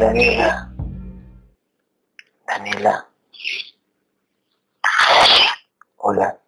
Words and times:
Daniela. 0.00 0.74
Daniela. 2.46 3.08
Hola. 5.98 6.38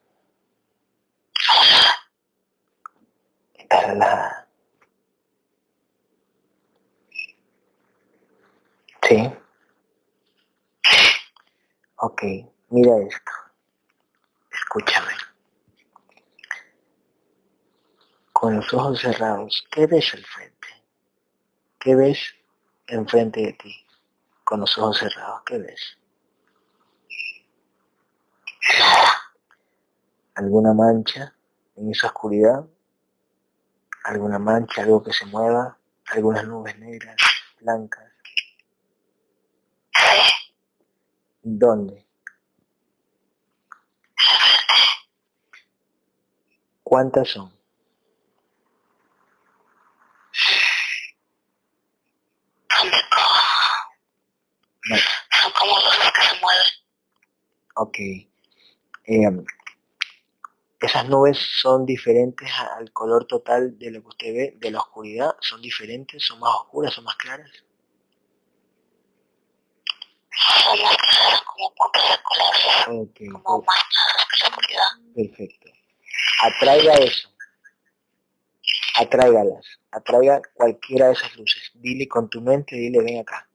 ¿Estás 3.55 3.87
relajada? 3.87 4.49
Sí. 9.03 9.33
Ok, 11.97 12.23
mira 12.71 12.97
esto. 12.99 13.33
Escúchame. 14.51 15.13
Con 18.33 18.57
los 18.57 18.75
ojos 18.75 19.01
cerrados, 19.01 19.65
¿qué 19.71 19.87
ves 19.87 20.15
al 20.15 20.25
frente? 20.25 20.69
¿Qué 21.79 21.95
ves 21.95 22.35
enfrente 22.87 23.41
de 23.41 23.53
ti? 23.55 23.75
Con 24.45 24.61
los 24.61 24.79
ojos 24.79 24.99
cerrados, 24.99 25.43
¿qué 25.45 25.59
ves? 25.59 25.99
¿Alguna 30.35 30.73
mancha 30.75 31.35
en 31.77 31.91
esa 31.91 32.09
oscuridad? 32.09 32.65
¿Alguna 34.05 34.39
mancha, 34.39 34.83
algo 34.83 35.03
que 35.03 35.13
se 35.13 35.27
mueva? 35.27 35.79
¿Algunas 36.13 36.47
nubes 36.47 36.79
negras, 36.79 37.17
blancas? 37.61 38.13
¿Dónde? 41.43 42.07
¿Cuántas 46.83 47.29
son? 47.29 47.56
No. 54.89 54.97
Son 55.43 55.53
como 55.53 55.77
luces 55.77 56.13
que 56.13 56.23
se 56.23 56.41
mueven. 56.41 56.67
Ok. 57.77 57.99
Eh, 57.99 59.45
esas 60.81 61.09
nubes 61.09 61.39
son 61.61 61.87
diferentes 61.87 62.51
al 62.77 62.93
color 62.93 63.27
total 63.27 63.79
de 63.79 63.91
lo 63.91 64.03
que 64.03 64.09
usted 64.09 64.35
ve, 64.35 64.55
de 64.57 64.71
la 64.71 64.79
oscuridad, 64.81 65.35
son 65.41 65.61
diferentes, 65.63 66.25
son 66.25 66.39
más 66.41 66.55
oscuras, 66.55 66.93
son 66.95 67.05
más 67.05 67.17
claras. 67.17 67.51
Son 70.63 70.83
más 70.83 70.97
claras, 70.97 71.43
como 71.43 71.75
puntos 71.75 72.03
de 72.11 72.17
colores, 72.23 73.01
Ok, 73.09 73.43
como 73.43 73.63
más 73.65 73.77
claras 73.91 74.27
que 74.31 74.43
la 74.43 74.49
oscuridad. 74.49 75.15
perfecto. 75.15 75.71
Atraiga 76.43 76.93
eso. 76.95 77.29
Atráigalas. 78.99 79.67
Atraiga 79.93 80.41
cualquiera 80.55 81.07
de 81.09 81.13
esas 81.13 81.35
luces. 81.37 81.71
Dile 81.75 82.09
con 82.09 82.29
tu 82.29 82.41
mente, 82.41 82.77
dile 82.77 83.03
ven 83.03 83.21
acá. 83.21 83.46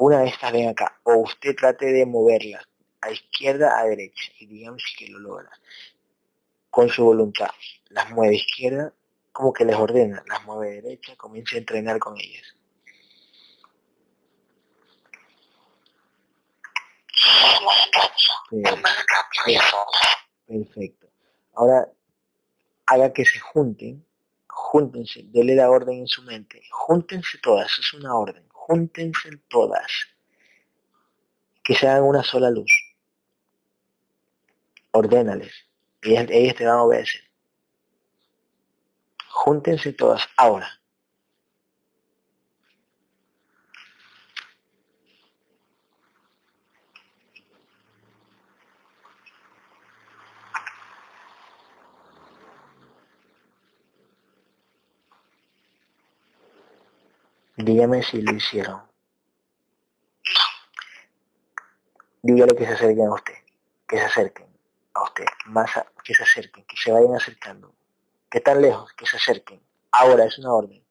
Una 0.00 0.20
de 0.20 0.28
estas 0.28 0.50
ven 0.50 0.70
acá. 0.70 0.98
O 1.02 1.16
usted 1.16 1.54
trate 1.54 1.92
de 1.92 2.06
moverlas 2.06 2.66
a 3.02 3.10
izquierda, 3.10 3.78
a 3.78 3.84
derecha. 3.84 4.32
Y 4.38 4.46
digamos 4.46 4.82
que 4.98 5.08
lo 5.08 5.18
logra. 5.18 5.50
Con 6.70 6.88
su 6.88 7.04
voluntad. 7.04 7.50
Las 7.90 8.10
mueve 8.10 8.34
a 8.34 8.38
izquierda, 8.38 8.94
como 9.30 9.52
que 9.52 9.66
les 9.66 9.76
ordena. 9.76 10.24
Las 10.26 10.42
mueve 10.46 10.78
a 10.78 10.82
derecha, 10.82 11.14
comience 11.16 11.56
a 11.56 11.58
entrenar 11.58 11.98
con 11.98 12.18
ellas. 12.18 12.56
Perfecto. 20.46 21.08
Ahora, 21.54 21.86
haga 22.86 23.12
que 23.12 23.26
se 23.26 23.38
junten, 23.38 24.04
júntense, 24.48 25.24
dele 25.24 25.54
la 25.54 25.70
orden 25.70 25.98
en 25.98 26.08
su 26.08 26.22
mente, 26.22 26.62
júntense 26.70 27.38
todas, 27.38 27.70
es 27.78 27.92
una 27.94 28.16
orden, 28.16 28.48
júntense 28.70 29.36
todas, 29.48 29.90
que 31.64 31.74
se 31.74 31.88
hagan 31.88 32.04
una 32.04 32.22
sola 32.22 32.50
luz. 32.50 32.72
Ordénales, 34.92 35.52
ellas, 36.02 36.26
ellas 36.30 36.54
te 36.54 36.66
van 36.66 36.76
a 36.76 36.82
obedecer. 36.84 37.22
Júntense 39.28 39.92
todas 39.92 40.28
ahora. 40.36 40.79
Dígame 57.62 58.02
si 58.02 58.22
lo 58.22 58.32
hicieron. 58.32 58.82
Dígale 62.22 62.54
que 62.54 62.66
se 62.66 62.72
acerquen 62.72 63.06
a 63.06 63.14
usted, 63.14 63.34
que 63.86 63.98
se 63.98 64.04
acerquen 64.04 64.46
a 64.94 65.02
usted, 65.02 65.26
más 65.46 65.70
que 66.02 66.14
se 66.14 66.22
acerquen, 66.22 66.64
que 66.64 66.76
se 66.76 66.90
vayan 66.90 67.14
acercando. 67.14 67.74
Que 68.30 68.40
tan 68.40 68.62
lejos, 68.62 68.92
que 68.94 69.04
se 69.06 69.16
acerquen. 69.16 69.62
Ahora 69.90 70.24
es 70.24 70.38
una 70.38 70.52
orden. 70.54 70.82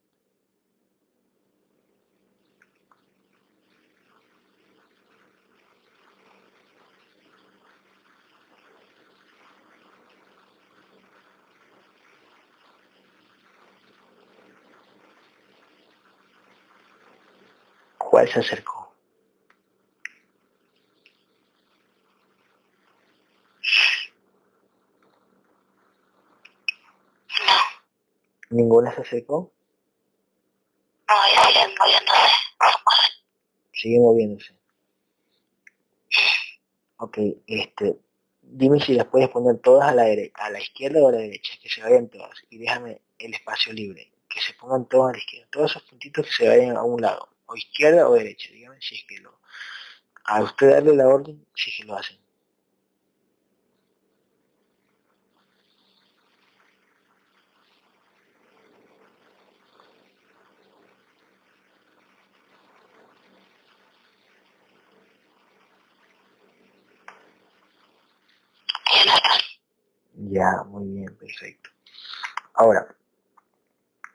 ¿Cuál 18.09 18.27
se 18.27 18.39
acercó? 18.39 18.91
No, 27.45 28.57
¿Ninguna 28.57 28.95
se 28.95 29.01
acercó? 29.01 29.53
no, 31.07 31.15
y 31.27 31.47
siguen 31.53 31.75
moviéndose. 31.77 32.35
Sigue 33.73 33.99
moviéndose. 33.99 34.55
Ok, 36.97 37.17
este, 37.45 37.99
dime 38.41 38.79
si 38.79 38.95
las 38.95 39.05
puedes 39.05 39.29
poner 39.29 39.59
todas 39.59 39.87
a 39.87 39.93
la 39.93 40.05
derecha, 40.05 40.33
a 40.37 40.49
la 40.49 40.59
izquierda 40.59 40.99
o 41.03 41.09
a 41.09 41.11
la 41.11 41.19
derecha, 41.19 41.53
que 41.61 41.69
se 41.69 41.83
vayan 41.83 42.09
todas. 42.09 42.39
Y 42.49 42.57
déjame 42.57 43.01
el 43.19 43.35
espacio 43.35 43.71
libre, 43.71 44.11
que 44.27 44.41
se 44.41 44.53
pongan 44.55 44.87
todas 44.87 45.09
a 45.09 45.11
la 45.11 45.19
izquierda. 45.19 45.47
Todos 45.51 45.69
esos 45.69 45.83
puntitos 45.83 46.25
que 46.25 46.33
se 46.33 46.49
vayan 46.49 46.75
a 46.75 46.81
un 46.81 47.01
lado, 47.01 47.29
o 47.49 47.55
izquierda 47.55 48.07
o 48.07 48.13
derecha. 48.13 48.49
Dígame 48.51 48.79
si 48.79 48.95
es 48.95 49.03
que 49.07 49.19
lo... 49.19 49.39
A 50.25 50.43
usted 50.43 50.69
darle 50.69 50.95
la 50.95 51.07
orden, 51.07 51.45
si 51.55 51.71
es 51.71 51.77
que 51.77 51.83
lo 51.85 51.97
hacen. 51.97 52.19
Ya, 70.13 70.63
muy 70.67 70.87
bien, 70.87 71.17
perfecto. 71.17 71.71
Ahora, 72.53 72.95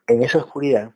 en 0.07 0.23
esa 0.23 0.39
oscuridad, 0.39 0.95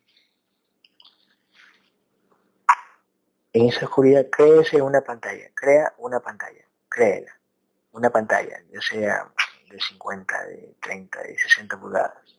en 3.58 3.68
esa 3.68 3.86
oscuridad, 3.86 4.26
créese 4.30 4.80
una 4.80 5.00
pantalla, 5.00 5.50
crea 5.54 5.92
una 5.98 6.20
pantalla, 6.20 6.64
créela, 6.88 7.36
una 7.92 8.08
pantalla, 8.10 8.62
ya 8.70 8.80
sea 8.80 9.32
de 9.68 9.80
50, 9.80 10.46
de 10.46 10.76
30, 10.80 11.22
de 11.22 11.38
60 11.38 11.80
pulgadas, 11.80 12.38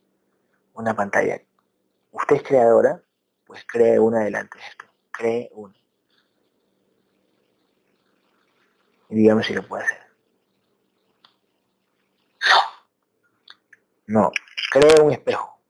una 0.72 0.94
pantalla. 0.94 1.40
Usted 2.12 2.36
es 2.36 2.42
creadora, 2.42 3.02
pues 3.44 3.64
cree 3.66 3.98
una 3.98 4.20
delante 4.20 4.58
de 4.58 4.64
esto, 4.64 4.86
cree 5.10 5.50
una. 5.52 5.74
Y 9.10 9.16
dígame 9.16 9.42
si 9.42 9.52
lo 9.52 9.66
puede 9.66 9.84
hacer. 9.84 10.00
No, 14.06 14.32
cree 14.72 15.00
un 15.02 15.12
espejo. 15.12 15.60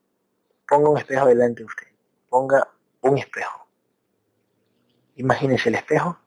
Ponga 0.69 0.91
un 0.91 0.99
espejo 0.99 1.27
delante 1.27 1.61
de 1.61 1.67
usted. 1.67 1.89
Ponga 2.29 2.69
un 3.01 3.19
espejo. 3.19 3.60
Imagínese 5.21 5.69
el 5.69 5.75
espejo 5.75 6.19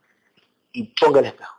y 0.70 0.84
ponga 0.94 1.18
el 1.18 1.26
espejo. 1.26 1.54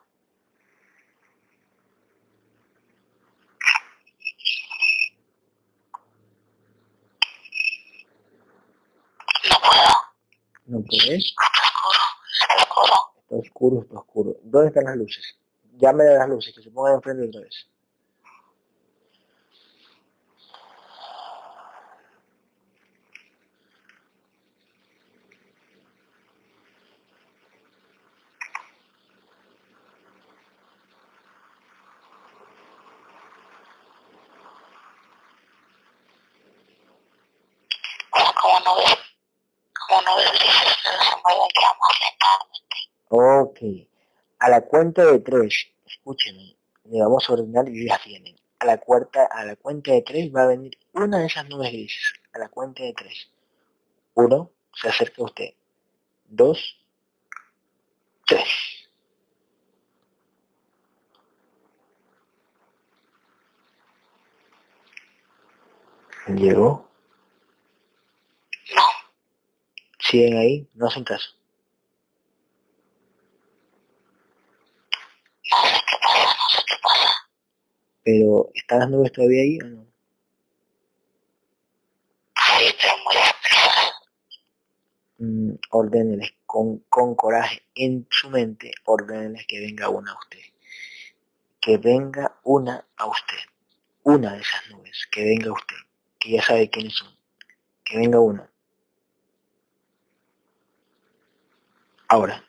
No 9.49 9.59
puedo, 9.59 9.93
No 10.65 10.81
puede. 10.85 11.17
está 11.17 11.43
oscuro, 11.65 11.99
está 12.41 12.55
oscuro. 12.55 12.93
Está 13.19 13.35
oscuro, 13.35 13.81
está 13.81 13.95
oscuro. 13.99 14.35
¿Dónde 14.43 14.67
están 14.69 14.85
las 14.85 14.95
luces? 14.95 15.37
Llámele 15.77 16.15
a 16.15 16.19
las 16.19 16.29
luces, 16.29 16.55
que 16.55 16.63
se 16.63 16.71
pongan 16.71 16.95
enfrente 16.95 17.27
otra 17.27 17.41
vez. 17.41 17.67
como 38.41 38.59
nubes, 38.61 38.97
como 39.87 40.01
nubes 40.01 40.31
grises, 40.31 40.77
pero 40.83 41.03
se 41.03 41.15
mueven 41.23 41.49
ya 41.61 41.69
más 41.79 41.99
lentamente. 42.01 42.77
Ok. 43.17 43.59
A 44.39 44.49
la 44.49 44.59
cuenta 44.61 45.05
de 45.05 45.19
tres, 45.19 45.67
escúchenme, 45.85 46.57
le 46.83 46.99
vamos 46.99 47.29
a 47.29 47.33
ordenar 47.33 47.69
y 47.69 47.87
ya 47.87 47.97
tienen. 48.03 48.35
A 48.59 48.65
la 48.65 48.77
cuarta, 48.77 49.25
a 49.25 49.45
la 49.45 49.55
cuenta 49.55 49.93
de 49.93 50.01
tres 50.01 50.35
va 50.35 50.43
a 50.43 50.47
venir 50.47 50.77
una 50.91 51.19
de 51.19 51.27
esas 51.27 51.47
nubes 51.47 51.71
grises. 51.71 52.13
A 52.33 52.39
la 52.39 52.49
cuenta 52.49 52.83
de 52.83 52.91
tres. 52.93 53.29
Uno, 54.15 54.51
se 54.73 54.89
acerca 54.89 55.21
a 55.21 55.25
usted. 55.25 55.53
Dos, 56.25 56.77
tres. 58.27 58.49
Llegó. 66.27 66.89
No, 68.75 68.83
Siguen 69.99 70.37
ahí, 70.37 70.67
no 70.73 70.87
hacen 70.87 71.05
caso. 71.05 71.29
no 75.51 75.61
sé 75.67 75.81
qué 75.87 75.97
pasa, 76.01 76.35
no 76.35 76.49
sé 76.49 76.54
qué 76.67 76.75
pasa. 76.81 77.13
Pero, 78.03 78.51
¿están 78.53 78.79
las 78.79 78.89
nubes 78.89 79.11
todavía 79.11 79.41
ahí 79.41 79.57
o 79.63 79.67
no? 79.67 79.85
Sí, 82.35 82.75
pero 82.79 82.93
muy 83.03 83.15
dispersas. 83.15 83.93
Mm, 85.17 85.51
ordéneles 85.71 86.33
con, 86.45 86.79
con 86.89 87.15
coraje 87.15 87.63
en 87.75 88.07
su 88.09 88.29
mente, 88.29 88.71
ordéneles 88.85 89.45
que 89.47 89.59
venga 89.59 89.89
una 89.89 90.11
a 90.11 90.17
usted. 90.19 90.39
Que 91.59 91.77
venga 91.77 92.39
una 92.43 92.85
a 92.95 93.07
usted. 93.07 93.37
Una 94.03 94.33
de 94.33 94.41
esas 94.41 94.69
nubes, 94.69 95.07
que 95.11 95.23
venga 95.23 95.51
usted, 95.51 95.77
que 96.19 96.31
ya 96.31 96.43
sabe 96.43 96.69
quiénes 96.69 96.93
son. 96.93 97.15
Que 97.83 97.97
venga 97.97 98.19
una. 98.19 98.49
Ahora. 102.07 102.43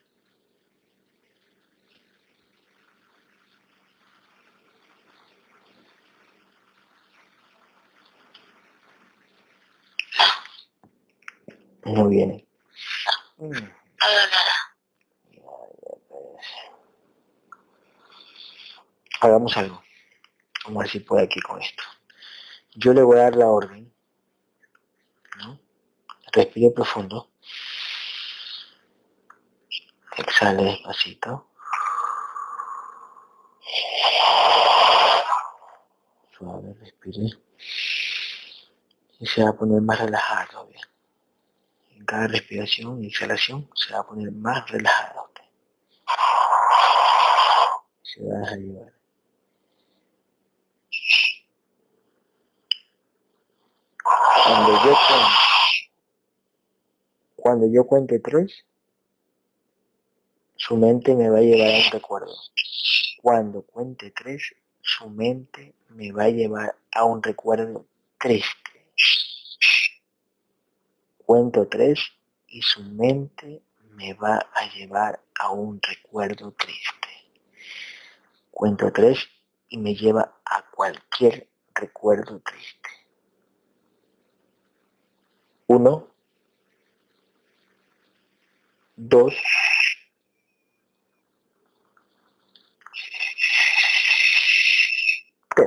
No 11.87 12.09
viene. 12.09 12.44
Hagamos 19.21 19.56
algo. 19.56 19.81
Vamos 20.65 20.81
a 20.81 20.83
ver 20.83 20.91
si 20.91 21.00
puede 21.00 21.23
aquí 21.23 21.41
con 21.41 21.62
esto. 21.62 21.85
Yo 22.75 22.93
le 22.93 23.03
voy 23.03 23.19
a 23.19 23.23
dar 23.23 23.37
la 23.37 23.47
orden. 23.47 23.94
¿no? 25.38 25.61
Respire 26.33 26.73
profundo. 26.73 27.31
Exhale 30.17 30.65
despacito. 30.65 31.50
Suave, 36.37 36.75
respire. 36.81 37.31
Y 39.21 39.27
se 39.27 39.44
va 39.44 39.50
a 39.50 39.56
poner 39.56 39.81
más 39.83 40.00
relajado 40.00 40.56
cada 42.06 42.29
respiración 42.29 43.03
y 43.03 43.08
exhalación 43.08 43.69
se 43.75 43.93
va 43.93 44.00
a 44.00 44.06
poner 44.06 44.32
más 44.32 44.70
relajado. 44.70 45.31
Se 48.03 48.23
va 48.25 48.37
a 48.37 48.41
dejar 48.41 48.58
llevar. 48.58 48.93
Cuando 54.47 54.73
yo 54.73 54.97
cuente, 55.08 55.35
cuando 57.35 57.67
yo 57.67 57.87
cuente 57.87 58.19
tres, 58.20 58.64
su 60.55 60.76
mente 60.76 61.14
me 61.14 61.29
va 61.29 61.38
a 61.38 61.43
llevar 61.43 61.75
a 61.75 61.79
un 61.85 61.93
recuerdo. 61.93 62.35
Cuando 63.20 63.62
cuente 63.62 64.12
tres, 64.12 64.55
su 64.81 65.11
mente 65.11 65.75
me 65.91 66.12
va 66.12 66.25
a 66.25 66.29
llevar 66.29 66.76
a 66.93 67.05
un 67.05 67.23
recuerdo 67.23 67.87
triste. 68.19 68.56
Cuento 71.26 71.67
tres 71.67 71.99
y 72.46 72.62
su 72.62 72.84
mente 72.84 73.61
me 73.90 74.14
va 74.14 74.37
a 74.54 74.73
llevar 74.76 75.21
a 75.40 75.50
un 75.50 75.80
recuerdo 75.83 76.52
triste. 76.52 77.09
Cuento 78.52 78.92
tres 78.92 79.26
y 79.68 79.78
me 79.78 79.97
lleva 79.97 80.38
a 80.45 80.71
cualquier 80.71 81.49
recuerdo 81.75 82.38
triste. 82.38 82.90
Uno, 85.66 86.06
dos, 88.95 89.35
tres. 95.56 95.66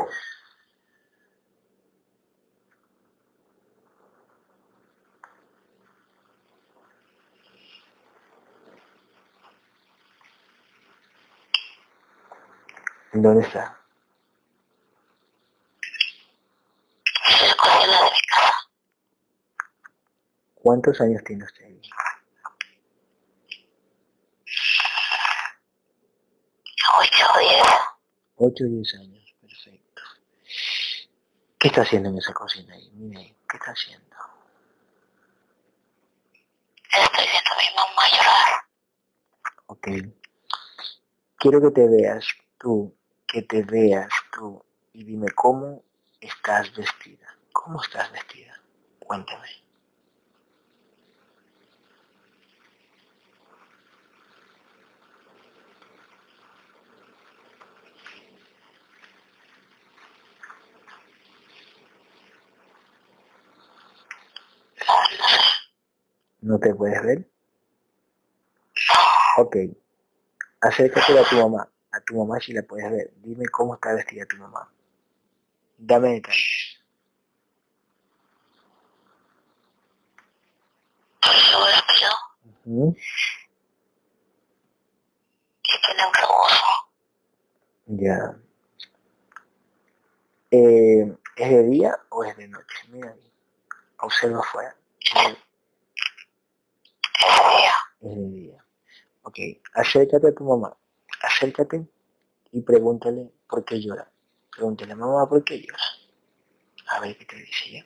¿Dónde 13.14 13.42
está? 13.42 13.76
Es 17.28 17.48
la 17.48 17.56
cocina 17.56 17.98
de 17.98 18.04
mi 18.04 18.20
casa. 18.28 18.54
¿Cuántos 20.56 21.02
años 21.02 21.24
tiene 21.24 21.44
usted 21.44 21.66
ahí? 21.66 21.82
Ocho 26.98 27.26
o 27.36 27.40
diez. 27.40 27.64
8 28.42 28.64
o 28.64 28.68
10 28.68 28.94
años, 28.96 29.36
perfecto. 29.42 30.02
¿Qué 31.60 31.68
está 31.68 31.82
haciendo 31.82 32.10
en 32.10 32.18
esa 32.18 32.34
cocina 32.34 32.74
ahí? 32.74 32.90
Mire 32.94 33.20
ahí, 33.20 33.36
¿qué 33.50 33.58
está 33.58 33.72
haciendo? 33.72 34.16
Estoy 36.92 37.26
viendo 37.26 37.52
a 37.52 37.58
mi 37.58 37.76
mamá 37.76 38.04
llorar. 38.12 38.64
Ok. 39.68 39.88
Quiero 41.38 41.62
que 41.62 41.72
te 41.72 41.88
veas 41.88 42.26
tú, 42.58 42.98
que 43.32 43.44
te 43.44 43.62
veas 43.64 44.10
tú 44.34 44.64
y 44.94 45.04
dime 45.04 45.28
cómo 45.36 45.84
estás 46.20 46.76
vestida. 46.76 47.28
¿Cómo 47.54 47.82
estás 47.82 48.12
vestida? 48.12 48.60
Cuéntame. 49.00 49.48
No, 64.88 64.96
no 64.96 65.28
sé. 65.28 65.40
¿No 66.42 66.60
te 66.60 66.74
puedes 66.74 67.02
ver? 67.04 67.30
Ok. 69.38 69.56
Acércate 70.62 71.20
a 71.20 71.24
tu 71.30 71.36
mamá. 71.38 71.70
A 71.92 72.00
tu 72.02 72.16
mamá 72.16 72.40
si 72.40 72.54
la 72.54 72.62
puedes 72.64 72.90
ver. 72.92 73.12
Dime 73.18 73.46
cómo 73.48 73.76
está 73.76 73.94
vestida 73.94 74.26
tu 74.26 74.38
mamá. 74.38 74.70
Dame 75.78 76.14
detalles. 76.14 76.80
Su 81.22 81.60
vestido 81.60 82.12
Ujú. 82.66 82.96
y 85.64 85.82
tiene 85.86 86.08
un 86.08 86.14
rebozo. 86.14 86.66
Ya. 87.88 88.36
Eh, 90.52 91.16
¿Es 91.36 91.50
de 91.50 91.64
día 91.64 91.96
o 92.10 92.24
es 92.24 92.36
de 92.38 92.48
noche? 92.48 92.78
Mira 92.90 93.12
ahí. 93.12 93.32
Observa 94.00 94.40
afuera. 94.40 94.76
Ese 95.00 95.30
día. 97.58 97.76
Es 98.02 98.16
de 98.16 98.30
día. 98.30 98.66
Ok. 99.24 99.38
Acércate 99.74 100.28
a 100.28 100.34
tu 100.36 100.44
mamá. 100.44 100.76
Acércate 101.22 101.88
y 102.52 102.62
pregúntale 102.62 103.32
por 103.48 103.66
qué 103.66 103.80
llora. 103.82 104.10
Pregúntale, 104.52 104.96
mamá, 104.96 105.28
¿por 105.28 105.44
qué 105.44 105.60
llora? 105.60 105.84
A 106.88 107.00
ver 107.02 107.18
qué 107.18 107.26
te 107.26 107.36
dice 107.36 107.70
ella. 107.70 107.86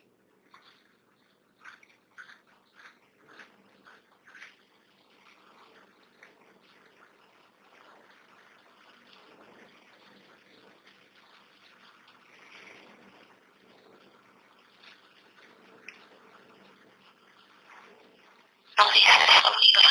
No 18.77 18.85
solo 18.85 19.59
llora. 19.73 19.89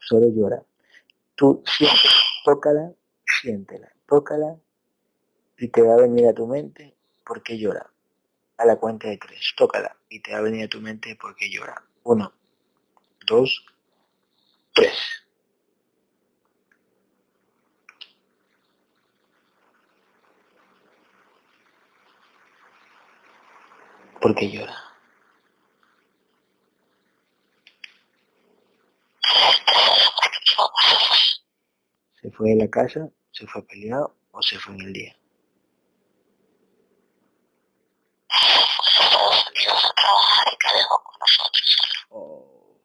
Solo 0.00 0.28
llora. 0.28 0.62
Tú 1.34 1.62
siéntela, 1.66 2.12
tócala, 2.44 2.92
siéntela, 3.26 3.92
tócala 4.06 4.56
y 5.58 5.68
te 5.68 5.82
va 5.82 5.94
a 5.94 6.02
venir 6.02 6.28
a 6.28 6.34
tu 6.34 6.46
mente 6.46 6.96
por 7.24 7.42
qué 7.42 7.58
llora. 7.58 7.90
a 8.58 8.64
la 8.66 8.76
cuenta 8.76 9.08
de 9.08 9.18
tres. 9.18 9.54
Tócala 9.56 9.96
y 10.08 10.20
te 10.20 10.32
va 10.32 10.38
a 10.38 10.42
venir 10.42 10.64
a 10.66 10.68
tu 10.68 10.80
mente 10.80 11.16
por 11.16 11.34
qué 11.36 11.50
llora. 11.50 11.82
Uno, 12.04 12.32
dos, 13.26 13.64
tres. 14.74 14.96
¿Por 24.20 24.34
qué 24.34 24.50
llora? 24.50 24.74
¿Se 32.22 32.30
fue 32.30 32.50
de 32.50 32.56
la 32.56 32.68
casa? 32.68 33.08
¿Se 33.32 33.46
fue 33.48 33.62
a 33.62 33.64
pelear 33.64 34.06
o 34.30 34.42
se 34.42 34.56
fue 34.56 34.74
en 34.74 34.80
el 34.82 34.92
día? 34.92 35.16
Oh. 42.10 42.78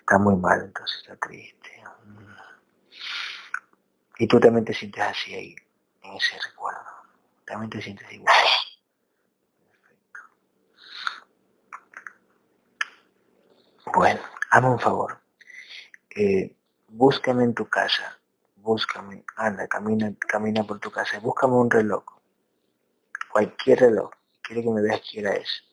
Está 0.00 0.18
muy 0.18 0.36
mal, 0.36 0.64
entonces 0.66 0.98
está 0.98 1.16
triste. 1.16 1.82
Y 4.18 4.26
tú 4.28 4.38
también 4.38 4.66
te 4.66 4.74
sientes 4.74 5.02
así 5.02 5.34
ahí, 5.34 5.56
en 6.02 6.12
ese 6.12 6.38
recuerdo. 6.46 6.84
También 7.46 7.70
te 7.70 7.80
sientes 7.80 8.12
igual. 8.12 8.34
Perfecto. 9.70 10.20
Bueno, 13.94 14.20
hazme 14.50 14.68
un 14.68 14.78
favor. 14.78 15.22
Eh, 16.14 16.54
búscame 16.90 17.44
en 17.44 17.54
tu 17.54 17.68
casa. 17.68 18.18
Búscame, 18.56 19.24
anda, 19.36 19.66
camina, 19.68 20.12
camina 20.28 20.64
por 20.64 20.78
tu 20.80 20.90
casa. 20.90 21.18
Búscame 21.20 21.54
un 21.54 21.70
reloj. 21.70 22.04
Cualquier 23.32 23.80
reloj. 23.80 24.10
Quiero 24.42 24.62
que 24.62 24.70
me 24.70 24.82
veas 24.82 25.00
qué 25.10 25.20
hora 25.20 25.34
es. 25.36 25.64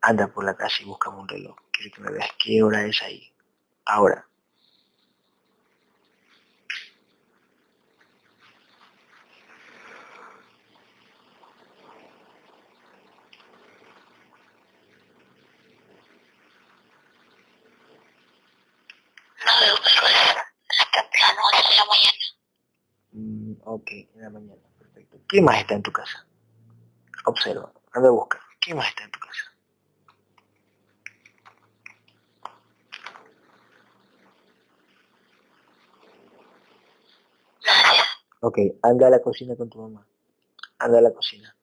Anda 0.00 0.26
por 0.28 0.44
la 0.44 0.56
casa 0.56 0.82
y 0.82 0.86
búscame 0.86 1.18
un 1.18 1.28
reloj. 1.28 1.56
Quiero 1.72 1.94
que 1.94 2.00
me 2.02 2.10
veas 2.10 2.30
qué 2.42 2.62
hora 2.62 2.84
es 2.84 3.02
ahí. 3.02 3.32
Ahora. 3.86 4.26
No 19.44 19.52
veo, 19.60 19.74
pero 19.84 20.06
es, 20.06 20.36
es 20.70 20.86
temprano, 20.92 21.40
es 21.52 21.70
en 21.70 21.76
la 21.76 21.84
mañana. 21.92 22.24
Mm, 23.12 23.42
ok, 23.64 23.90
en 23.90 24.22
la 24.22 24.30
mañana. 24.30 24.62
Perfecto. 24.78 25.18
¿Quién 25.26 25.44
más 25.44 25.58
está 25.58 25.74
en 25.74 25.82
tu 25.82 25.92
casa? 25.92 26.26
Observa. 27.24 27.72
Anda 27.92 28.08
a 28.08 28.12
buscar. 28.12 28.40
¿Quién 28.60 28.76
más 28.76 28.88
está 28.88 29.04
en 29.04 29.10
tu 29.10 29.20
casa? 29.20 29.52
Ok, 38.40 38.58
anda 38.82 39.06
a 39.06 39.10
la 39.10 39.20
cocina 39.20 39.54
con 39.54 39.70
tu 39.70 39.78
mamá. 39.78 40.04
Anda 40.78 40.98
a 40.98 41.02
la 41.02 41.12
cocina. 41.12 41.54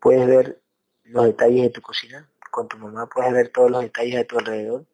¿Puedes 0.00 0.26
ver 0.26 0.62
los 1.04 1.26
detalles 1.26 1.62
de 1.62 1.70
tu 1.70 1.82
cocina? 1.82 2.28
Con 2.50 2.68
tu 2.68 2.78
mamá 2.78 3.06
puedes 3.06 3.32
ver 3.34 3.50
todos 3.50 3.70
los 3.70 3.82
detalles 3.82 4.14
de 4.14 4.24
tu 4.24 4.38
alrededor. 4.38 4.86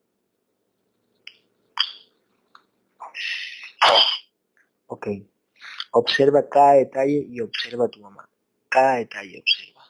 Observa 5.93 6.49
cada 6.49 6.75
detalle 6.75 7.27
y 7.29 7.41
observa 7.41 7.87
a 7.87 7.89
tu 7.89 8.01
mamá. 8.01 8.29
Cada 8.69 8.97
detalle 8.97 9.41
observa. 9.41 9.81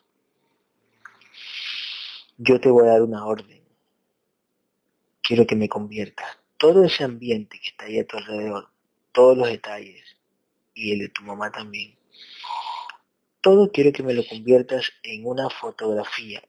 Yo 2.38 2.60
te 2.60 2.70
voy 2.70 2.88
a 2.88 2.92
dar 2.92 3.02
una 3.02 3.26
orden. 3.26 3.62
Quiero 5.22 5.46
que 5.46 5.56
me 5.56 5.68
conviertas 5.68 6.40
todo 6.60 6.84
ese 6.84 7.04
ambiente 7.04 7.58
que 7.58 7.68
está 7.68 7.86
ahí 7.86 7.98
a 7.98 8.06
tu 8.06 8.18
alrededor, 8.18 8.68
todos 9.12 9.34
los 9.34 9.48
detalles, 9.48 10.04
y 10.74 10.92
el 10.92 10.98
de 10.98 11.08
tu 11.08 11.22
mamá 11.22 11.50
también. 11.50 11.96
Todo 13.40 13.72
quiero 13.72 13.92
que 13.92 14.02
me 14.02 14.12
lo 14.12 14.22
conviertas 14.26 14.92
en 15.02 15.26
una 15.26 15.48
fotografía. 15.48 16.42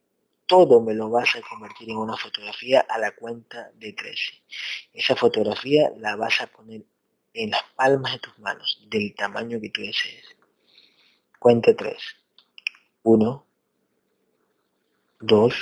Todo 0.47 0.81
me 0.81 0.93
lo 0.93 1.09
vas 1.09 1.33
a 1.37 1.41
convertir 1.41 1.91
en 1.91 1.95
una 1.95 2.17
fotografía 2.17 2.85
a 2.89 2.97
la 2.97 3.15
cuenta 3.15 3.71
de 3.75 3.93
13. 3.93 4.43
Esa 4.91 5.15
fotografía 5.15 5.93
la 5.95 6.17
vas 6.17 6.41
a 6.41 6.47
poner 6.47 6.83
en 7.33 7.51
las 7.51 7.63
palmas 7.75 8.13
de 8.13 8.19
tus 8.19 8.39
manos, 8.39 8.85
del 8.89 9.13
tamaño 9.15 9.59
que 9.61 9.69
tú 9.69 9.81
desees. 9.81 10.25
Cuenta 11.39 11.75
3. 11.75 11.97
1, 13.03 13.45
2, 15.21 15.55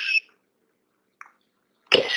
3. 1.90 2.14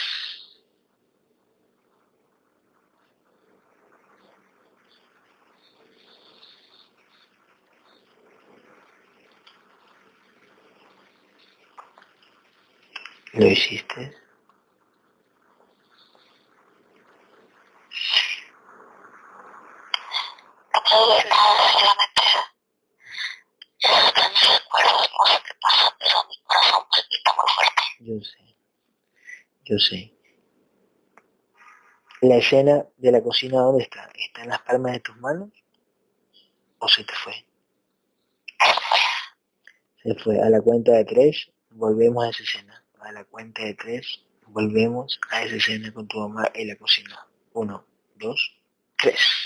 ¿Lo 13.34 13.46
hiciste? 13.46 14.21
Nada, 20.92 21.24
pasa, 25.60 25.96
pero 25.98 26.16
mi 26.28 26.36
corazón 26.44 26.84
palpita 26.90 27.32
muy 27.34 27.48
fuerte. 27.54 27.82
Yo 28.00 28.20
sé. 28.20 28.56
Yo 29.64 29.78
sé. 29.78 30.12
La 32.20 32.36
escena 32.36 32.84
de 32.98 33.10
la 33.10 33.22
cocina, 33.22 33.60
¿dónde 33.60 33.84
está? 33.84 34.10
¿Está 34.14 34.42
en 34.42 34.50
las 34.50 34.60
palmas 34.62 34.92
de 34.92 35.00
tus 35.00 35.16
manos? 35.16 35.50
¿O 36.78 36.88
se 36.88 37.04
te 37.04 37.14
fue? 37.14 37.46
Se 40.02 40.14
fue. 40.16 40.40
A 40.40 40.50
la 40.50 40.60
cuenta 40.60 40.92
de 40.92 41.04
tres, 41.04 41.50
volvemos 41.70 42.24
a 42.24 42.30
esa 42.30 42.42
escena. 42.42 42.84
A 43.00 43.12
la 43.12 43.24
cuenta 43.24 43.62
de 43.62 43.74
tres, 43.74 44.24
volvemos 44.46 45.18
a 45.30 45.42
esa 45.42 45.56
escena 45.56 45.92
con 45.92 46.06
tu 46.06 46.18
mamá 46.18 46.50
en 46.54 46.68
la 46.68 46.76
cocina. 46.76 47.26
Uno, 47.54 47.86
dos, 48.16 48.60
tres. 48.98 49.41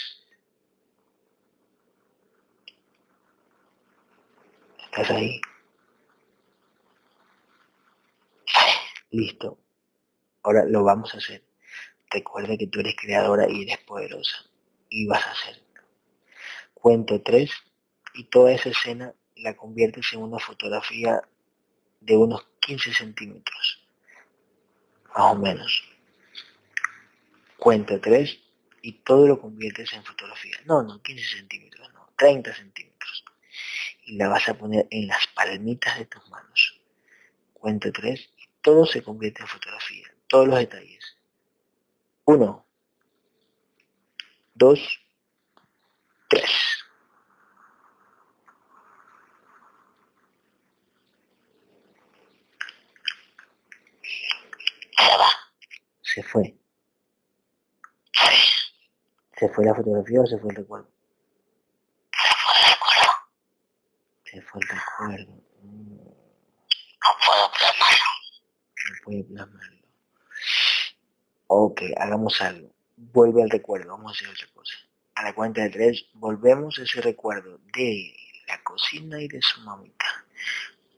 ¿Estás 4.96 5.14
ahí? 5.14 5.42
Listo. 9.10 9.58
Ahora 10.42 10.64
lo 10.64 10.84
vamos 10.84 11.14
a 11.14 11.18
hacer. 11.18 11.44
Recuerda 12.10 12.56
que 12.56 12.66
tú 12.66 12.80
eres 12.80 12.96
creadora 12.96 13.46
y 13.46 13.64
eres 13.64 13.76
poderosa. 13.84 14.46
Y 14.88 15.06
vas 15.06 15.22
a 15.26 15.32
hacerlo. 15.32 15.64
Cuento 16.72 17.20
tres 17.20 17.50
y 18.14 18.24
toda 18.24 18.52
esa 18.52 18.70
escena 18.70 19.12
la 19.36 19.54
conviertes 19.54 20.14
en 20.14 20.22
una 20.22 20.38
fotografía 20.38 21.20
de 22.00 22.16
unos 22.16 22.46
15 22.60 22.94
centímetros. 22.94 23.86
Más 25.14 25.32
o 25.32 25.34
menos. 25.34 25.84
Cuenta 27.58 28.00
tres 28.00 28.40
y 28.80 28.92
todo 28.92 29.26
lo 29.26 29.38
conviertes 29.42 29.92
en 29.92 30.04
fotografía. 30.04 30.56
No, 30.64 30.82
no, 30.82 31.02
15 31.02 31.36
centímetros, 31.36 31.92
no, 31.92 32.08
30 32.16 32.54
centímetros. 32.54 32.95
Y 34.06 34.16
la 34.16 34.28
vas 34.28 34.48
a 34.48 34.54
poner 34.54 34.86
en 34.90 35.08
las 35.08 35.26
palmitas 35.34 35.98
de 35.98 36.06
tus 36.06 36.26
manos. 36.30 36.80
Cuenta 37.52 37.90
tres 37.92 38.30
y 38.38 38.44
todo 38.62 38.86
se 38.86 39.02
convierte 39.02 39.42
en 39.42 39.48
fotografía. 39.48 40.06
Todos 40.28 40.48
los 40.48 40.58
detalles. 40.58 41.16
Uno, 42.24 42.66
dos, 44.54 44.80
tres. 46.28 46.50
Se 56.02 56.22
fue. 56.22 56.56
¿Se 59.38 59.48
fue 59.50 59.66
la 59.66 59.74
fotografía 59.74 60.22
o 60.22 60.26
se 60.26 60.38
fue 60.38 60.50
el 60.50 60.56
recuerdo? 60.56 60.88
se 62.12 62.22
fue 62.42 62.56
el 62.56 62.72
recuerdo. 62.72 63.12
Se 64.36 64.42
fue 64.42 64.60
el 64.60 64.68
recuerdo. 64.68 65.32
No 65.62 67.10
puedo 67.24 67.50
plasmarlo. 67.56 68.10
No 68.84 68.96
puede 69.02 69.24
plasmarlo. 69.24 69.82
Ok, 71.46 71.82
hagamos 71.96 72.42
algo. 72.42 72.70
Vuelve 72.96 73.42
al 73.42 73.48
recuerdo, 73.48 73.92
vamos 73.92 74.12
a 74.12 74.14
hacer 74.14 74.28
otra 74.28 74.46
cosa. 74.52 74.76
A 75.14 75.22
la 75.22 75.34
cuenta 75.34 75.62
de 75.62 75.70
tres, 75.70 76.10
volvemos 76.12 76.78
a 76.78 76.82
ese 76.82 77.00
recuerdo 77.00 77.60
de 77.72 78.14
la 78.46 78.62
cocina 78.62 79.22
y 79.22 79.26
de 79.26 79.40
su 79.40 79.58
mamita. 79.62 80.04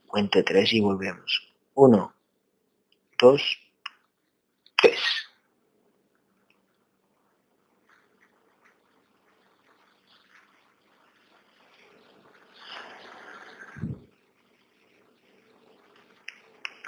Cuenta 0.09 0.42
tres 0.42 0.73
y 0.73 0.80
volvemos. 0.80 1.52
Uno, 1.75 2.12
dos, 3.21 3.40
tres. 4.83 4.99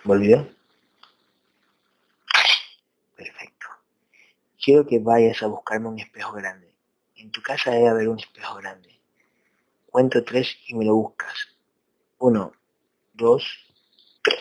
¿Volvió? 0.05 0.49
Perfecto. 3.17 3.67
Quiero 4.63 4.87
que 4.87 4.99
vayas 4.99 5.43
a 5.43 5.47
buscarme 5.47 5.89
un 5.89 5.99
espejo 5.99 6.33
grande. 6.33 6.75
En 7.17 7.31
tu 7.31 7.43
casa 7.43 7.71
debe 7.71 7.89
haber 7.89 8.09
un 8.09 8.19
espejo 8.19 8.57
grande. 8.57 8.99
Cuento 9.91 10.25
tres 10.25 10.57
y 10.69 10.75
me 10.75 10.87
lo 10.87 10.95
buscas. 10.95 11.49
Uno, 12.19 12.53
dos, 13.13 13.45
tres. 14.23 14.39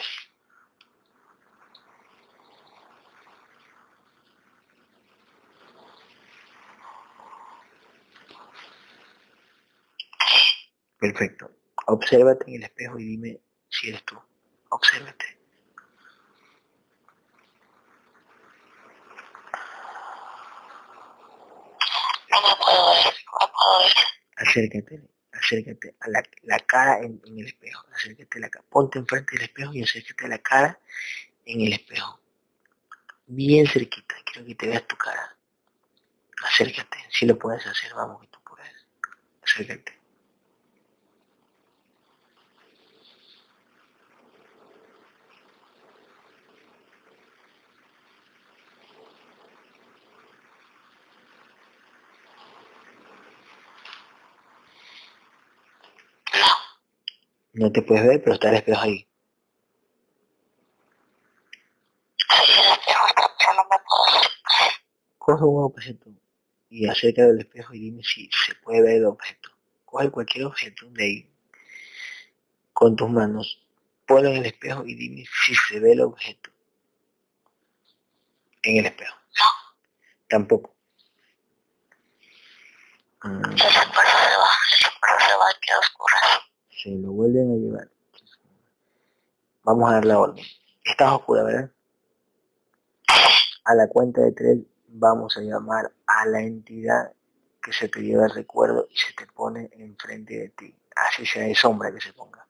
Perfecto. 10.99 11.51
Obsérvate 11.87 12.45
en 12.47 12.55
el 12.55 12.63
espejo 12.63 12.99
y 12.99 13.05
dime 13.05 13.41
si 13.69 13.89
eres 13.89 14.03
tú. 14.05 14.17
Obsérvate. 14.69 15.38
No 22.31 22.41
puedo 22.57 22.93
no 22.95 23.51
puedo 23.53 23.79
ver. 23.79 23.93
Acércate, 24.35 25.01
acércate 25.33 25.95
a 25.99 26.09
la, 26.09 26.23
la 26.43 26.59
cara 26.59 26.99
en, 26.99 27.21
el 27.25 27.45
espejo. 27.45 27.85
Acércate 27.93 28.37
a 28.37 28.41
la 28.41 28.49
cara. 28.49 28.65
Ponte 28.69 28.99
enfrente 28.99 29.35
del 29.35 29.43
espejo 29.43 29.73
y 29.73 29.83
acércate 29.83 30.25
a 30.25 30.29
la 30.29 30.37
cara 30.39 30.79
en 31.45 31.61
el 31.61 31.73
espejo. 31.73 32.19
Bien 33.27 33.67
cerquita. 33.67 34.15
Quiero 34.25 34.47
que 34.47 34.55
te 34.55 34.67
veas 34.67 34.87
tu 34.87 34.95
cara. 34.95 35.35
Acércate. 36.43 36.97
Si 37.09 37.25
lo 37.25 37.37
puedes 37.37 37.65
hacer, 37.65 37.93
vamos 37.93 38.21
que 38.21 38.27
tú 38.27 38.39
puedes. 38.43 38.73
Acércate. 39.43 39.98
No, 57.53 57.65
No 57.65 57.71
te 57.71 57.81
puedes 57.81 58.07
ver, 58.07 58.21
pero 58.23 58.33
está 58.33 58.49
el 58.49 58.55
espejo 58.55 58.81
ahí. 58.81 59.07
sí, 62.17 62.59
el 62.59 62.71
espejo 62.73 63.07
está, 63.07 63.35
pero 63.37 63.53
no 63.53 63.63
me 63.63 63.77
puedo 63.87 64.21
ver. 64.21 64.29
Coge 65.17 65.43
un 65.43 65.63
objeto 65.63 66.09
y 66.69 66.87
acércate 66.87 67.27
del 67.27 67.39
espejo 67.39 67.73
y 67.73 67.79
dime 67.79 68.03
si 68.03 68.29
se 68.31 68.55
puede 68.55 68.81
ver 68.81 68.95
el 68.97 69.05
objeto. 69.05 69.49
Coge 69.85 70.09
cualquier 70.11 70.45
objeto 70.45 70.85
de 70.91 71.03
ahí 71.03 71.29
con 72.73 72.95
tus 72.95 73.09
manos, 73.09 73.61
ponlo 74.05 74.29
en 74.29 74.37
el 74.37 74.45
espejo 74.45 74.85
y 74.85 74.95
dime 74.95 75.25
si 75.45 75.53
se 75.55 75.79
ve 75.79 75.91
el 75.93 76.01
objeto. 76.01 76.49
En 78.63 78.77
el 78.77 78.85
espejo. 78.85 79.17
Tampoco. 80.29 80.75
Mm, 83.23 83.41
se 83.57 83.67
el 83.67 83.73
recuerdo 83.73 84.11
se 85.19 85.35
va, 85.35 85.53
queda 85.61 85.79
oscuro. 85.79 86.15
Se 86.81 86.91
lo 86.91 87.11
vuelven 87.11 87.51
a 87.51 87.55
llevar. 87.55 87.89
Vamos 89.63 89.89
a 89.89 89.93
dar 89.95 90.05
la 90.05 90.19
orden. 90.19 90.45
Estás 90.83 91.11
oscura, 91.11 91.43
¿verdad? 91.43 91.71
A 93.65 93.75
la 93.75 93.87
cuenta 93.87 94.21
de 94.21 94.31
tres 94.31 94.59
vamos 94.87 95.35
a 95.37 95.41
llamar 95.41 95.91
a 96.07 96.25
la 96.25 96.41
entidad 96.41 97.11
que 97.61 97.73
se 97.73 97.89
te 97.89 98.01
lleva 98.01 98.25
el 98.25 98.33
recuerdo 98.33 98.87
y 98.89 98.97
se 98.97 99.13
te 99.13 99.27
pone 99.27 99.69
enfrente 99.73 100.39
de 100.39 100.49
ti. 100.49 100.73
Así 100.95 101.25
sea 101.25 101.43
de 101.43 101.53
sombra 101.53 101.93
que 101.93 101.99
se 101.99 102.13
ponga. 102.13 102.47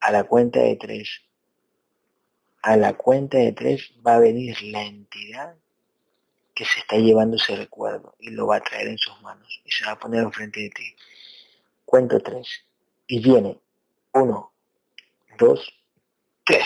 A 0.00 0.12
la 0.12 0.24
cuenta 0.24 0.60
de 0.60 0.76
tres. 0.76 1.22
A 2.62 2.76
la 2.76 2.94
cuenta 2.94 3.38
de 3.38 3.52
tres 3.52 3.92
va 4.06 4.14
a 4.14 4.20
venir 4.20 4.62
la 4.62 4.84
entidad 4.84 5.56
que 6.54 6.64
se 6.64 6.78
está 6.78 6.96
llevando 6.96 7.36
ese 7.36 7.56
recuerdo 7.56 8.14
y 8.20 8.30
lo 8.30 8.46
va 8.46 8.56
a 8.56 8.62
traer 8.62 8.88
en 8.88 8.98
sus 8.98 9.20
manos 9.20 9.60
y 9.64 9.70
se 9.70 9.84
va 9.84 9.92
a 9.92 9.98
poner 9.98 10.22
enfrente 10.22 10.60
de 10.60 10.70
ti. 10.70 10.94
Cuento 11.84 12.20
tres. 12.20 12.69
Y 13.10 13.18
viene. 13.18 13.60
Uno, 14.12 14.52
dos, 15.36 15.68
tres. 16.44 16.64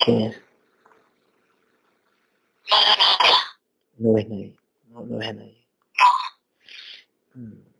¿Quién 0.00 0.22
es? 0.22 0.42
No 3.98 4.14
ves 4.14 4.28
nadie. 4.28 4.56
No, 4.88 5.04
no 5.04 5.18
ves 5.18 5.28
a 5.28 5.32
nadie. 5.32 5.66
Mm. 7.34 7.70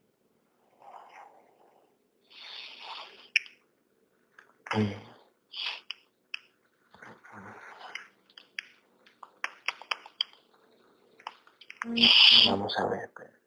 Vamos 11.85 12.79
a 12.79 12.87
ver. 12.87 13.05
espérate. 13.05 13.41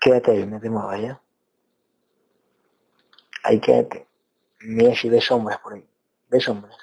Quédate 0.00 0.30
ahí, 0.30 0.46
no 0.46 0.60
te 0.60 0.68
muevas 0.68 1.00
ya. 1.00 1.20
Ahí 3.44 3.60
quédate. 3.60 4.06
Mira 4.60 4.94
si 4.94 5.08
ves 5.08 5.24
sombras 5.24 5.58
por 5.60 5.74
ahí. 5.74 5.88
¿Ves 6.28 6.44
sombras? 6.44 6.76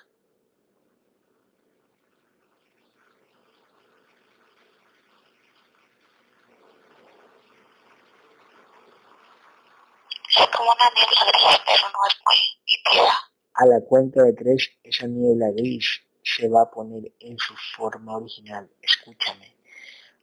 Es 10.38 10.47
como 10.47 10.71
una 10.71 10.89
niebla 10.95 11.31
gris, 11.31 11.62
pero 11.65 11.89
no 11.93 11.99
es 12.08 12.15
muy 12.25 12.36
nítida. 12.65 13.13
A 13.53 13.65
la 13.67 13.81
cuenta 13.81 14.23
de 14.23 14.34
tres, 14.34 14.71
esa 14.84 15.08
niebla 15.08 15.51
gris 15.51 16.04
se 16.25 16.49
va 16.49 16.63
a 16.63 16.71
poner 16.71 17.13
en 17.19 17.38
su 17.38 17.53
forma 17.77 18.17
original. 18.17 18.67
Escúchame. 18.81 19.55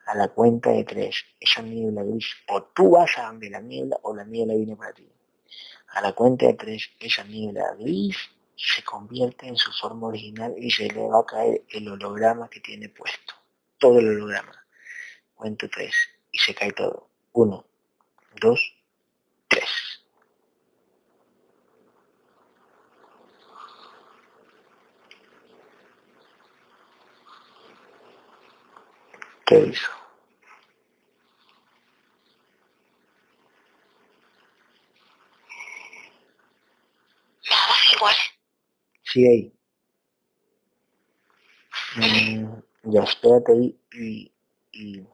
A 0.07 0.17
la 0.17 0.29
cuenta 0.29 0.71
de 0.71 0.83
tres, 0.83 1.25
esa 1.39 1.63
niebla 1.63 2.03
gris, 2.03 2.27
o 2.49 2.61
tú 2.65 2.91
vas 2.91 3.17
a 3.19 3.27
donde 3.27 3.49
la 3.49 3.61
niebla 3.61 3.97
o 4.03 4.15
la 4.15 4.25
niebla 4.25 4.55
viene 4.55 4.75
para 4.75 4.93
ti. 4.93 5.09
A 5.89 6.01
la 6.01 6.13
cuenta 6.13 6.47
de 6.47 6.55
tres, 6.55 6.91
esa 6.99 7.23
niebla 7.23 7.77
gris 7.79 8.17
se 8.57 8.83
convierte 8.83 9.47
en 9.47 9.57
su 9.57 9.71
forma 9.73 10.09
original 10.09 10.55
y 10.59 10.71
se 10.73 10.89
le 10.89 11.07
va 11.07 11.21
a 11.21 11.27
caer 11.27 11.63
el 11.71 11.89
holograma 11.89 12.51
que 12.51 12.61
tiene 12.61 12.89
puesto. 12.89 13.35
Todo 13.79 14.01
el 14.01 14.09
holograma. 14.09 14.67
Cuento 15.37 15.69
tres 15.71 15.95
y 16.33 16.39
se 16.39 16.53
cae 16.53 16.73
todo. 16.73 17.09
Uno, 17.33 17.65
dos, 18.41 18.75
tres. 19.49 19.71
¿Qué 29.53 29.59
hizo? 29.67 29.91
Nada, 37.51 37.75
igual. 37.95 38.15
Sigue 39.03 39.29
ahí. 39.29 39.53
Mm, 41.97 42.63
ya, 42.85 43.03
espérate 43.03 43.53
ahí 43.53 43.79
y, 43.93 44.33
y, 44.73 45.07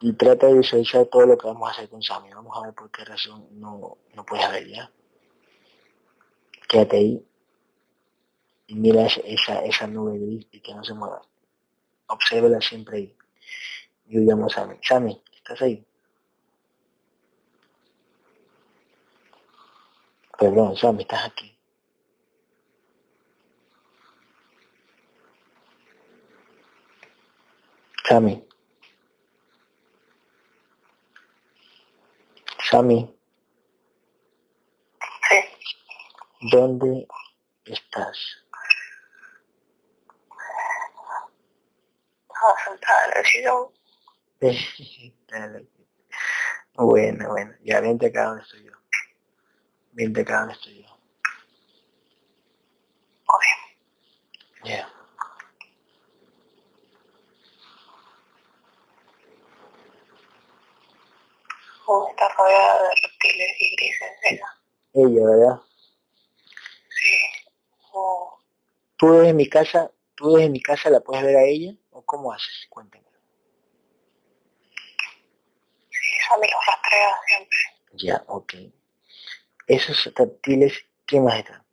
y 0.00 0.12
trata 0.12 0.46
de 0.46 0.54
visualizar 0.54 1.06
todo 1.06 1.26
lo 1.26 1.36
que 1.36 1.48
vamos 1.48 1.68
a 1.68 1.72
hacer 1.72 1.88
con 1.88 2.00
Sammy. 2.00 2.32
Vamos 2.32 2.56
a 2.56 2.66
ver 2.66 2.74
por 2.74 2.88
qué 2.92 3.04
razón 3.04 3.48
no, 3.58 3.98
no 4.14 4.24
puedes 4.24 4.48
ver 4.48 4.68
ya. 4.68 4.92
Quédate 6.68 6.96
ahí 6.98 7.26
y 8.68 8.76
mira 8.76 9.06
esa, 9.06 9.64
esa 9.64 9.86
nube 9.88 10.18
gris 10.18 10.46
y 10.52 10.60
que 10.60 10.72
no 10.72 10.84
se 10.84 10.94
mueva. 10.94 11.20
Obsérvala 12.08 12.60
siempre 12.60 12.96
ahí. 12.98 13.16
Yo 14.06 14.20
llamo 14.20 14.46
a 14.46 14.48
Sammy. 14.48 14.76
Sammy, 14.82 15.22
¿estás 15.34 15.60
ahí? 15.62 15.84
Perdón, 20.38 20.76
Sammy, 20.76 21.02
estás 21.02 21.24
aquí. 21.26 21.58
Sammy. 28.08 28.44
Sammy, 32.70 33.08
Sí. 35.28 35.36
¿dónde 36.52 37.06
estás? 37.64 38.45
Estaba 42.36 42.64
sentada 42.64 43.06
en 43.06 43.18
el 43.18 43.24
sillón. 43.24 43.72
Dale. 45.28 45.66
bueno, 46.74 47.28
bueno, 47.30 47.54
ya 47.64 47.80
vente 47.80 48.06
acá 48.06 48.24
donde 48.26 48.42
estoy 48.42 48.64
yo. 48.64 48.72
Vente 49.92 50.20
acá 50.20 50.40
donde 50.40 50.52
estoy 50.52 50.82
yo. 50.82 50.88
Ok. 53.28 53.44
Ya. 54.64 54.92
Oh, 61.86 62.08
está 62.10 62.28
rodeada 62.28 62.82
de 62.82 62.88
reptiles 63.02 63.56
y 63.60 63.76
grises 63.76 64.10
ella. 64.24 64.46
Ella, 64.92 65.26
¿verdad? 65.26 65.60
Sí. 66.90 67.16
Oh, 67.92 68.42
¿Tú 68.98 69.12
desde 69.12 69.32
mi 69.32 69.48
casa, 69.48 69.90
tú 70.14 70.34
desde 70.34 70.50
mi 70.50 70.60
casa 70.60 70.90
la 70.90 71.00
puedes 71.00 71.24
ver 71.24 71.36
a 71.36 71.44
ella? 71.44 71.74
¿O 71.96 72.02
cómo 72.04 72.30
haces? 72.30 72.66
Cuéntame. 72.68 73.06
sí, 75.88 76.10
me 76.38 76.46
los 76.46 76.60
siempre. 77.26 77.58
Ya, 77.94 78.22
ok. 78.26 78.52
Esos 79.66 80.12
reptiles, 80.14 80.84
¿qué 81.06 81.18
más 81.20 81.38
están? 81.38 81.64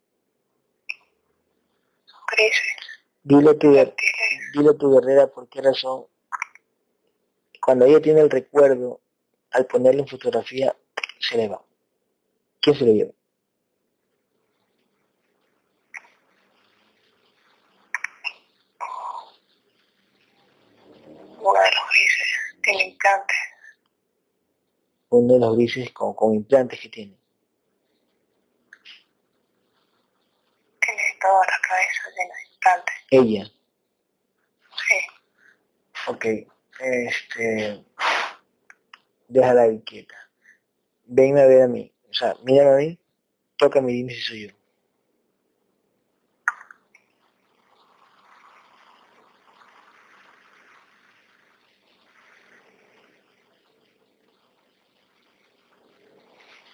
Grises, 2.31 2.75
Dile 3.23 3.49
a 3.49 3.59
tu, 3.59 3.71
dile 3.73 4.69
a 4.69 4.77
tu 4.77 4.93
guerrera 4.93 5.27
por 5.27 5.49
qué 5.49 5.61
razón. 5.61 6.07
Cuando 7.61 7.83
ella 7.83 8.01
tiene 8.01 8.21
el 8.21 8.29
recuerdo, 8.29 9.01
al 9.51 9.65
ponerlo 9.65 10.03
en 10.03 10.07
fotografía, 10.07 10.73
se 11.19 11.35
le 11.35 11.49
va. 11.49 11.61
¿Quién 12.61 12.77
se 12.77 12.85
lo 12.85 12.93
lleva? 12.93 13.11
Uno 21.43 21.59
de 21.59 21.71
los 21.75 21.89
grises 21.93 22.27
tiene 22.61 22.92
implantes. 23.03 23.37
Uno 25.09 25.33
de 25.33 25.39
los 25.39 25.55
grises 25.55 25.91
con, 25.91 26.13
con 26.13 26.33
implantes 26.33 26.79
que 26.79 26.89
tiene. 26.89 27.17
Tiene 30.79 31.01
toda 31.21 31.45
la 31.45 31.59
cabeza 31.61 32.09
llena 32.17 32.35
de 32.35 32.53
implantes. 32.53 32.95
Ella. 33.11 33.45
Sí. 34.87 34.99
Ok. 36.07 36.25
Este. 36.79 37.85
Déjala 39.27 39.63
ahí 39.63 39.81
quieta. 39.81 40.15
Venme 41.05 41.41
a 41.41 41.45
ver 41.45 41.63
a 41.63 41.67
mí. 41.67 41.93
O 42.09 42.13
sea, 42.13 42.35
mírame 42.43 42.71
a 42.71 42.77
mí. 42.77 42.99
Tócame 43.57 43.91
y 43.91 43.95
dime 43.95 44.13
si 44.13 44.21
soy 44.21 44.47
yo. 44.47 44.53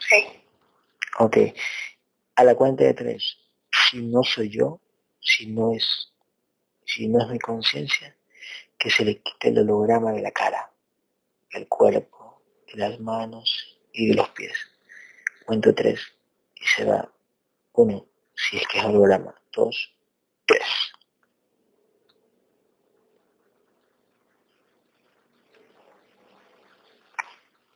Sí. 0.10 0.42
Ok. 1.20 1.38
A 2.36 2.44
la 2.46 2.56
cuenta 2.56 2.86
de 2.86 2.94
tres. 2.94 3.38
Si 3.72 4.02
no 4.02 4.24
soy 4.24 4.50
yo, 4.50 4.80
si 5.20 5.48
no 5.48 5.74
es, 5.74 6.14
si 6.86 7.08
no 7.10 7.22
es 7.22 7.28
mi 7.30 7.40
conciencia, 7.40 8.16
que 8.78 8.90
se 8.90 9.04
le 9.04 9.22
quite 9.22 9.50
el 9.50 9.60
holograma 9.60 10.14
de 10.14 10.22
la 10.22 10.32
cara, 10.32 10.72
del 11.52 11.68
cuerpo, 11.68 12.42
de 12.72 12.80
las 12.80 13.00
manos 13.02 13.80
y 13.92 14.08
de 14.08 14.16
los 14.16 14.30
pies. 14.30 14.54
Cuento 15.46 15.76
tres 15.76 16.00
y 16.56 16.66
se 16.66 16.86
va. 16.86 17.12
Uno, 17.74 18.06
si 18.36 18.58
es 18.58 18.68
que 18.68 18.80
es 18.80 18.86
holograma. 18.86 19.36
Dos, 19.52 19.94
tres. 20.46 20.64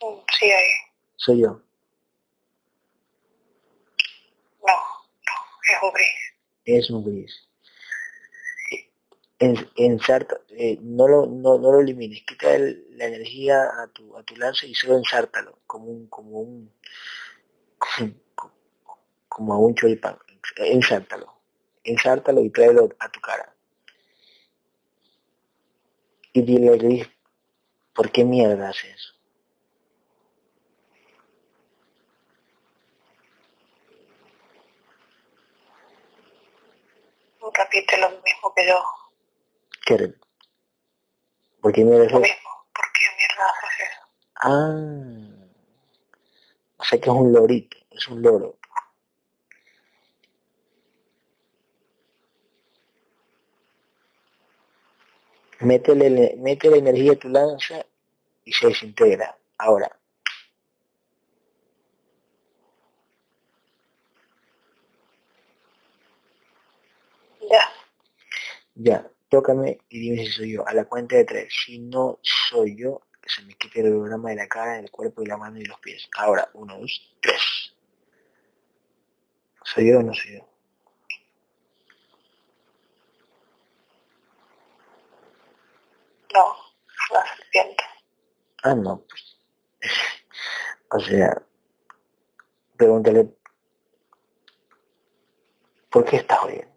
Mm, 0.01 0.19
Sí, 0.39 0.45
ahí. 0.51 0.71
Soy 1.17 1.41
yo. 1.41 1.61
No, 4.65 4.73
es 6.65 6.89
un 6.89 7.03
gris. 7.03 7.49
En, 9.39 9.55
ensarta, 9.75 10.39
eh, 10.51 10.77
no, 10.81 11.07
lo, 11.07 11.25
no, 11.25 11.57
no 11.57 11.71
lo 11.71 11.81
elimines, 11.81 12.23
quita 12.23 12.57
la 12.57 13.05
energía 13.05 13.61
a 13.81 13.87
tu, 13.87 14.15
a 14.15 14.23
tu 14.23 14.35
lanza 14.37 14.65
y 14.65 14.73
solo 14.73 14.97
ensártalo, 14.97 15.59
como 15.67 15.85
un, 15.85 16.07
como 16.07 16.39
un, 16.39 16.71
como 19.27 19.53
a 19.53 19.57
un 19.57 19.75
choripán, 19.75 20.17
ensártalo, 20.57 21.33
ensártalo 21.83 22.41
y 22.41 22.49
tráelo 22.51 22.89
a 22.99 23.09
tu 23.09 23.19
cara. 23.19 23.53
Y 26.31 26.41
dile 26.41 26.77
gris, 26.77 27.07
¿por 27.93 28.11
qué 28.11 28.23
mierda 28.23 28.69
haces 28.69 28.95
eso? 28.95 29.12
Repite 37.53 37.97
lo 37.97 38.09
mismo 38.09 38.53
que 38.55 38.67
yo. 38.67 38.83
¿Qué 39.85 40.13
¿Por 41.61 41.71
qué 41.73 41.83
mierda 41.83 42.03
Lo 42.03 42.05
haces 42.05 42.11
eso? 42.11 42.19
mismo. 42.19 42.49
¿Por 42.73 42.85
qué 42.93 43.05
mierda 43.17 43.43
haces 43.51 43.87
eso? 43.89 44.01
Ah, 44.35 45.47
o 46.77 46.83
sea 46.83 46.99
que 46.99 47.09
es 47.09 47.15
un 47.15 47.31
lorito, 47.31 47.77
es 47.91 48.07
un 48.07 48.21
loro. 48.21 48.57
Métele, 55.61 56.09
le- 56.09 56.35
métele 56.37 56.77
energía 56.79 57.13
a 57.13 57.15
tu 57.15 57.29
lanza 57.29 57.85
y 58.43 58.51
se 58.53 58.67
desintegra. 58.67 59.37
Ahora, 59.57 59.89
Ya. 67.49 67.69
ya, 68.75 69.11
tócame 69.29 69.79
y 69.89 69.99
dime 69.99 70.25
si 70.25 70.31
soy 70.31 70.53
yo. 70.53 70.67
A 70.67 70.73
la 70.73 70.85
cuenta 70.85 71.15
de 71.15 71.25
tres. 71.25 71.53
Si 71.65 71.79
no 71.79 72.19
soy 72.21 72.75
yo, 72.77 73.01
que 73.21 73.29
se 73.29 73.41
me 73.43 73.53
quite 73.55 73.81
el 73.81 73.87
holograma 73.87 74.29
de 74.29 74.35
la 74.35 74.47
cara, 74.47 74.73
del 74.73 74.91
cuerpo 74.91 75.21
y 75.21 75.25
la 75.27 75.37
mano 75.37 75.59
y 75.59 75.65
los 75.65 75.79
pies. 75.79 76.09
Ahora, 76.17 76.49
uno, 76.53 76.79
dos, 76.79 77.15
tres. 77.21 77.75
¿Soy 79.63 79.89
yo 79.89 79.99
o 79.99 80.03
no 80.03 80.13
soy 80.13 80.37
yo? 80.37 80.47
No, 86.33 86.55
una 87.11 87.25
serpiente. 87.35 87.83
Ah, 88.63 88.75
no, 88.75 89.03
pues. 89.07 89.37
O 90.95 90.99
sea, 90.99 91.41
pregúntale, 92.77 93.27
¿por 95.89 96.05
qué 96.05 96.17
estás 96.17 96.43
oyendo? 96.43 96.72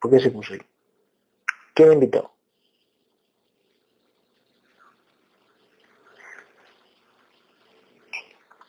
¿Por 0.00 0.10
qué 0.10 0.20
se 0.20 0.30
puso 0.30 0.54
ahí? 0.54 0.60
¿Quién 1.74 1.88
me 1.88 1.94
invitó? 1.94 2.32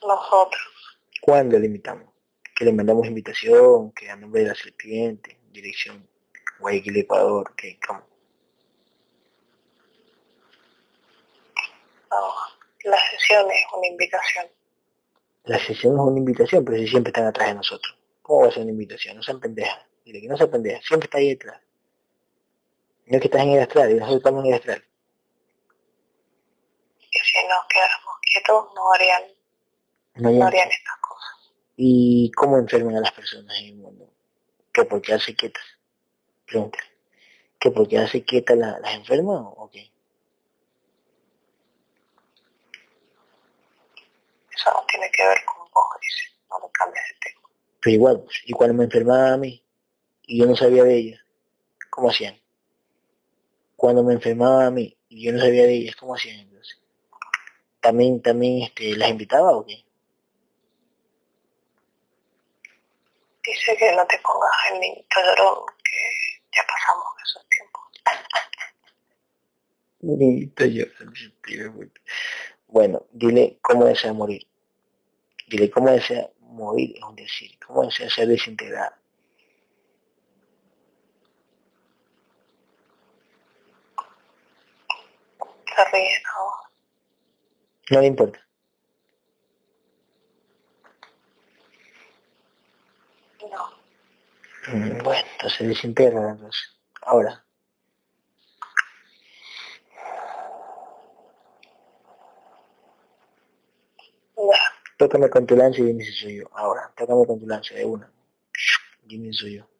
Nosotros. 0.05 0.97
¿Cuándo 1.21 1.57
le 1.57 1.67
invitamos? 1.67 2.09
Que 2.55 2.65
le 2.65 2.73
mandamos 2.73 3.07
invitación, 3.07 3.91
que 3.91 4.09
a 4.09 4.15
nombre 4.15 4.41
de 4.41 4.47
la 4.49 4.55
serpiente, 4.55 5.39
dirección 5.51 6.07
Guayaquil, 6.59 6.97
Ecuador, 6.97 7.55
que 7.55 7.79
¿cómo? 7.85 8.01
No, 12.11 12.33
la 12.83 12.97
sesión 13.09 13.49
es 13.51 13.63
una 13.75 13.87
invitación. 13.87 14.45
La 15.45 15.59
sesión 15.59 15.93
es 15.93 15.99
una 15.99 16.17
invitación, 16.19 16.65
pero 16.65 16.77
si 16.77 16.87
siempre 16.87 17.11
están 17.11 17.25
atrás 17.25 17.49
de 17.49 17.55
nosotros. 17.55 17.97
¿Cómo 18.21 18.41
va 18.41 18.47
a 18.47 18.51
ser 18.51 18.63
una 18.63 18.71
invitación? 18.71 19.15
No 19.15 19.23
sean 19.23 19.39
pendejas. 19.39 19.90
Dile 20.05 20.21
que 20.21 20.27
no 20.27 20.37
sean 20.37 20.51
pendejas, 20.51 20.83
siempre 20.85 21.05
está 21.07 21.17
ahí 21.17 21.29
detrás. 21.29 21.61
No 23.05 23.15
es 23.17 23.21
que 23.21 23.27
estás 23.27 23.41
en 23.41 23.49
el 23.51 23.61
astral 23.61 23.91
y 23.91 23.93
nosotros 23.95 24.17
estamos 24.17 24.43
en 24.45 24.49
el 24.51 24.57
astral. 24.57 24.85
Y 26.99 27.17
si 27.19 27.47
nos 27.47 27.65
quedáramos 27.67 28.15
quietos, 28.21 28.65
no 28.75 28.93
harían, 28.93 29.23
No 30.15 30.45
harían 30.47 30.69
estas 30.69 30.97
cosas. 31.01 31.53
¿Y 31.75 32.31
cómo 32.35 32.57
enferman 32.57 32.95
a 32.97 33.01
las 33.01 33.11
personas 33.11 33.57
en 33.59 33.65
el 33.65 33.75
mundo? 33.75 34.13
¿Que 34.73 34.85
por 34.85 35.01
quedarse 35.01 35.35
quietas? 35.35 35.63
Pregúntale. 36.45 36.85
¿Que 37.59 37.71
por 37.71 37.87
quedarse 37.87 38.23
quietas 38.23 38.57
la- 38.57 38.79
las 38.79 38.93
enferman 38.95 39.43
o 39.45 39.69
qué? 39.71 39.91
Eso 44.55 44.71
no 44.73 44.85
tiene 44.87 45.09
que 45.11 45.25
ver 45.25 45.37
con 45.45 45.69
vos, 45.71 45.85
dice. 46.01 46.35
No 46.49 46.59
le 46.59 46.71
cambies 46.71 47.03
de 47.09 47.29
tema. 47.29 47.47
Pero 47.81 47.93
igual, 47.95 48.21
pues, 48.23 48.41
y 48.45 48.53
cuando 48.53 48.73
me 48.75 48.83
enfermaba 48.85 49.33
a 49.33 49.37
mí 49.37 49.63
y 50.31 50.37
yo 50.37 50.45
no 50.45 50.55
sabía 50.55 50.85
de 50.85 50.95
ellas, 50.95 51.19
¿cómo 51.89 52.09
hacían? 52.09 52.39
Cuando 53.75 54.01
me 54.01 54.13
enfermaba 54.13 54.65
a 54.67 54.71
mí 54.71 54.97
y 55.09 55.25
yo 55.25 55.33
no 55.33 55.39
sabía 55.39 55.63
de 55.63 55.73
ellas, 55.73 55.97
¿cómo 55.97 56.15
hacían 56.15 56.39
entonces? 56.39 56.79
¿También, 57.81 58.21
también 58.21 58.63
este, 58.63 58.95
las 58.95 59.09
invitaba 59.09 59.51
o 59.51 59.65
qué? 59.65 59.83
Dice 63.43 63.75
que 63.75 63.93
no 63.93 64.07
te 64.07 64.17
pongas 64.19 64.51
el 64.71 64.79
niñito 64.79 65.19
llorón, 65.19 65.65
que 65.83 65.99
ya 66.55 66.63
pasamos 66.65 67.07
esos 67.25 67.45
tiempos. 67.49 67.83
Niñito, 69.99 70.63
puta. 71.73 72.01
Bueno, 72.67 73.05
dile 73.11 73.57
cómo 73.61 73.83
desea 73.83 74.13
morir. 74.13 74.47
Dile 75.49 75.69
cómo 75.69 75.91
desea 75.91 76.29
morir, 76.39 76.95
es 76.95 77.15
decir, 77.17 77.59
cómo 77.59 77.83
desea 77.83 78.09
ser 78.09 78.29
desintegrada. 78.29 79.00
se 85.75 85.85
ríen 85.91 86.21
ahora. 86.35 86.69
No 87.91 87.99
le 88.01 88.07
importa. 88.07 88.39
No. 93.49 93.69
Mm, 94.67 95.03
bueno, 95.03 95.27
entonces 95.33 95.67
desintegra 95.67 96.21
la 96.21 96.35
cosa. 96.37 96.61
Ahora. 97.01 97.45
Ya. 104.37 104.59
Tócame 104.97 105.29
con 105.29 105.45
tu 105.47 105.55
lanza 105.55 105.81
y 105.81 105.85
dime 105.85 106.03
si 106.03 106.11
soy 106.13 106.35
yo. 106.37 106.49
Ahora, 106.53 106.91
tócame 106.95 107.25
con 107.25 107.39
tu 107.39 107.47
lanza 107.47 107.73
de 107.75 107.85
una. 107.85 108.11
Dime 109.03 109.33
si 109.33 109.39
soy 109.39 109.57
yo. 109.57 109.70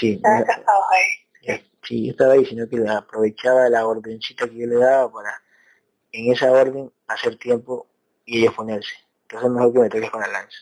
Sí, 0.00 0.12
estabas 0.14 0.82
ahí. 0.90 1.02
ya- 1.42 1.62
sí, 1.82 2.06
yo 2.06 2.10
estaba 2.12 2.32
ahí, 2.32 2.46
sino 2.46 2.66
que 2.68 2.88
aprovechaba 2.88 3.68
la 3.68 3.86
ordencita 3.86 4.48
que 4.48 4.56
yo 4.56 4.66
le 4.66 4.76
daba 4.76 5.12
para 5.12 5.42
en 6.12 6.32
esa 6.32 6.50
orden 6.50 6.90
hacer 7.06 7.36
tiempo 7.36 7.86
y 8.24 8.40
ellos 8.40 8.54
ponerse. 8.54 8.94
Entonces 9.22 9.46
es 9.46 9.52
mejor 9.54 9.72
que 9.72 9.78
me 9.80 9.88
toques 9.90 10.10
con 10.10 10.20
la 10.20 10.28
lanza. 10.28 10.58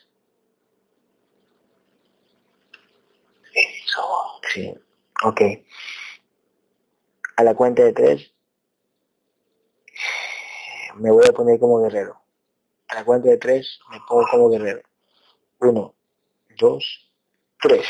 Sí, 4.53 4.75
ok. 5.25 5.41
A 7.37 7.45
la 7.45 7.55
cuenta 7.55 7.85
de 7.85 7.93
tres, 7.93 8.33
me 10.97 11.11
voy 11.13 11.25
a 11.29 11.33
poner 11.33 11.61
como 11.61 11.79
guerrero. 11.81 12.21
A 12.89 12.97
la 12.97 13.05
cuenta 13.05 13.29
de 13.29 13.37
tres, 13.39 13.79
me 13.91 14.01
pongo 14.09 14.27
como 14.31 14.49
guerrero. 14.51 14.83
Uno, 15.61 15.95
dos, 16.59 17.11
tres. 17.61 17.87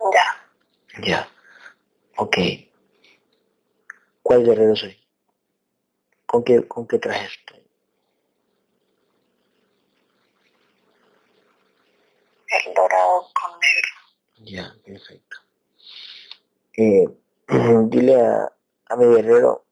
Ya. 0.00 1.02
Ya. 1.02 1.28
Ok. 2.16 2.36
¿Cuál 4.22 4.44
guerrero 4.44 4.74
soy? 4.74 4.96
¿Con 6.26 6.42
qué, 6.44 6.66
con 6.66 6.86
qué 6.86 6.98
traje 6.98 7.26
estoy? 7.26 7.62
El 12.48 12.74
dorado 12.74 13.28
con 13.34 13.50
negro. 13.60 14.50
Ya, 14.50 14.74
perfecto. 14.84 15.36
Eh, 16.76 17.08
dile 17.88 18.20
a, 18.20 18.52
a 18.88 18.96
mi 18.96 19.06
guerrero 19.14 19.64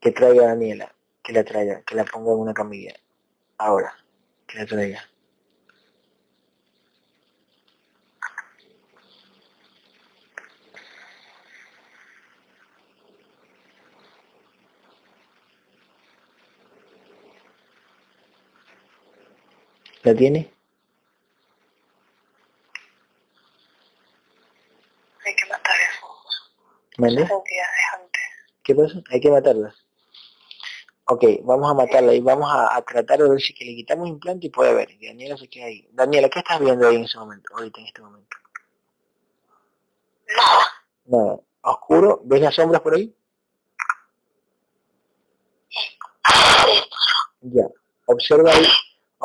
que 0.00 0.12
traiga 0.12 0.44
a 0.44 0.48
Daniela, 0.48 0.94
que 1.22 1.32
la 1.32 1.44
traiga, 1.44 1.82
que 1.82 1.94
la 1.94 2.04
ponga 2.04 2.32
en 2.32 2.38
una 2.38 2.54
camilla. 2.54 2.94
Ahora, 3.58 3.96
que 4.46 4.58
la 4.58 4.66
traiga. 4.66 5.08
¿La 20.04 20.14
tiene? 20.14 20.52
Hay 25.24 25.34
que 25.34 25.46
matar 25.46 25.74
¿Mande? 26.98 27.22
entidades 27.22 27.84
antes. 27.94 28.22
¿Qué 28.62 28.74
pasa? 28.74 29.02
Hay 29.10 29.20
que 29.20 29.30
matarlas. 29.30 29.74
Ok, 31.06 31.24
vamos 31.42 31.70
a 31.70 31.74
matarla 31.74 32.12
y 32.14 32.20
vamos 32.20 32.50
a, 32.50 32.76
a 32.76 32.82
tratar 32.82 33.18
de 33.18 33.30
ver 33.30 33.40
si 33.40 33.54
que 33.54 33.64
le 33.64 33.74
quitamos 33.74 34.08
implante 34.08 34.46
y 34.46 34.50
puede 34.50 34.74
ver. 34.74 34.88
Daniela 35.00 35.36
se 35.38 35.48
queda 35.48 35.66
ahí. 35.66 35.88
Daniela, 35.92 36.28
¿qué 36.28 36.38
estás 36.40 36.60
viendo 36.60 36.86
ahí 36.86 36.96
en 36.96 37.04
ese 37.04 37.18
momento? 37.18 37.54
Ahorita 37.56 37.80
en 37.80 37.86
este 37.86 38.02
momento. 38.02 38.36
Nada. 40.36 40.66
Nada. 41.06 41.40
Oscuro. 41.62 42.20
¿Ves 42.24 42.40
las 42.42 42.54
sombras 42.54 42.82
por 42.82 42.94
ahí? 42.94 43.14
Ya. 47.40 47.66
Observa 48.06 48.50
ahí. 48.52 48.66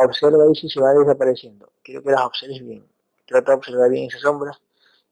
Observa 0.01 0.45
ahí 0.45 0.55
si 0.55 0.69
se 0.69 0.79
van 0.79 0.97
desapareciendo. 0.97 1.73
Quiero 1.83 2.01
que 2.01 2.11
las 2.11 2.21
observes 2.21 2.65
bien. 2.65 2.87
Trata 3.25 3.51
de 3.51 3.57
observar 3.57 3.89
bien 3.89 4.07
esas 4.07 4.21
sombras. 4.21 4.61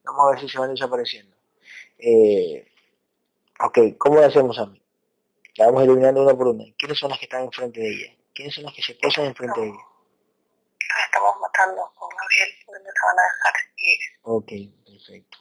Vamos 0.06 0.26
a 0.26 0.32
ver 0.32 0.39
si 0.39 0.47
se 0.47 0.60
van 0.60 0.71
desapareciendo. 0.71 1.36
Eh, 1.97 2.65
ok, 3.60 3.97
¿cómo 3.97 4.15
lo 4.15 4.26
hacemos, 4.26 4.58
Ami? 4.60 4.82
La 5.58 5.65
vamos 5.65 5.84
eliminando 5.84 6.23
una 6.23 6.34
por 6.34 6.47
una. 6.47 6.63
¿Quiénes 6.78 6.97
son 6.97 7.10
las 7.10 7.19
que 7.19 7.26
están 7.26 7.43
enfrente 7.43 7.82
de 7.82 7.89
ella? 7.89 8.15
¿Quiénes 8.34 8.56
son 8.56 8.63
las 8.63 8.73
que 8.73 8.82
se 8.82 8.95
posan 8.95 9.26
enfrente 9.26 9.60
de 9.60 9.67
ella? 9.67 9.78
las 10.88 11.06
estamos 11.06 11.36
matando 11.41 11.91
con 11.95 12.10
Gabriel 12.10 12.50
no 12.67 12.73
te 12.73 13.02
van 13.04 13.19
a 13.19 13.23
dejar 13.23 13.54
ir. 13.78 14.00
Ok, 14.21 14.52
perfecto. 14.86 15.38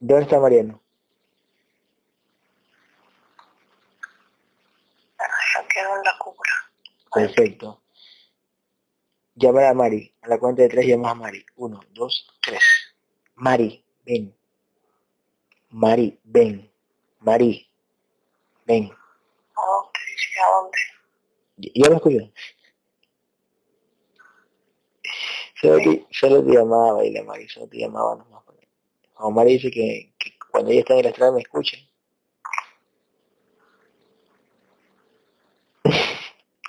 ¿Dónde 0.00 0.24
está 0.24 0.40
Mariano? 0.40 0.83
En 5.56 6.02
la 6.04 6.18
cúpula. 6.18 6.52
Perfecto. 7.12 7.82
Llamar 9.34 9.64
a 9.64 9.74
Mari. 9.74 10.14
A 10.22 10.28
la 10.28 10.38
cuenta 10.38 10.62
de 10.62 10.68
tres 10.68 10.86
llamas 10.86 11.12
a 11.12 11.14
Mari. 11.14 11.44
Uno, 11.56 11.80
dos, 11.90 12.26
tres. 12.40 12.62
Mari, 13.36 13.84
ven. 14.04 14.36
Mari, 15.70 16.20
ven. 16.24 16.70
Mari, 17.20 17.70
ven. 18.66 18.84
¿A 18.84 19.66
dónde? 19.66 19.98
¿a 20.42 20.50
dónde? 20.50 20.78
¿Ya 21.74 21.88
me 21.88 21.96
escuchó? 21.96 22.32
Solo 25.60 25.78
te, 25.78 26.06
solo 26.10 26.44
te 26.44 26.52
llamaba 26.52 27.04
y 27.04 27.12
la 27.12 27.22
Mari, 27.24 27.48
solo 27.48 27.68
te 27.68 27.78
llamaba 27.78 28.16
nomás. 28.16 28.44
Como 29.14 29.30
Mari 29.30 29.52
dice 29.54 29.70
que, 29.70 30.14
que 30.18 30.36
cuando 30.50 30.70
ella 30.70 30.80
está 30.80 30.94
en 30.94 31.00
el 31.00 31.06
astral 31.06 31.32
me 31.32 31.40
escucha. 31.40 31.76
A 35.84 35.90
ver, 35.90 35.98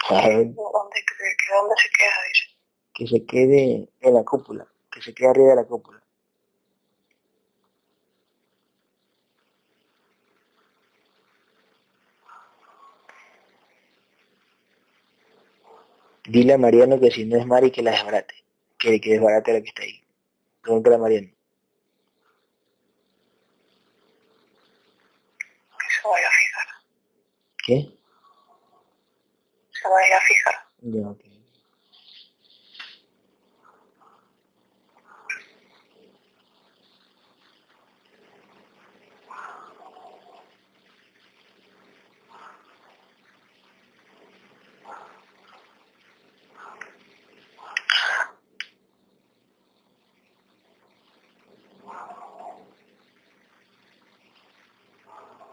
¿Dónde, 0.09 0.99
que, 1.07 1.15
que 1.15 1.55
dónde 1.55 1.75
se 1.77 1.89
queda? 1.97 2.17
Dice. 2.27 2.45
que 2.93 3.07
se 3.07 3.25
quede 3.25 3.89
en 4.01 4.13
la 4.13 4.23
cúpula, 4.23 4.67
que 4.91 5.01
se 5.01 5.13
quede 5.13 5.29
arriba 5.29 5.49
de 5.49 5.55
la 5.57 5.65
cúpula. 5.65 6.01
Dile 16.27 16.53
a 16.53 16.57
Mariano 16.57 16.99
que 16.99 17.11
si 17.11 17.25
no 17.25 17.37
es 17.37 17.45
Mari 17.45 17.71
que 17.71 17.81
la 17.83 17.91
desbarate, 17.91 18.35
que, 18.77 18.99
que 18.99 19.11
desbarate 19.11 19.53
la 19.53 19.61
que 19.61 19.69
está 19.69 19.83
ahí. 19.83 20.01
Pregúntale 20.61 20.95
a 20.95 20.99
Mariano. 20.99 21.29
Que 25.79 25.87
se 25.89 26.07
vaya 26.07 26.27
a 26.27 26.31
fijar. 26.31 26.67
¿Qué? 27.65 27.94
Se 29.85 29.91
vaya 29.91 30.17
a 30.17 30.21
fijar. 30.21 30.55
Ya, 30.81 31.09
ok. 31.09 31.19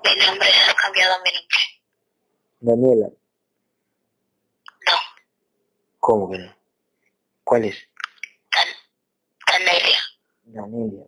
Mi 0.04 0.26
nombre 0.26 0.48
has 0.48 0.74
cambiado 0.74 1.22
mi 1.22 1.30
nombre. 1.32 1.58
Daniela, 2.60 3.10
¿cómo 6.02 6.28
que 6.28 6.38
no? 6.38 6.52
¿Cuál 7.44 7.64
es? 7.64 7.76
Dan 8.50 8.68
Danelia. 9.46 9.98
Danelia. 10.42 11.06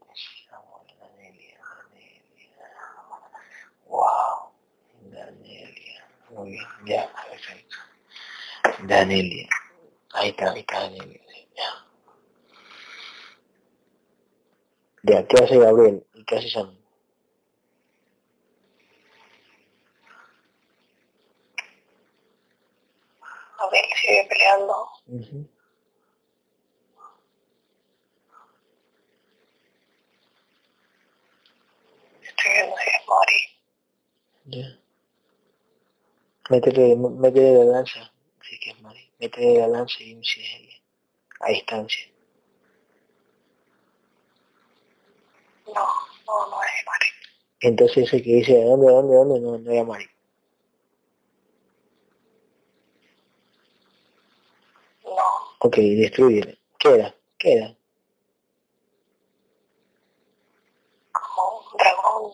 Danelia, 1.01 1.59
Danelia. 1.59 1.59
Wow. 3.89 4.53
Danelia. 5.11 6.07
Muy 6.31 6.51
bien, 6.51 6.67
ya, 6.87 7.13
perfecto. 7.29 7.77
Danelia. 8.85 9.49
Ahí 10.13 10.29
está, 10.29 10.53
ahí 10.53 10.61
está 10.61 10.81
Danelia. 10.81 11.21
Ya. 11.57 11.87
Ya, 15.03 15.27
¿qué 15.27 15.43
hace 15.43 15.59
Gabriel? 15.59 16.07
¿Y 16.15 16.25
qué 16.25 16.37
hace 16.37 16.49
Sam? 16.51 16.79
Gabriel 23.65 23.89
sigue 24.01 24.27
peleando. 24.29 24.89
Ujú. 25.07 25.49
Estoy 32.23 32.53
viendo 32.53 32.77
si 32.77 32.89
es 32.91 33.09
Mari. 33.09 33.41
Ya. 34.47 34.79
Métele, 36.51 36.97
métele 36.97 37.59
la 37.59 37.65
lanza. 37.65 38.13
Sí 38.43 38.59
que 38.61 38.71
es 38.71 38.81
Mari. 38.83 39.11
Métele 39.19 39.59
la 39.61 39.69
lanza 39.69 40.03
y 40.03 40.23
si 40.25 40.43
es 40.43 40.55
ella. 40.61 40.77
A 41.41 41.49
distancia. 41.49 42.11
No, 45.67 45.87
no, 46.27 46.47
no 46.51 46.63
es 46.63 46.87
Mari. 46.87 47.07
Entonces 47.61 48.09
ese 48.09 48.23
que 48.23 48.31
dice, 48.31 48.53
¿de 48.53 48.65
dónde, 48.65 48.87
de 48.87 48.93
dónde, 48.93 49.15
de 49.15 49.41
dónde? 49.41 49.41
No, 49.41 49.59
no 49.59 49.71
era 49.71 49.85
Mari. 49.85 50.07
No, 55.05 55.54
Ok, 55.67 55.77
destruye. 55.79 56.59
¿Qué 56.79 56.89
era? 56.95 57.15
¿Qué 57.39 57.55
era? 57.55 57.75
como 61.11 61.59
un 61.59 61.77
dragón, 61.79 62.33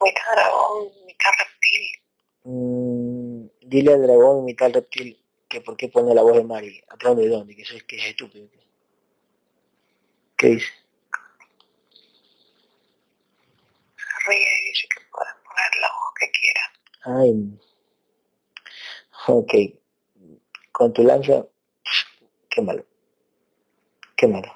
mitad 0.00 0.32
dragón, 0.32 0.92
mitad 1.06 1.30
reptil. 1.40 2.02
Mm, 2.44 3.46
dile 3.62 3.94
al 3.94 4.02
dragón 4.02 4.44
mitad 4.44 4.72
reptil 4.72 5.20
que 5.48 5.60
por 5.60 5.76
qué 5.76 5.88
pone 5.88 6.14
la 6.14 6.22
voz 6.22 6.36
de 6.36 6.44
Mari. 6.44 6.80
¿A 6.88 6.94
dónde, 6.94 7.24
de 7.24 7.30
dónde? 7.30 7.56
Que 7.56 7.62
eso 7.62 7.74
es, 7.74 7.82
que 7.82 7.96
es 7.96 8.04
estúpido. 8.04 8.48
¿Qué 10.36 10.46
dice? 10.46 10.66
Se 13.96 14.30
ríe 14.30 14.38
y 14.38 14.68
dice 14.68 14.86
que 14.94 15.00
puede 15.10 15.32
poner 15.42 15.80
la 15.80 15.88
voz 15.88 16.12
que 16.20 16.30
quiera. 16.30 16.62
Ay. 17.02 17.58
Ok. 19.26 19.52
Con 20.70 20.92
tu 20.92 21.02
lanza, 21.02 21.44
qué 22.56 22.62
malo. 22.62 22.84
Qué 24.16 24.26
malo. 24.26 24.48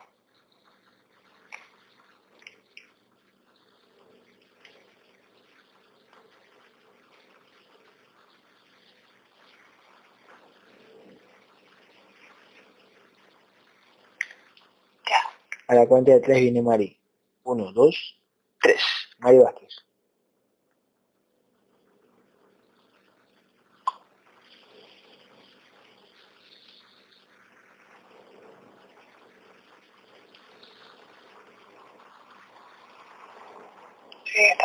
Ya, 15.06 15.20
A 15.68 15.74
la 15.74 15.86
cuenta 15.86 16.12
de 16.12 16.20
tres 16.20 16.40
viene 16.40 16.62
Mari. 16.62 16.98
Uno, 17.44 17.70
dos, 17.72 18.18
tres. 18.62 18.82
Mari 19.18 19.38
Vázquez. 19.38 19.84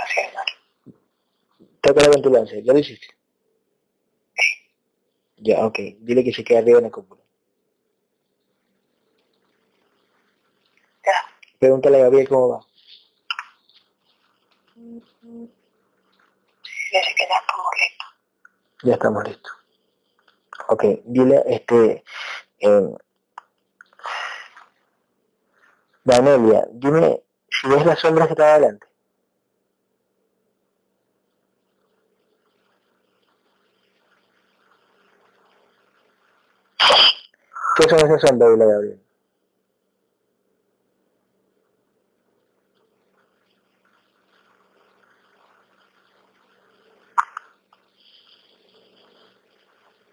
Sí, 0.08 0.20
está 0.22 0.40
haciendo. 0.42 0.42
Tócala 1.82 2.12
con 2.12 2.22
tu 2.22 2.30
lanza. 2.30 2.56
¿Ya 2.64 2.74
lo 2.74 2.80
hiciste? 2.80 3.08
Ya, 5.38 5.66
ok. 5.66 5.78
Dile 6.00 6.24
que 6.24 6.34
se 6.34 6.44
quede 6.44 6.60
arriba 6.60 6.78
en 6.80 6.86
la 6.86 6.92
cúpula. 6.92 7.22
Ya, 11.06 11.12
Pregúntale 11.60 11.98
a 12.00 12.04
Gabriel 12.04 12.28
cómo 12.30 12.50
va. 12.50 12.66
dice 16.92 17.14
que 17.18 17.26
ya 17.28 17.36
estamos 17.40 17.72
listos. 17.82 18.08
Ya 18.84 18.94
estamos 18.94 19.24
listos. 19.28 19.52
Ok, 20.68 20.84
dile, 21.06 21.44
este, 21.48 22.04
eh, 22.60 22.96
Danelia, 26.04 26.66
dime 26.72 27.22
si 27.50 27.68
ves 27.68 27.86
las 27.86 28.00
sombras 28.00 28.28
que 28.28 28.34
está 28.34 28.54
adelante. 28.56 28.88
¿Qué 37.76 37.84
son 37.90 38.00
esas 38.00 38.22
a 38.64 38.68
Gabriel? 38.68 39.02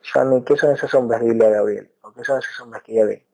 Sammy, 0.03 0.44
¿qué 0.44 0.57
son 0.57 0.72
esas 0.75 0.90
sombras? 0.90 1.20
Dile 1.22 1.46
a 1.46 1.51
Gabriel. 1.51 1.90
¿O 2.03 2.12
qué 2.12 2.25
son 2.25 2.38
esas 2.38 2.55
sombras 2.55 2.83
que 2.83 2.92
ella 2.92 3.07
ve? 3.07 3.27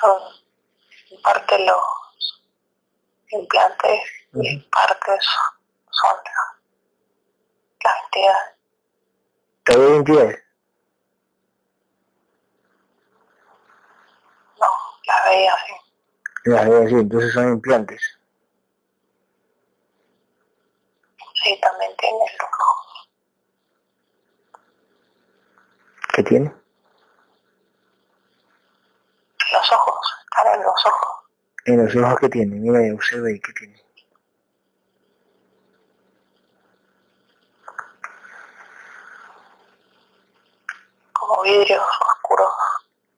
Son 0.00 0.22
en 1.10 1.22
parte 1.22 1.58
los 1.66 2.42
implantes 3.30 4.00
y 4.34 4.48
en 4.48 4.58
Ujú. 4.60 4.70
parte 4.70 5.10
son, 5.20 5.60
son 5.90 6.16
la- 6.24 6.58
las 7.84 8.04
entidades. 8.04 8.57
¿Te 9.68 9.76
ve 9.76 9.96
entidades? 9.96 10.42
No, 14.58 14.66
las 15.06 15.24
veía 15.26 15.52
así. 15.52 15.72
Las 16.44 16.68
veo 16.70 16.84
así, 16.84 16.94
entonces 16.94 17.32
son 17.34 17.48
implantes. 17.52 18.18
Sí, 21.44 21.60
también 21.60 21.94
tiene 21.98 22.18
los 22.18 22.48
ojos. 22.48 23.10
¿Qué 26.14 26.22
tiene? 26.22 26.54
Los 29.52 29.72
ojos, 29.72 30.14
están 30.30 30.54
en 30.54 30.62
los 30.62 30.86
ojos. 30.86 31.24
En 31.66 31.84
los 31.84 31.94
ojos 31.94 32.20
que 32.20 32.28
tiene, 32.30 32.56
mira, 32.56 32.94
observa 32.94 33.28
ahí, 33.28 33.38
¿qué 33.38 33.52
tiene? 33.52 33.87
Como 41.28 41.42
vidrios 41.42 41.82
oscuros. 42.14 42.52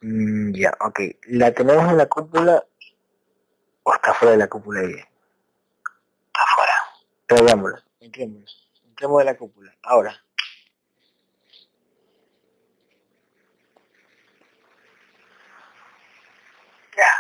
Mm, 0.01 0.53
ya, 0.55 0.77
ok. 0.81 1.01
¿La 1.29 1.53
tenemos 1.55 1.89
en 1.91 1.99
la 1.99 2.07
cúpula 2.07 2.65
o 3.85 3.95
está 3.95 4.15
fuera 4.15 4.33
de 4.33 4.39
la 4.39 4.49
cúpula 4.49 4.81
ella? 4.83 5.09
Está 6.27 6.43
afuera. 6.43 6.73
Traigámosla, 7.27 7.85
entrémosla. 8.01 8.51
Entremos 8.85 9.19
de 9.19 9.25
la 9.25 9.37
cúpula, 9.37 9.77
ahora. 9.83 10.25
Ya, 16.97 17.13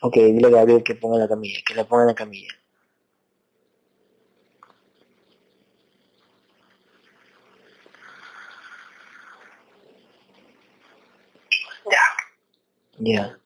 Ok, 0.00 0.14
dile 0.16 0.46
a 0.48 0.50
Gabriel 0.50 0.82
que 0.82 0.94
ponga 0.94 1.18
la 1.18 1.28
camilla, 1.28 1.60
que 1.66 1.74
la 1.74 1.84
ponga 1.84 2.02
en 2.04 2.08
la 2.08 2.14
camilla. 2.14 2.54
ya. 11.90 12.00
Ya. 12.98 13.38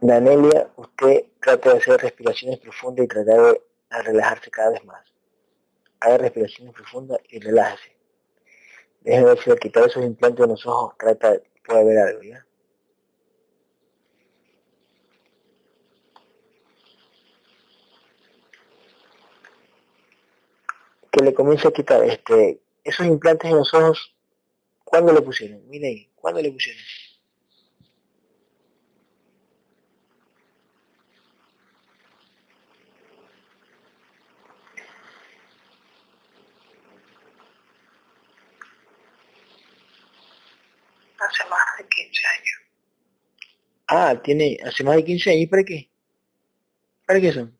Danelia, 0.00 0.70
usted 0.76 1.26
trata 1.40 1.72
de 1.72 1.78
hacer 1.78 2.00
respiraciones 2.00 2.58
profundas 2.60 3.04
y 3.04 3.08
tratar 3.08 3.36
de 3.36 4.02
relajarse 4.02 4.50
cada 4.50 4.70
vez 4.70 4.84
más. 4.84 5.04
Haga 6.00 6.18
respiraciones 6.18 6.72
profundas 6.72 7.18
y 7.28 7.40
relájese. 7.40 7.96
Déjeme 9.00 9.26
ver 9.26 9.38
si 9.38 9.54
quitar 9.56 9.86
esos 9.86 10.04
implantes 10.04 10.40
de 10.40 10.52
los 10.52 10.66
ojos 10.66 10.94
trata 10.98 11.32
de, 11.32 11.42
puede 11.66 11.84
ver 11.84 11.98
algo, 11.98 12.22
¿ya? 12.22 12.46
Que 21.10 21.24
le 21.24 21.34
comience 21.34 21.68
a 21.68 21.72
quitar 21.72 22.04
este 22.04 22.60
esos 22.84 23.06
implantes 23.06 23.50
en 23.50 23.56
los 23.56 23.74
ojos. 23.74 24.14
¿Cuándo 24.84 25.12
le 25.12 25.20
pusieron? 25.20 25.68
Mire 25.68 25.88
ahí, 25.88 26.07
¿cuándo 26.20 26.40
le 26.42 26.50
pusieron? 26.52 26.82
Hace 41.20 41.44
más 41.50 41.58
de 41.78 41.88
15 41.88 42.26
años. 42.28 42.58
Ah, 43.88 44.20
tiene 44.22 44.58
hace 44.64 44.84
más 44.84 44.96
de 44.96 45.04
15 45.04 45.30
años. 45.30 45.42
¿Y 45.42 45.46
para 45.46 45.64
qué? 45.64 45.90
¿Para 47.06 47.20
qué 47.20 47.32
son? 47.32 47.58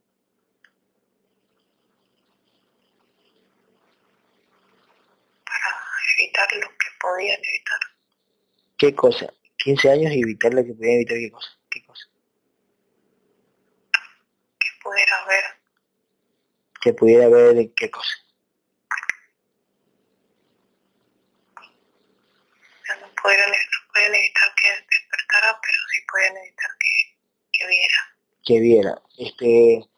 Para 5.44 5.68
evitar 6.18 6.48
lo 6.60 6.68
que 6.68 6.88
podían 7.00 7.38
evitar. 7.42 7.80
¿Qué 8.78 8.94
cosa? 8.94 9.26
15 9.56 9.90
años 9.90 10.12
y 10.12 10.20
evitar 10.22 10.54
lo 10.54 10.64
que 10.64 10.72
podía 10.72 10.94
evitar 10.94 11.18
qué 11.18 11.30
cosa. 11.32 11.50
¿Qué 11.68 11.84
cosa? 11.84 12.04
Que 14.60 14.68
pudiera 14.80 15.26
ver 15.26 15.44
Que 16.80 16.92
pudiera 16.94 17.28
ver 17.28 17.74
qué 17.74 17.90
cosa. 17.90 18.14
Ya 22.86 22.96
no 23.00 23.08
podían, 23.20 23.50
no 23.50 23.92
podían 23.92 24.14
evitar 24.14 24.54
que 24.54 24.68
despertara, 24.70 25.60
pero 25.60 25.78
sí 25.92 26.00
podían 26.10 26.36
evitar 26.36 26.70
que, 26.78 27.18
que 27.52 27.66
viera. 27.66 28.16
Que 28.44 28.60
viera. 28.60 29.02
Este. 29.18 29.90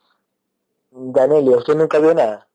Danelia, 0.91 1.59
¿usted 1.59 1.75
nunca 1.75 1.99
vio 1.99 2.15
nada? 2.15 2.49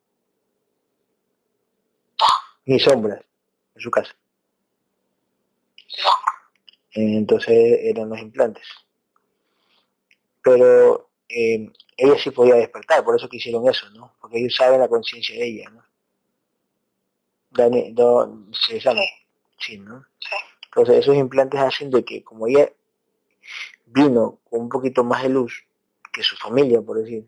Ni 2.66 2.80
sombras 2.80 3.24
en 3.76 3.82
su 3.82 3.92
casa. 3.92 4.16
No, 6.04 6.10
Eh, 7.02 7.18
Entonces 7.18 7.80
eran 7.84 8.10
los 8.10 8.20
implantes. 8.20 8.66
pero 10.42 11.10
eh, 11.28 11.72
ella 11.98 12.18
sí 12.20 12.30
podía 12.32 12.56
despertar, 12.56 13.04
por 13.04 13.16
eso 13.16 13.28
que 13.28 13.38
hicieron 13.38 13.68
eso, 13.68 13.90
¿no? 13.92 14.14
Porque 14.22 14.38
ellos 14.40 14.56
saben 14.56 14.80
la 14.80 14.88
conciencia 14.88 15.36
de 15.36 15.48
ella, 15.48 15.70
¿no? 15.72 15.84
Dani, 17.52 17.92
do, 17.94 18.46
¿se 18.52 18.80
sabe? 18.82 19.08
Sí, 19.60 19.78
¿no? 19.80 20.06
Sí. 20.20 20.36
Entonces 20.66 20.98
esos 20.98 21.16
implantes 21.16 21.60
hacen 21.60 21.90
de 21.90 22.04
que 22.04 22.24
como 22.24 22.48
ella 22.48 22.70
vino 23.86 24.40
con 24.50 24.62
un 24.62 24.70
poquito 24.70 25.04
más 25.04 25.24
de 25.24 25.30
luz 25.30 25.64
que 26.12 26.22
su 26.22 26.36
familia, 26.36 26.82
por 26.82 26.98
decir, 27.02 27.26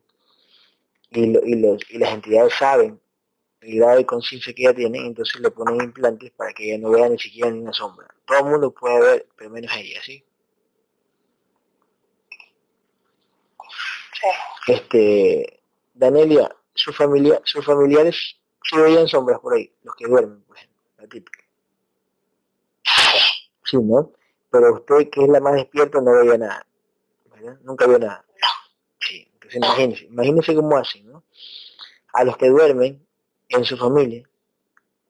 y, 1.12 1.28
lo, 1.28 1.40
y, 1.46 1.56
los, 1.56 1.82
y 1.90 1.98
las 1.98 2.14
entidades 2.14 2.54
saben 2.56 3.00
el 3.62 3.80
grado 3.80 3.98
de 3.98 4.06
conciencia 4.06 4.54
que 4.54 4.64
ella 4.64 4.74
tiene, 4.74 5.06
entonces 5.06 5.42
le 5.42 5.52
ponen 5.52 5.82
implantes 5.82 6.32
para 6.32 6.54
que 6.54 6.66
ella 6.66 6.78
no 6.78 6.92
vea 6.92 7.10
ni 7.10 7.18
siquiera 7.18 7.50
ni 7.50 7.60
una 7.60 7.74
sombra. 7.74 8.08
Todo 8.26 8.40
el 8.40 8.46
mundo 8.46 8.72
puede 8.72 9.00
ver, 9.00 9.28
pero 9.36 9.50
menos 9.50 9.72
ella, 9.76 10.02
¿sí? 10.04 10.24
Sí. 14.14 14.74
Este, 14.74 15.62
Danelia, 15.94 16.56
su 16.74 16.92
familia, 16.92 17.42
sus 17.44 17.66
familiares 17.66 18.38
sí 18.64 18.78
veían 18.78 19.08
sombras 19.08 19.40
por 19.40 19.54
ahí, 19.54 19.72
los 19.84 19.96
que 19.96 20.08
duermen, 20.08 20.42
por 20.42 20.58
ejemplo, 20.58 20.78
la 20.98 21.08
típica. 21.08 21.44
Sí, 23.64 23.78
¿no? 23.78 24.12
Pero 24.50 24.76
usted, 24.76 25.10
que 25.10 25.24
es 25.24 25.30
la 25.30 25.40
más 25.40 25.56
despierta, 25.56 26.00
no 26.02 26.12
veía 26.12 26.38
nada. 26.38 26.66
¿verdad? 27.32 27.60
Nunca 27.64 27.86
vio 27.86 28.00
nada. 28.00 28.26
Sí, 29.00 29.30
entonces 29.34 29.58
imagínense, 29.58 30.06
imagínense 30.06 30.56
cómo 30.56 30.78
hacen, 30.78 31.12
¿no? 31.12 31.24
A 32.14 32.24
los 32.24 32.38
que 32.38 32.48
duermen 32.48 33.07
en 33.50 33.64
su 33.64 33.78
familia, 33.78 34.28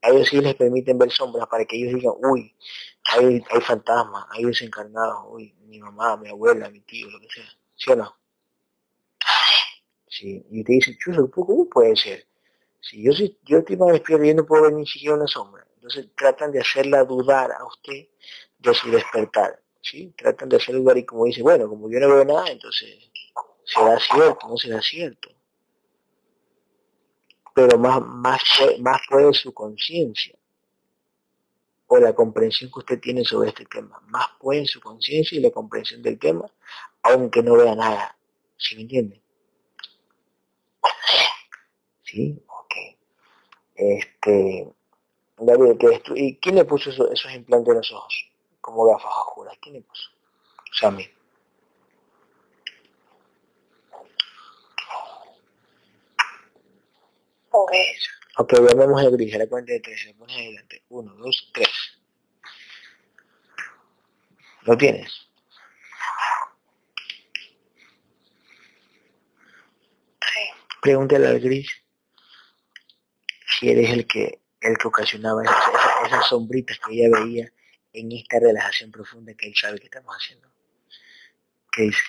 a 0.02 0.10
ellos 0.10 0.28
sí 0.30 0.40
les 0.40 0.56
permiten 0.56 0.98
ver 0.98 1.12
sombras 1.12 1.48
para 1.48 1.66
que 1.66 1.78
ellos 1.78 1.96
digan, 1.96 2.14
uy, 2.20 2.56
hay, 3.06 3.44
hay 3.50 3.62
fantasmas, 3.62 4.26
hay 4.32 4.46
desencarnados, 4.46 5.26
uy, 5.30 5.54
mi 5.66 5.80
mamá, 5.80 6.18
mi 6.18 6.30
abuela, 6.30 6.70
mi 6.70 6.82
tío, 6.82 7.10
lo 7.10 7.20
que 7.20 7.28
sea. 7.30 7.50
¿Sí 7.76 7.92
o 7.92 7.96
no? 7.96 8.16
Sí, 10.08 10.44
y 10.50 10.64
te 10.64 10.74
dice, 10.74 10.98
chulo, 10.98 11.30
¿cómo 11.30 11.68
puede 11.70 11.96
ser? 11.96 12.26
Si 12.80 13.04
yo, 13.04 13.12
sí, 13.12 13.38
yo 13.44 13.60
estoy 13.60 13.76
más 13.76 13.92
despierto 13.92 14.26
yo 14.26 14.34
no 14.34 14.46
puedo 14.46 14.64
ver 14.64 14.74
ni 14.74 14.86
siquiera 14.88 15.16
una 15.16 15.28
sombra. 15.28 15.68
Entonces 15.76 16.08
tratan 16.16 16.52
de 16.52 16.62
hacerla 16.62 17.04
dudar 17.04 17.52
a 17.52 17.66
usted 17.66 18.08
de 18.60 18.74
su 18.74 18.90
despertar. 18.90 19.62
¿sí? 19.82 20.14
Tratan 20.18 20.50
de 20.50 20.58
hacerla 20.58 20.82
dudar 20.82 20.98
y 20.98 21.06
como 21.06 21.26
dice, 21.26 21.42
bueno, 21.42 21.68
como 21.68 21.90
yo 21.90 22.00
no 22.00 22.08
veo 22.08 22.26
nada, 22.26 22.50
entonces 22.50 22.98
será 23.66 24.00
cierto, 24.00 24.48
no 24.48 24.58
será 24.58 24.82
cierto. 24.82 25.30
Pero 27.58 27.76
más, 27.80 28.00
más, 28.06 28.42
fue, 28.56 28.78
más 28.78 29.02
puede 29.10 29.34
su 29.34 29.52
conciencia 29.52 30.36
o 31.88 31.98
la 31.98 32.14
comprensión 32.14 32.70
que 32.72 32.80
usted 32.80 33.00
tiene 33.00 33.24
sobre 33.24 33.50
este 33.50 33.66
tema. 33.66 34.00
Más 34.10 34.28
puede 34.40 34.64
su 34.68 34.80
conciencia 34.80 35.40
y 35.40 35.42
la 35.42 35.50
comprensión 35.50 36.04
del 36.04 36.20
tema, 36.20 36.46
aunque 37.02 37.42
no 37.42 37.56
vea 37.56 37.74
nada. 37.74 38.16
¿Sí 38.58 38.76
me 38.76 38.82
entiende? 38.84 39.22
Sí, 42.04 42.42
ok. 42.48 42.74
Este, 43.76 44.74
David, 45.38 45.78
¿qué 45.80 45.88
es? 45.88 46.02
¿y 46.16 46.38
quién 46.38 46.56
le 46.56 46.66
puso 46.66 46.90
eso- 46.92 47.12
esos 47.12 47.34
implantes 47.34 47.70
en 47.72 47.78
los 47.78 47.92
ojos? 47.94 48.32
Como 48.62 48.86
gafas 48.86 49.14
oscuras, 49.28 49.58
¿quién 49.62 49.76
le 49.76 49.82
puso? 49.82 50.12
Sammy. 50.80 51.06
Por 57.66 57.76
eso. 57.76 58.10
Ok, 58.38 58.54
a 59.02 59.10
gris, 59.10 59.34
a 59.34 59.38
la 59.40 59.48
cuenta 59.48 59.74
de 59.74 59.80
tres, 59.80 60.06
le 60.06 60.14
pones 60.14 60.36
adelante. 60.38 60.84
Uno, 60.90 61.14
dos, 61.16 61.50
tres. 61.54 61.70
¿Lo 64.64 64.78
tienes? 64.78 65.12
Sí. 70.22 70.42
Pregúntale 70.82 71.28
al 71.28 71.40
gris 71.40 71.70
si 73.60 73.70
eres 73.70 73.90
el 73.92 74.06
que 74.08 74.42
el 74.62 74.78
que 74.78 74.88
ocasionaba 74.88 75.44
esas, 75.44 75.68
esas- 75.68 76.08
esas 76.08 76.28
sombritas 76.28 76.80
que 76.80 76.94
ella 76.94 77.10
veía 77.20 77.52
en 77.94 78.12
esta 78.12 78.40
relajación 78.40 78.92
profunda 78.92 79.34
que 79.36 79.48
él 79.48 79.54
sabe 79.56 79.80
que 79.80 79.86
estamos 79.86 80.16
haciendo. 80.16 80.52
¿Qué 81.72 81.84
dice? 81.84 82.02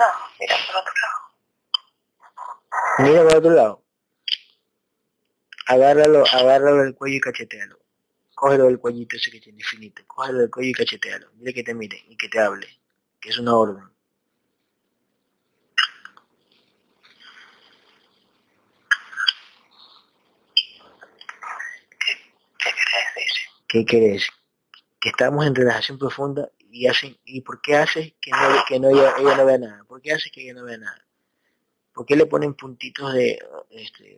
No, 0.00 0.06
mira 0.38 0.56
por 0.66 0.76
otro 0.76 0.94
lado. 1.02 1.18
Mira 3.00 3.22
por 3.22 3.36
otro 3.36 3.50
lado. 3.50 3.84
Agárralo, 5.66 6.24
agárralo 6.32 6.82
del 6.84 6.94
cuello 6.94 7.16
y 7.16 7.20
cachetealo. 7.20 7.78
Cógelo 8.34 8.64
del 8.64 8.78
cuellito 8.78 9.16
ese 9.16 9.30
que 9.30 9.40
tiene 9.40 9.58
infinito. 9.58 10.02
Cógelo 10.06 10.38
del 10.38 10.50
cuello 10.50 10.70
y 10.70 10.72
cachetealo. 10.72 11.30
Dile 11.34 11.52
que 11.52 11.62
te 11.62 11.74
mire 11.74 12.02
y 12.08 12.16
que 12.16 12.30
te 12.30 12.40
hable. 12.40 12.66
Que 13.20 13.28
es 13.28 13.38
una 13.38 13.54
orden. 13.54 13.90
¿Qué? 21.98 22.16
¿Qué 23.68 23.84
quiere 23.84 24.08
decir? 24.12 24.30
Que 24.98 25.10
estamos 25.10 25.46
en 25.46 25.54
relajación 25.54 25.98
profunda 25.98 26.50
y 26.70 26.86
hacen, 26.86 27.18
¿y 27.24 27.40
por 27.40 27.60
qué 27.60 27.76
haces 27.76 28.14
que 28.20 28.30
no, 28.30 28.64
que 28.66 28.80
no 28.80 28.90
ella, 28.90 29.14
ella 29.18 29.36
no 29.36 29.46
vea 29.46 29.58
nada? 29.58 29.84
¿Por 29.84 30.00
qué 30.00 30.12
haces 30.12 30.30
que 30.32 30.42
ella 30.42 30.54
no 30.54 30.64
vea 30.64 30.78
nada? 30.78 31.04
¿Por 31.92 32.06
qué 32.06 32.16
le 32.16 32.26
ponen 32.26 32.54
puntitos 32.54 33.12
de 33.12 33.38
este, 33.70 34.16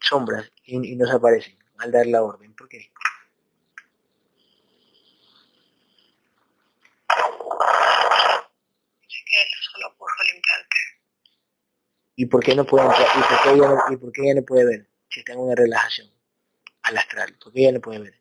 sombras 0.00 0.50
y, 0.64 0.92
y 0.92 0.96
no 0.96 1.06
se 1.06 1.14
aparecen 1.14 1.58
al 1.78 1.90
dar 1.90 2.06
la 2.06 2.22
orden? 2.22 2.54
¿Por 2.54 2.68
qué? 2.68 2.92
¿Y 12.18 12.26
por 12.26 12.42
qué 12.42 12.54
no 12.54 12.64
puede 12.64 12.86
entrar? 12.86 13.06
¿Y 13.14 13.20
por 13.20 13.42
qué 13.42 13.50
ella 13.50 13.68
no, 13.68 13.92
y 13.92 13.96
por 13.98 14.12
qué 14.12 14.22
ella 14.22 14.40
no 14.40 14.46
puede 14.46 14.64
ver? 14.64 14.88
Si 15.10 15.20
está 15.20 15.34
en 15.34 15.40
una 15.40 15.54
relajación 15.54 16.10
al 16.82 16.96
astral, 16.96 17.36
¿por 17.42 17.52
qué 17.52 17.60
ella 17.60 17.72
no 17.72 17.80
puede 17.80 17.98
ver? 17.98 18.14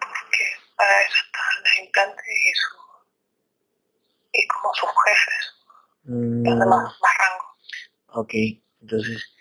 Porque 0.00 0.44
para 0.80 1.02
eso 1.02 1.16
están 1.26 1.62
los 1.62 1.78
implantes 1.86 2.24
y 2.26 2.52
su 2.54 2.76
y 4.32 4.46
como 4.48 4.72
sus 4.74 4.88
jefes, 5.04 5.56
Mm, 6.04 6.46
los 6.48 6.58
demás 6.58 6.82
más 7.02 7.12
rango. 7.18 8.22
ok, 8.22 8.32
entonces, 8.80 9.34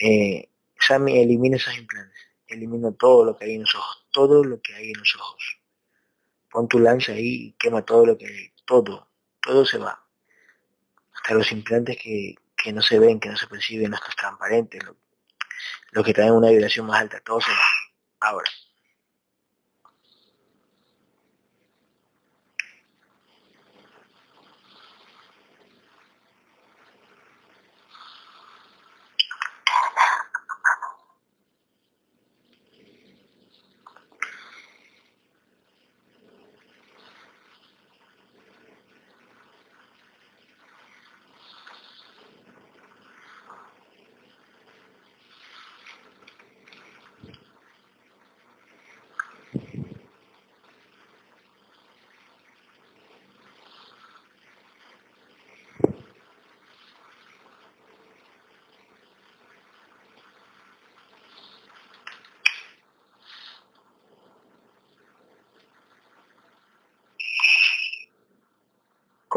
eh, 0.00 0.50
Sammy 0.80 1.20
elimina 1.20 1.56
esos 1.56 1.76
implantes, 1.78 2.18
elimina 2.48 2.90
todo 2.98 3.24
lo 3.24 3.36
que 3.36 3.44
hay 3.44 3.54
en 3.54 3.60
los 3.62 3.74
ojos, 3.76 4.06
todo 4.10 4.42
lo 4.42 4.60
que 4.60 4.74
hay 4.74 4.90
en 4.90 4.98
los 4.98 5.14
ojos. 5.16 5.60
Pon 6.50 6.66
tu 6.66 6.80
lanza 6.80 7.12
ahí 7.12 7.46
y 7.48 7.52
quema 7.52 7.82
todo 7.84 8.04
lo 8.04 8.18
que 8.18 8.26
hay, 8.26 8.52
todo, 8.64 9.08
todo 9.40 9.64
se 9.64 9.78
va. 9.78 10.04
Hasta 11.14 11.34
los 11.34 11.52
implantes 11.52 11.96
que, 12.02 12.34
que 12.56 12.72
no 12.72 12.82
se 12.82 12.98
ven, 12.98 13.20
que 13.20 13.28
no 13.28 13.36
se 13.36 13.46
perciben, 13.46 13.92
los 13.92 14.00
transparentes, 14.16 14.82
lo, 14.82 14.96
los 15.92 16.04
que 16.04 16.12
traen 16.12 16.32
una 16.32 16.50
vibración 16.50 16.86
más 16.86 17.00
alta, 17.00 17.20
todo 17.20 17.40
se 17.40 17.50
va. 17.52 18.28
Ahora. 18.28 18.50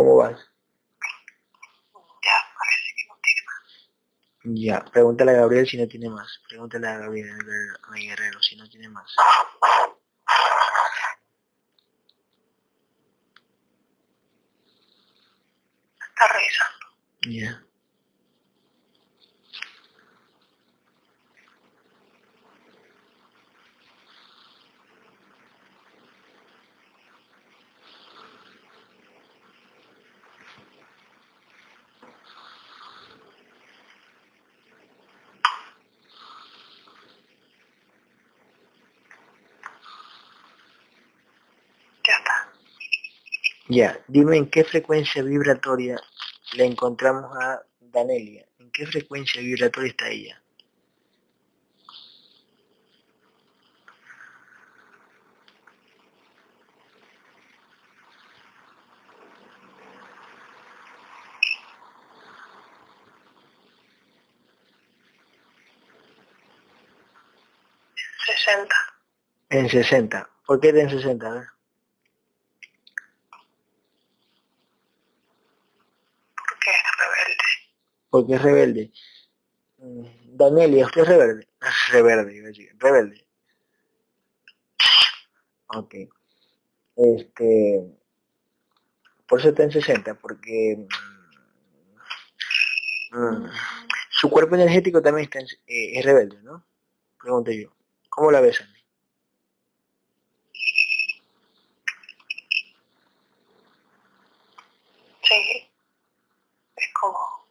¿Cómo 0.05 0.17
vas? 0.17 0.37
Ya 2.23 2.37
parece 2.59 2.93
que 2.95 3.07
no 3.09 3.15
tiene 3.23 3.41
más. 3.47 3.65
Ya, 4.61 4.85
pregúntale 4.91 5.31
a 5.31 5.33
Gabriel 5.33 5.67
si 5.67 5.77
no 5.77 5.87
tiene 5.87 6.09
más. 6.11 6.41
Pregúntale 6.47 6.87
a 6.87 6.99
Gabriel, 6.99 7.31
a 7.31 7.37
Guerrero- 7.37 7.79
a 7.91 7.95
Guerrero, 7.95 8.39
si 8.43 8.55
no 8.55 8.69
tiene 8.69 8.87
más. 8.89 9.15
Ya. 17.27 17.61
Ya 42.07 42.13
está. 42.17 42.51
Ya, 43.75 43.99
dime 44.07 44.37
en 44.37 44.49
qué 44.49 44.63
frecuencia 44.63 45.21
vibratoria 45.21 45.97
le 46.53 46.63
encontramos 46.63 47.29
a 47.35 47.61
Danelia. 47.81 48.47
¿En 48.57 48.71
qué 48.71 48.85
frecuencia 48.85 49.41
vibratoria 49.41 49.89
está 49.89 50.07
ella? 50.07 50.41
En 69.49 69.69
60. 69.69 70.29
¿Por 70.45 70.61
qué 70.61 70.69
en 70.69 70.89
60? 70.89 71.27
A 71.27 71.33
ver. 71.33 71.47
Porque 76.35 76.69
es 76.69 76.97
rebelde. 76.99 77.43
Porque 78.15 78.35
es 78.35 78.41
rebelde. 78.41 78.91
Mm, 79.77 80.05
Danelia, 80.37 80.85
¿usted 80.85 81.01
es 81.01 81.07
rebelde? 81.09 81.49
Rebelde, 81.91 82.33
iba 82.33 82.45
a 82.45 82.47
decir. 82.47 82.71
Rebelde. 82.77 83.27
Ok. 85.67 85.95
Este. 86.95 87.93
Por 89.27 89.41
eso 89.41 89.49
está 89.49 89.63
en 89.63 89.71
60, 89.71 90.13
porque 90.13 90.87
mm, 93.11 93.17
mm, 93.17 93.49
su 94.11 94.29
cuerpo 94.29 94.55
energético 94.55 95.01
también 95.01 95.25
está 95.25 95.39
eh, 95.67 95.99
es 95.99 96.05
rebelde, 96.05 96.41
¿no? 96.41 96.65
Pregunto 97.21 97.51
yo. 97.51 97.75
¿Cómo 98.07 98.31
la 98.31 98.39
ves, 98.39 98.61
Andy? 98.61 98.79
Sí. 105.21 105.69
Es 106.77 106.93
como 106.93 107.45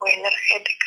muy 0.00 0.10
energética. 0.10 0.86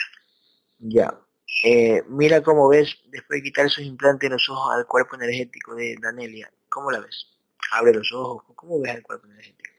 Ya. 0.85 1.17
Eh, 1.63 2.03
mira 2.09 2.43
cómo 2.43 2.67
ves, 2.67 2.97
después 3.05 3.39
de 3.39 3.43
quitar 3.43 3.65
esos 3.65 3.85
implantes 3.85 4.27
en 4.27 4.33
los 4.33 4.49
ojos 4.49 4.73
al 4.73 4.85
cuerpo 4.85 5.15
energético 5.15 5.75
de 5.75 5.95
Danelia. 6.01 6.51
¿Cómo 6.67 6.91
la 6.91 6.99
ves? 6.99 7.27
Abre 7.71 7.93
los 7.93 8.11
ojos. 8.11 8.43
¿Cómo 8.55 8.81
ves 8.81 8.95
al 8.95 9.01
cuerpo 9.01 9.27
energético? 9.27 9.71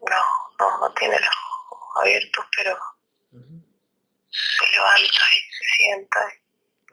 No, 0.00 0.22
no, 0.58 0.78
no 0.80 0.94
tiene 0.94 1.14
los 1.20 1.28
ojos 1.70 2.02
abiertos, 2.02 2.44
pero 2.56 2.76
se 4.30 4.64
levanta 4.72 5.02
y 5.02 5.40
se 5.52 5.64
sienta. 5.76 6.20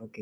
Ok. 0.02 0.18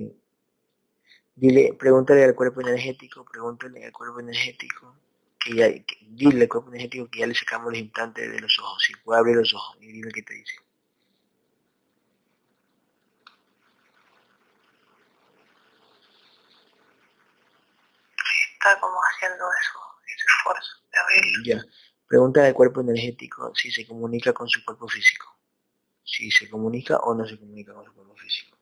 Dile, 1.36 1.74
pregúntale 1.74 2.24
al 2.24 2.36
cuerpo 2.36 2.62
energético, 2.62 3.26
pregúntale 3.26 3.86
al 3.86 3.92
cuerpo 3.92 4.20
energético, 4.22 4.96
que 5.44 5.56
ya, 5.56 5.68
que- 5.70 5.98
dile 6.02 6.44
al 6.44 6.50
cuerpo 6.50 6.70
energético 6.70 7.10
que 7.10 7.20
ya 7.20 7.28
le 7.28 7.36
sacamos 7.36 7.72
los 7.72 7.80
implantes 7.80 8.32
de 8.32 8.40
los 8.40 8.58
ojos, 8.60 8.84
si 8.84 8.94
puede 8.96 9.20
abrir 9.20 9.36
los 9.36 9.54
ojos, 9.54 9.78
y 9.82 9.88
dile 9.92 10.12
qué 10.12 10.22
te 10.24 10.34
dice. 10.34 10.56
Está 18.54 18.80
como 18.80 18.96
haciendo 19.12 19.46
eso, 19.62 19.80
ese 20.08 20.26
esfuerzo 20.38 20.72
de 20.92 21.00
abrirlo. 21.00 21.44
Ya. 21.46 21.66
Pregúntale 22.08 22.48
al 22.48 22.54
cuerpo 22.54 22.82
energético 22.82 23.54
si 23.56 23.72
se 23.72 23.86
comunica 23.88 24.34
con 24.34 24.48
su 24.48 24.64
cuerpo 24.64 24.88
físico. 24.88 25.38
Si 26.04 26.32
se 26.32 26.50
comunica 26.50 26.98
o 26.98 27.14
no 27.16 27.26
se 27.28 27.40
comunica 27.40 27.74
con 27.74 27.86
su 27.86 27.94
cuerpo 27.94 28.16
físico. 28.16 28.58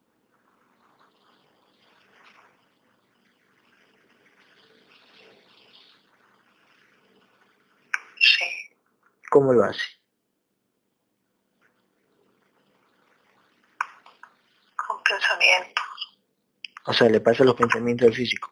Sí. 8.20 8.46
¿Cómo 9.32 9.54
lo 9.54 9.64
hace? 9.64 9.86
Con 14.76 15.02
pensamiento. 15.04 15.82
O 16.84 16.92
sea, 16.92 17.08
le 17.08 17.22
pasa 17.22 17.46
los 17.46 17.56
pensamientos 17.56 18.10
al 18.10 18.14
físico. 18.14 18.52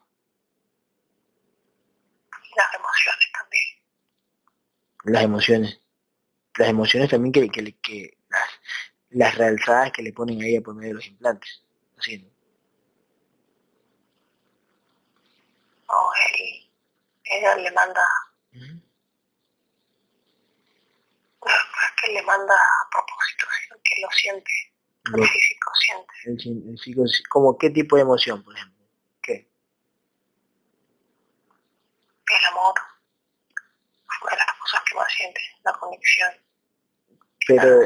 Y 2.32 2.56
las 2.56 2.74
emociones 2.74 3.32
también. 3.38 3.68
Las 5.04 5.22
emociones. 5.22 5.82
Las 6.56 6.68
emociones 6.70 7.10
también 7.10 7.32
que, 7.32 7.50
que, 7.50 8.16
las, 8.30 8.48
las 9.10 9.34
realzadas 9.34 9.92
que 9.92 10.02
le 10.02 10.14
ponen 10.14 10.40
a 10.40 10.46
ella 10.46 10.62
por 10.62 10.74
medio 10.74 10.92
de 10.92 10.94
los 10.94 11.06
implantes. 11.08 11.62
Así, 11.98 12.16
¿no? 12.22 12.30
O 15.88 16.10
él, 16.14 16.70
ella 17.24 17.56
le 17.56 17.70
manda. 17.72 18.02
Que 22.02 22.12
le 22.12 22.22
manda 22.22 22.54
a 22.54 22.90
propósito, 22.90 23.46
sino 23.62 23.76
que 23.82 24.00
lo 24.02 24.10
siente. 24.10 24.52
Lo- 25.04 25.22
El 25.22 25.28
físico 25.28 25.70
siente. 25.74 26.70
el, 26.70 26.78
psico- 26.78 27.04
como 27.28 27.56
qué 27.58 27.70
tipo 27.70 27.96
de 27.96 28.02
emoción, 28.02 28.42
por 28.44 28.54
ejemplo. 28.54 28.84
¿Qué? 29.22 29.50
El 32.38 32.44
amor. 32.52 32.74
Fue 34.20 34.30
de 34.30 34.36
las 34.36 34.58
cosas 34.58 34.80
que 34.88 34.94
más 34.96 35.12
siente. 35.12 35.40
La 35.64 35.72
conexión. 35.72 36.30
Pero, 37.46 37.80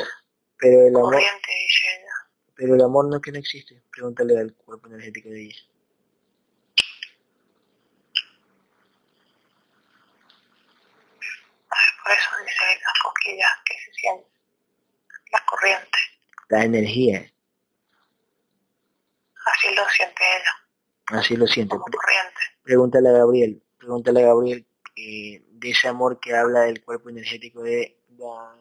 pero 0.58 0.80
el 0.88 0.96
amor, 0.96 1.12
Corriente, 1.14 1.50
dice 1.52 1.86
ella. 1.96 2.12
pero 2.56 2.74
el 2.74 2.82
amor 2.82 3.06
no 3.06 3.16
es 3.16 3.22
que 3.22 3.32
no 3.32 3.38
existe. 3.38 3.82
Pregúntale 3.92 4.38
al 4.38 4.54
cuerpo 4.54 4.88
energético 4.88 5.28
de 5.30 5.42
ella. 5.44 5.60
Por 12.02 12.12
eso 12.12 12.30
las 13.36 13.50
que 13.64 13.74
se 13.84 13.92
sienten. 13.94 14.26
La 15.32 15.44
corriente. 15.46 15.98
La 16.48 16.64
energía, 16.64 17.30
Así 19.46 19.74
lo 19.74 19.86
siente 19.90 20.22
ella. 20.22 21.18
así 21.20 21.36
lo 21.36 21.46
siente. 21.46 21.70
Como 21.76 21.84
corriente. 21.84 22.40
Pregúntale 22.62 23.08
a 23.10 23.12
Gabriel, 23.12 23.62
pregúntale 23.78 24.22
a 24.22 24.26
Gabriel 24.28 24.66
eh, 24.96 25.42
de 25.48 25.70
ese 25.70 25.88
amor 25.88 26.18
que 26.20 26.34
habla 26.34 26.60
del 26.62 26.82
cuerpo 26.82 27.10
energético 27.10 27.62
de 27.62 27.98
Da- 28.08 28.56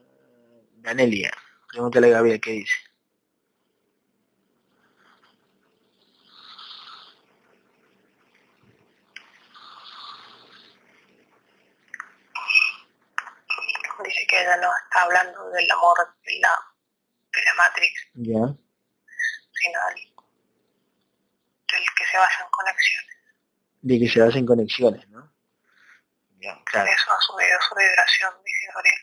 Danelia. 0.77 1.31
Pregúntale 1.69 2.07
a 2.07 2.11
Gabriel 2.11 2.41
qué 2.41 2.51
dice. 2.51 2.75
Dice 14.03 14.22
que 14.33 14.41
ella 14.41 14.57
no 14.57 14.69
está 14.83 15.03
hablando 15.03 15.49
del 15.51 15.71
amor 15.71 15.97
de 16.25 16.39
la, 16.39 16.49
de 17.31 17.43
la 17.43 17.53
Matrix, 17.55 18.07
¿Ya? 18.15 18.55
sino 19.53 19.79
del, 19.89 20.13
del 21.67 21.85
que 21.95 22.05
se 22.11 22.17
basa 22.17 22.43
en 22.43 22.49
conexiones. 22.49 23.15
De 23.81 23.99
que 23.99 24.09
se 24.09 24.19
basa 24.21 24.37
en 24.39 24.45
conexiones, 24.45 25.07
¿no? 25.09 25.31
Claro. 26.65 26.91
Eso 26.91 27.11
ha 27.11 27.21
subido 27.21 27.61
su 27.69 27.75
vibración, 27.75 28.33
dice 28.43 28.67
Gabriel. 28.73 29.01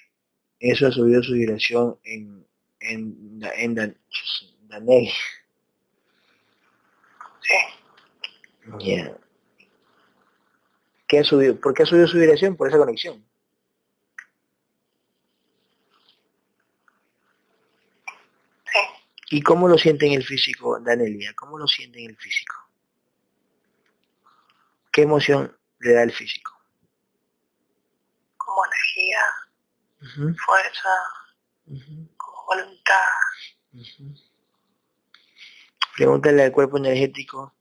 Eso 0.59 0.87
ha 0.89 0.91
subido 0.91 1.23
su 1.23 1.33
vibración 1.33 1.99
en, 2.03 2.47
en, 2.81 3.41
en 3.55 3.75
Dan-. 3.75 3.97
Sí. 7.41 7.59
Ya. 8.79 9.17
¿Qué 11.09 11.19
ha 11.19 11.25
subido? 11.25 11.59
¿Por 11.59 11.73
qué 11.73 11.85
ha 11.85 11.87
subido 11.87 12.07
su 12.07 12.19
vibración? 12.19 12.57
Por 12.57 12.69
esa 12.69 12.77
conexión. 12.77 13.25
Sí. 18.71 18.79
¿Y 19.31 19.43
cómo 19.43 19.69
lo 19.69 19.79
siente 19.79 20.07
en 20.07 20.13
el 20.13 20.25
físico, 20.25 20.79
Danelia? 20.81 21.33
¿Cómo 21.35 21.57
lo 21.57 21.67
siente 21.67 22.03
en 22.03 22.11
el 22.11 22.17
físico? 22.17 22.57
¿Qué 24.91 25.03
emoción 25.03 25.57
le 25.79 25.93
da 25.93 26.03
el 26.03 26.13
físico? 26.13 26.53
Como 28.37 28.63
energía, 28.67 29.21
fuerza, 30.45 30.89
como 32.17 32.45
voluntad. 32.47 32.97
Pregúntale 35.97 36.43
al 36.43 36.53
cuerpo 36.53 36.79
energético 36.79 37.55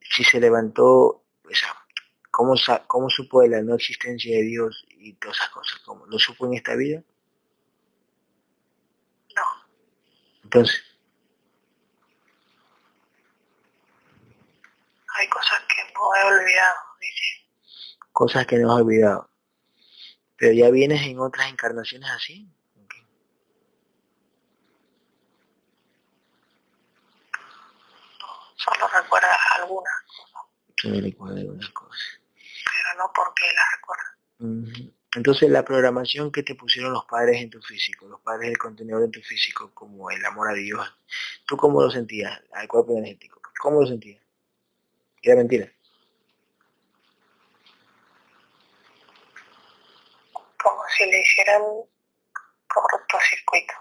si 0.00 0.24
se 0.24 0.40
levantó, 0.40 1.24
o 1.44 1.54
sea, 1.54 1.76
¿Cómo, 2.30 2.54
¿Cómo 2.86 3.10
supo 3.10 3.42
de 3.42 3.48
la 3.48 3.60
no 3.60 3.74
existencia 3.74 4.34
de 4.34 4.44
Dios 4.44 4.86
y 4.88 5.12
todas 5.14 5.36
esas 5.36 5.50
cosas? 5.50 5.78
¿Cómo? 5.80 6.06
¿Lo 6.06 6.18
supo 6.18 6.46
en 6.46 6.54
esta 6.54 6.74
vida? 6.74 7.02
No, 9.36 9.42
Entonces, 10.52 10.82
hay 15.16 15.28
cosas 15.28 15.60
que 15.68 15.92
no 15.94 16.00
he 16.16 16.24
olvidado, 16.24 16.76
dice. 17.00 17.48
cosas 18.12 18.46
que 18.48 18.56
no 18.58 18.72
has 18.72 18.80
olvidado. 18.82 19.30
Pero 20.36 20.52
ya 20.52 20.70
vienes 20.70 21.02
en 21.02 21.20
otras 21.20 21.48
encarnaciones 21.50 22.10
así. 22.10 22.52
Solo 28.56 28.88
recuerda 28.88 29.28
algunas, 29.56 29.94
Yo 30.82 30.90
me 30.90 31.00
recuerdo 31.00 31.36
algunas 31.36 31.68
cosas. 31.70 32.20
pero 32.34 32.98
no 32.98 33.12
porque 33.14 33.46
las 33.54 33.70
recuerda. 33.76 34.16
Ujú. 34.40 34.99
Entonces 35.16 35.50
la 35.50 35.64
programación 35.64 36.30
que 36.30 36.44
te 36.44 36.54
pusieron 36.54 36.92
los 36.92 37.04
padres 37.06 37.42
en 37.42 37.50
tu 37.50 37.60
físico, 37.62 38.06
los 38.06 38.20
padres 38.20 38.48
del 38.48 38.58
contenedor 38.58 39.02
en 39.04 39.10
tu 39.10 39.20
físico, 39.20 39.72
como 39.74 40.08
el 40.10 40.24
amor 40.24 40.50
a 40.50 40.54
Dios, 40.54 40.86
¿tú 41.46 41.56
cómo 41.56 41.82
lo 41.82 41.90
sentías 41.90 42.40
al 42.52 42.68
cuerpo 42.68 42.92
energético? 42.92 43.40
¿Cómo 43.60 43.80
lo 43.80 43.86
sentías? 43.88 44.22
Era 45.22 45.36
mentira. 45.36 45.70
Como 50.62 50.82
si 50.96 51.06
le 51.06 51.20
hicieran 51.20 51.62
cortocircuito. 52.68 53.74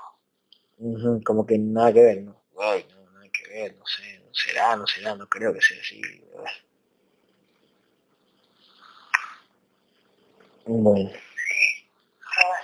Ujú, 0.79 1.23
Como 1.23 1.45
que 1.45 1.57
nada 1.59 1.93
que 1.93 2.01
ver, 2.01 2.21
¿no? 2.23 2.41
Ay, 2.59 2.85
no, 2.89 3.11
nada 3.11 3.27
que 3.31 3.47
ver, 3.49 3.75
no 3.75 3.85
sé, 3.85 4.19
no 4.19 4.33
será, 4.33 4.75
no 4.75 4.87
será, 4.87 5.15
no 5.15 5.27
creo 5.29 5.53
que 5.53 5.61
sea 5.61 5.79
así. 5.79 6.01
Bueno, 10.69 11.11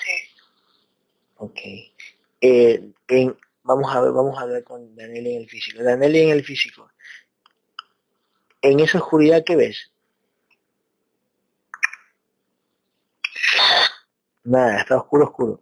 Sí, 0.05 0.45
ok. 1.37 1.59
Eh, 2.41 2.91
en- 3.07 3.37
vamos 3.63 3.93
a 3.95 4.01
ver, 4.01 4.11
vamos 4.11 4.37
a 4.37 4.41
hablar 4.41 4.63
con 4.63 4.95
Daniel 4.95 5.27
en 5.27 5.41
el 5.41 5.49
físico. 5.49 5.83
Daniel 5.83 6.15
en 6.15 6.29
el 6.29 6.43
físico. 6.43 6.89
En 8.61 8.81
esa 8.81 8.97
oscuridad 8.97 9.45
que 9.45 9.55
ves, 9.55 9.93
nada, 14.45 14.77
está 14.79 14.95
oscuro, 14.97 15.25
oscuro. 15.25 15.61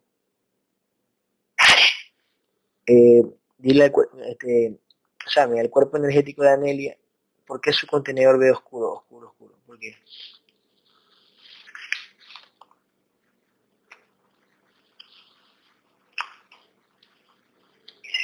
Eh, 2.86 3.24
dile 3.58 3.84
al 3.86 3.94
este, 4.28 4.80
Sammy, 5.26 5.60
al 5.60 5.70
cuerpo 5.70 5.98
energético 5.98 6.44
de 6.44 6.50
Anelia, 6.52 6.98
¿por 7.46 7.62
qué 7.62 7.72
su 7.74 7.88
contenedor 7.88 8.38
ve 8.40 8.52
oscuro, 8.52 8.94
oscuro, 8.94 9.28
oscuro? 9.30 9.56
¿Por 9.66 9.80
qué? 9.80 9.96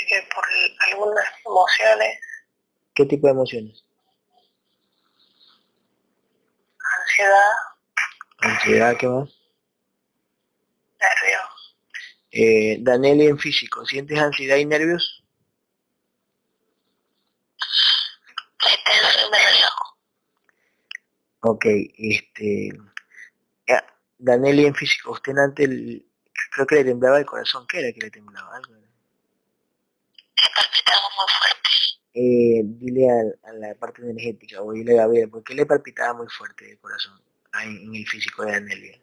Que 0.09 0.21
por 0.33 0.43
algunas 0.89 1.25
emociones, 1.45 2.19
¿Qué 2.95 3.05
tipo 3.05 3.27
de 3.27 3.33
emociones? 3.33 3.85
ansiedad, 7.01 7.51
Ansiedad, 8.39 8.97
¿qué 8.97 9.07
más? 9.07 9.29
nervios, 10.99 11.75
Eh, 12.31 12.77
Danelli 12.81 13.27
en 13.27 13.37
físico, 13.39 13.85
¿sientes 13.85 14.19
ansiedad 14.19 14.57
y 14.57 14.65
nervios? 14.65 15.23
estoy. 18.61 19.69
Ok, 21.41 21.65
este... 21.97 22.69
ya, 23.67 23.85
Danelli 24.17 24.65
en 24.65 24.75
físico, 24.75 25.11
usted 25.11 25.37
antes 25.37 25.67
el- 25.69 26.05
creo 26.51 26.65
que 26.67 26.75
le 26.75 26.83
temblaba 26.85 27.19
el 27.19 27.25
corazón, 27.25 27.65
¿qué 27.67 27.79
era 27.79 27.93
que 27.93 28.01
le 28.01 28.11
temblaba? 28.11 28.55
Algo 28.57 28.75
era. 28.75 28.88
He 30.41 30.49
palpitado 30.55 31.01
muy 31.17 31.27
fuerte. 31.39 31.69
Eh, 32.13 32.61
dile 32.65 33.09
a, 33.09 33.49
a 33.49 33.53
la 33.53 33.75
parte 33.75 34.01
energética, 34.01 34.61
o 34.61 34.71
dile 34.73 34.93
a 34.93 35.03
Gabriel, 35.03 35.29
¿por 35.29 35.43
qué 35.43 35.53
le 35.53 35.65
palpitaba 35.65 36.13
muy 36.15 36.27
fuerte 36.27 36.71
el 36.71 36.79
corazón 36.79 37.21
en, 37.61 37.77
en 37.77 37.95
el 37.95 38.07
físico 38.07 38.43
de 38.43 38.51
Danelia? 38.53 38.99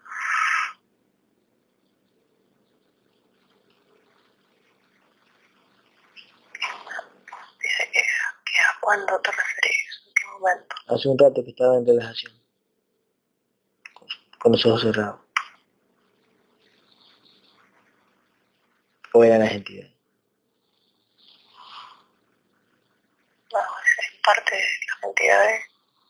Dice 7.61 7.91
que, 7.93 8.01
que 8.01 8.59
a 8.59 8.81
cuándo 8.81 9.21
te 9.21 9.31
referís, 9.31 10.03
en 10.07 10.15
qué 10.15 10.27
momento. 10.39 10.77
Hace 10.89 11.09
un 11.09 11.19
rato 11.19 11.45
que 11.45 11.51
estaba 11.51 11.77
en 11.77 11.87
relajación, 11.87 12.33
con, 13.95 14.09
con 14.39 14.53
los 14.53 14.67
ojos 14.67 14.83
cerrados. 14.83 15.21
O 19.13 19.25
eran 19.25 19.41
las 19.41 19.53
entidades. 19.53 19.93
No, 23.53 23.59
es 23.59 24.16
parte 24.27 24.57
de 24.57 24.63
las 24.63 25.05
entidades, 25.05 25.65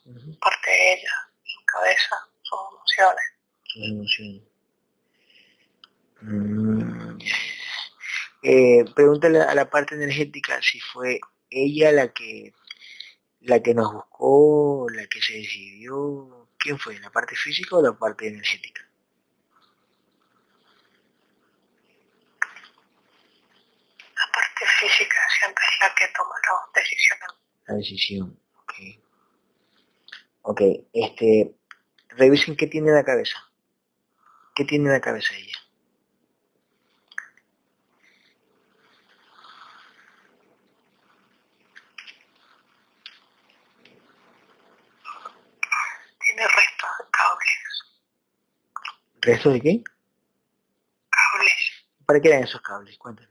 Ujú, 0.06 0.38
parte 0.38 0.70
de 0.70 0.92
ella, 0.94 1.12
su 1.44 1.64
cabeza, 1.66 2.16
sus 2.42 2.58
emociones. 2.72 3.24
Sus 3.64 3.84
emociones. 3.84 4.42
Mm, 6.22 7.18
ya. 7.18 7.36
Eh, 8.42 8.84
pregúntale 8.94 9.40
a 9.40 9.54
la 9.54 9.68
parte 9.68 9.94
energética 9.96 10.60
si 10.62 10.80
fue 10.80 11.20
ella 11.50 11.92
la 11.92 12.08
que 12.12 12.54
la 13.40 13.60
que 13.62 13.74
nos 13.74 13.92
buscó, 13.92 14.86
la 14.92 15.06
que 15.06 15.20
se 15.22 15.34
decidió. 15.34 16.48
¿Quién 16.58 16.78
fue? 16.78 16.98
¿La 17.00 17.10
parte 17.10 17.36
física 17.36 17.76
o 17.76 17.82
la 17.82 17.92
parte 17.92 18.26
energética? 18.28 18.82
La 24.16 24.32
parte 24.32 24.66
física 24.80 25.16
siempre 25.38 25.64
es 25.64 25.80
la 25.80 25.94
que 25.94 26.08
toma 26.08 26.34
las 26.42 26.72
decisiones. 26.74 27.35
La 27.66 27.74
decisión. 27.74 28.38
Ok. 28.62 28.72
Ok, 30.42 30.60
este. 30.92 31.56
Revisen 32.10 32.56
qué 32.56 32.66
tiene 32.66 32.88
en 32.88 32.94
la 32.94 33.04
cabeza. 33.04 33.38
¿Qué 34.54 34.64
tiene 34.64 34.86
en 34.86 34.92
la 34.92 35.00
cabeza 35.00 35.34
ella? 35.34 35.58
Tiene 46.20 46.42
restos 46.42 46.90
de 46.98 47.04
cables. 47.10 47.84
¿Resto 49.20 49.50
de 49.50 49.60
qué? 49.60 49.84
Cables. 51.10 51.86
¿Para 52.06 52.20
qué 52.20 52.28
eran 52.28 52.44
esos 52.44 52.60
cables? 52.62 52.96
Cuéntanos. 52.96 53.30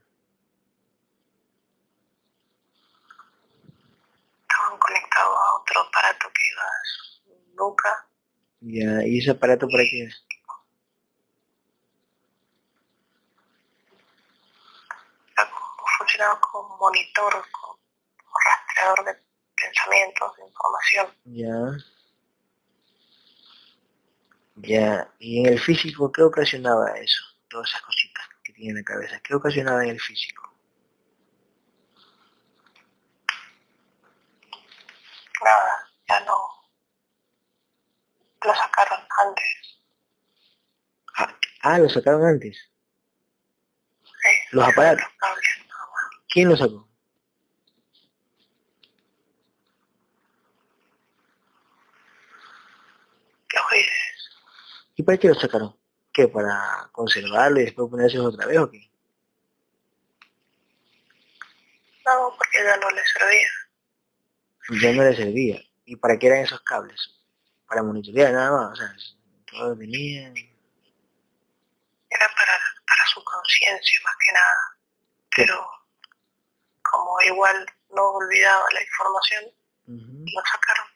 Estaban 4.42 4.78
conectados 4.78 5.36
a 5.36 5.60
otro 5.60 5.80
aparato 5.80 6.28
que 6.32 6.48
iba 6.52 6.62
a 6.62 6.84
su 6.84 7.04
nuca. 7.56 8.08
Ya, 8.60 9.06
¿y 9.06 9.18
ese 9.18 9.30
aparato 9.32 9.66
para 9.68 9.84
qué 9.84 10.08
como- 15.36 15.86
funcionaba 15.98 16.40
como 16.40 16.76
monitor, 16.78 17.32
como, 17.52 17.78
como 18.24 18.36
rastreador 18.44 19.04
de 19.04 19.22
pensamientos, 19.56 20.36
de 20.36 20.44
información. 20.46 21.06
Ya. 21.24 21.76
Ya. 24.56 25.10
¿Y 25.18 25.40
en 25.40 25.46
el 25.52 25.60
físico 25.60 26.10
qué 26.12 26.22
ocasionaba 26.22 26.90
eso? 26.98 27.22
Todas 27.48 27.68
esas 27.68 27.82
cositas 27.82 28.24
que 28.42 28.52
tiene 28.52 28.70
en 28.70 28.76
la 28.78 28.84
cabeza. 28.84 29.20
¿Qué 29.22 29.34
ocasionaba 29.34 29.84
en 29.84 29.90
el 29.90 30.00
físico? 30.00 30.52
Nada, 35.44 35.88
ya 36.08 36.20
no. 36.20 36.55
Lo 38.46 38.54
sacaron 38.54 39.00
antes. 39.24 39.80
Ah, 41.16 41.38
ah, 41.62 41.78
lo 41.78 41.88
sacaron 41.88 42.24
antes. 42.24 42.70
Sí, 44.04 44.30
Los 44.52 44.68
aparatos. 44.68 45.02
Los 45.04 45.16
cables. 45.18 45.46
¿Quién 46.28 46.48
lo 46.48 46.56
sacó? 46.56 46.88
Dices. 53.72 54.30
¿Y 54.94 55.02
para 55.02 55.18
qué 55.18 55.28
lo 55.28 55.34
sacaron? 55.34 55.76
¿Qué? 56.12 56.28
¿Para 56.28 56.88
conservarlo 56.92 57.60
y 57.60 57.64
después 57.64 57.90
ponerse 57.90 58.18
otra 58.18 58.46
vez 58.46 58.58
o 58.58 58.70
qué? 58.70 58.90
No, 62.06 62.32
porque 62.36 62.58
ya 62.64 62.76
no 62.76 62.90
le 62.90 63.02
servía. 63.04 63.48
Ya 64.82 64.92
no 64.92 65.02
le 65.02 65.16
servía. 65.16 65.60
¿Y 65.84 65.96
para 65.96 66.18
qué 66.18 66.28
eran 66.28 66.40
esos 66.40 66.60
cables? 66.62 67.15
Para 67.66 67.82
monitorear 67.82 68.32
nada 68.32 68.50
más. 68.50 68.72
O 68.72 68.76
sea, 68.76 68.94
todos 69.50 69.78
venían. 69.78 70.34
Era 72.08 72.26
para, 72.36 72.52
para 72.86 73.06
su 73.12 73.22
conciencia 73.24 74.00
más 74.04 74.14
que 74.24 74.32
nada. 74.32 74.78
Pero 75.36 75.70
como 76.82 77.20
igual 77.22 77.66
no 77.90 78.02
olvidaba 78.12 78.64
la 78.72 78.82
información, 78.82 79.44
Ujú. 79.88 80.24
lo 80.34 80.42
sacaron. 80.50 80.86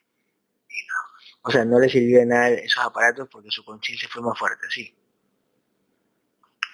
Y 0.69 0.87
no. 0.87 0.95
O 1.43 1.51
sea, 1.51 1.65
no 1.65 1.79
le 1.79 1.89
sirvió 1.89 2.21
de 2.21 2.27
nada 2.27 2.49
esos 2.51 2.85
aparatos 2.85 3.29
porque 3.31 3.51
su 3.51 3.65
conciencia 3.65 4.09
fue 4.11 4.23
más 4.23 4.39
fuerte, 4.39 4.67
sí. 4.71 4.97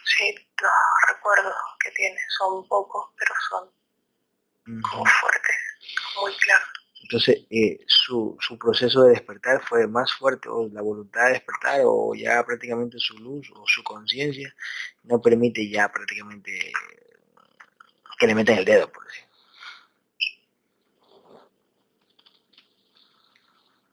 Sí, 0.05 0.35
los 0.63 0.73
recuerdos 1.09 1.55
que 1.83 1.91
tiene 1.91 2.21
son 2.39 2.67
pocos, 2.69 3.11
pero 3.19 3.35
son 3.51 3.71
como 4.83 5.05
fuertes, 5.05 5.57
muy 6.21 6.33
claros. 6.37 6.69
Entonces, 7.09 7.47
eh, 7.51 7.79
su, 7.87 8.37
su 8.41 8.59
proceso 8.59 9.05
de 9.05 9.11
despertar 9.11 9.63
fue 9.63 9.87
más 9.87 10.13
fuerte, 10.13 10.49
o 10.49 10.69
la 10.73 10.83
voluntad 10.83 11.27
de 11.27 11.35
despertar, 11.35 11.83
o 11.85 12.17
ya 12.17 12.45
prácticamente 12.45 12.99
su 12.99 13.17
luz, 13.19 13.49
o 13.55 13.63
su 13.65 13.85
conciencia, 13.85 14.53
no 15.05 15.21
permite 15.21 15.69
ya 15.71 15.89
prácticamente 15.89 16.73
que 18.19 18.27
le 18.27 18.35
metan 18.35 18.59
el 18.59 18.65
dedo, 18.65 18.91
por 18.91 19.07
decir. 19.07 19.25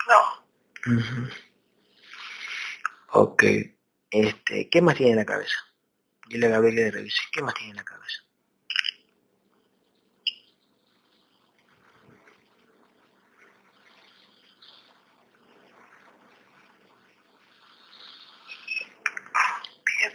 No. 0.07 0.43
Ok. 3.11 3.43
Este, 4.09 4.69
¿Qué 4.69 4.81
más 4.81 4.95
tiene 4.95 5.11
en 5.11 5.17
la 5.17 5.25
cabeza? 5.25 5.55
Dile 6.27 6.47
a 6.47 6.49
Gabriel 6.49 6.75
que 6.75 6.91
revise. 6.91 7.21
¿Qué 7.31 7.43
más 7.43 7.53
tiene 7.53 7.71
en 7.71 7.77
la 7.77 7.83
cabeza? 7.83 8.22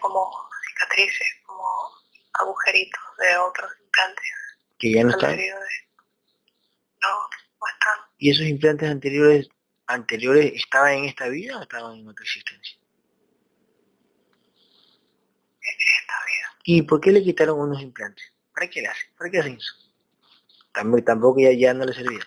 Como 0.01 0.31
cicatrices, 0.69 1.29
como 1.47 1.65
agujeritos 2.35 3.01
de 3.19 3.37
otros 3.39 3.71
implantes. 3.85 4.27
¿Que 4.79 4.93
ya 4.93 5.03
no 5.03 5.11
están? 5.11 5.31
anteriores. 5.31 5.89
No, 7.03 7.09
no 7.09 7.67
están. 7.73 7.99
¿Y 8.19 8.31
esos 8.31 8.47
implantes 8.47 8.91
anteriores 8.91 9.49
anteriores 9.89 10.53
estaban 10.55 10.93
en 10.93 11.05
esta 11.07 11.29
vida 11.29 11.59
o 11.59 11.63
estaban 11.63 11.97
en 11.97 12.09
otra 12.09 12.23
existencia? 12.23 12.79
En 15.61 15.77
esta 16.01 16.15
vida. 16.27 16.59
¿Y 16.65 16.83
por 16.83 17.01
qué 17.01 17.11
le 17.11 17.23
quitaron 17.23 17.59
unos 17.59 17.81
implantes? 17.81 18.33
¿Para 18.55 18.69
qué 18.69 18.83
le 18.83 18.89
hacen? 18.89 19.11
¿Para 19.17 19.31
qué 19.31 19.39
hacen 19.39 19.57
eso? 19.57 19.75
Tampoco, 20.73 21.05
tampoco 21.05 21.41
ya, 21.41 21.53
ya 21.53 21.75
no 21.75 21.85
le 21.85 21.93
servía. 21.93 22.21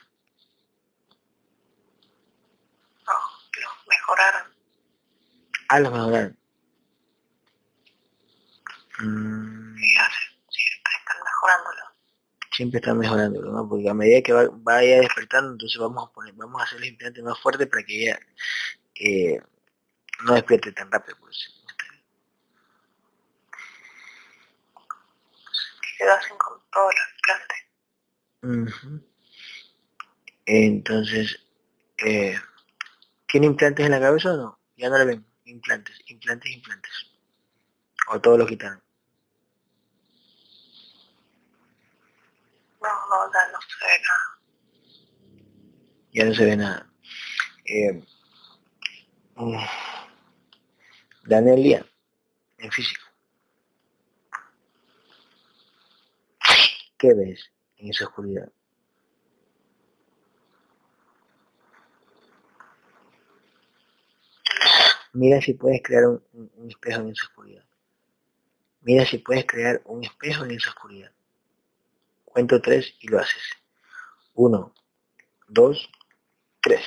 No, 3.06 3.14
los 3.62 3.88
mejoraron. 3.88 4.54
Ah, 5.70 5.80
los 5.80 5.92
mejoraron. 5.92 6.41
Mm, 9.02 9.76
siempre 9.78 10.94
están 11.00 11.18
mejorándolo. 11.24 11.84
siempre 12.52 12.80
están 12.80 12.98
mejorándolo, 13.00 13.52
¿no? 13.52 13.68
Porque 13.70 13.90
a 13.90 13.94
medida 13.94 14.22
que 14.22 14.34
va- 14.34 14.50
vaya 14.52 15.00
despertando, 15.02 15.54
entonces 15.54 15.80
vamos 15.80 16.08
a 16.10 16.14
poner, 16.14 16.34
vamos 16.36 16.62
a 16.62 16.66
hacer 16.66 16.80
los 16.80 16.90
implantes 16.90 17.24
más 17.24 17.40
fuertes 17.40 17.68
para 17.68 17.84
que 17.84 18.04
ella 18.04 18.20
eh, 18.96 19.42
no 20.26 20.34
despierte 20.34 20.72
tan 20.74 20.92
rápido, 20.92 21.18
hacen 26.10 26.38
con 26.38 26.60
todos 26.72 26.94
los 26.96 27.08
implantes. 28.52 28.78
Ujú. 28.84 29.08
Entonces, 30.46 31.40
eh, 32.06 32.36
¿tiene 33.28 33.48
implantes 33.48 33.86
en 33.86 33.92
la 33.92 34.00
cabeza 34.00 34.34
o 34.34 34.38
no? 34.38 34.60
Ya 34.78 34.90
no 34.90 34.98
le 34.98 35.06
ven. 35.06 35.26
Implantes, 35.46 36.00
implantes, 36.08 36.52
implantes. 36.52 36.92
O 38.08 38.20
todos 38.20 38.40
lo 38.40 38.46
quitaron. 38.48 38.82
No, 42.82 42.90
no, 43.10 43.32
ya 43.32 43.52
no 43.52 43.60
se 43.62 43.86
ve 43.86 44.00
nada. 44.08 44.42
Ya 46.14 46.26
no 46.26 46.34
se 46.34 46.46
ve 46.46 46.58
nada. 46.58 46.92
Eh, 47.66 48.04
mm, 49.36 49.66
Danelia, 51.26 51.86
en 52.58 52.72
físico. 52.72 53.06
¿Qué 56.98 57.14
ves 57.14 57.52
en 57.78 57.90
esa 57.90 58.06
oscuridad? 58.06 58.52
Mira 65.14 65.42
si 65.42 65.54
puedes 65.54 65.82
crear 65.84 66.06
un 66.06 66.70
espejo 66.70 67.02
en 67.02 67.10
esa 67.10 67.26
oscuridad. 67.26 67.66
Mira 68.82 69.06
si 69.06 69.20
puedes 69.20 69.46
crear 69.46 69.82
un 69.86 70.04
espejo 70.04 70.46
en 70.46 70.52
esa 70.52 70.70
oscuridad. 70.70 71.12
Cuento 72.34 72.62
tres 72.62 72.96
y 73.00 73.08
lo 73.10 73.20
haces. 73.20 73.44
Uno, 74.36 74.74
dos, 75.50 75.90
tres. 76.62 76.84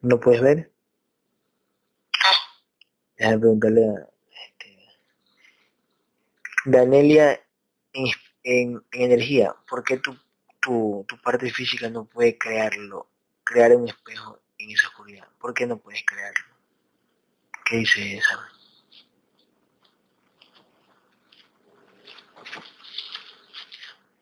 ¿No 0.00 0.18
puedes 0.18 0.40
ver? 0.40 0.72
Déjame 3.18 3.38
preguntarle 3.40 3.84
a 3.90 4.08
este, 4.46 4.78
Danelia 6.66 7.40
en, 7.94 8.06
en- 8.42 8.84
en 8.92 9.02
energía, 9.02 9.54
¿por 9.68 9.82
qué 9.84 9.96
tu, 9.96 10.14
tu, 10.66 11.04
tu 11.06 11.16
parte 11.18 11.48
física 11.52 11.88
no 11.88 12.06
puede 12.06 12.36
crearlo, 12.36 13.08
crear 13.44 13.70
un 13.76 13.88
espejo 13.88 14.42
en 14.58 14.70
esa 14.72 14.88
oscuridad? 14.88 15.28
¿Por 15.38 15.54
qué 15.54 15.64
no 15.64 15.78
puedes 15.78 16.04
crearlo? 16.04 16.44
¿Qué 17.64 17.76
dice 17.76 18.18
esa? 18.18 18.50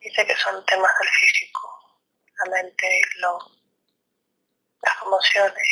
Dice 0.00 0.26
que 0.26 0.36
son 0.36 0.64
temas 0.66 0.92
del 1.00 1.08
físico. 1.08 1.60
La 2.44 2.50
mente, 2.50 3.00
lo, 3.20 3.38
las 4.82 5.02
emociones, 5.02 5.68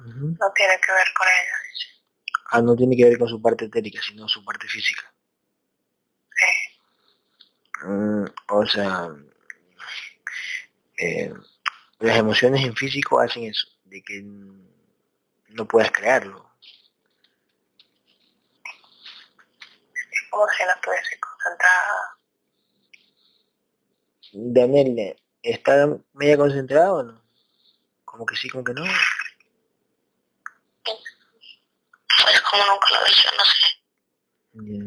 no 0.00 0.52
tiene 0.52 0.80
que 0.80 0.92
ver 0.92 1.06
con 1.16 1.28
ella, 1.28 1.56
dice. 1.70 1.86
Ah, 2.50 2.62
no 2.62 2.74
tiene 2.74 2.96
que 2.96 3.04
ver 3.04 3.18
con 3.18 3.28
su 3.28 3.40
parte 3.40 3.66
etérica, 3.66 4.02
sino 4.02 4.26
su 4.26 4.44
parte 4.44 4.66
física. 4.66 5.14
Sí, 6.34 6.78
Mm, 7.84 8.24
o 8.48 8.66
sea, 8.66 9.08
eh, 10.98 11.32
las 12.00 12.16
emociones 12.16 12.64
en 12.64 12.74
físico 12.76 13.20
hacen 13.20 13.44
eso, 13.44 13.68
de 13.84 14.02
que 14.02 14.22
no 14.22 15.66
puedas 15.66 15.90
crearlo. 15.90 16.48
como 20.30 20.46
si 20.52 20.64
no 20.64 20.70
estuviese 20.72 21.20
concentrada. 21.20 22.16
Daniel, 24.32 25.16
¿está 25.42 25.98
media 26.12 26.36
concentrado 26.36 26.96
o 26.96 27.02
no? 27.02 27.22
Como 28.04 28.26
que 28.26 28.36
sí, 28.36 28.48
como 28.48 28.64
que 28.64 28.74
no. 28.74 28.84
Pues 32.22 32.40
como 32.42 32.64
nunca 32.66 32.86
lo 32.90 33.06
hizo, 33.10 33.28
no 33.36 33.44
sé. 33.44 33.66
Ya, 34.52 34.78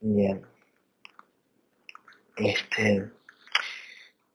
ya, 0.00 0.34
ya. 0.34 0.50
Este, 2.36 3.10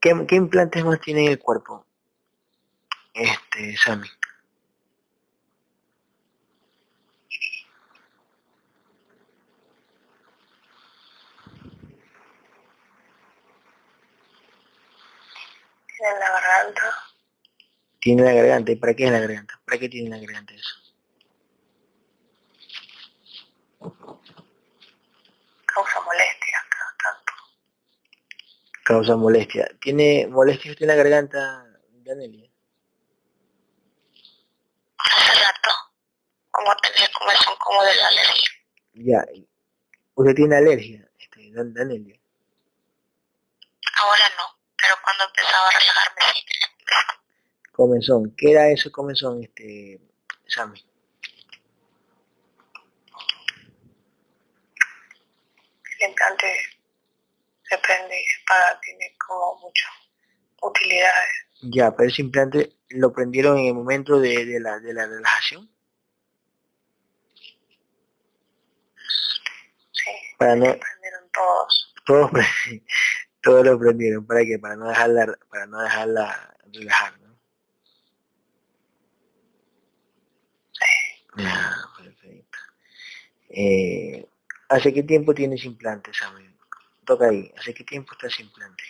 ¿qué, 0.05 0.25
¿qué 0.27 0.35
implantes 0.35 0.85
más 0.85 1.01
tiene 1.01 1.25
en 1.25 1.31
el 1.31 1.39
cuerpo? 1.39 1.83
Este, 3.11 3.75
Sammy. 3.75 4.07
Tiene 15.97 16.19
la 16.19 16.29
garganta, 16.29 16.95
Tiene 17.99 18.23
la 18.23 18.33
garganta. 18.33 18.71
¿Y 18.71 18.75
para 18.75 18.93
qué 18.93 19.05
es 19.05 19.11
la 19.11 19.19
garganta? 19.19 19.59
¿Para 19.65 19.79
qué 19.79 19.89
tiene 19.89 20.09
la 20.09 20.19
garganta 20.19 20.53
eso? 20.53 20.75
causa 25.65 25.99
tanto. 26.05 26.34
Causa 28.85 29.15
molestia. 29.15 29.65
¿Tiene 29.81 30.27
molestia 30.27 30.71
usted 30.71 30.83
en 30.83 30.89
la 30.89 30.95
garganta, 30.95 31.65
Danelia? 32.05 32.47
Hace 34.99 35.33
rato, 35.43 35.71
como 36.51 36.69
tenía 36.77 37.09
comezón 37.17 37.55
como 37.57 37.83
de 37.83 37.95
la 37.95 38.07
alergia. 38.07 38.49
Ya. 38.93 39.25
¿Usted 40.13 40.35
tiene 40.35 40.55
alergia, 40.57 41.09
este, 41.19 41.51
Dan- 41.51 41.73
Danelia? 41.73 42.15
Ahora 44.03 44.29
no, 44.37 44.43
pero 44.77 44.93
cuando 45.03 45.23
empezaba 45.25 45.67
a 45.67 45.79
relajarme 45.79 46.21
sí 46.35 46.45
tenía 46.45 46.67
Comenzón. 47.71 48.35
¿Qué 48.37 48.51
era 48.51 48.69
eso 48.69 48.91
comenzón, 48.91 49.43
este, 49.43 49.99
Sammy? 50.47 50.85
el 55.99 56.09
implante 56.09 56.45
se 57.69 57.77
prende 57.79 58.15
y 58.15 58.25
se 58.25 58.79
tiene 58.81 59.15
como 59.25 59.59
muchas 59.59 59.91
utilidades. 60.61 61.45
Ya, 61.61 61.95
pero 61.95 62.09
ese 62.09 62.21
implante 62.21 62.77
lo 62.89 63.11
prendieron 63.11 63.57
en 63.57 63.67
el 63.67 63.73
momento 63.73 64.19
de, 64.19 64.45
de, 64.45 64.59
la, 64.59 64.79
de 64.79 64.93
la 64.93 65.07
relajación. 65.07 65.69
Sí, 69.91 70.11
para 70.37 70.55
no... 70.55 70.65
prendieron 70.65 71.29
todos. 71.33 71.93
Todos, 72.05 72.29
todos 73.41 73.65
lo 73.65 73.79
prendieron, 73.79 74.25
¿para 74.27 74.41
qué? 74.41 74.59
Para 74.59 74.75
no 74.75 74.87
dejarla, 74.87 75.37
para 75.49 75.65
no 75.65 75.81
dejarla 75.81 76.55
relajar, 76.71 77.19
¿no? 77.19 77.39
Sí. 80.71 81.23
Perfecto. 82.03 82.59
Eh, 83.49 84.27
¿Hace 84.69 84.93
qué 84.93 85.03
tiempo 85.03 85.33
tienes 85.33 85.63
implantes, 85.65 86.21
amigo? 86.21 86.54
Toca 87.05 87.29
ahí. 87.29 87.53
¿Hace 87.57 87.73
qué 87.73 87.83
tiempo 87.83 88.13
estás 88.13 88.39
implante? 88.39 88.83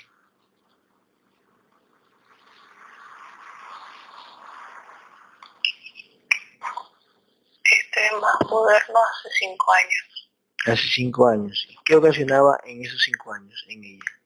Este 7.64 8.06
es 8.06 8.12
más 8.14 8.36
moderno 8.50 9.00
hace 9.00 9.30
cinco 9.40 9.74
años. 9.74 10.32
Hace 10.66 10.88
cinco 10.88 11.28
años. 11.28 11.68
¿Qué 11.84 11.96
ocasionaba 11.96 12.58
en 12.64 12.84
esos 12.84 13.02
cinco 13.04 13.34
años 13.34 13.66
en 13.68 13.84
ella? 13.84 14.22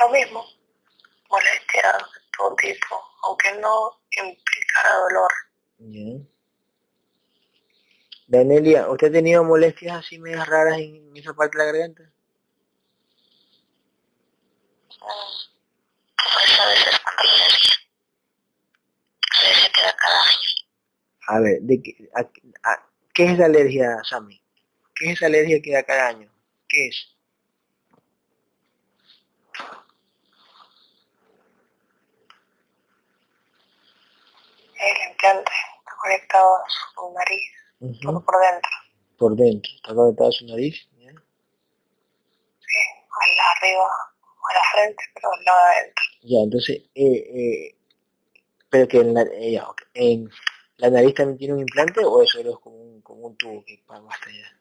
Lo 0.00 0.08
mismo. 0.10 0.44
Molestias 1.30 1.98
de 1.98 2.20
todo 2.36 2.54
tipo, 2.56 3.00
aunque 3.24 3.52
no 3.60 4.00
implicara 4.10 4.94
dolor. 5.08 5.32
Danelia, 8.28 8.88
¿usted 8.88 9.08
ha 9.08 9.12
tenido 9.12 9.42
molestias 9.42 9.96
así 9.96 10.20
medias 10.20 10.46
raras 10.46 10.78
en 10.78 11.16
esa 11.16 11.34
parte 11.34 11.58
de 11.58 11.64
la 11.64 11.72
garganta? 11.72 12.02
Mm, 15.00 15.48
Pues 16.16 16.60
a 16.60 16.66
veces 16.68 17.00
cuando. 17.02 17.22
A 19.40 19.48
veces 19.48 19.70
queda 19.72 19.96
cada 19.96 20.20
año. 20.22 20.50
A 21.28 21.40
ver, 21.40 21.62
¿de 21.62 21.82
qué, 21.82 22.10
a- 22.14 22.70
a- 22.72 22.86
¿qué 23.14 23.24
es 23.32 23.38
la 23.38 23.46
alergia, 23.46 23.98
Sammy? 24.04 24.42
¿Qué 24.94 25.06
es 25.06 25.12
esa 25.18 25.26
alergia 25.26 25.62
que 25.62 25.72
da 25.72 25.82
cada 25.84 26.08
año? 26.08 26.30
¿Qué 26.68 26.88
es? 26.88 27.16
El 34.80 35.10
implante 35.10 35.52
está 35.78 35.94
conectado 36.00 36.56
a 36.56 36.64
su 36.70 37.12
nariz, 37.12 37.52
Ujú, 37.80 38.00
todo 38.00 38.24
por 38.24 38.34
dentro. 38.40 38.70
Por 39.16 39.36
dentro. 39.36 39.72
¿Está 39.76 39.94
conectado 39.94 40.28
a 40.28 40.32
su 40.32 40.46
nariz? 40.46 40.88
¿ya? 40.98 41.10
Sí, 42.60 42.78
lado 43.36 43.50
arriba, 43.60 43.84
a 43.84 44.54
la 44.54 44.60
frente, 44.72 45.02
pero 45.14 45.28
de 45.30 45.50
adentro. 45.50 46.04
Ya, 46.22 46.38
entonces, 46.40 46.76
eh, 46.94 47.16
eh, 47.34 47.76
pero 48.70 48.88
que 48.88 48.98
en 48.98 49.14
la, 49.14 49.22
eh, 49.22 49.52
ya, 49.52 49.68
ok. 49.68 49.82
en 49.94 50.30
la 50.76 50.90
nariz 50.90 51.14
también 51.14 51.38
tiene 51.38 51.54
un 51.54 51.60
implante 51.60 52.04
o 52.04 52.22
eso 52.22 52.38
es 52.40 52.46
como 52.58 52.76
un, 52.76 53.00
como 53.02 53.26
un 53.28 53.36
tubo 53.36 53.64
que 53.64 53.82
va 53.90 53.96
hasta 53.96 54.28
allá. 54.28 54.60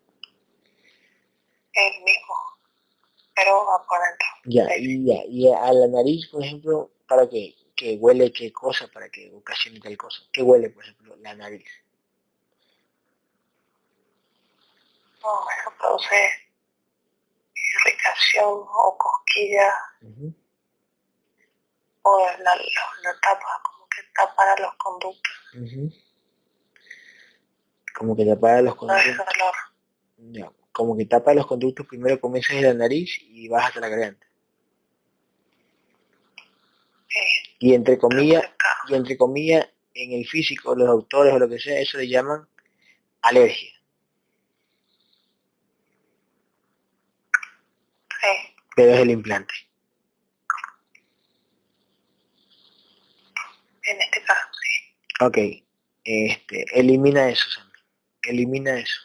El 1.74 2.04
mismo, 2.04 2.34
pero 3.36 3.66
va 3.66 3.86
por 3.88 4.00
dentro. 4.00 4.28
Ya, 4.46 4.68
Sí. 4.70 5.02
y 5.02 5.06
ya, 5.06 5.26
y 5.28 5.52
a 5.52 5.74
la 5.74 5.88
nariz, 5.88 6.28
por 6.28 6.44
ejemplo, 6.44 6.92
para 7.08 7.28
que, 7.30 7.54
que 7.76 7.96
huele 7.98 8.32
qué 8.32 8.52
cosa, 8.52 8.88
para 8.88 9.10
que 9.10 9.32
ocasione 9.32 9.80
tal 9.80 9.96
cosa. 9.98 10.24
¿Qué 10.32 10.42
huele, 10.42 10.70
por 10.72 10.84
ejemplo, 10.84 11.16
la 11.18 11.36
nariz? 11.36 11.66
Eso 15.62 15.74
produce 15.80 16.16
irritación 17.56 18.46
o 18.48 18.98
cosquilla 18.98 19.74
Ujú. 20.02 20.34
o 22.04 22.20
la, 22.40 22.56
lo 22.56 23.20
tapa, 23.22 23.62
como 23.64 23.88
que 23.90 24.02
tapa 24.16 24.56
los 24.62 24.74
conductos. 24.76 25.34
Como 27.96 28.16
que 28.16 28.26
tapa 28.26 28.62
los 28.62 28.76
No 28.82 28.96
es 28.96 29.04
conductos, 29.18 29.26
dolor. 30.28 30.54
como 30.72 30.96
que 30.98 31.06
tapa 31.06 31.34
los 31.34 31.48
conductos, 31.48 31.86
primero 31.88 32.20
comienzas 32.22 32.56
en 32.58 32.64
la 32.64 32.74
nariz 32.74 33.18
y 33.22 33.48
vas 33.50 33.66
hasta 33.68 33.80
la 33.80 33.90
garganta. 33.90 34.26
Sí, 37.10 37.20
Y 37.60 37.74
entre 37.74 37.98
comillas, 37.98 38.44
y 38.88 38.94
entre 38.96 39.18
comillas, 39.18 39.68
en 39.94 40.12
el 40.14 40.28
físico, 40.28 40.76
los 40.76 40.88
autores 40.90 41.34
o 41.34 41.40
lo 41.40 41.50
que 41.50 41.58
sea, 41.60 41.80
eso 41.80 41.98
le 41.98 42.08
llaman 42.08 42.48
alergia. 43.22 43.74
Sí, 48.78 48.84
pero 48.84 48.94
es 48.94 49.00
el 49.00 49.10
implante. 49.12 49.54
en 53.84 54.02
este 54.02 54.22
caso, 54.24 54.48
sí. 54.62 55.26
Ok, 55.26 55.38
este, 56.04 56.66
elimina 56.80 57.30
eso, 57.30 57.50
Sammy. 57.50 57.72
Elimina 58.24 58.78
eso. 58.78 59.02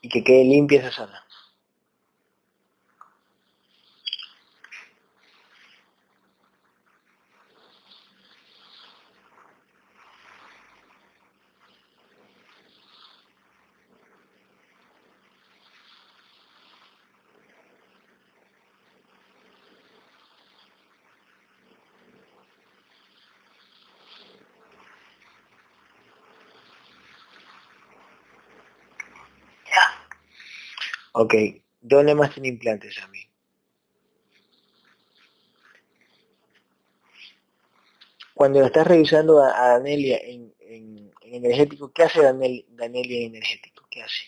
Y 0.00 0.08
que 0.08 0.24
quede 0.24 0.44
limpia 0.44 0.80
esa 0.80 0.90
zona. 0.90 1.24
Ya, 29.66 29.84
Ok, 31.14 31.34
¿dónde 31.80 32.14
más 32.14 32.32
tiene 32.34 32.48
implantes, 32.48 32.94
Sammy? 32.96 33.26
Cuando 38.34 38.60
lo 38.60 38.66
estás 38.66 38.86
revisando 38.86 39.42
a, 39.42 39.48
a 39.64 39.68
Danelia 39.78 40.18
en, 40.18 40.52
en- 40.60 41.12
en 41.22 41.34
energético, 41.34 41.92
¿qué 41.92 42.02
hace 42.02 42.20
Danel- 42.20 42.66
Danelia 42.70 43.20
en 43.20 43.34
energético? 43.36 43.86
¿Qué 43.90 44.02
hace? 44.02 44.24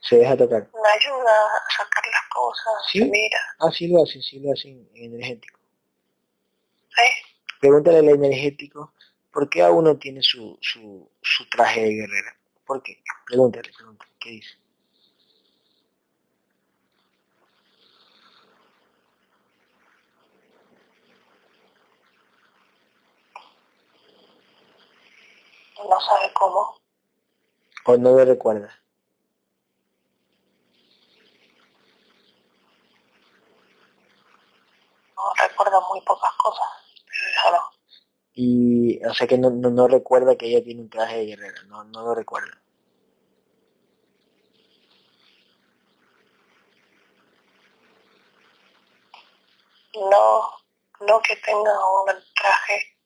Se 0.00 0.16
deja 0.16 0.36
tocar. 0.36 0.68
me 0.74 0.88
ayuda 0.88 1.30
a 1.30 1.70
sacar 1.76 2.04
las 2.10 2.28
cosas, 2.34 2.72
¿Sí? 2.90 2.98
se 2.98 3.04
mira. 3.06 3.38
Ah, 3.60 3.70
sí 3.70 3.88
lo 3.88 4.02
hace, 4.02 4.20
sí 4.20 4.40
lo 4.40 4.52
hace 4.52 4.68
en, 4.68 4.88
en 4.94 5.14
energético. 5.14 5.58
Sí, 6.88 7.02
Pregúntale 7.60 7.98
al 7.98 8.08
energético, 8.08 8.94
¿por 9.30 9.48
qué 9.48 9.62
a 9.62 9.70
uno 9.70 9.96
tiene 9.98 10.22
su, 10.22 10.58
su, 10.60 11.08
su 11.22 11.48
traje 11.48 11.82
de 11.82 11.94
guerrera? 11.94 12.36
¿Por 12.72 12.82
qué? 12.82 13.02
Pregúntale, 13.26 13.70
pregúntale, 13.76 14.12
¿qué 14.18 14.30
dice? 14.30 14.56
no 25.86 26.00
sabe 26.00 26.32
cómo. 26.32 26.80
¿O 27.84 27.96
no 27.98 28.12
lo 28.12 28.24
recuerda? 28.24 28.70
No 35.14 35.22
recuerdo 35.46 35.82
muy 35.90 36.00
pocas 36.00 36.32
cosas, 36.38 36.66
pero 37.44 37.58
no. 37.58 37.62
Y, 38.32 39.04
o 39.04 39.12
sea 39.12 39.26
que 39.26 39.36
no, 39.36 39.50
no, 39.50 39.68
no 39.68 39.88
recuerda 39.88 40.36
que 40.36 40.46
ella 40.46 40.64
tiene 40.64 40.80
un 40.80 40.88
traje 40.88 41.18
de 41.18 41.26
guerrera, 41.26 41.62
no, 41.64 41.84
no 41.84 42.02
lo 42.02 42.14
recuerda. 42.14 42.61
No, 49.94 50.42
no 51.06 51.20
que 51.20 51.36
tenga 51.36 51.72
un 51.72 52.06
traje, 52.34 52.96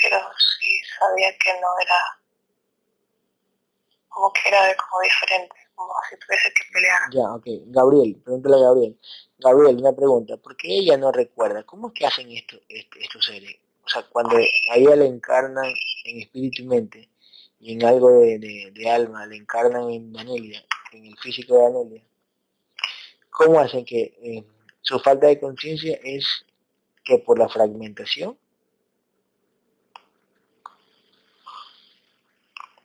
pero 0.00 0.18
sí 0.60 0.80
sabía 0.98 1.30
que 1.38 1.52
no 1.60 1.68
era, 1.80 2.00
como 4.08 4.32
que 4.32 4.48
era 4.48 4.74
como 4.76 5.00
diferente, 5.02 5.54
como 5.74 5.92
si 6.10 6.16
tuviese 6.18 6.48
que 6.52 6.72
pelear. 6.72 7.00
Ya, 7.12 7.34
ok. 7.34 7.44
Gabriel, 7.66 8.20
pregúntale 8.24 8.56
a 8.56 8.58
Gabriel. 8.60 8.98
Gabriel, 9.38 9.76
una 9.78 9.92
pregunta. 9.92 10.36
¿Por 10.38 10.56
qué 10.56 10.68
ella 10.78 10.96
no 10.96 11.12
recuerda? 11.12 11.64
¿Cómo 11.64 11.88
es 11.88 11.94
que 11.94 12.06
hacen 12.06 12.30
esto, 12.32 12.56
este- 12.68 13.02
estos 13.04 13.24
seres? 13.24 13.56
O 13.84 13.88
sea, 13.88 14.02
cuando 14.08 14.36
a 14.36 14.76
ella 14.76 14.96
le 14.96 15.06
encarnan 15.06 15.72
en 16.04 16.20
espíritu 16.20 16.62
y 16.62 16.66
mente, 16.66 17.08
y 17.60 17.72
en 17.74 17.84
algo 17.84 18.10
de, 18.20 18.38
de- 18.38 18.70
de 18.72 18.90
alma, 18.90 19.26
le 19.26 19.36
encarnan 19.36 19.90
en 19.90 20.12
Danelia, 20.12 20.64
en 20.92 21.06
el 21.06 21.18
físico 21.18 21.54
de 21.54 21.62
Danelia, 21.62 22.02
¿cómo 23.30 23.60
hacen 23.60 23.84
que 23.84 24.00
eh, 24.22 24.44
su 24.84 24.98
falta 25.00 25.26
de 25.28 25.40
conciencia 25.40 25.98
es 26.02 26.44
que 27.04 27.18
por 27.18 27.38
la 27.38 27.48
fragmentación 27.48 28.38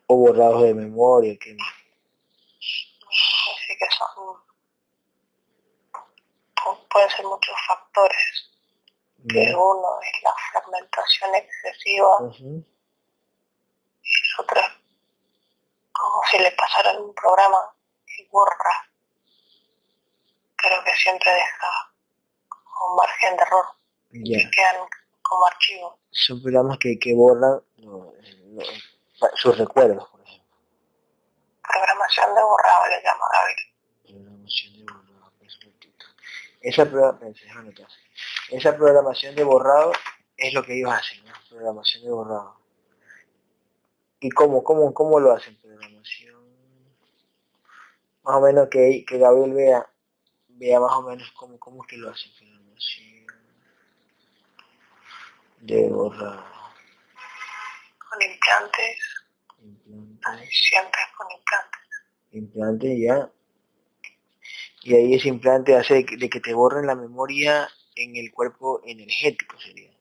o 0.08 0.16
borrados 0.16 0.64
de 0.64 0.74
memoria? 0.74 1.38
Que, 1.38 1.56
Así 3.12 3.78
que 3.78 3.86
son, 3.98 4.38
pu- 6.56 6.88
pueden 6.90 7.10
ser 7.10 7.26
muchos 7.26 7.56
factores. 7.68 8.46
Que 9.28 9.54
uno 9.54 10.00
es 10.02 10.24
la 10.24 10.34
fragmentación 10.54 11.36
excesiva 11.36 12.18
y 12.40 14.10
el 14.10 14.40
otro 14.40 14.62
es 14.62 14.68
como 15.92 16.22
si 16.32 16.40
le 16.40 16.52
pasara 16.54 16.98
un 16.98 17.14
programa 17.14 17.76
y 18.18 18.26
borra, 18.30 18.90
pero 20.64 20.82
que 20.86 20.96
siempre 20.96 21.30
deja 21.34 21.89
un 22.80 22.96
margen 22.96 23.36
de 23.38 23.44
error. 23.44 23.66
Y 24.12 24.52
quedan 24.52 24.88
como 25.22 25.46
archivos. 25.46 25.96
Son 26.12 26.42
programas 26.42 26.78
que, 26.80 26.98
que 26.98 27.14
borran 27.14 27.62
sus 29.36 29.58
recuerdos, 29.58 30.08
por 30.10 30.22
ejemplo. 30.22 30.58
Programación 31.62 32.36
de 32.36 32.42
borrado 32.42 32.88
le 32.88 33.04
llama 33.04 33.26
Gabriel. 33.34 33.70
Programación 34.04 34.74
de 34.74 34.84
borrado, 34.84 35.32
Esa, 36.62 36.84
esa 38.50 38.76
programación 38.76 39.36
de 39.36 39.44
borrado 39.44 39.92
es 40.36 40.54
lo 40.54 40.64
que 40.64 40.78
ellos 40.78 40.92
hacen, 40.92 41.24
¿no? 41.26 41.34
Programación 41.50 42.04
de 42.04 42.10
borrado. 42.10 42.60
¿Y 44.20 44.30
cómo, 44.32 44.64
cómo, 44.64 44.94
cómo 44.94 45.20
lo 45.20 45.32
hacen? 45.32 45.56
Programación. 45.62 46.40
Más 48.24 48.36
o 48.36 48.42
menos 48.42 48.68
que, 48.70 49.06
que 49.08 49.18
Gabriel 49.18 49.54
vea, 49.54 49.90
vea 50.48 50.80
más 50.80 50.92
o 50.94 51.04
menos 51.04 51.32
cómo, 51.32 51.58
cómo 51.60 51.84
es 51.84 51.90
que 51.90 51.98
lo 51.98 52.10
hacen. 52.10 52.32
De 55.62 55.90
borrado. 55.90 56.44
Con 58.10 58.22
implantes. 58.22 58.98
Implantes. 59.88 60.50
Siempre 60.70 61.02
con 61.18 61.28
implantes. 61.32 61.82
Implantes 62.32 63.00
ya. 63.00 63.32
Y 64.84 64.96
ahí 64.96 65.14
ese 65.14 65.28
implante 65.28 65.76
hace 65.76 66.06
de 66.06 66.30
que 66.30 66.40
te 66.40 66.54
borren 66.54 66.88
la 66.88 66.96
memoria 66.96 67.70
en 67.96 68.16
el 68.16 68.32
cuerpo 68.32 68.82
energético 68.86 69.60
sería. 69.60 69.92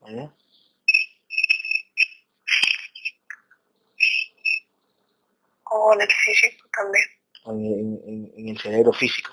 ¿Vale? 0.00 0.30
O 5.64 5.94
en 5.94 6.00
el 6.02 6.08
físico 6.08 6.68
también. 6.72 7.04
En, 7.46 8.32
en, 8.36 8.48
el 8.48 8.58
cerebro 8.58 8.92
físico. 8.92 9.32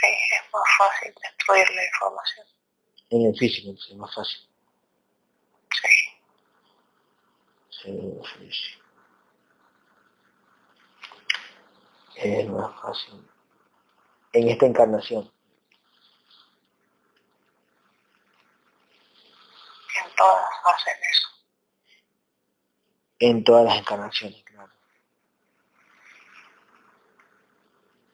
Sí, 0.00 0.06
es 0.06 0.41
más 0.52 0.68
fácil 0.78 1.14
destruir 1.22 1.70
la 1.70 1.84
información. 1.86 2.46
En 3.10 3.26
el 3.26 3.36
físico, 3.36 3.72
es 3.72 3.94
más 3.96 4.14
fácil. 4.14 4.48
Sí. 5.70 5.88
Sí, 7.70 8.20
sí, 8.38 8.52
sí. 8.52 8.78
Es 12.16 12.48
más 12.48 12.80
fácil 12.80 13.32
en 14.32 14.48
esta 14.48 14.66
encarnación. 14.66 15.30
En 20.04 20.16
todas 20.16 20.44
hacen 20.64 20.94
eso. 21.10 21.28
En 23.18 23.44
todas 23.44 23.64
las 23.66 23.78
encarnaciones, 23.78 24.42
claro. 24.44 24.72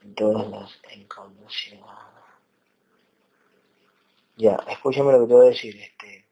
En 0.03 0.15
todas 0.15 0.49
las 0.49 0.79
encarnaciones. 0.93 1.85
Ya, 4.39 4.57
escúchame 4.71 5.13
lo 5.13 5.21
que 5.21 5.27
te 5.27 5.35
voy 5.35 5.47
a 5.47 5.51
decir. 5.51 5.77
Este, 5.77 6.27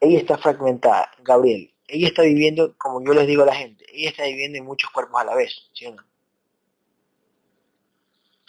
ella 0.00 0.18
está 0.18 0.38
fragmentada, 0.38 1.10
Gabriel. 1.18 1.74
Ella 1.88 2.08
está 2.08 2.22
viviendo, 2.22 2.76
como 2.78 3.04
yo 3.04 3.12
les 3.14 3.26
digo 3.26 3.42
a 3.42 3.46
la 3.46 3.54
gente, 3.54 3.84
ella 3.92 4.10
está 4.10 4.24
viviendo 4.24 4.58
en 4.58 4.64
muchos 4.64 4.90
cuerpos 4.90 5.20
a 5.20 5.24
la 5.24 5.34
vez, 5.34 5.68
¿sí 5.74 5.86
o 5.86 5.94
no? 5.94 6.02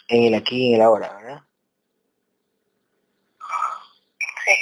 en 0.08 0.24
el 0.24 0.34
aquí 0.34 0.56
y 0.56 0.68
en 0.70 0.74
el 0.76 0.82
ahora, 0.82 1.14
¿verdad? 1.14 1.42
Sí. 4.44 4.52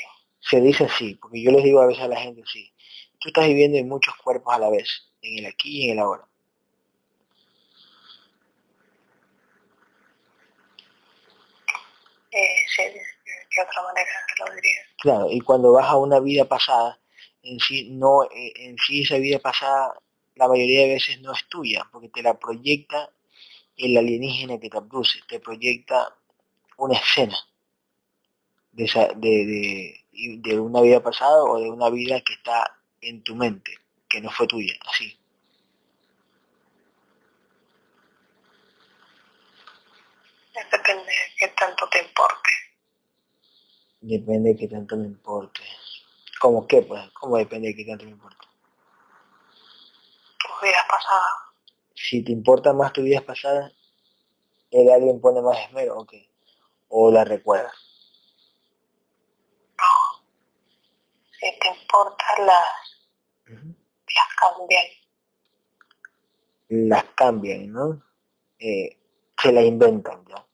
Se 0.41 0.61
dice 0.61 0.85
así, 0.85 1.15
porque 1.15 1.43
yo 1.43 1.53
les 1.53 1.63
digo 1.65 1.81
a 1.81 1.87
veces 1.87 2.03
a 2.03 2.09
la 2.09 2.21
gente 2.21 2.43
así. 2.43 2.73
Tú 3.21 3.29
estás 3.29 3.47
viviendo 3.47 3.79
en 3.79 3.89
muchos 3.89 4.15
cuerpos 4.17 4.55
a 4.55 4.59
la 4.59 4.71
vez, 4.71 5.09
en 5.23 5.39
el 5.39 5.47
aquí 5.47 5.85
y 5.85 5.91
en 5.91 5.93
el 5.93 5.99
ahora. 6.01 6.29
Eh, 12.33 12.57
sí, 12.77 12.83
de 13.57 13.63
otra 13.63 13.83
manera 13.83 14.11
lo 14.39 14.55
diría. 14.55 14.81
Claro, 14.99 15.27
y 15.31 15.41
cuando 15.41 15.73
vas 15.73 15.87
a 15.87 15.97
una 15.97 16.21
vida 16.21 16.45
pasada, 16.45 16.99
en 17.43 17.59
sí, 17.61 17.91
no, 17.91 18.25
eh, 18.25 18.53
en 18.57 18.77
sí 18.79 19.03
esa 19.03 19.17
vida 19.19 19.39
pasada 19.39 19.95
la 20.37 20.49
mayoría 20.49 20.83
de 20.83 20.95
veces 20.95 21.21
no 21.21 21.33
es 21.33 21.49
tuya, 21.49 21.89
porque 21.91 22.09
te 22.09 22.23
la 22.23 22.39
proyecta 22.39 23.11
el 23.77 23.97
alienígena 23.97 24.59
que 24.59 24.69
te 24.71 24.81
produce, 24.81 25.21
te 25.29 25.41
proyecta 25.41 26.15
una 26.77 26.99
escena 26.99 27.37
de, 28.73 30.05
de, 30.39 30.61
una 30.61 30.83
vida 30.83 31.03
pasada 31.03 31.43
o 31.45 31.59
de 31.59 31.71
una 31.71 31.89
vida 31.89 32.21
que 32.21 32.35
está 32.35 32.79
en 33.01 33.23
tu 33.23 33.35
mente, 33.35 33.79
que 34.09 34.21
no 34.21 34.31
fue 34.31 34.47
tuya, 34.47 34.75
así. 34.87 35.19
Depende 40.71 41.05
de 41.05 41.35
qué 41.39 41.49
tanto 41.49 41.89
te 41.89 42.03
importe. 42.03 42.51
Depende 44.09 44.51
de 44.51 44.57
qué 44.57 44.69
tanto 44.69 44.97
me 44.97 45.07
importe. 45.07 45.63
¿Cómo 46.41 46.67
qué, 46.67 46.83
pues? 46.83 47.03
¿Cómo 47.13 47.37
depende 47.39 47.69
de 47.69 47.75
qué 47.75 47.85
tanto 47.85 48.05
me 48.05 48.13
importe? 48.13 48.47
Tus 50.39 50.63
vidas 50.63 50.85
pasadas 50.89 51.47
si 51.97 52.23
te 52.23 52.31
importa 52.31 52.73
más 52.73 52.93
tu 52.93 53.03
vida 53.03 53.21
pasada, 53.21 53.73
el 54.71 54.91
alguien 54.91 55.21
pone 55.21 55.41
más 55.41 55.59
esmero 55.59 55.99
o 55.99 56.07
qué? 56.07 56.31
O 56.89 57.11
la 57.11 57.25
recuerdas. 57.25 57.75
No. 59.77 60.25
Si 61.33 61.59
te 61.59 61.69
importa 61.69 62.25
las, 62.47 63.09
las 63.47 64.29
cambian. 64.39 64.85
Las 66.69 67.05
cambian, 67.17 67.73
¿no? 67.73 68.03
Eh, 68.59 68.97
se 69.37 69.53
la 69.53 69.63
inventan 69.63 70.25
ya. 70.27 70.46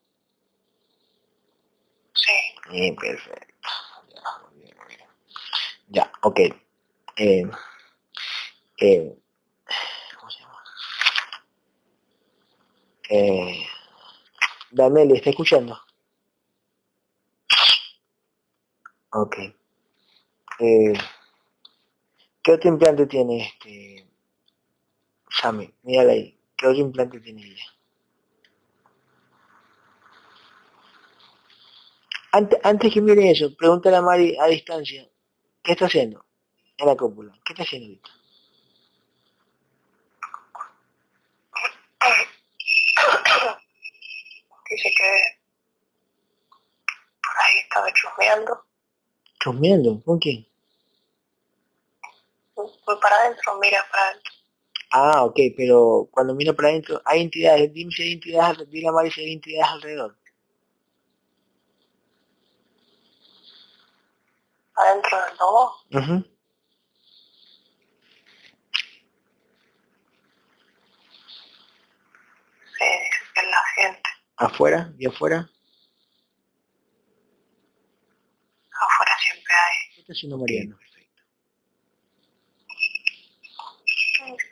Sí. 2.73 2.93
perfecto. 2.93 3.68
Ya, 5.89 6.11
ok. 6.23 6.41
Eh, 7.16 7.45
eh, 8.79 9.23
Eh, 13.14 13.66
Daniel, 14.70 15.11
¿está 15.12 15.29
escuchando? 15.29 15.79
Ok. 19.12 19.37
Eh, 20.61 20.93
¿Qué 22.43 22.53
otro 22.53 22.70
implante 22.70 23.07
tiene 23.07 23.43
este 23.49 24.07
Sammy? 25.31 25.75
Mírala 25.83 26.12
ahí. 26.12 26.39
¿Qué 26.57 26.66
otro 26.66 26.81
implante 26.81 27.20
tiene 27.20 27.43
ella? 27.43 27.64
Antes, 32.35 32.59
antes 32.62 32.93
que 32.93 33.01
mire 33.03 33.30
eso, 33.30 33.55
pregúntale 33.55 33.97
a 33.97 34.03
Mari 34.03 34.37
a 34.39 34.47
distancia. 34.47 35.07
¿Qué 35.62 35.72
está 35.72 35.85
haciendo 35.85 36.24
en 36.78 36.87
la 36.87 36.97
cópula? 36.97 37.39
¿Qué 37.45 37.53
está 37.53 37.62
haciendo 37.62 37.89
ahorita? 37.89 38.11
Dice 44.70 44.95
que 44.97 45.11
por 47.22 47.37
ahí 47.43 47.59
estaba 47.64 47.93
chusmeando. 47.93 48.64
¿Chusmeando? 49.39 50.03
¿Con 50.03 50.18
quién? 50.18 50.47
Voy 52.57 52.97
para 53.01 53.16
adentro, 53.16 53.59
mira 53.61 53.87
para 53.91 54.09
adentro. 54.09 54.33
Ah, 54.91 55.24
ok, 55.24 55.39
pero 55.55 56.09
cuando 56.11 56.35
mira 56.35 56.55
para 56.55 56.68
adentro, 56.68 57.03
hay 57.05 57.20
entidades, 57.20 57.70
dime 57.74 57.93
si 57.93 58.03
hay 58.03 58.12
entidades, 58.14 58.70
dile 58.70 58.89
a 58.89 58.93
Mari 58.93 59.11
si 59.11 59.20
hay 59.20 59.33
entidades 59.35 59.70
alrededor. 59.70 60.16
¿Adentro 64.77 65.20
del 65.25 65.37
lobo? 65.39 65.77
Uh 65.93 66.23
Sí, 72.79 72.85
dice 72.85 73.25
que 73.35 73.43
la 73.43 73.62
gente. 73.77 74.11
¿Afuera? 74.37 74.93
¿Y 74.99 75.07
afuera? 75.07 75.49
Afuera 78.73 79.12
siempre 79.20 79.55
hay. 79.55 79.95
¿Qué 79.95 80.01
está 80.01 80.12
haciendo 80.12 80.39
Mariano? 80.39 80.77
Perfecto. 80.79 81.23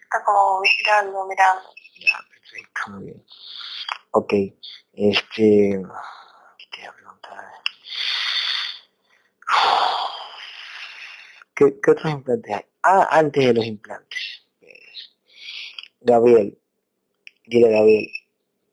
Está 0.02 0.24
como 0.24 0.60
vigilando, 0.60 1.26
mirando. 1.26 1.70
Ya, 1.98 2.18
perfecto, 2.28 2.90
muy 2.90 3.04
bien. 3.04 3.24
Ok, 4.12 4.32
este... 4.92 5.82
¿Qué 6.58 6.66
te 6.70 6.78
voy 6.80 6.86
a 6.88 6.92
preguntar? 6.92 7.44
¿Qué, 11.60 11.78
¿Qué, 11.82 11.90
otros 11.90 12.10
implantes 12.10 12.56
hay? 12.56 12.64
Ah, 12.82 13.06
antes 13.10 13.44
de 13.44 13.52
los 13.52 13.66
implantes. 13.66 14.46
Gabriel, 16.00 16.58
dile 17.44 17.66
a 17.66 17.70
Gabriel, 17.80 18.10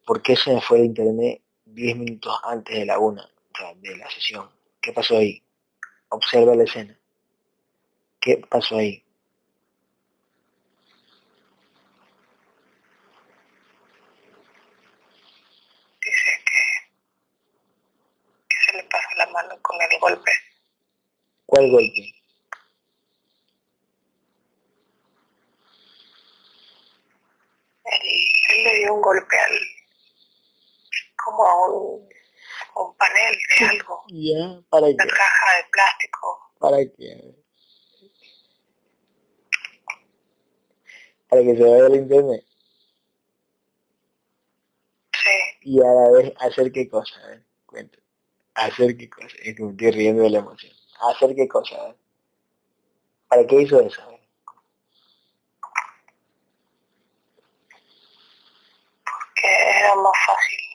¿por 0.06 0.22
qué 0.22 0.38
se 0.38 0.54
me 0.54 0.62
fue 0.62 0.78
el 0.78 0.86
internet 0.86 1.42
10 1.66 1.98
minutos 1.98 2.34
antes 2.46 2.80
de 2.80 2.86
la 2.86 2.98
una, 2.98 3.26
o 3.26 3.58
sea, 3.58 3.74
de 3.76 3.98
la 3.98 4.10
sesión. 4.10 4.50
¿Qué 4.80 4.94
pasó 4.94 5.18
ahí? 5.18 5.44
Observa 6.08 6.56
la 6.56 6.64
escena. 6.64 6.98
¿Qué 8.22 8.38
pasó 8.50 8.78
ahí? 8.78 9.04
Dice 16.02 16.32
que, 16.46 16.64
que 18.48 18.56
se 18.66 18.78
le 18.78 18.84
pasa 18.84 19.10
la 19.18 19.28
mano 19.28 19.62
con 19.62 19.76
el 19.82 20.00
golpe. 20.00 20.32
¿Cuál 21.48 21.70
golpe? 21.70 22.14
Él, 28.50 28.57
le 28.68 28.80
dio 28.80 28.94
un 28.94 29.02
golpe 29.02 29.38
al 29.38 29.60
como 31.24 31.46
a 31.46 31.68
un, 31.68 32.10
un 32.76 32.96
panel 32.96 33.38
de 33.60 33.66
algo. 33.66 34.04
Para 34.70 34.88
Una 34.88 35.06
caja 35.08 35.58
de 35.58 35.70
plástico. 35.72 36.52
¿Para 36.60 36.78
qué? 36.78 37.36
Para 41.30 41.42
que 41.44 41.58
se 41.58 41.64
vaya 41.64 41.86
al 41.86 41.96
internet. 41.96 42.46
Sí. 45.12 45.30
Y 45.62 45.82
a 45.82 45.88
la 45.88 46.12
vez 46.12 46.34
hacer 46.40 46.72
qué 46.72 46.88
cosa, 46.88 47.20
a 47.22 47.28
ver, 47.28 47.44
cuento. 47.66 48.00
Hacer 48.54 48.96
qué 48.96 49.10
cosa, 49.10 49.36
es 49.44 49.56
que 49.56 49.64
me 49.64 49.72
estoy 49.72 49.92
riendo 49.92 50.24
de 50.24 50.30
la 50.30 50.40
emoción. 50.40 50.74
Hacer 51.02 51.36
qué 51.36 51.48
cosa, 51.48 51.76
a 51.76 51.86
ver. 51.88 51.96
¿Para 53.28 53.46
qué 53.46 53.62
hizo 53.62 53.82
eso? 53.82 54.17
Era 59.78 59.96
más 59.96 60.18
fácil 60.26 60.68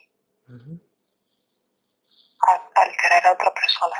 alterar 2.75 3.27
a 3.27 3.33
otra 3.33 3.53
persona. 3.53 3.95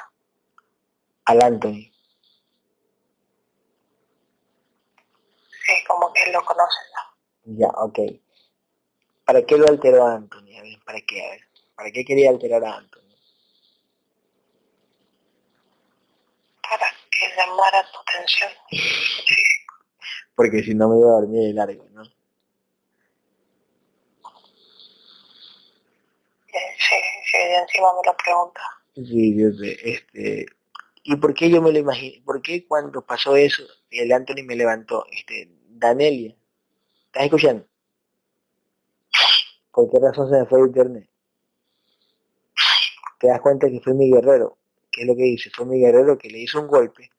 Al 1.26 1.42
Anthony. 1.42 1.92
Sí, 5.66 5.84
como 5.88 6.12
que 6.12 6.32
lo 6.32 6.44
conoce 6.44 6.80
ya. 6.92 7.58
Ya, 7.58 7.68
ok. 7.76 8.00
¿Para 9.26 9.42
qué 9.46 9.58
lo 9.58 9.68
alteró 9.68 10.06
a 10.06 10.16
Anthony? 10.16 10.58
A 10.58 10.62
ver, 10.62 10.80
¿para 10.86 11.00
qué? 11.02 11.26
A 11.26 11.30
ver. 11.32 11.42
¿Para 11.76 11.92
qué 11.92 12.04
quería 12.04 12.30
alterar 12.30 12.64
a 12.66 12.76
Anthony? 12.76 13.16
Para 16.62 16.88
que 17.10 17.36
llamara 17.38 17.92
tu 17.92 18.00
atención. 18.00 18.52
Porque 20.36 20.64
si 20.64 20.74
no 20.74 20.90
me 20.90 21.00
iba 21.00 21.10
a 21.10 21.22
dormir 21.22 21.48
de 21.48 21.54
largo, 21.54 21.88
¿no? 21.92 22.04
Sí, 26.78 26.96
sí, 27.32 27.38
y 27.38 27.62
encima 27.62 27.88
me 27.94 28.08
lo 28.08 28.18
pregunta. 28.18 28.62
Sí, 28.96 29.38
yo 29.38 29.52
sé, 29.52 29.78
este... 29.84 30.46
¿Y 31.06 31.18
por 31.18 31.34
qué 31.34 31.50
yo 31.50 31.62
me 31.62 31.72
lo 31.72 31.80
imaginé? 31.80 32.22
¿Por 32.24 32.42
qué 32.42 32.66
cuando 32.66 33.06
pasó 33.06 33.36
eso, 33.36 33.64
el 33.92 34.12
Anthony 34.14 34.44
me 34.46 34.56
levantó? 34.56 35.06
Este, 35.12 35.50
Danelia, 35.68 36.34
¿estás 37.08 37.24
escuchando? 37.26 37.68
¿Por 39.72 39.92
qué 39.92 40.00
razón 40.00 40.30
se 40.30 40.38
me 40.38 40.46
fue 40.46 40.60
el 40.62 40.68
internet? 40.68 41.10
Te 43.20 43.28
das 43.28 43.42
cuenta 43.42 43.70
que 43.70 43.82
fue 43.82 43.94
mi 43.94 44.10
guerrero. 44.10 44.58
¿Qué 44.92 45.02
es 45.02 45.08
lo 45.08 45.16
que 45.16 45.26
hice? 45.26 45.50
Fue 45.50 45.66
mi 45.66 45.80
guerrero 45.80 46.18
que 46.18 46.30
le 46.30 46.40
hizo 46.40 46.62
un 46.62 46.68
golpe 46.68 47.10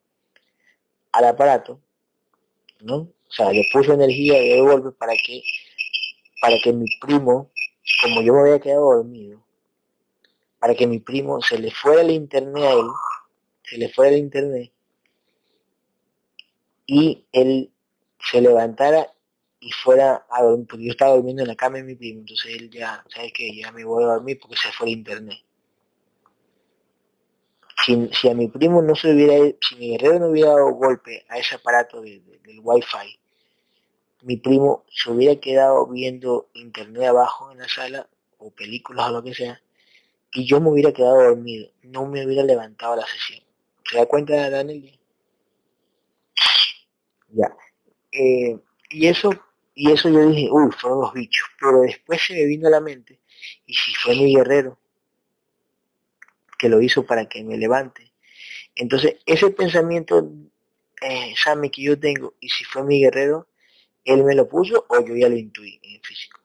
al 1.11 1.25
aparato, 1.25 1.81
¿no? 2.81 2.95
O 2.95 3.31
sea, 3.31 3.51
le 3.51 3.67
puso 3.71 3.93
energía 3.93 4.39
de 4.39 4.61
golpe 4.61 4.91
para 4.97 5.13
que, 5.13 5.41
para 6.41 6.55
que 6.63 6.73
mi 6.73 6.85
primo, 7.01 7.51
como 8.01 8.21
yo 8.21 8.33
me 8.33 8.41
había 8.41 8.59
quedado 8.59 8.95
dormido, 8.95 9.43
para 10.59 10.73
que 10.75 10.87
mi 10.87 10.99
primo 10.99 11.41
se 11.41 11.59
le 11.59 11.71
fuera 11.71 12.01
el 12.01 12.11
internet 12.11 12.63
a 12.63 12.73
él, 12.73 12.87
se 13.63 13.77
le 13.77 13.89
fuera 13.89 14.11
el 14.11 14.17
internet, 14.19 14.71
y 16.87 17.25
él 17.31 17.71
se 18.19 18.41
levantara 18.41 19.11
y 19.59 19.71
fuera 19.71 20.25
a 20.29 20.43
dormir, 20.43 20.67
porque 20.67 20.85
yo 20.85 20.91
estaba 20.91 21.15
durmiendo 21.15 21.41
en 21.41 21.47
la 21.47 21.55
cama 21.55 21.77
de 21.77 21.83
mi 21.83 21.95
primo, 21.95 22.19
entonces 22.21 22.55
él 22.55 22.69
ya, 22.69 23.03
¿sabes 23.09 23.31
qué? 23.33 23.55
Ya 23.55 23.71
me 23.71 23.83
voy 23.83 24.03
a 24.03 24.07
dormir 24.07 24.39
porque 24.39 24.57
se 24.57 24.71
fue 24.71 24.87
el 24.87 24.93
internet. 24.93 25.39
Si, 27.83 28.09
si 28.13 28.29
a 28.29 28.33
mi 28.33 28.47
primo 28.47 28.81
no 28.81 28.95
se 28.95 29.13
hubiera, 29.13 29.53
si 29.61 29.75
mi 29.75 29.89
guerrero 29.91 30.19
no 30.19 30.27
hubiera 30.27 30.51
dado 30.51 30.71
golpe 30.71 31.25
a 31.29 31.37
ese 31.37 31.55
aparato 31.55 32.01
de- 32.01 32.19
de- 32.21 32.39
del 32.39 32.59
wifi, 32.63 33.19
mi 34.25 34.37
primo 34.37 34.85
se 34.89 35.11
hubiera 35.11 35.39
quedado 35.39 35.85
viendo 35.85 36.49
internet 36.55 37.03
abajo 37.03 37.51
en 37.51 37.59
la 37.59 37.69
sala, 37.69 38.09
o 38.39 38.49
películas 38.49 39.09
o 39.09 39.11
lo 39.11 39.23
que 39.23 39.35
sea, 39.35 39.61
y 40.33 40.45
yo 40.45 40.59
me 40.59 40.71
hubiera 40.71 40.91
quedado 40.91 41.23
dormido, 41.23 41.69
no 41.83 42.07
me 42.07 42.25
hubiera 42.25 42.43
levantado 42.43 42.93
a 42.93 42.97
la 42.97 43.05
sesión. 43.05 43.43
¿Se 43.87 43.97
da 43.97 44.07
cuenta, 44.07 44.49
Daniel? 44.49 44.99
Ya. 47.29 47.55
Eh, 48.11 48.57
y 48.89 49.07
eso, 49.07 49.29
y 49.75 49.91
eso 49.91 50.09
yo 50.09 50.27
dije, 50.27 50.49
uy, 50.51 50.71
fueron 50.71 51.01
los 51.01 51.13
bichos. 51.13 51.47
Pero 51.59 51.81
después 51.81 52.19
se 52.25 52.33
me 52.33 52.45
vino 52.45 52.67
a 52.67 52.71
la 52.71 52.81
mente, 52.81 53.19
y 53.67 53.75
si 53.75 53.93
fue 53.93 54.15
mi 54.15 54.35
guerrero, 54.35 54.79
que 56.57 56.67
lo 56.67 56.81
hizo 56.81 57.05
para 57.05 57.29
que 57.29 57.43
me 57.43 57.57
levante. 57.57 58.11
Entonces, 58.75 59.17
ese 59.27 59.51
pensamiento, 59.51 60.27
eh, 60.99 61.35
Sammy, 61.37 61.69
que 61.69 61.83
yo 61.83 61.99
tengo, 61.99 62.33
y 62.39 62.49
si 62.49 62.63
fue 62.63 62.83
mi 62.83 62.99
guerrero, 62.99 63.47
él 64.05 64.23
me 64.23 64.35
lo 64.35 64.47
puso 64.47 64.85
o 64.87 64.99
yo 65.05 65.15
ya 65.15 65.27
lo 65.27 65.35
intuí 65.35 65.79
en 65.83 65.95
el 65.95 66.01
físico. 66.01 66.39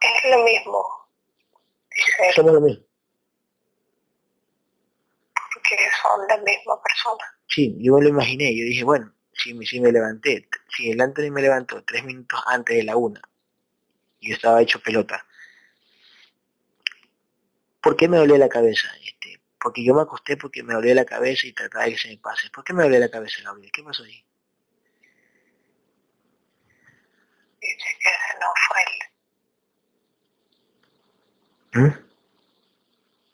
Es 0.00 0.30
lo 0.30 0.44
mismo, 0.44 0.84
dice 1.90 2.32
Somos 2.34 2.52
lo 2.54 2.60
mismo. 2.60 2.84
porque 5.54 5.76
son 6.02 6.26
la 6.28 6.36
misma 6.38 6.82
persona. 6.82 7.24
Sí, 7.46 7.76
yo 7.80 7.94
me 7.94 8.02
lo 8.02 8.08
imaginé, 8.10 8.56
yo 8.56 8.64
dije, 8.64 8.84
bueno, 8.84 9.12
si 9.32 9.54
me, 9.54 9.64
si 9.64 9.80
me 9.80 9.90
levanté, 9.92 10.48
si 10.76 10.90
el 10.90 11.00
Anthony 11.00 11.30
me 11.30 11.42
levantó 11.42 11.82
tres 11.84 12.04
minutos 12.04 12.40
antes 12.46 12.76
de 12.76 12.84
la 12.84 12.96
una, 12.96 13.20
y 14.20 14.28
yo 14.30 14.34
estaba 14.34 14.62
hecho 14.62 14.80
pelota, 14.80 15.24
¿por 17.80 17.96
qué 17.96 18.08
me 18.08 18.16
dolía 18.18 18.38
la 18.38 18.48
cabeza? 18.48 18.88
Este, 19.04 19.40
porque 19.60 19.84
yo 19.84 19.94
me 19.94 20.02
acosté 20.02 20.36
porque 20.36 20.62
me 20.62 20.74
dolía 20.74 20.94
la 20.94 21.04
cabeza 21.04 21.46
y 21.46 21.52
trataba 21.52 21.84
de 21.84 21.92
que 21.92 21.98
se 21.98 22.08
me 22.08 22.18
pase. 22.18 22.48
¿Por 22.50 22.64
qué 22.64 22.72
me 22.72 22.82
dolía 22.84 23.00
la 23.00 23.10
cabeza, 23.10 23.42
Gabriel? 23.42 23.70
¿Qué 23.72 23.82
pasó 23.82 24.04
ahí? 24.04 24.24
Dice 27.60 27.88
que 28.00 28.08
ese 28.08 28.38
no 28.40 28.46
fue 28.68 28.80
él. 28.82 28.98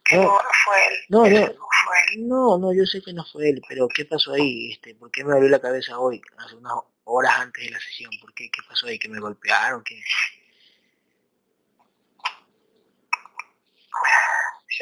Que 0.05 0.17
No. 0.17 0.23
no, 0.23 0.39
fue 0.65 0.87
él. 0.87 0.95
No, 1.09 1.19
no. 1.27 1.41
no 1.47 1.69
fue 1.85 1.97
él. 2.13 2.29
No, 2.29 2.59
no, 2.59 2.73
yo 2.75 2.85
sé 2.85 3.01
que 3.03 3.13
no 3.13 3.25
fue 3.25 3.51
él, 3.51 3.63
pero 3.69 3.89
¿qué 3.89 4.05
pasó 4.05 4.33
ahí? 4.33 4.73
Este, 4.73 4.95
¿Por 4.95 5.11
qué 5.11 5.25
me 5.25 5.33
dolió 5.33 5.49
la 5.49 5.61
cabeza 5.61 5.99
hoy, 5.99 6.21
hace 6.39 6.55
unas 6.57 6.75
horas 7.05 7.35
antes 7.39 7.65
de 7.65 7.71
la 7.71 7.81
sesión? 7.81 8.11
¿Por 8.21 8.35
qué? 8.35 8.51
¿Qué 8.51 8.61
pasó 8.69 8.87
ahí? 8.87 8.99
¿Que 8.99 9.09
me 9.09 9.21
golpearon? 9.21 9.83
¿Qué? 9.85 10.03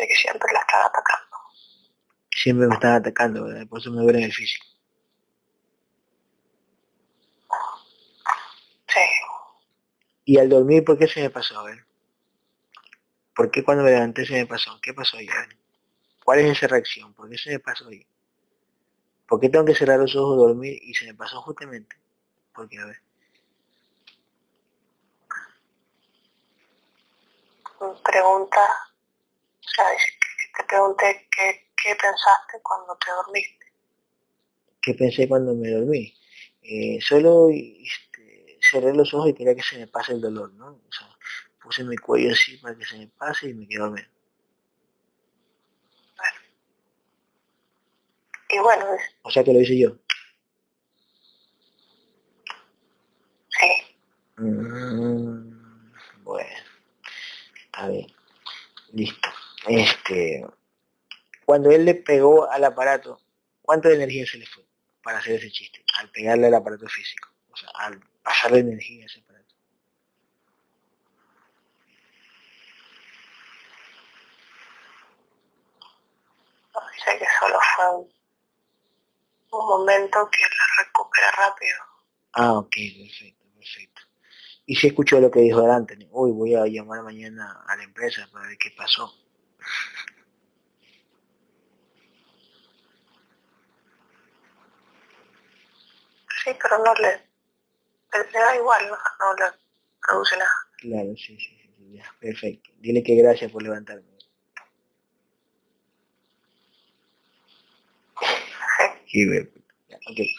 Que 0.06 0.14
siempre 0.14 0.52
la 0.52 0.60
estaba 0.60 0.86
atacando. 0.86 1.36
Siempre 2.30 2.66
me 2.66 2.74
están 2.74 2.94
atacando, 2.94 3.44
¿verdad? 3.44 3.66
Por 3.68 3.80
eso 3.80 3.90
me 3.90 4.02
duele 4.02 4.18
en 4.18 4.24
el 4.24 4.32
físico. 4.32 4.66
Sí. 8.88 9.00
Y 10.24 10.38
al 10.38 10.48
dormir, 10.48 10.84
¿por 10.84 10.98
qué 10.98 11.06
se 11.06 11.20
me 11.20 11.30
pasó? 11.30 11.58
A 11.60 11.64
ver. 11.64 11.86
¿Por 13.34 13.50
qué 13.50 13.64
cuando 13.64 13.84
me 13.84 13.90
levanté 13.90 14.26
se 14.26 14.34
me 14.34 14.46
pasó? 14.46 14.78
¿Qué 14.80 14.92
pasó 14.92 15.16
ver. 15.16 15.58
¿Cuál 16.24 16.40
es 16.40 16.56
esa 16.56 16.68
reacción? 16.68 17.14
¿Por 17.14 17.28
qué 17.30 17.38
se 17.38 17.50
me 17.50 17.58
pasó 17.58 17.88
ahí? 17.88 18.06
¿Por 19.26 19.40
qué 19.40 19.48
tengo 19.48 19.64
que 19.64 19.74
cerrar 19.74 19.98
los 19.98 20.14
ojos, 20.14 20.36
dormir 20.36 20.78
y 20.82 20.94
se 20.94 21.06
me 21.06 21.14
pasó 21.14 21.40
justamente? 21.40 21.96
Porque, 22.54 22.78
a 22.78 22.86
ver. 22.86 23.00
Pregunta, 28.04 28.91
sea, 29.74 29.86
te 30.56 30.64
pregunté 30.64 31.28
qué, 31.30 31.70
qué 31.82 31.94
pensaste 31.94 32.60
cuando 32.62 32.96
te 32.96 33.10
dormiste. 33.10 33.66
¿Qué 34.80 34.94
pensé 34.94 35.28
cuando 35.28 35.54
me 35.54 35.70
dormí? 35.70 36.14
Eh, 36.62 36.98
solo 37.00 37.48
este, 37.50 38.58
cerré 38.60 38.94
los 38.94 39.12
ojos 39.14 39.30
y 39.30 39.34
quería 39.34 39.54
que 39.54 39.62
se 39.62 39.78
me 39.78 39.86
pase 39.86 40.12
el 40.12 40.20
dolor, 40.20 40.52
¿no? 40.54 40.66
O 40.68 40.92
sea, 40.92 41.08
puse 41.62 41.84
mi 41.84 41.96
cuello 41.96 42.32
así 42.32 42.56
para 42.58 42.76
que 42.76 42.84
se 42.84 42.98
me 42.98 43.06
pase 43.08 43.50
y 43.50 43.54
me 43.54 43.66
quedé 43.68 43.78
dormido. 43.80 44.08
Y 48.50 48.58
bueno, 48.58 48.84
O 49.22 49.30
sea 49.30 49.42
que 49.42 49.52
lo 49.52 49.60
hice 49.60 49.78
yo. 49.78 49.96
sí, 53.48 53.96
Mm, 54.36 55.92
bueno, 56.24 56.48
está 57.64 57.88
bien. 57.88 58.06
Listo. 58.92 59.28
Este, 59.66 60.44
cuando 61.44 61.70
él 61.70 61.84
le 61.84 61.94
pegó 61.94 62.51
al 62.51 62.64
aparato, 62.64 63.20
¿cuánto 63.60 63.89
de 63.89 63.94
energía 63.97 64.26
se 64.26 64.39
le 64.39 64.47
fue? 64.47 64.64
para 65.02 65.18
hacer 65.18 65.34
ese 65.34 65.51
chiste, 65.51 65.84
al 65.98 66.10
pegarle 66.10 66.47
al 66.47 66.55
aparato 66.55 66.86
físico, 66.89 67.28
o 67.51 67.56
sea, 67.56 67.68
al 67.74 68.01
pasarle 68.22 68.60
energía 68.60 69.05
a 69.05 69.06
ese 69.06 69.20
aparato. 69.20 69.55
Dice 76.94 77.18
que 77.18 77.26
solo 77.40 77.59
fue 77.76 77.97
un, 77.98 79.66
momento 79.66 80.30
que 80.30 80.43
la 80.43 80.84
recupera 80.84 81.30
rápido. 81.32 81.76
Ah, 82.32 82.52
ok, 82.55 82.74
perfecto, 82.98 83.44
perfecto. 83.55 84.02
Y 84.64 84.76
si 84.76 84.86
escuchó 84.86 85.20
lo 85.20 85.30
que 85.30 85.40
dijo 85.40 85.70
Anthony, 85.70 86.06
uy, 86.10 86.32
voy 86.32 86.55
a 86.55 86.66
llamar 86.66 87.02
mañana 87.02 87.64
a 87.66 87.76
la 87.76 87.82
empresa 87.82 88.28
para 88.32 88.47
ver 88.47 88.56
qué 88.59 88.70
pasó. 88.70 89.12
Sí, 96.44 96.51
pero 96.60 96.78
no 96.78 96.93
le, 96.94 97.10
le, 98.12 98.32
da 98.32 98.56
igual, 98.56 98.89
no, 98.89 99.34
le 99.34 99.52
produce 100.01 100.36
nada. 100.36 100.51
Claro, 100.78 101.16
sí, 101.16 101.39
sí, 101.39 101.72
sí, 101.76 101.93
ya, 101.93 102.05
perfecto. 102.20 102.70
Dile 102.78 103.02
que 103.02 103.14
gracias 103.14 103.52
por 103.52 103.62
levantarme. 103.62 104.12
Okay. 110.10 110.34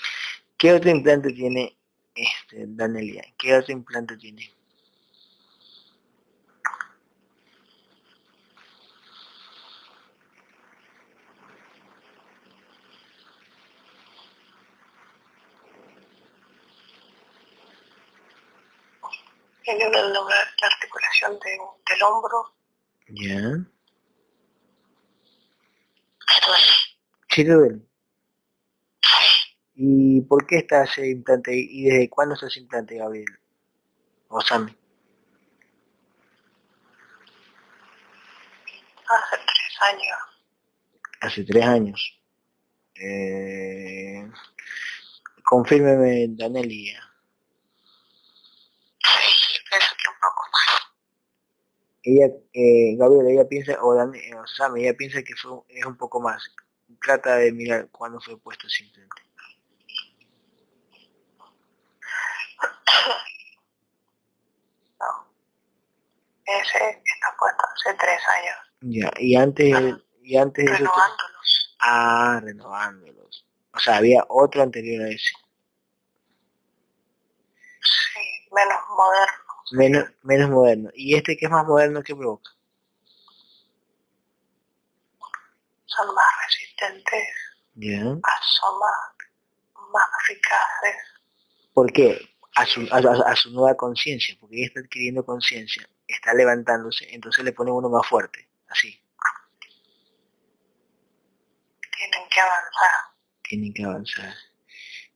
¿Qué 0.58 0.74
otro 0.74 0.90
implante 0.90 1.32
tiene 1.32 1.78
este 2.16 2.66
Danelia? 2.68 3.24
¿Qué 3.38 3.56
otro 3.56 3.72
implante 3.72 4.18
tiene? 4.18 4.52
Tiene 19.64 19.88
una 19.88 20.02
la 20.02 20.68
articulación 20.68 21.40
de, 21.40 21.58
del 21.90 22.04
hombro. 22.04 22.54
Ya. 23.08 23.74
¿Qué 27.30 27.44
duele? 27.46 27.82
¿Y 29.76 30.22
por 30.22 30.46
qué 30.46 30.58
está 30.58 30.84
ese 30.84 31.10
implante 31.10 31.52
¿Y 31.56 31.86
desde 31.86 32.10
cuándo 32.10 32.36
está 32.36 32.48
ese 32.48 32.60
implante, 32.60 32.98
Gabriel? 32.98 33.40
¿O 34.28 34.42
Sammy? 34.42 34.76
Hace 39.08 39.38
tres 39.38 39.82
años. 39.82 40.20
Hace 41.22 41.44
tres 41.44 41.66
años. 41.66 42.22
Eh, 42.96 44.30
confírmeme, 45.44 46.28
Danelia. 46.30 47.13
Ella, 52.04 52.28
eh, 52.54 52.96
Gabriel, 52.98 53.28
ella 53.28 53.48
piensa, 53.48 53.78
o, 53.82 53.96
Dan, 53.96 54.12
o 54.12 54.48
Sam, 54.48 54.78
ella 54.78 54.94
piensa 54.94 55.24
que 55.24 55.36
fue, 55.36 55.60
es 55.70 55.86
un 55.86 55.98
poco 55.98 56.20
más. 56.22 56.44
Trata 57.02 57.38
de 57.38 57.52
mirar 57.52 57.90
cuándo 57.92 58.20
fue 58.22 58.38
puesto 58.38 58.68
simplemente. 58.70 59.22
No. 65.00 65.28
Ese 66.46 66.78
está 66.78 67.36
puesto 67.40 67.64
hace 67.74 67.98
tres 67.98 68.22
años. 68.38 68.56
Ya, 68.82 69.12
y 69.18 69.36
antes, 69.36 69.74
y 70.22 70.38
antes 70.38 70.66
renovándolos. 70.66 71.76
ah, 71.80 72.40
renovándolos. 72.44 73.48
O 73.74 73.80
sea, 73.80 73.98
había 73.98 74.26
otro 74.30 74.62
anterior 74.62 75.04
a 75.06 75.10
ese. 75.10 75.32
Sí, 77.82 78.50
menos 78.52 78.78
moderno. 78.96 79.43
Menos, 79.74 80.06
menos 80.22 80.52
moderno. 80.52 80.92
¿Y 80.94 81.16
este 81.16 81.36
que 81.36 81.46
es 81.46 81.52
más 81.52 81.66
moderno 81.66 82.04
que 82.04 82.16
provoca? 82.16 82.52
Son 85.86 86.14
más 86.14 86.26
resistentes. 86.46 87.24
Bien. 87.74 88.04
Son 88.04 88.80
más, 88.80 89.90
más 89.92 90.06
eficaces. 90.22 90.96
¿Por 91.74 91.92
qué? 91.92 92.22
A 92.56 92.68
su, 92.68 92.88
a, 92.92 93.36
su 93.36 93.50
nueva 93.50 93.76
conciencia, 93.76 94.38
porque 94.40 94.58
ella 94.58 94.68
está 94.68 94.82
adquiriendo 94.82 95.26
conciencia, 95.26 95.90
está 96.08 96.36
levantándose, 96.36 97.08
entonces 97.12 97.44
le 97.44 97.52
pone 97.52 97.72
uno 97.72 97.90
más 97.90 98.06
fuerte, 98.08 98.48
así. 98.68 99.04
Tienen 101.98 102.30
que 102.30 102.40
avanzar. 102.42 102.92
Tienen 103.42 103.74
que 103.74 103.84
avanzar. 103.84 104.36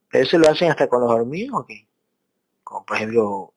¿Pero 0.10 0.24
eso 0.24 0.40
lo 0.40 0.50
hacen 0.50 0.72
hasta 0.72 0.88
con 0.88 1.02
los 1.02 1.12
dormidos 1.12 1.62
o 1.62 1.66
qué? 1.68 1.88
Como 2.64 2.84
por 2.88 2.98
ejemplo 2.98 3.54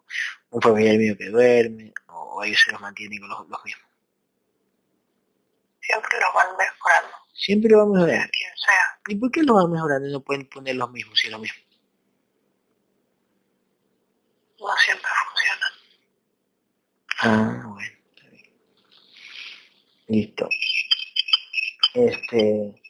un 0.51 0.61
familiar 0.61 0.97
mío 0.97 1.17
que 1.17 1.31
duerme, 1.31 1.93
o 2.09 2.43
ellos 2.43 2.61
se 2.65 2.73
los 2.73 2.81
mantienen 2.81 3.21
con 3.21 3.29
los, 3.29 3.65
mismos. 3.65 3.87
Siempre 5.81 6.19
los 6.21 6.35
van 6.35 6.57
mejorando. 6.57 7.17
Siempre 7.33 7.71
lo 7.71 7.79
van 7.79 7.93
mejorando. 7.93 8.31
Quien 8.33 8.57
sea. 8.57 9.01
¿Y 9.09 9.15
por 9.17 9.31
qué 9.31 9.43
lo 9.43 9.55
van 9.55 9.71
mejorando 9.71 10.09
y 10.09 10.13
no 10.13 10.21
pueden 10.21 10.49
poner 10.49 10.77
los 10.77 10.91
mismos 10.91 11.19
si 11.19 11.29
es 11.29 11.33
lo 11.33 11.39
mismo? 11.39 11.63
No 14.59 14.77
siempre 14.77 15.11
funcionan. 15.25 15.73
Ah, 17.23 17.67
bueno, 17.67 17.97
está 18.11 18.29
bien. 18.29 18.53
Listo. 20.09 20.49
Este 21.95 22.83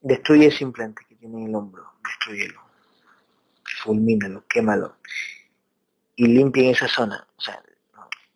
destruye 0.00 0.46
ese 0.46 0.64
implante 0.64 1.04
que 1.08 1.16
tiene 1.16 1.42
en 1.42 1.48
el 1.48 1.54
hombro, 1.54 1.92
destruyelo, 2.04 2.62
fulmínalo, 3.82 4.46
quémalo 4.46 4.96
y 6.18 6.26
limpien 6.26 6.70
esa 6.70 6.88
zona. 6.88 7.24
O 7.36 7.40
sea, 7.40 7.62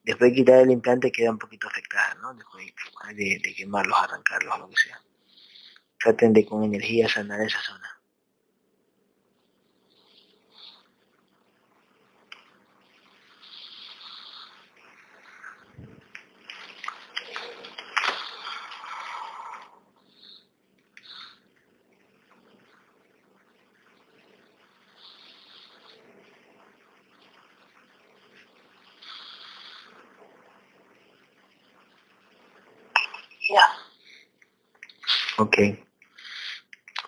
después 0.05 0.31
de 0.31 0.37
quitar 0.37 0.61
el 0.61 0.71
implante 0.71 1.11
queda 1.11 1.33
un 1.33 1.39
poquito 1.39 1.67
afectada, 1.67 2.15
¿no? 2.23 2.33
Después 2.33 2.73
de, 3.17 3.41
de 3.43 3.55
quemarlos, 3.55 3.99
arrancarlos, 3.99 4.57
lo 4.61 4.69
que 4.69 4.77
sea. 4.77 5.03
Traten 5.99 6.33
de 6.33 6.47
con 6.47 6.63
energía 6.63 7.09
sanar 7.09 7.41
esa 7.41 7.61
zona. 7.61 8.01
Ok. 35.39 35.57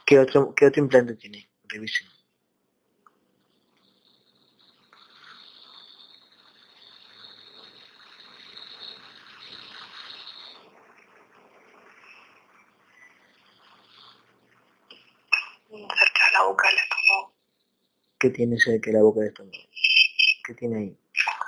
¿Qué 0.05 0.19
otro, 0.19 0.55
qué 0.55 0.67
otro 0.67 0.83
implante 0.83 1.15
tiene? 1.15 1.49
Revisen. 1.65 2.09
Cerca 15.71 16.27
de 16.27 16.33
la 16.33 16.43
boca 16.45 16.69
del 16.69 16.77
estómago. 16.77 17.35
¿Qué 18.19 18.31
tiene 18.31 18.59
cerca 18.59 18.91
de 18.91 18.97
la 18.97 19.03
boca 19.03 19.21
del 19.21 19.29
estómago? 19.29 19.57
¿Qué 20.47 20.55
tiene 20.55 20.77
ahí? 20.79 20.99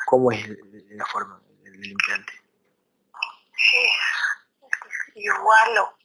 ¿Cómo 0.07 0.33
es 0.33 0.49
la 0.49 1.07
forma 1.07 1.43
del 1.63 1.87
implante? 1.87 2.33
Igual 5.27 5.79
o 5.79 5.99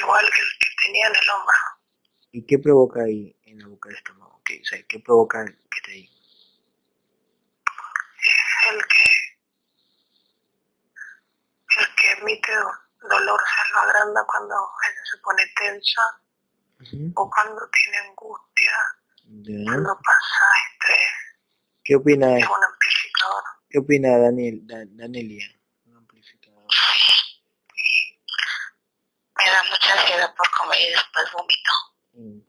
igual 0.00 0.24
que 0.34 0.40
el 0.40 0.48
que 0.58 0.68
tenía 0.86 1.06
en 1.08 1.16
el 1.16 1.30
hombro. 1.30 1.56
¿Y 2.32 2.46
qué 2.46 2.58
provoca 2.58 3.02
ahí 3.02 3.36
en 3.44 3.58
la 3.58 3.68
boca 3.68 3.90
del 3.90 3.98
estómago? 3.98 4.40
¿Qué, 4.44 4.60
o 4.62 4.64
sea, 4.64 4.82
¿qué 4.88 5.00
provoca 5.00 5.44
que 5.44 5.76
esté 5.76 5.92
ahí? 5.92 6.10
El 8.70 8.80
que, 8.86 9.04
el 11.80 11.94
que 11.94 12.12
emite 12.20 12.52
dolor 13.02 13.40
se 13.40 13.72
lo 13.72 13.80
agranda 13.80 14.24
cuando 14.24 14.54
se 15.10 15.18
pone 15.18 15.42
tensa 15.56 16.02
o 17.16 17.30
cuando 17.30 17.68
tiene 17.68 17.98
angustia, 17.98 18.76
cuando 19.64 19.94
pasa 20.02 20.46
estrés. 20.72 21.12
¿Qué 21.84 21.96
opina? 21.96 22.38
Es 22.38 22.46
un 22.46 22.64
amplificador. 22.64 23.44
¿Qué 23.68 23.78
opina 23.78 24.18
Daniel, 24.18 24.60
Danelia? 24.64 25.59
Me 29.40 29.50
da 29.50 29.62
mucha 29.70 29.92
ansiedad 29.94 30.34
por 30.36 30.46
comer 30.58 30.78
y 30.80 30.90
después 30.90 31.32
vómito. 31.32 31.72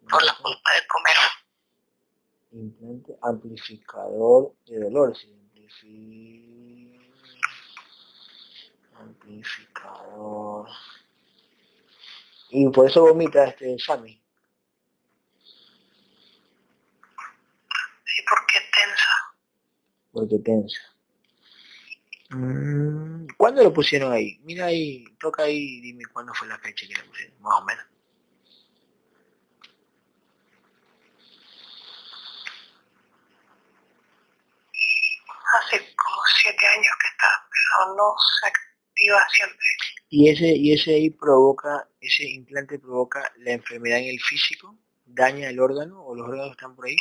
Por 0.10 0.24
la 0.26 0.34
culpa 0.36 0.74
de 0.74 0.88
comer. 0.88 1.16
Implante 2.52 3.18
amplificador 3.22 4.54
de 4.66 4.80
dolor. 4.80 5.16
Si 5.16 5.32
amplifi... 5.32 7.00
Amplificador. 9.00 10.68
Y 12.50 12.68
por 12.70 12.90
eso 12.90 13.02
vomita 13.04 13.46
este 13.46 13.80
Sammy. 13.80 14.22
¿Y 18.18 18.22
por 18.28 18.46
qué 18.48 18.60
tensa? 18.60 19.14
Porque 20.12 20.40
tensa. 20.40 20.91
Mm, 22.32 23.28
¿Cuándo 23.38 23.64
lo 23.64 23.74
pusieron 23.74 24.12
ahí? 24.14 24.40
Mira 24.44 24.66
ahí, 24.68 25.04
toca 25.20 25.44
ahí, 25.44 25.82
dime 25.82 26.06
cuándo 26.14 26.34
fue 26.34 26.48
la 26.48 26.58
fecha 26.60 26.88
que 26.88 26.96
lo 26.96 27.06
pusieron, 27.10 27.42
más 27.42 27.62
o 27.62 27.66
menos. 27.66 27.86
Hace 35.54 35.78
como 35.96 36.22
siete 36.42 36.66
años 36.66 36.94
que 37.02 37.08
está, 37.10 37.28
pero 37.52 37.96
no 37.96 38.16
se 38.40 38.48
activa 38.48 39.28
siempre. 39.30 39.68
¿Y 40.10 40.30
ese, 40.30 40.48
y 40.56 40.74
ese 40.74 40.96
ahí 40.96 41.10
provoca, 41.10 41.90
ese 42.00 42.24
implante 42.30 42.80
provoca 42.80 43.32
la 43.38 43.52
enfermedad 43.52 44.00
en 44.00 44.06
el 44.10 44.20
físico? 44.22 44.78
¿Daña 45.06 45.50
el 45.50 45.60
órgano 45.60 46.02
o 46.06 46.16
los 46.16 46.28
órganos 46.28 46.52
están 46.52 46.76
por 46.76 46.86
ahí? 46.86 46.96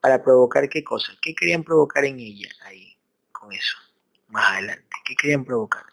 ¿Para 0.00 0.22
provocar 0.22 0.68
qué 0.68 0.84
cosa? 0.84 1.12
¿Qué 1.20 1.34
querían 1.34 1.64
provocar 1.64 2.04
en 2.04 2.20
ella 2.20 2.48
ahí, 2.62 2.96
con 3.32 3.52
eso, 3.52 3.76
más 4.28 4.52
adelante? 4.52 4.88
¿Qué 5.04 5.16
querían 5.16 5.44
provocar? 5.44 5.84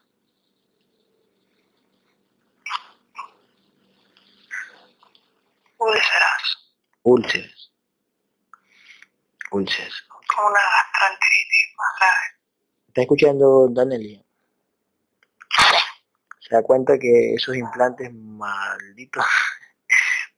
Úlceras. 5.77 6.73
Úlceras. 7.03 7.71
Úlceras. 9.51 9.93
Como 10.35 10.47
una 10.47 10.59
gastroenteritis 10.59 11.75
más 11.77 11.99
grave. 11.99 12.35
¿Está 12.87 13.01
escuchando 13.01 13.67
Danelia? 13.69 14.21
Se 16.39 16.55
da 16.55 16.61
cuenta 16.61 16.97
que 16.99 17.33
esos 17.33 17.55
implantes 17.55 18.13
malditos 18.13 19.25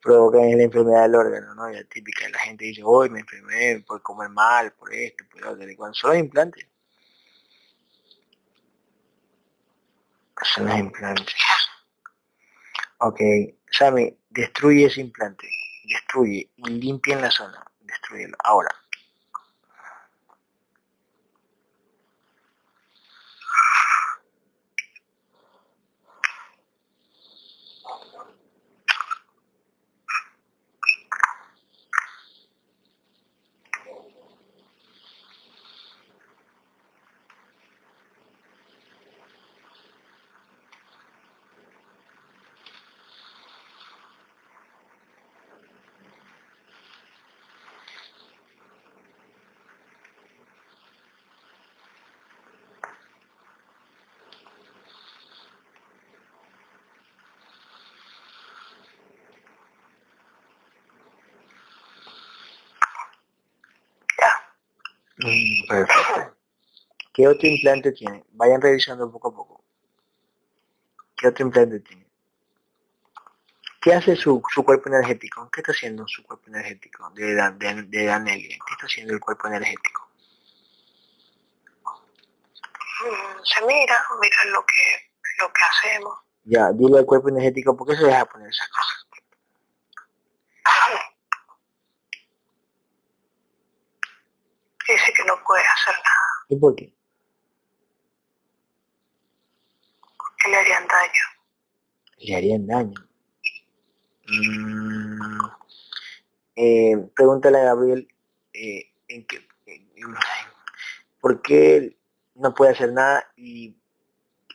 provocan 0.08 0.58
la 0.58 0.64
enfermedad 0.64 1.02
del 1.02 1.16
órgano, 1.16 1.54
¿no? 1.54 1.70
Ya 1.70 1.84
típica, 1.84 2.30
la 2.30 2.40
gente 2.40 2.64
dice, 2.64 2.82
hoy 2.84 3.10
me 3.10 3.20
enfermé 3.20 3.84
por 3.86 4.02
comer 4.02 4.30
mal, 4.30 4.72
por 4.72 4.94
esto, 4.94 5.26
por 5.30 5.42
lo 5.42 5.52
otro, 5.52 5.66
cuando 5.76 5.94
son 5.96 6.12
los 6.12 6.20
implantes. 6.20 6.66
Son 10.44 10.66
los 10.66 10.78
implantes. 10.78 11.36
Ok, 13.00 13.20
Sammy, 13.70 14.18
destruye 14.30 14.86
ese 14.86 15.02
implante, 15.02 15.50
destruye 15.84 16.50
limpia 16.56 17.16
en 17.16 17.22
la 17.22 17.32
zona, 17.32 17.66
destruyelo, 17.82 18.38
ahora. 18.46 18.70
Perfecto. 65.68 66.36
¿Qué 67.18 67.28
otro 67.28 67.48
implante 67.48 67.92
tiene? 67.94 68.24
Vayan 68.34 68.62
revisando 68.62 69.12
poco 69.12 69.30
a 69.30 69.36
poco. 69.36 69.64
¿Qué 71.16 71.28
otro 71.28 71.48
implante 71.48 71.80
tiene? 71.80 72.06
¿Qué 73.82 73.92
hace 73.92 74.16
su, 74.16 74.40
cuerpo 74.40 74.90
energético? 74.90 75.50
¿Qué 75.50 75.62
está 75.62 75.72
haciendo 75.72 76.08
su 76.08 76.22
cuerpo 76.22 76.46
energético 76.50 77.10
de, 77.16 77.34
de, 77.34 77.74
de? 77.88 77.90
¿Qué 77.90 78.72
está 78.72 78.86
haciendo 78.86 79.16
el 79.16 79.20
cuerpo 79.20 79.48
energético? 79.48 80.08
Mm, 83.02 83.44
se 83.44 83.66
mira, 83.66 84.06
mira 84.22 84.46
lo 84.52 84.64
que, 84.64 85.12
lo 85.40 85.52
que 85.52 85.62
hacemos. 85.72 86.20
Ya, 86.44 86.72
dile 86.72 87.00
al 87.00 87.06
cuerpo 87.08 87.30
energético, 87.30 87.76
¿por 87.76 87.88
qué 87.88 87.96
se 87.96 88.06
deja 88.06 88.26
poner 88.26 88.48
esas 88.48 88.70
cosas? 88.70 89.08
dice 94.88 95.14
que 95.14 95.24
no 95.26 95.34
puede 95.44 95.64
hacer 95.64 95.96
nada. 95.96 96.46
¿Y 96.48 96.56
por 96.56 96.76
qué? 96.76 96.97
Le 100.46 100.56
harían 100.56 100.88
daño. 100.88 101.24
Le 102.20 102.36
harían 102.36 102.68
daño. 102.68 103.08
Mm, 104.28 105.40
eh, 106.56 106.98
pregúntale 107.16 107.60
a 107.60 107.64
Gabriel 107.64 108.08
eh, 108.54 108.92
en 109.08 109.26
qué, 109.26 109.48
por 111.22 111.42
qué 111.42 111.98
no 112.36 112.54
puede 112.54 112.72
hacer 112.72 112.92
nada 112.94 113.32
y 113.36 113.76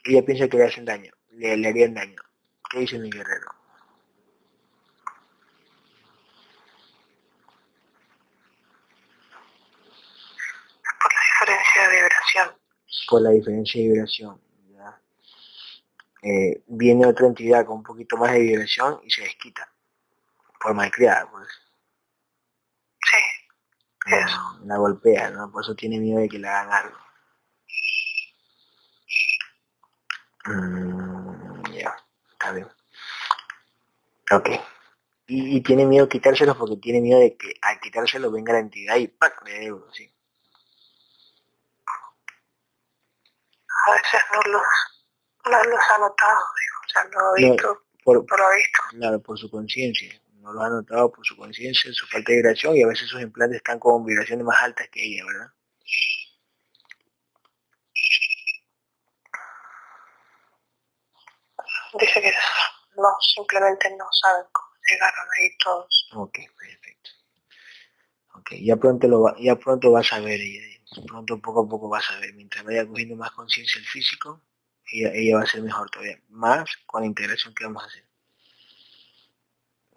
ella 0.05 0.25
piensa 0.25 0.49
que 0.49 0.59
le 0.59 0.65
hacen 0.65 0.85
daño, 0.85 1.13
le, 1.31 1.57
le 1.57 1.69
harían 1.69 1.95
daño. 1.95 2.21
¿Qué 2.71 2.81
dice 2.81 2.99
mi 2.99 3.11
guerrero? 3.11 3.49
diferencia 11.45 11.89
de 11.89 11.97
vibración. 11.97 12.49
Por 13.09 13.23
la 13.23 13.31
diferencia 13.31 13.83
de 13.83 13.89
vibración. 13.89 14.52
Eh, 16.23 16.63
viene 16.69 17.07
otra 17.07 17.27
entidad 17.27 17.67
con 17.67 17.79
un 17.79 17.83
poquito 17.83 18.17
más 18.17 18.33
de 18.33 18.39
vibración 18.39 19.01
y 19.05 19.11
se 19.11 19.23
desquita. 19.23 19.69
Por 20.61 20.75
malcriada, 20.75 21.29
pues. 21.31 21.49
Sí. 23.01 24.17
La 24.65 24.77
golpea, 24.79 25.31
¿no? 25.31 25.51
Por 25.51 25.63
eso 25.63 25.75
tiene 25.75 25.99
miedo 25.99 26.21
de 26.21 26.29
que 26.29 26.39
le 26.39 26.49
hagan 26.49 26.73
algo. 26.73 26.99
Mm, 30.45 31.73
ya, 31.73 31.97
está 32.33 32.53
bien. 32.53 32.69
Ok. 34.31 34.51
Y, 35.27 35.61
tiene 35.63 35.87
miedo 35.87 36.09
quitárselos 36.09 36.57
porque 36.57 36.77
tiene 36.77 37.01
miedo 37.01 37.19
de 37.21 37.37
que 37.37 37.55
al 37.63 37.81
quitárselo 37.81 38.31
venga 38.31 38.53
la 38.53 38.59
entidad 38.61 38.97
y 38.97 39.09
¡pac! 39.09 39.43
le 39.47 39.53
dé 39.53 39.73
sí. 39.93 40.13
a 43.87 43.93
veces 43.93 44.21
no 44.33 44.53
los, 44.53 44.63
no 45.51 45.63
los 45.65 45.81
ha 45.81 45.99
notado, 45.99 46.41
o 46.41 46.89
sea, 46.89 47.05
no 47.05 47.21
ha 47.21 47.35
visto, 47.35 47.83
por, 48.05 48.17
lo 48.17 48.47
ha 48.47 48.55
visto. 48.57 48.83
Claro, 48.91 49.21
por 49.21 49.39
su 49.39 49.51
conciencia, 49.51 50.21
no 50.41 50.53
lo 50.53 50.63
ha 50.63 50.69
notado 50.69 51.11
por 51.11 51.25
su 51.27 51.37
conciencia, 51.37 51.93
su 51.93 52.07
falta 52.07 52.33
de 52.33 52.37
vibración 52.37 52.77
y 52.77 52.83
a 52.83 52.89
veces 52.89 53.09
sus 53.09 53.21
implantes 53.21 53.57
están 53.57 53.79
con 53.79 54.05
vibraciones 54.05 54.45
más 54.45 54.61
altas 54.63 54.89
que 54.89 55.05
ella, 55.05 55.25
¿verdad? 55.27 55.53
Dice 61.99 62.23
que 62.23 62.33
no, 62.97 63.09
simplemente 63.35 63.95
no 63.97 64.07
saben 64.11 64.47
cómo 64.51 64.69
llegaron 64.91 65.29
ahí 65.39 65.57
todos. 65.63 66.11
Ok, 66.15 66.39
perfecto. 66.59 67.11
Ok, 68.35 68.51
ya 68.63 68.77
pronto 68.77 69.09
lo 69.09 69.23
va, 69.23 69.37
ya 69.39 69.57
pronto 69.57 69.93
vas 69.93 70.11
a 70.13 70.21
ver 70.21 70.41
ella 70.41 70.73
pronto 71.01 71.41
poco 71.41 71.61
a 71.61 71.69
poco 71.69 71.89
vas 71.89 72.11
a 72.11 72.19
ver, 72.21 72.35
mientras 72.35 72.65
vaya 72.65 72.87
cogiendo 72.87 73.17
más 73.17 73.31
conciencia 73.33 73.79
el 73.79 73.87
físico, 73.87 74.41
ella, 74.91 75.37
va 75.37 75.43
a 75.43 75.47
ser 75.47 75.63
mejor 75.63 75.91
todavía, 75.91 76.21
más 76.29 76.71
con 76.87 77.03
la 77.03 77.07
integración 77.07 77.55
que 77.55 77.65
vamos 77.65 77.83
a 77.83 77.87
hacer. 77.87 78.07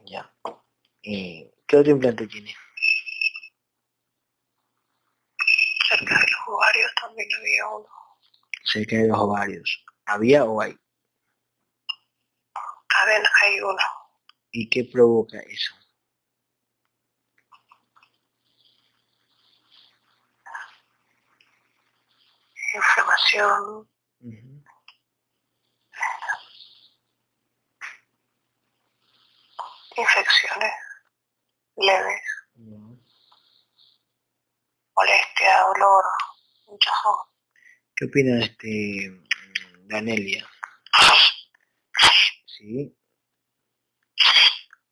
Ya. 0.05 0.33
Eh, 1.03 1.51
¿Qué 1.67 1.77
otro 1.77 1.91
implante 1.91 2.27
tiene? 2.27 2.53
Cerca 5.89 6.15
de 6.15 6.21
los 6.21 6.47
ovarios 6.47 6.91
también 7.01 7.27
había 7.37 7.67
uno. 7.67 7.87
Cerca 8.63 8.95
de 8.97 9.07
los 9.07 9.17
ovarios. 9.17 9.85
¿Había 10.05 10.45
o 10.45 10.61
hay? 10.61 10.77
También 12.89 13.23
hay 13.41 13.59
uno. 13.61 13.83
¿Y 14.51 14.69
qué 14.69 14.83
provoca 14.85 15.39
eso? 15.39 15.75
inflamación. 22.75 23.87
Infecciones 29.97 30.73
leves. 31.77 32.21
Molestia, 34.95 35.59
dolor, 35.67 36.03
hinchazón. 36.67 37.15
¿Qué 37.95 38.05
opina 38.05 38.43
este 38.43 39.11
Danelia? 39.87 40.47
¿Sí? 42.45 42.95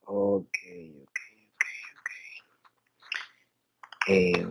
Ok, 0.05 0.57
ok, 1.01 1.19
ok, 1.53 1.65
ok. 1.99 2.09
Eh, 4.07 4.45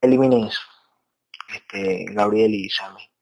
eliminen 0.00 0.44
eso, 0.44 0.62
este, 1.54 2.06
Gabriel 2.10 2.54
y 2.54 2.68
Sammy. 2.70 3.13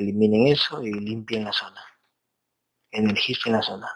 Eliminen 0.00 0.46
eso 0.46 0.82
y 0.82 0.92
limpien 0.92 1.44
la 1.44 1.52
zona. 1.52 1.84
Energicen 2.90 3.52
la 3.52 3.60
zona. 3.60 3.88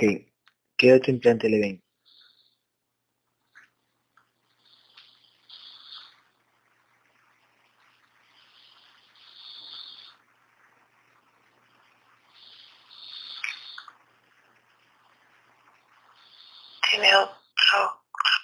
Ok, 0.00 0.06
¿qué 0.78 0.94
otro 0.94 1.12
implante 1.12 1.46
le 1.50 1.60
ven? 1.60 1.84
Tiene 16.90 17.14
otra, 17.14 17.34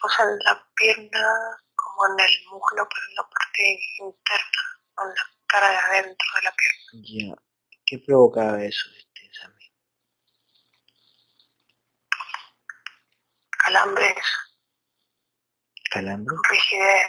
cosa 0.02 0.24
en 0.24 0.38
la 0.40 0.62
pierna, 0.74 1.08
como 1.74 2.06
en 2.12 2.20
el 2.20 2.32
muslo, 2.50 2.86
pero 2.86 3.06
en 3.08 3.14
la 3.14 3.22
parte 3.30 3.80
interna, 4.00 5.04
en 5.04 5.08
la 5.08 5.22
cara 5.46 5.70
de 5.70 5.76
adentro 5.76 6.28
de 6.34 6.42
la 6.42 6.54
pierna. 6.54 7.02
Ya, 7.02 7.42
¿qué 7.86 7.98
provoca 7.98 8.62
eso? 8.62 8.90
Calambres, 16.16 16.38
rigidez, 16.50 17.08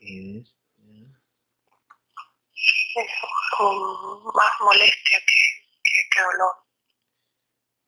rigidez 0.00 0.52
más 4.34 4.52
molestia 4.60 5.18
que, 5.26 5.40
que, 6.10 6.22
dolor. 6.22 6.54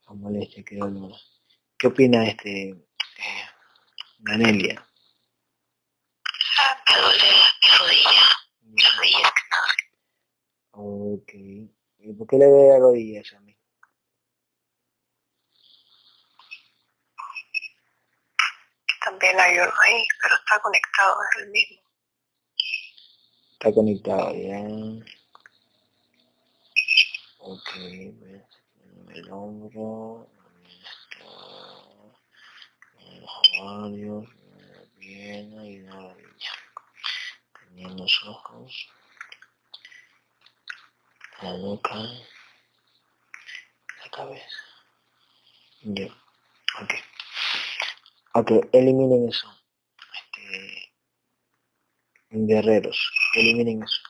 Más 0.07 0.17
molestia 0.17 0.65
que 0.65 0.77
dolor. 0.77 1.13
¿Qué 1.79 1.87
opina 1.89 2.27
este 2.27 2.71
eh, 2.71 3.49
Ganelia? 4.19 4.87
Me 6.89 7.01
duele 7.01 7.29
la 7.63 7.79
rodilla, 7.79 8.11
la 8.63 8.91
rodilla 8.97 9.33
que 9.35 9.85
Ok. 10.73 11.33
¿Y 11.99 12.13
por 12.13 12.27
qué 12.27 12.37
le 12.37 12.47
ve 12.47 12.69
la 12.69 12.79
rodilla 12.79 13.23
a 13.37 13.41
mí? 13.41 13.54
También 19.15 19.41
hay 19.41 19.59
uno 19.59 19.73
ahí, 19.87 20.07
pero 20.21 20.35
está 20.35 20.61
conectado, 20.61 21.17
es 21.23 21.37
el 21.43 21.51
mismo. 21.51 21.81
Está 23.53 23.73
conectado, 23.73 24.33
bien. 24.33 25.05
Ok, 27.39 27.71
el 29.15 29.31
hombro, 29.31 30.29
los 33.21 33.31
ovarios, 33.61 34.27
la 34.27 34.85
pierna 34.99 35.67
y 35.67 35.79
la 35.81 35.93
rodilla. 35.93 36.53
Teniendo 37.61 38.03
los 38.03 38.25
ojos, 38.25 38.89
la 41.43 41.53
boca, 41.53 41.95
la 41.95 44.11
cabeza. 44.11 44.57
Ya, 45.83 46.07
ok. 46.81 46.95
Ok, 48.37 48.51
eliminen 48.73 49.29
eso. 49.29 49.49
Este, 50.13 50.93
guerreros, 52.31 52.99
eliminen 53.37 53.83
eso. 53.85 54.03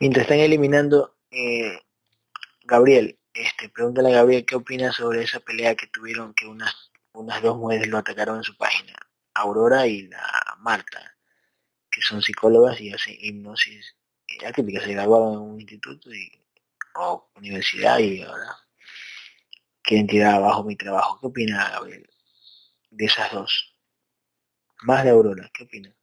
Mientras 0.00 0.24
están 0.24 0.38
eliminando, 0.38 1.14
eh, 1.30 1.78
Gabriel, 2.64 3.18
este, 3.34 3.68
pregúntale 3.68 4.08
a 4.10 4.12
Gabriel 4.12 4.46
qué 4.46 4.56
opina 4.56 4.92
sobre 4.92 5.22
esa 5.22 5.40
pelea 5.40 5.76
que 5.76 5.86
tuvieron 5.88 6.34
que 6.34 6.46
unas, 6.46 6.90
unas 7.12 7.42
dos 7.42 7.56
mujeres 7.58 7.88
lo 7.88 7.98
atacaron 7.98 8.38
en 8.38 8.44
su 8.44 8.56
página. 8.56 8.91
Aurora 9.34 9.86
y 9.86 10.08
la 10.08 10.56
Marta, 10.58 11.16
que 11.90 12.00
son 12.02 12.22
psicólogas 12.22 12.80
y 12.80 12.92
hacen 12.92 13.16
hipnosis 13.18 13.96
típica 14.54 14.80
se 14.80 14.92
graduaron 14.92 15.34
en 15.34 15.40
un 15.40 15.60
instituto 15.60 16.12
y, 16.12 16.30
o 16.94 17.30
universidad 17.36 17.98
y 17.98 18.22
ahora 18.22 18.56
quieren 19.82 20.06
tirar 20.06 20.34
abajo 20.34 20.64
mi 20.64 20.76
trabajo. 20.76 21.18
¿Qué 21.20 21.26
opina 21.26 21.70
Gabriel 21.70 22.08
de 22.90 23.04
esas 23.04 23.32
dos? 23.32 23.76
Más 24.82 25.04
de 25.04 25.10
Aurora, 25.10 25.50
¿qué 25.54 25.64
opina? 25.64 25.94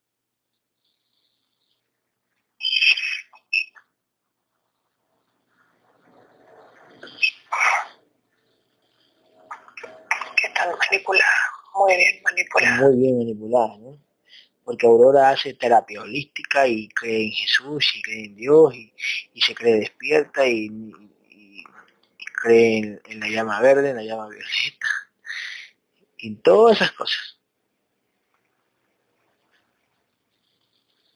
Que 10.37 10.47
están 10.47 10.69
manipuladas 10.77 11.58
muy 11.75 11.95
bien 11.95 12.21
manipulada. 12.23 12.81
Muy 12.81 12.97
bien 12.97 13.17
manipulada, 13.17 13.77
¿no? 13.77 13.99
Porque 14.63 14.85
Aurora 14.85 15.29
hace 15.31 15.53
terapia 15.53 16.01
holística 16.01 16.67
y 16.67 16.89
cree 16.89 17.25
en 17.25 17.31
Jesús 17.31 17.91
y 17.95 18.01
cree 18.01 18.25
en 18.25 18.35
Dios 18.35 18.75
y, 18.75 19.41
se 19.41 19.55
cree 19.55 19.79
despierta 19.79 20.45
y, 20.47 20.69
cree 22.41 23.01
en, 23.03 23.19
la 23.19 23.27
llama 23.27 23.59
verde, 23.61 23.89
en 23.89 23.95
la 23.97 24.03
llama 24.03 24.29
violeta, 24.29 24.87
y 26.17 26.35
todas 26.35 26.77
esas 26.77 26.91
cosas. 26.91 27.37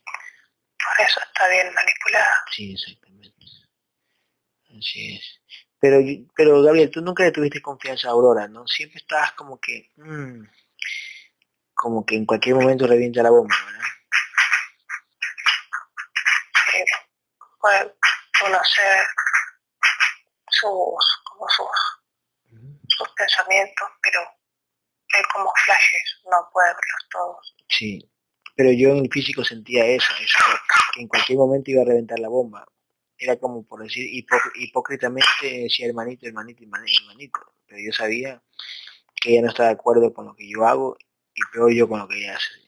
Por 0.06 1.06
eso 1.06 1.20
está 1.22 1.48
bien 1.50 1.74
manipulada. 1.74 2.36
Sí, 2.52 2.74
exactamente. 2.74 3.46
Así 4.78 5.16
es. 5.16 5.43
Pero, 5.84 6.00
pero 6.34 6.62
Gabriel, 6.62 6.90
tú 6.90 7.02
nunca 7.02 7.26
le 7.26 7.34
tuviste 7.34 7.62
confianza 7.62 8.08
a 8.08 8.12
Aurora, 8.12 8.48
¿no? 8.48 8.66
Siempre 8.66 9.00
estabas 9.00 9.34
como 9.34 9.60
que, 9.60 9.92
mm, 9.98 10.46
como 11.74 12.06
que 12.06 12.16
en 12.16 12.26
cualquier 12.26 12.56
momento 12.56 12.88
revienta 12.88 13.22
la 13.22 13.32
bomba, 13.32 13.54
¿verdad? 13.66 13.82
Sí, 16.72 16.86
puede 17.60 17.96
conocer 18.40 19.06
sus, 20.52 21.22
como 21.26 21.50
sus, 21.50 21.68
sus 22.88 23.10
pensamientos, 23.18 23.90
pero 24.02 24.22
hay 24.22 25.24
como 25.34 25.52
flashes, 25.66 26.22
no 26.32 26.50
puede 26.54 26.70
verlos 26.70 27.10
todos. 27.12 27.56
Sí, 27.68 28.10
pero 28.56 28.72
yo 28.72 28.92
en 28.92 29.00
el 29.00 29.10
físico 29.12 29.44
sentía 29.44 29.86
eso, 29.86 30.14
eso 30.22 30.40
que 30.94 31.02
en 31.02 31.10
cualquier 31.10 31.40
momento 31.40 31.72
iba 31.72 31.82
a 31.82 31.86
reventar 31.86 32.20
la 32.20 32.30
bomba 32.30 32.66
era 33.24 33.38
como 33.38 33.64
por 33.66 33.84
decir 33.84 34.08
hipócritamente 34.56 35.28
decía 35.64 35.88
hermanito, 35.88 36.28
hermanito, 36.28 36.64
hermanito, 36.64 37.40
pero 37.68 37.80
yo 37.82 37.92
sabía 37.94 38.42
que 39.16 39.32
ella 39.34 39.44
no 39.44 39.50
está 39.50 39.66
de 39.66 39.72
acuerdo 39.72 40.14
con 40.14 40.26
lo 40.28 40.36
que 40.36 40.50
yo 40.50 40.66
hago 40.66 40.98
y 41.36 41.42
peor 41.52 41.74
yo 41.74 41.88
con 41.88 42.00
lo 42.00 42.08
que 42.08 42.18
ella 42.20 42.36
hace. 42.36 42.64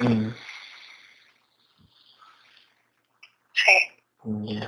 Mm. 0.00 0.34
Sí. 3.54 4.60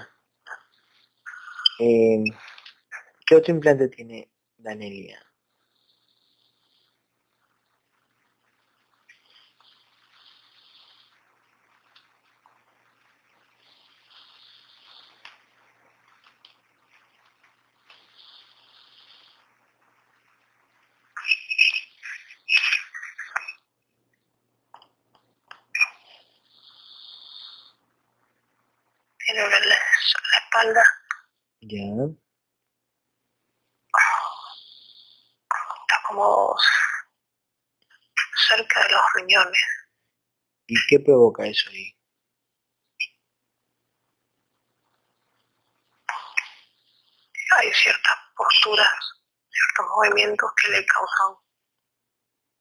Eh, 1.80 2.24
¿Qué 3.26 3.36
otro 3.36 3.54
implante 3.54 3.88
tiene 3.88 4.30
Danelia? 4.56 5.27
Duele 29.42 29.66
la, 29.66 29.76
espalda. 30.38 30.84
Ya. 31.60 31.78
Está 35.80 36.02
como 36.06 36.54
cerca 38.48 38.82
de 38.82 38.90
los 38.90 39.02
riñones. 39.14 39.66
¿Y 40.66 40.76
qué 40.86 41.00
provoca 41.00 41.46
eso 41.46 41.70
ahí? 41.70 41.94
Hay 47.56 47.72
ciertas 47.72 48.18
posturas, 48.36 48.94
ciertos 49.50 49.96
movimientos 49.96 50.50
que 50.60 50.68
le 50.68 50.84
causan 50.86 51.36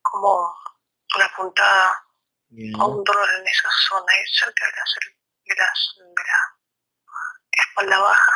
como 0.02 0.56
una 1.16 1.30
puntada 1.36 2.04
o 2.80 2.88
un 2.88 3.04
dolor 3.04 3.30
en 3.40 3.48
esa 3.48 3.70
zona, 3.90 4.14
cerca 4.32 4.66
de 4.66 4.72
la, 4.72 4.84
de 5.45 5.56
la, 5.56 5.74
espalda 7.62 8.00
baja. 8.00 8.32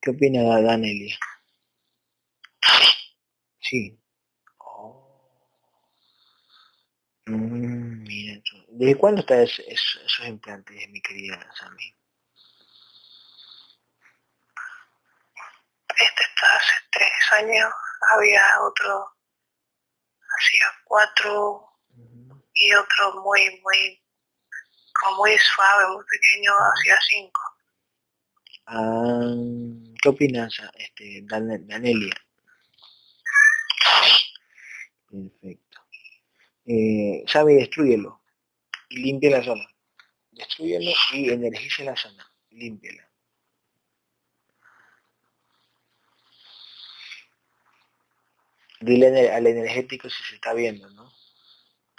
¿Qué 0.00 0.10
opina 0.10 0.42
Danelia? 0.60 1.18
Sí. 3.60 3.98
Mm, 7.26 8.02
mira, 8.02 8.42
¿desde 8.68 8.96
cuándo 8.96 9.20
está 9.20 9.42
esos 9.42 10.20
implantes, 10.26 10.88
mi 10.90 11.00
querida 11.00 11.38
Sammy? 11.54 11.96
Este 15.96 16.22
está 16.22 16.56
hace 16.56 16.74
tres 16.90 17.32
años, 17.32 17.72
había 18.10 18.42
otro 18.62 19.14
hacía 20.38 20.66
cuatro 20.84 21.70
y 22.54 22.74
otro 22.74 23.22
muy, 23.22 23.60
muy, 23.62 24.03
como 25.00 25.18
muy 25.18 25.36
suave, 25.38 25.94
muy 25.94 26.04
pequeño, 26.04 26.52
hacía 26.52 26.96
cinco. 27.08 27.40
Ah, 28.66 29.34
¿Qué 30.00 30.08
opinas, 30.08 30.60
este, 30.76 31.22
Danelia? 31.24 32.14
Perfecto. 35.10 35.80
Eh, 36.66 37.24
sabe, 37.26 37.54
destruyelo 37.54 38.22
y 38.88 39.00
limpia 39.00 39.30
la 39.30 39.44
zona. 39.44 39.66
Destruyelo 40.30 40.90
y 41.12 41.30
energice 41.30 41.84
la 41.84 41.96
zona. 41.96 42.30
Límpiala. 42.50 43.08
Dile 48.80 49.30
al 49.30 49.46
energético 49.46 50.10
si 50.10 50.22
se 50.24 50.34
está 50.34 50.52
viendo, 50.52 50.88
¿no? 50.90 51.10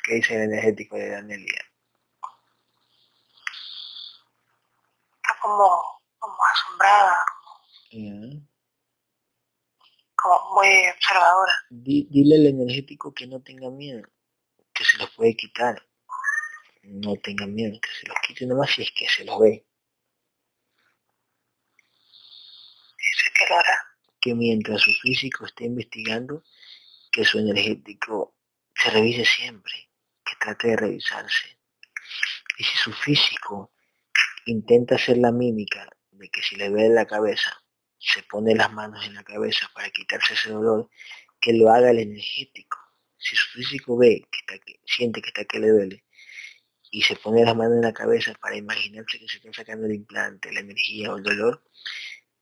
¿Qué 0.03 0.15
dice 0.15 0.35
el 0.35 0.43
energético 0.43 0.95
de 0.97 1.09
Danelia? 1.09 1.74
Como, 5.45 6.01
como 6.17 6.37
asombrada. 6.53 7.17
Como 10.15 10.55
muy 10.55 10.67
observadora. 10.89 11.53
dile 11.69 12.35
al 12.35 12.47
energético 12.47 13.13
que 13.13 13.27
no 13.27 13.41
tenga 13.43 13.69
miedo, 13.69 14.07
que 14.73 14.83
se 14.83 14.97
los 14.97 15.09
puede 15.11 15.35
quitar. 15.35 15.87
No 16.83 17.15
tenga 17.17 17.45
miedo, 17.45 17.79
que 17.79 17.89
se 17.89 18.07
los 18.07 18.17
quite 18.25 18.45
nomás 18.45 18.71
si 18.71 18.81
es 18.83 18.91
que 18.91 19.07
se 19.07 19.23
los 19.23 19.39
ve. 19.39 19.65
Dice 22.97 23.31
que 23.35 23.45
lo 23.49 23.59
hará. 23.59 23.77
Que 24.19 24.33
mientras 24.33 24.81
su 24.81 24.91
físico 24.93 25.45
esté 25.45 25.65
investigando, 25.65 26.43
que 27.11 27.23
su 27.23 27.37
energético 27.39 28.35
se 28.75 28.89
revise 28.89 29.25
siempre, 29.25 29.91
que 30.23 30.35
trate 30.39 30.69
de 30.69 30.75
revisarse. 30.75 31.59
Y 32.57 32.63
si 32.63 32.77
su 32.77 32.93
físico 32.93 33.74
intenta 34.45 34.95
hacer 34.95 35.17
la 35.17 35.31
mímica 35.31 35.89
de 36.11 36.29
que 36.29 36.41
si 36.41 36.55
le 36.55 36.69
ve 36.69 36.89
la 36.89 37.05
cabeza, 37.05 37.63
se 37.99 38.23
pone 38.23 38.55
las 38.55 38.71
manos 38.71 39.05
en 39.05 39.15
la 39.15 39.23
cabeza 39.23 39.69
para 39.73 39.89
quitarse 39.89 40.33
ese 40.33 40.51
dolor, 40.51 40.89
que 41.41 41.53
lo 41.53 41.69
haga 41.69 41.91
el 41.91 41.99
energético. 41.99 42.77
Si 43.17 43.35
su 43.35 43.47
físico 43.57 43.97
ve 43.97 44.21
que, 44.31 44.39
está, 44.39 44.65
que 44.65 44.79
siente 44.85 45.21
que 45.21 45.29
está 45.29 45.45
que 45.45 45.59
le 45.59 45.69
duele, 45.69 46.03
y 46.91 47.01
se 47.01 47.15
pone 47.15 47.43
las 47.43 47.55
manos 47.55 47.75
en 47.75 47.81
la 47.81 47.93
cabeza 47.93 48.33
para 48.35 48.55
imaginarse 48.55 49.19
que 49.19 49.27
se 49.27 49.37
está 49.37 49.51
sacando 49.51 49.85
el 49.87 49.95
implante, 49.95 50.51
la 50.53 50.61
energía 50.61 51.11
o 51.11 51.17
el 51.17 51.23
dolor, 51.23 51.63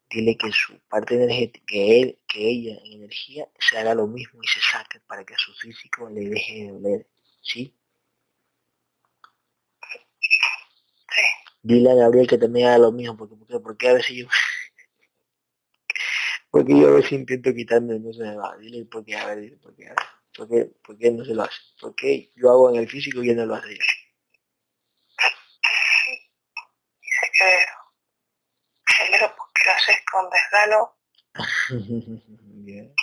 dile 0.10 0.38
que 0.38 0.52
su 0.52 0.80
parte 0.88 1.16
energética, 1.16 1.66
que 1.66 2.02
él, 2.02 2.20
que 2.28 2.48
ella 2.48 2.78
en 2.86 2.94
energía 2.94 3.48
se 3.60 3.78
haga 3.78 3.96
lo 3.96 4.08
mismo 4.08 4.42
y 4.44 4.48
se 4.48 4.60
saque 4.62 5.00
para 5.08 5.24
que 5.26 5.34
a 5.34 5.38
su 5.38 5.54
físico 5.54 6.10
le 6.10 6.30
deje 6.30 6.54
de 6.54 6.68
doler, 6.72 7.08
¿sí? 7.42 7.76
Dile 11.64 11.92
a 11.92 11.96
Gabriel 11.96 12.28
que 12.28 12.38
también 12.38 12.68
haga 12.68 12.78
lo 12.78 12.92
mismo, 12.92 13.16
porque, 13.16 13.36
porque, 13.36 13.60
porque 13.60 13.90
a 13.90 13.94
veces 13.94 14.16
yo 14.16 14.28
porque 16.52 16.80
yo 16.80 16.90
a 16.90 16.92
veces 16.92 17.14
intento 17.14 17.54
quitarme 17.54 17.98
no 18.00 18.14
se 18.14 18.22
me 18.22 18.36
va, 18.36 18.56
dile 18.58 18.86
porque 18.86 19.16
a 19.16 19.26
ver, 19.28 19.40
dile 19.40 19.58
porque 19.58 19.88
a 19.88 19.96
ver, 20.50 20.72
él 21.00 21.18
no 21.18 21.26
se 21.26 21.34
lo 21.34 21.44
hace, 21.44 21.56
porque 21.80 22.32
yo 22.36 22.52
hago 22.52 22.70
en 22.70 22.76
el 22.76 22.90
físico 22.90 23.24
y 23.24 23.30
él 23.30 23.38
no 23.38 23.46
lo 23.46 23.56
hace. 23.56 23.70
Dice 23.70 23.86
que 27.40 29.18
lo 29.18 29.34
haces 29.72 29.98
con 30.12 30.30
desgano 30.30 30.96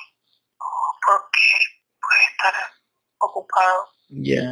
o 0.58 0.98
porque 1.06 1.46
puede 2.00 2.24
estar 2.30 2.54
ocupado. 3.18 3.88
Ya. 4.08 4.42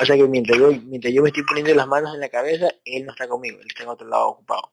O 0.00 0.04
sea 0.04 0.16
que 0.16 0.28
mientras 0.28 0.56
yo, 0.58 0.68
mientras 0.68 1.12
yo 1.12 1.22
me 1.22 1.30
estoy 1.30 1.42
poniendo 1.42 1.74
las 1.74 1.88
manos 1.88 2.14
en 2.14 2.20
la 2.20 2.28
cabeza, 2.28 2.68
él 2.84 3.04
no 3.04 3.12
está 3.12 3.26
conmigo, 3.28 3.58
él 3.60 3.66
está 3.66 3.82
en 3.82 3.88
otro 3.88 4.06
lado 4.06 4.28
ocupado. 4.28 4.72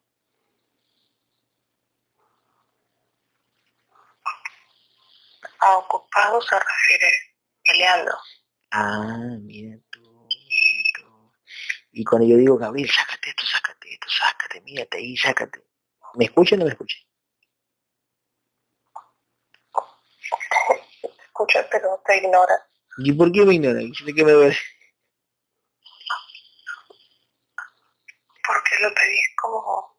A 5.59 5.77
ocupado 5.77 6.39
se 6.41 6.55
refiere 6.55 7.11
peleando. 7.63 8.11
Ah, 8.69 9.37
mira 9.41 9.77
tú, 9.89 10.27
mira 10.27 10.83
tú. 10.95 11.31
Y 11.93 12.03
cuando 12.03 12.27
yo 12.27 12.37
digo, 12.37 12.57
Gabriel, 12.57 12.89
sácate 12.89 13.29
esto, 13.29 13.45
sácate 13.47 13.93
esto, 13.93 14.07
sácate, 14.09 14.61
mírate 14.61 14.97
ahí, 14.97 15.17
sácate. 15.17 15.63
¿Me 16.15 16.25
escucha 16.25 16.55
o 16.55 16.59
no 16.59 16.65
me 16.65 16.71
escucha? 16.71 16.97
Escucha, 21.25 21.67
pero 21.69 22.01
te 22.05 22.17
ignora. 22.17 22.65
¿Y 22.99 23.11
por 23.11 23.31
qué 23.31 23.43
me 23.43 23.55
ignora? 23.55 23.79
¿De 23.79 24.13
qué 24.13 24.23
me 24.23 24.31
duele? 24.31 24.55
Porque 28.47 28.75
lo 28.79 28.93
pedís 28.93 29.27
como, 29.41 29.97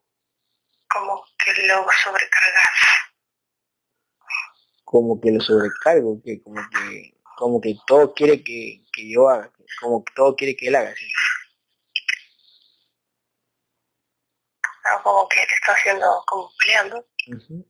como 0.89 1.25
que 1.39 1.67
lo 1.67 1.87
sobrecargas. 2.05 2.69
Como 4.85 5.21
que 5.21 5.31
lo 5.33 5.41
sobrecargo, 5.41 6.21
que 6.25 6.43
como 6.43 6.61
que 6.71 7.17
como 7.37 7.61
que 7.61 7.77
todo 7.87 8.15
quiere 8.15 8.43
que, 8.43 8.83
que 8.93 9.13
yo 9.13 9.29
haga, 9.29 9.53
como 9.81 10.03
que 10.03 10.15
todo 10.15 10.35
quiere 10.35 10.57
que 10.57 10.69
él 10.69 10.77
haga. 10.77 10.95
¿sí? 10.97 11.07
como 15.03 15.29
que 15.29 15.37
te 15.37 15.55
está 15.55 15.73
haciendo, 15.73 16.25
como 16.27 16.51
peleando. 16.59 17.07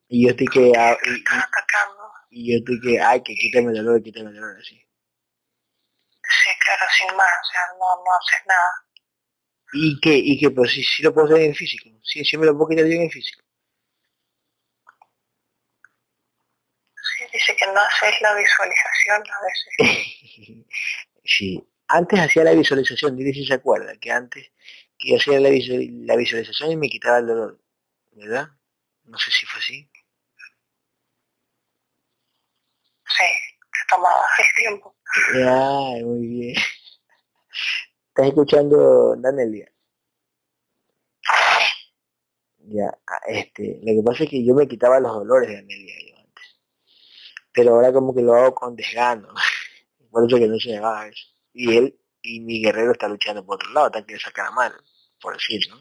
Y 0.09 0.25
yo 0.25 0.31
estoy 0.31 0.47
que... 0.47 0.73
Ah, 0.77 0.97
y, 1.05 1.23
atacando. 1.23 2.13
Y 2.31 2.53
yo 2.53 2.59
estoy 2.59 2.81
que, 2.81 3.01
ay, 3.01 3.23
que 3.23 3.35
quítame 3.35 3.73
el 3.73 3.85
dolor, 3.85 4.03
quítame 4.03 4.31
el 4.31 4.37
dolor, 4.37 4.57
así. 4.61 4.77
Sí, 6.23 6.51
claro, 6.65 6.87
sin 6.99 7.17
más, 7.17 7.29
o 7.29 7.53
sea, 7.53 7.63
no, 7.79 8.05
no 8.05 8.11
haces 8.21 8.47
nada. 8.47 8.86
¿Y 9.79 10.01
qué? 10.01 10.17
¿Y 10.17 10.39
qué? 10.39 10.51
Pero 10.51 10.67
si, 10.67 10.83
si 10.83 11.03
lo 11.03 11.13
puedo 11.13 11.27
hacer 11.27 11.43
en 11.43 11.55
físico, 11.55 11.91
si, 12.03 12.25
si 12.25 12.39
me 12.39 12.47
lo 12.47 12.57
puedo 12.57 12.71
quitar 12.71 12.87
bien 12.87 13.03
en 13.03 13.11
físico. 13.11 13.43
Sí, 17.19 17.25
dice 17.33 17.57
que 17.57 17.67
no 17.67 17.81
haces 17.81 18.21
la 18.23 18.35
visualización 18.35 19.23
a 19.31 19.39
veces. 19.45 20.67
sí, 21.25 21.69
antes 21.89 22.21
hacía 22.21 22.45
la 22.45 22.53
visualización, 22.53 23.17
dile 23.17 23.33
si 23.33 23.47
se 23.47 23.55
acuerda, 23.55 23.97
que 23.99 24.11
antes 24.11 24.51
que 24.99 25.11
yo 25.11 25.17
hacía 25.17 25.41
la, 25.41 25.51
visualización 26.17 26.73
y 26.73 26.77
me 26.77 26.89
quitaba 26.89 27.19
el 27.19 27.27
dolor, 27.27 27.61
¿verdad? 28.13 28.49
No 29.05 29.19
sé 29.19 29.31
si 29.31 29.45
fue 29.45 29.61
así. 29.61 29.91
Sí, 33.09 33.25
te 33.61 33.79
tomaba 33.89 34.25
el 34.39 34.63
tiempo. 34.63 34.97
Ay, 35.35 36.03
muy 36.03 36.27
bien. 36.27 36.57
¿Estás 38.17 38.29
escuchando, 38.29 39.15
Danelia? 39.19 39.71
Ya, 42.61 42.89
ah, 43.07 43.21
este, 43.27 43.79
lo 43.83 43.93
que 43.93 44.03
pasa 44.03 44.25
es 44.25 44.31
que 44.31 44.43
yo 44.43 44.55
me 44.55 44.67
quitaba 44.67 44.99
los 45.01 45.13
dolores 45.13 45.51
de 45.51 45.57
Danelia 45.57 45.95
yo 46.09 46.17
antes. 46.17 46.45
Pero 47.53 47.75
ahora 47.75 47.93
como 47.93 48.15
que 48.15 48.23
lo 48.23 48.35
hago 48.35 48.55
con 48.55 48.75
desgano. 48.75 49.29
Por 50.11 50.27
eso 50.27 50.39
que 50.39 50.49
no 50.49 50.59
se 50.59 50.71
me 50.71 50.81
va 50.81 51.09
eso. 51.09 51.27
Y 51.53 51.77
él 51.77 52.01
y 52.23 52.41
mi 52.41 52.63
guerrero 52.63 52.93
está 52.93 53.07
luchando 53.07 53.45
por 53.45 53.57
otro 53.57 53.71
lado, 53.73 53.89
está 53.89 54.07
que 54.07 54.19
sacar 54.19 54.47
a 54.47 54.51
mano, 54.51 54.77
por 55.21 55.35
decir, 55.35 55.61
¿no? 55.69 55.77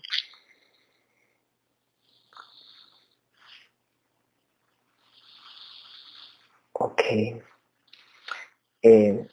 Ok. 6.74 7.02
Eh, 8.82 9.28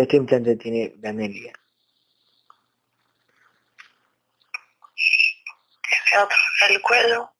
¿Cuánto 0.00 0.16
implante 0.16 0.56
tiene 0.56 0.94
Danelia? 0.96 1.52
El 6.68 6.80
cuello. 6.80 7.30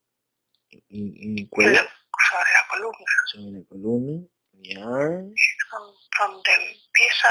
Sobre 1.49 2.51
la 2.53 2.67
columna. 2.69 3.11
Sobre 3.25 3.51
la 3.51 3.65
columna, 3.67 4.27
ya. 4.51 4.85
Donde 4.85 6.51
empieza, 6.53 7.29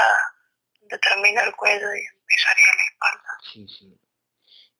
donde 0.81 0.99
termina 0.99 1.43
el 1.43 1.55
cuello 1.55 1.87
y 1.95 2.05
empezaría 2.13 2.67
la 2.75 2.83
espalda. 2.91 3.37
Sí, 3.53 3.65
sí. 3.69 4.01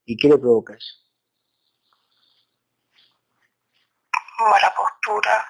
¿Y 0.03 0.17
qué 0.17 0.27
le 0.27 0.37
provocas? 0.37 1.05
Mala 4.37 4.75
postura 4.75 5.47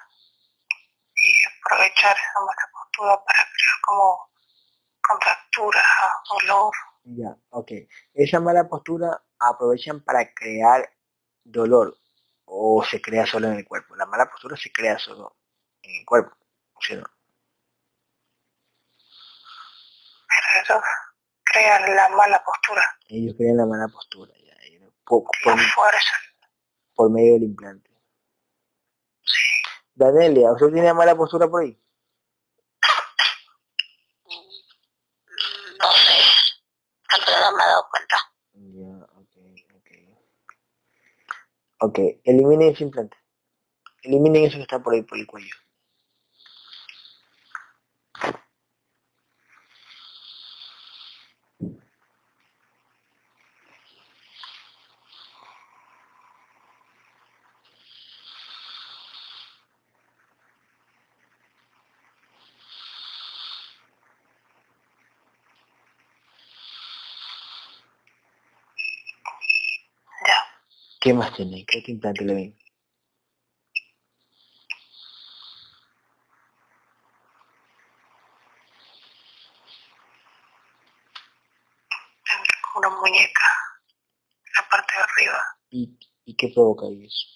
y 1.15 1.43
aprovechar 1.43 2.15
esa 2.15 2.39
mala 2.39 2.69
postura 2.71 3.25
para 3.25 3.49
crear 3.51 3.81
como 3.81 4.30
contracturas, 5.11 5.85
dolor. 6.29 6.73
Ya, 7.03 7.35
ok. 7.49 7.71
Esa 8.13 8.39
mala 8.39 8.67
postura 8.67 9.21
aprovechan 9.39 10.01
para 10.01 10.33
crear 10.33 10.89
dolor 11.43 11.97
o 12.45 12.83
se 12.83 13.01
crea 13.01 13.25
solo 13.25 13.47
en 13.47 13.55
el 13.55 13.65
cuerpo. 13.65 13.95
La 13.95 14.05
mala 14.05 14.29
postura 14.29 14.55
se 14.57 14.71
crea 14.71 14.99
solo 14.99 15.38
en 15.81 15.99
el 15.99 16.05
cuerpo, 16.05 16.35
¿sí 16.79 16.95
no? 16.95 17.03
Pero 20.27 20.63
ellos 20.63 20.83
crean 21.43 21.95
la 21.95 22.09
mala 22.09 22.43
postura. 22.43 22.81
Ellos 23.07 23.35
crean 23.38 23.57
la 23.57 23.65
mala 23.65 23.88
postura, 23.88 24.33
ya. 24.38 24.51
Por, 25.05 25.23
por, 25.43 25.59
fuerza. 25.59 26.13
por 26.95 27.09
medio 27.09 27.33
del 27.33 27.43
implante. 27.43 27.89
Sí. 29.23 29.41
Danelia, 29.93 30.53
¿usted 30.53 30.71
tiene 30.71 30.93
mala 30.93 31.15
postura 31.15 31.49
por 31.49 31.63
ahí? 31.63 31.77
No 35.79 35.91
sé, 35.91 37.31
no 37.41 37.57
me 37.57 37.63
he 37.63 37.67
dado 37.67 37.88
cuenta. 37.89 38.17
Ok, 41.83 41.97
eliminen 42.23 42.69
ese 42.73 42.83
implante. 42.83 43.17
Eliminen 44.03 44.45
eso 44.45 44.57
que 44.57 44.63
está 44.63 44.83
por 44.83 44.93
ahí 44.93 45.01
por 45.01 45.17
el 45.17 45.27
cuello. 45.27 45.55
¿Qué 71.01 71.15
más 71.15 71.33
tiene? 71.33 71.65
¿Qué 71.65 71.79
otro 71.79 71.91
implante 71.91 72.23
le 72.23 72.35
ven? 72.35 72.57
Una 82.75 82.89
muñeca, 82.89 83.41
la 84.55 84.69
parte 84.69 84.93
de 84.95 85.01
arriba. 85.01 85.41
¿Y, 85.71 85.99
y 86.25 86.35
qué 86.35 86.49
provoca 86.53 86.85
eso? 86.85 87.27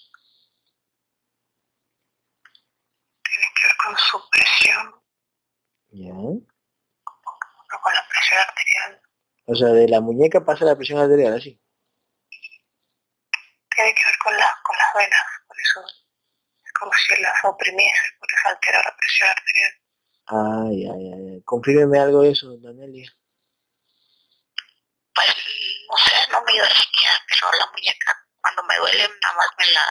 Tiene 3.24 3.46
que 3.52 3.66
ver 3.66 3.76
con 3.84 3.96
su 3.98 4.30
presión. 4.30 4.94
¿Ya? 5.88 6.14
O 6.14 6.46
con 7.82 7.92
la 7.94 8.06
presión 8.08 8.40
arterial. 8.48 9.02
O 9.46 9.54
sea, 9.56 9.68
de 9.68 9.88
la 9.88 10.00
muñeca 10.00 10.44
pasa 10.44 10.64
la 10.64 10.76
presión 10.76 11.00
arterial, 11.00 11.34
así 11.34 11.60
tiene 13.76 13.94
que 13.94 14.04
ver 14.04 14.18
con, 14.18 14.32
con 14.32 14.76
las 14.76 14.94
venas, 14.96 15.26
por 15.46 15.56
eso 15.60 15.80
es 16.64 16.72
como 16.72 16.92
si 16.92 17.22
las 17.22 17.44
oprimiese, 17.44 18.08
por 18.18 18.28
eso 18.32 18.48
altera 18.48 18.82
la 18.82 18.96
presión 18.96 19.28
arterial. 19.28 19.72
Ay, 20.26 20.78
ay, 20.90 21.12
ay, 21.12 21.42
confírmeme 21.44 22.00
algo 22.00 22.22
de 22.22 22.30
eso, 22.32 22.56
Danelia. 22.58 23.12
Pues, 25.14 25.28
no 25.88 25.96
sé, 25.98 26.32
no 26.32 26.42
me 26.42 26.52
duele 26.52 26.74
pero 27.28 27.58
la 27.58 27.66
muñeca, 27.72 28.26
cuando 28.40 28.62
me 28.64 28.76
duele, 28.76 29.08
nada 29.22 29.36
más 29.36 29.48
me 29.58 29.66
la, 29.72 29.84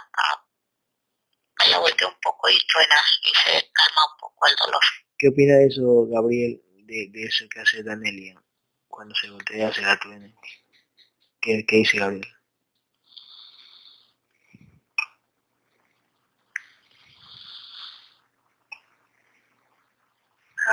me 1.60 1.68
la 1.72 1.80
volteo 1.80 2.10
un 2.10 2.20
poco 2.22 2.50
y 2.50 2.58
truena 2.68 3.02
y 3.24 3.36
se 3.36 3.72
calma 3.72 4.02
un 4.12 4.18
poco 4.20 4.48
el 4.48 4.56
dolor. 4.56 4.82
¿Qué 5.18 5.30
opina 5.30 5.56
de 5.56 5.68
eso, 5.68 6.08
Gabriel, 6.08 6.62
de, 6.86 7.10
de 7.12 7.24
eso 7.24 7.46
que 7.50 7.62
hace 7.62 7.84
Danelia 7.84 8.42
cuando 8.88 9.16
se 9.16 9.30
voltea 9.30 9.74
se 9.74 9.82
la 9.82 9.98
truena? 9.98 10.32
¿Qué, 11.40 11.66
¿Qué 11.66 11.78
dice 11.78 11.98
Gabriel? 11.98 12.35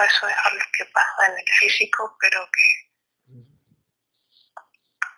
Eso 0.01 0.27
dejarlo 0.27 0.65
que 0.77 0.85
pasa 0.87 1.27
en 1.29 1.39
el 1.39 1.45
físico, 1.61 2.17
pero 2.21 2.49
que 2.51 2.93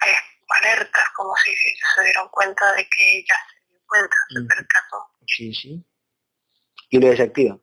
hay 0.01 0.13
alertas, 0.61 1.05
como 1.17 1.35
si 1.37 1.55
se 1.55 2.03
dieron 2.03 2.29
cuenta 2.29 2.73
de 2.75 2.89
que 2.89 3.19
ella 3.19 3.37
se 3.49 3.71
dio 3.71 3.81
cuenta, 3.87 4.17
se 4.29 4.41
percató. 4.43 5.11
Sí, 5.27 5.55
sí. 5.55 5.85
¿Y 6.91 6.99
lo 6.99 7.09
desactiva? 7.09 7.59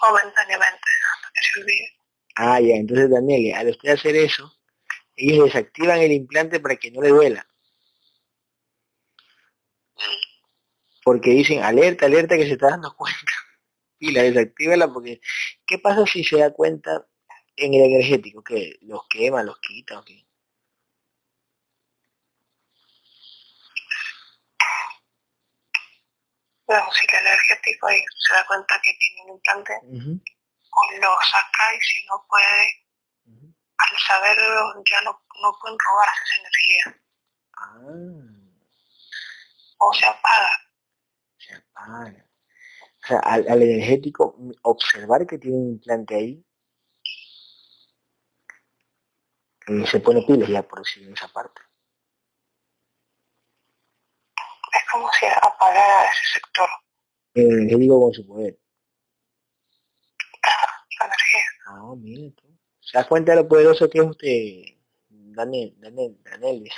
Momentáneamente, 0.00 0.88
hasta 1.14 1.32
que 1.34 1.40
se 1.42 1.60
olvide. 1.60 1.98
Ah, 2.36 2.60
ya, 2.60 2.74
entonces 2.76 3.10
Daniel, 3.10 3.54
al 3.54 3.68
usted 3.68 3.90
hacer 3.90 4.16
eso, 4.16 4.52
ellos 5.16 5.46
desactivan 5.46 5.98
el 5.98 6.12
implante 6.12 6.60
para 6.60 6.76
que 6.76 6.90
no 6.90 7.02
le 7.02 7.08
duela. 7.08 7.46
Porque 11.02 11.30
dicen, 11.30 11.64
alerta, 11.64 12.06
alerta 12.06 12.36
que 12.36 12.46
se 12.46 12.52
está 12.52 12.70
dando 12.70 12.94
cuenta 12.94 13.32
y 13.98 14.12
la 14.12 14.22
desactívala 14.22 14.88
porque 14.92 15.20
¿qué 15.66 15.78
pasa 15.78 16.04
si 16.06 16.24
se 16.24 16.38
da 16.38 16.52
cuenta 16.52 17.06
en 17.56 17.74
el 17.74 17.82
energético? 17.82 18.42
que 18.42 18.78
¿Los 18.82 19.06
quema, 19.08 19.42
los 19.42 19.58
quita 19.60 19.98
o 19.98 20.04
qué? 20.04 20.24
Bueno, 26.66 26.86
si 26.92 27.06
el 27.16 27.26
energético 27.26 27.90
y 27.90 28.04
se 28.26 28.34
da 28.34 28.46
cuenta 28.46 28.80
que 28.82 28.92
tiene 28.94 29.22
un 29.22 29.36
implante, 29.36 29.72
o 30.70 31.00
lo 31.00 31.16
saca 31.22 31.74
y 31.74 31.80
si 31.80 32.04
no 32.06 32.26
puede, 32.28 32.84
al 33.78 33.98
saberlo 34.06 34.82
ya 34.90 35.00
no, 35.00 35.24
no 35.40 35.58
pueden 35.60 35.78
robarse 35.78 36.22
esa 36.24 36.40
energía. 36.40 37.02
Ah. 37.56 38.38
O 39.78 39.94
se 39.94 40.04
apaga. 40.04 40.50
Se 41.38 41.54
apaga 41.54 42.27
sea, 43.08 43.18
al, 43.20 43.62
energético, 43.62 44.36
observar 44.62 45.26
que 45.26 45.38
tiene 45.38 45.56
un 45.56 45.68
implante 45.70 46.14
ahí, 46.14 46.44
y 49.68 49.86
se 49.86 50.00
pone 50.00 50.22
pilas 50.22 50.48
ya 50.48 50.62
por 50.62 50.78
decir 50.78 51.06
en 51.06 51.12
esa 51.12 51.28
parte. 51.28 51.60
Es 54.72 54.90
como 54.90 55.08
si 55.12 55.26
apagara 55.26 56.04
ese 56.04 56.32
sector. 56.34 56.68
El 57.34 57.52
energético 57.52 58.00
con 58.00 58.12
su 58.14 58.26
poder. 58.26 58.58
la 60.98 61.06
energía. 61.06 61.40
Ah, 61.66 61.94
mira 61.96 62.34
tú. 62.34 62.48
¿Se 62.80 62.96
da 62.96 63.06
cuenta 63.06 63.32
de 63.32 63.42
lo 63.42 63.48
poderoso 63.48 63.90
que 63.90 63.98
es 63.98 64.04
usted, 64.04 64.78
Daniel, 65.08 65.74
Daniel, 65.78 66.18
Daniel? 66.22 66.70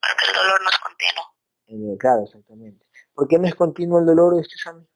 Porque 0.00 0.24
el 0.26 0.32
dolor 0.34 0.62
no 0.62 0.70
es 0.70 0.78
continuo. 0.78 1.98
claro, 1.98 2.24
exactamente. 2.24 2.83
¿Por 3.14 3.28
qué 3.28 3.38
no 3.38 3.46
es 3.46 3.54
continuo 3.54 4.00
el 4.00 4.06
dolor 4.06 4.34
de 4.34 4.42
este 4.42 4.54
examen? 4.54 4.88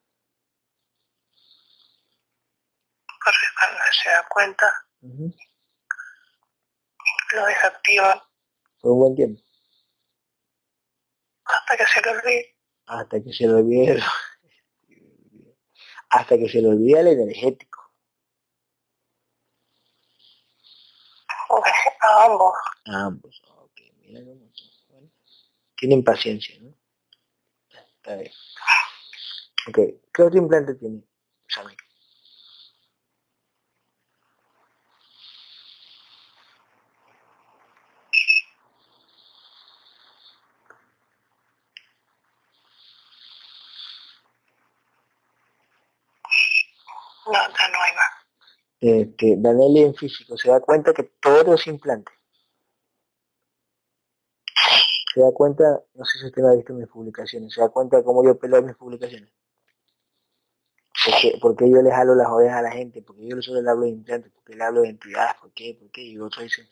Porque 3.24 3.46
cuando 3.56 3.80
se 4.02 4.10
da 4.10 4.26
cuenta, 4.28 4.72
lo 7.34 7.46
desactiva. 7.46 8.28
Por 8.80 8.92
un 8.92 8.98
buen 8.98 9.14
tiempo. 9.14 9.42
Hasta 11.44 11.76
que 11.76 11.86
se 11.86 12.02
lo 12.02 12.10
olvide. 12.10 12.56
Hasta 12.86 13.22
que 13.22 13.32
se 13.32 13.46
lo 13.46 13.56
olvide. 13.58 14.02
Hasta 16.10 16.38
que 16.38 16.48
se 16.48 16.60
le 16.60 16.68
olvide 16.68 17.00
el 17.00 17.08
energético. 17.08 17.78
A 22.00 22.24
ambos. 22.24 22.54
A 22.86 23.04
ambos, 23.06 23.42
ok. 23.46 23.80
Mira 23.98 24.20
cómo. 24.24 24.48
Tienen 25.76 26.02
paciencia, 26.02 26.58
¿no? 26.60 26.77
Ok, 29.68 29.78
¿qué 30.14 30.22
otro 30.22 30.38
implante 30.38 30.74
tiene? 30.76 31.02
Sammy? 31.46 31.74
No, 47.26 47.32
ya 47.32 47.68
no 47.68 47.82
hay 47.82 47.92
más. 47.94 48.08
Este, 48.80 49.34
Daniel 49.36 49.76
en 49.76 49.94
físico 49.94 50.36
se 50.38 50.48
da 50.48 50.60
cuenta 50.60 50.94
que 50.94 51.02
todo 51.20 51.54
es 51.54 51.66
implante. 51.66 52.10
Se 55.18 55.24
da 55.24 55.32
cuenta, 55.32 55.82
no 55.94 56.04
sé 56.04 56.20
si 56.20 56.26
usted 56.26 56.42
me 56.42 56.48
ha 56.48 56.54
visto 56.54 56.72
mis 56.72 56.86
publicaciones, 56.86 57.52
se 57.52 57.60
da 57.60 57.68
cuenta 57.70 57.96
de 57.96 58.04
cómo 58.04 58.24
yo 58.24 58.38
peleo 58.38 58.62
mis 58.62 58.76
publicaciones. 58.76 59.32
Porque, 61.04 61.38
porque 61.40 61.70
yo 61.70 61.82
le 61.82 61.90
jalo 61.90 62.14
las 62.14 62.28
orejas 62.28 62.58
a 62.58 62.62
la 62.62 62.70
gente, 62.70 63.02
porque 63.02 63.26
yo 63.26 63.42
solo 63.42 63.60
le 63.60 63.68
hablo 63.68 63.82
de 63.82 63.90
implantes, 63.90 64.30
porque 64.32 64.54
le 64.54 64.62
hablo 64.62 64.82
de 64.82 64.90
entidades, 64.90 65.34
¿por 65.40 65.52
qué? 65.52 65.76
¿Por 65.78 65.90
qué? 65.90 66.02
Y 66.02 66.18
otros 66.18 66.44
dicen, 66.44 66.68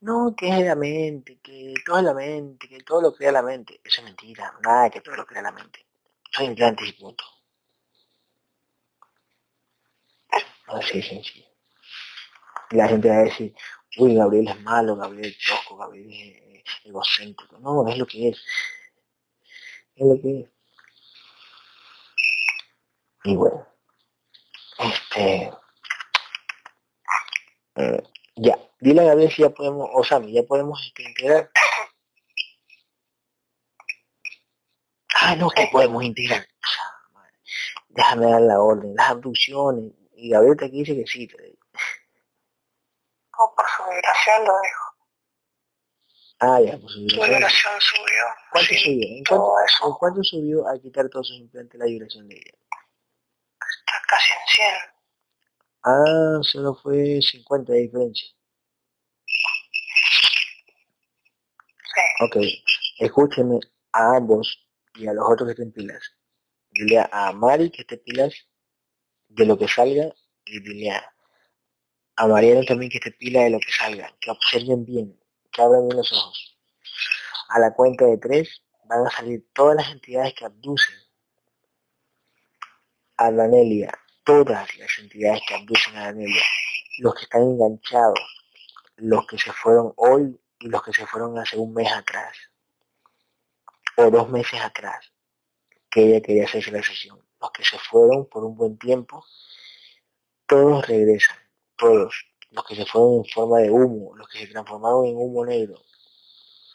no, 0.00 0.34
que 0.36 0.48
es 0.48 0.66
la 0.66 0.74
mente, 0.74 1.38
que 1.42 1.72
todo 1.86 1.98
es 1.98 2.04
la 2.04 2.12
mente, 2.12 2.68
que 2.68 2.80
todo 2.80 3.00
lo 3.00 3.14
crea 3.14 3.32
la 3.32 3.42
mente. 3.42 3.80
Eso 3.82 4.02
es 4.02 4.04
mentira, 4.04 4.54
nada 4.62 4.90
que 4.90 5.00
todo 5.00 5.16
lo 5.16 5.24
crea 5.24 5.40
la 5.40 5.52
mente. 5.52 5.86
Son 6.32 6.44
implantes 6.44 6.88
y 6.88 6.92
punto. 6.92 7.24
Así 10.66 10.98
es 10.98 11.06
sencillo. 11.06 11.46
Y 12.70 12.76
la 12.76 12.88
gente 12.88 13.08
va 13.08 13.16
a 13.16 13.24
decir, 13.24 13.54
uy, 13.98 14.14
Gabriel 14.16 14.48
es 14.48 14.60
malo, 14.60 14.96
Gabriel 14.96 15.26
es 15.26 15.38
tosco, 15.46 15.78
Gabriel 15.78 16.10
es 16.10 16.45
egocéntrico. 16.84 17.58
No, 17.58 17.86
es 17.88 17.98
lo 17.98 18.06
que 18.06 18.30
es. 18.30 18.38
Es 19.94 20.06
lo 20.06 20.20
que 20.20 20.40
es. 20.40 20.50
Y 23.24 23.34
bueno, 23.34 23.66
este, 24.78 25.52
eh, 27.74 28.02
ya, 28.36 28.56
dile 28.78 29.00
a 29.00 29.04
Gabriel 29.04 29.32
si 29.32 29.42
ya 29.42 29.50
podemos, 29.50 29.88
o 29.92 30.04
Sammy, 30.04 30.32
ya 30.32 30.44
podemos 30.44 30.80
este, 30.86 31.02
integrar. 31.02 31.50
Ah, 35.14 35.34
no, 35.34 35.50
que 35.50 35.68
podemos 35.72 36.04
integrar. 36.04 36.46
Déjame 37.88 38.30
dar 38.30 38.42
la 38.42 38.60
orden, 38.60 38.94
las 38.94 39.10
abducciones. 39.10 39.92
Y 40.14 40.30
Gabriel 40.30 40.56
te 40.56 40.68
dice 40.68 40.94
que 40.94 41.06
sí. 41.06 41.28
O 43.38 43.54
por 43.56 43.66
su 43.68 43.82
vibración 43.90 44.44
lo 44.44 44.52
dijo. 44.62 44.85
Ah, 46.38 46.60
ya, 46.60 46.76
por 46.78 46.90
su 46.90 47.00
vibración. 47.00 47.30
vibración 47.30 47.80
subió. 47.80 48.24
¿Cuánto 48.52 48.74
subió? 48.74 49.08
¿En 49.16 49.24
cuánto, 49.24 49.54
¿En 49.86 49.92
cuánto 49.98 50.22
subió 50.22 50.68
al 50.68 50.80
quitar 50.82 51.08
todos 51.08 51.28
sus 51.28 51.38
implantes 51.38 51.78
la 51.78 51.86
vibración 51.86 52.28
de 52.28 52.36
ella? 52.36 52.52
Está 53.78 54.02
casi 54.06 54.32
en 54.32 54.46
100. 54.48 54.96
Ah, 55.84 56.38
solo 56.42 56.74
fue 56.74 57.20
50 57.22 57.72
de 57.72 57.78
diferencia. 57.80 58.28
Sí. 61.94 62.24
Ok, 62.24 62.36
escúcheme 62.98 63.60
a 63.92 64.16
ambos 64.16 64.66
y 64.94 65.06
a 65.06 65.14
los 65.14 65.24
otros 65.26 65.46
que 65.46 65.52
estén 65.52 65.72
pilas. 65.72 66.02
Dile 66.70 67.06
a 67.10 67.32
Mari 67.32 67.70
que 67.70 67.82
esté 67.82 67.96
pilas 67.96 68.34
de 69.28 69.46
lo 69.46 69.56
que 69.56 69.68
salga 69.68 70.12
y 70.44 70.60
dile 70.60 70.90
a, 70.90 71.14
a 72.16 72.26
Mariano 72.26 72.62
también 72.64 72.90
que 72.90 72.98
esté 72.98 73.12
pila 73.12 73.44
de 73.44 73.50
lo 73.50 73.60
que 73.60 73.72
salga, 73.72 74.14
que 74.20 74.30
observen 74.30 74.84
bien, 74.84 75.18
que 75.56 75.96
los 75.96 76.12
ojos. 76.12 76.58
A 77.48 77.58
la 77.58 77.72
cuenta 77.72 78.04
de 78.04 78.18
tres 78.18 78.62
van 78.84 79.06
a 79.06 79.10
salir 79.10 79.46
todas 79.52 79.76
las 79.76 79.90
entidades 79.90 80.34
que 80.34 80.44
abducen 80.44 80.96
a 83.16 83.30
Danelia, 83.30 83.92
todas 84.24 84.76
las 84.76 84.98
entidades 84.98 85.40
que 85.48 85.54
abducen 85.54 85.96
a 85.96 86.06
Danelia, 86.06 86.42
los 86.98 87.14
que 87.14 87.22
están 87.22 87.42
enganchados, 87.42 88.44
los 88.96 89.26
que 89.26 89.38
se 89.38 89.52
fueron 89.52 89.92
hoy 89.96 90.38
y 90.58 90.68
los 90.68 90.82
que 90.82 90.92
se 90.92 91.06
fueron 91.06 91.38
hace 91.38 91.56
un 91.56 91.72
mes 91.72 91.90
atrás, 91.92 92.36
o 93.96 94.10
dos 94.10 94.28
meses 94.28 94.60
atrás, 94.60 95.12
que 95.90 96.02
ella 96.02 96.20
quería 96.20 96.44
hacerse 96.44 96.70
la 96.70 96.82
sesión. 96.82 97.18
Los 97.40 97.50
que 97.50 97.64
se 97.64 97.78
fueron 97.78 98.28
por 98.28 98.44
un 98.44 98.54
buen 98.56 98.78
tiempo, 98.78 99.24
todos 100.46 100.86
regresan, 100.86 101.38
todos. 101.76 102.26
Los 102.56 102.64
que 102.64 102.74
se 102.74 102.86
fueron 102.86 103.18
en 103.18 103.24
forma 103.26 103.58
de 103.58 103.70
humo, 103.70 104.16
los 104.16 104.28
que 104.28 104.38
se 104.38 104.46
transformaron 104.48 105.06
en 105.06 105.16
humo 105.16 105.44
negro, 105.44 105.80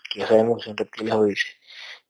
que 0.09 0.19
ya 0.19 0.27
sabemos 0.27 0.59
que 0.59 0.69
son 0.69 0.77
reptiles 0.77 1.13
o 1.13 1.23
dice, 1.25 1.47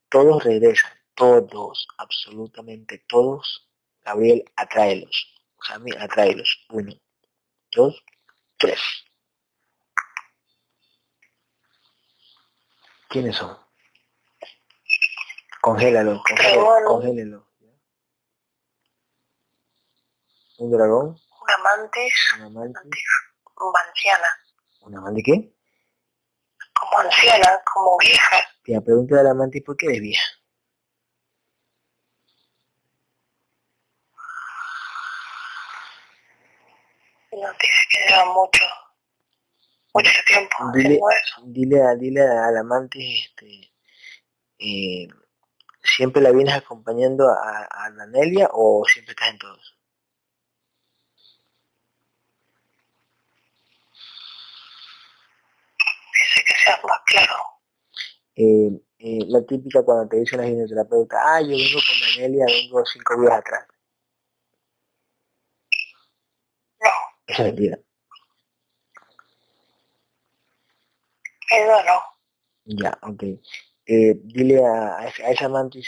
todos 0.10 0.44
regresan, 0.44 0.92
todos, 1.16 1.88
absolutamente 1.98 3.04
todos 3.08 3.72
Gabriel, 4.04 4.44
atráelos. 4.56 5.34
Sammy, 5.62 5.92
atráelos. 5.98 6.66
Uno, 6.70 6.94
dos, 7.72 8.04
tres. 8.58 8.80
¿Quiénes 13.10 13.36
son? 13.36 13.58
Congélalo, 15.62 16.24
congélalo, 16.28 16.86
congélalo. 16.86 17.48
¿Un 20.58 20.72
dragón? 20.72 21.20
Una 21.42 21.58
mantis. 21.58 22.14
Una 22.38 22.50
mantis. 22.50 23.04
Como 23.62 23.78
anciana. 23.78 24.28
¿Una 24.80 24.98
amante 24.98 25.22
qué? 25.22 25.54
Como 26.74 26.98
anciana, 26.98 27.62
como 27.72 27.96
vieja. 28.00 28.38
Te 28.64 28.82
pregunta 28.82 29.18
de 29.18 29.24
la 29.24 29.36
mantis, 29.36 29.62
¿por 29.64 29.78
qué 29.78 29.86
es 29.86 30.02
vieja? 30.02 30.24
dice 37.32 37.84
que 37.92 38.10
lleva 38.10 38.26
mucho, 38.34 38.66
mucho 39.94 40.12
tiempo 40.26 40.56
dile, 40.74 41.00
Dile, 41.44 41.84
a, 41.84 41.96
dile 41.96 42.22
al 42.22 42.58
amante, 42.58 42.98
este, 43.20 43.72
eh, 44.58 45.08
¿siempre 45.84 46.22
la 46.22 46.32
vienes 46.32 46.56
acompañando 46.56 47.30
a, 47.30 47.68
a 47.70 47.92
Danelia 47.92 48.50
o 48.52 48.84
siempre 48.86 49.12
estás 49.12 49.30
en 49.30 49.38
todos? 49.38 49.81
Claro. 57.06 57.36
Eh, 58.36 58.72
eh, 59.00 59.20
la 59.28 59.42
típica 59.46 59.84
cuando 59.84 60.08
te 60.08 60.18
dice 60.18 60.38
la 60.38 60.46
ginecoterapeuta, 60.46 61.18
ah, 61.22 61.42
yo 61.42 61.50
vengo 61.50 61.80
con 61.86 61.96
Danelia, 62.16 62.46
vengo 62.46 62.86
cinco 62.86 63.22
días 63.22 63.34
atrás. 63.34 63.68
Esa 67.28 67.44
es 67.44 67.48
mentira. 67.48 67.80
Eso 71.52 71.84
no. 71.86 72.02
Ya, 72.66 72.98
ok. 73.02 73.24
Eh, 73.86 74.16
dile 74.24 74.66
a, 74.66 75.00
a, 75.00 75.08
esa 75.08 75.50
mantis 75.50 75.88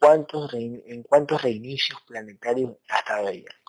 cuántos 0.00 0.52
en 0.54 1.02
cuántos 1.04 1.42
reinicios 1.42 2.00
planetarios 2.06 2.76
ha 2.88 2.98
estado 2.98 3.28
ella. 3.28 3.61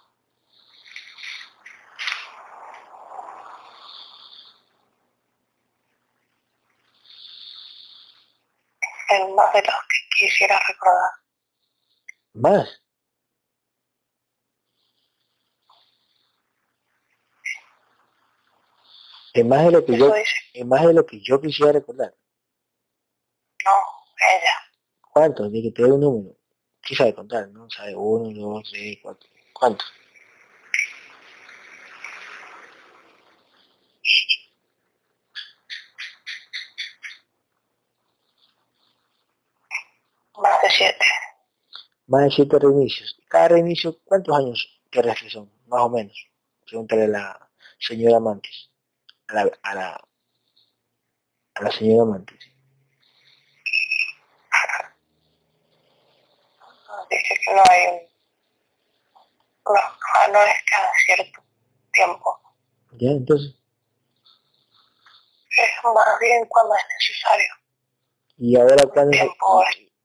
En 9.13 9.35
más 9.35 9.53
de 9.53 9.61
los 9.61 9.75
que 9.75 10.25
quisiera 10.25 10.59
recordar. 10.67 11.11
¿Más? 12.33 12.83
Es 19.33 19.45
más 19.45 19.65
de 19.65 19.71
lo 19.71 19.85
que 19.85 19.97
yo, 19.97 20.13
es 20.15 20.65
más 20.65 20.85
de 20.85 20.93
lo 20.93 21.05
que 21.05 21.19
yo 21.19 21.41
quisiera 21.41 21.71
recordar. 21.71 22.15
No, 23.65 23.71
ella. 24.17 24.53
¿Cuántos? 25.11 25.51
De 25.51 25.61
que 25.61 25.71
te 25.71 25.81
doy 25.81 25.91
un 25.91 26.01
número. 26.01 26.35
Sí 26.83 26.95
sabe 26.95 27.15
contar, 27.15 27.47
¿no? 27.49 27.69
Sabe 27.69 27.95
uno, 27.95 28.31
dos, 28.31 28.69
tres, 28.69 28.97
cuatro. 29.01 29.29
¿Cuántos? 29.53 29.91
Más 40.37 40.61
de 40.61 40.69
siete. 40.69 41.05
Más 42.13 42.25
de 42.25 42.29
siete 42.29 42.59
reinicios. 42.59 43.19
Cada 43.27 43.47
reinicio, 43.47 43.97
¿cuántos 44.05 44.37
años 44.37 44.79
que 44.91 45.01
son? 45.31 45.51
Más 45.65 45.81
o 45.81 45.89
menos. 45.89 46.29
Pregúntale 46.63 47.05
a 47.05 47.07
la 47.07 47.49
señora 47.79 48.19
Mantis 48.19 48.69
a 49.29 49.33
la, 49.33 49.51
a 49.63 49.73
la, 49.73 50.07
a 51.55 51.63
la 51.63 51.71
señora 51.71 52.05
Mantis. 52.05 52.37
Dice 57.09 57.39
que 57.43 57.55
no 57.55 57.63
hay 57.67 57.81
un... 57.87 57.99
No, 59.65 60.33
no 60.33 60.43
es 60.43 60.53
cada 60.69 60.91
cierto 61.07 61.43
tiempo. 61.93 62.39
Ya, 62.91 63.09
entonces. 63.09 63.55
Es 65.49 65.83
más 65.83 66.19
bien 66.19 66.45
cuando 66.47 66.75
es 66.75 66.83
necesario. 66.93 67.53
Y 68.37 68.55
ahora 68.55 68.85
cuando 68.93 69.17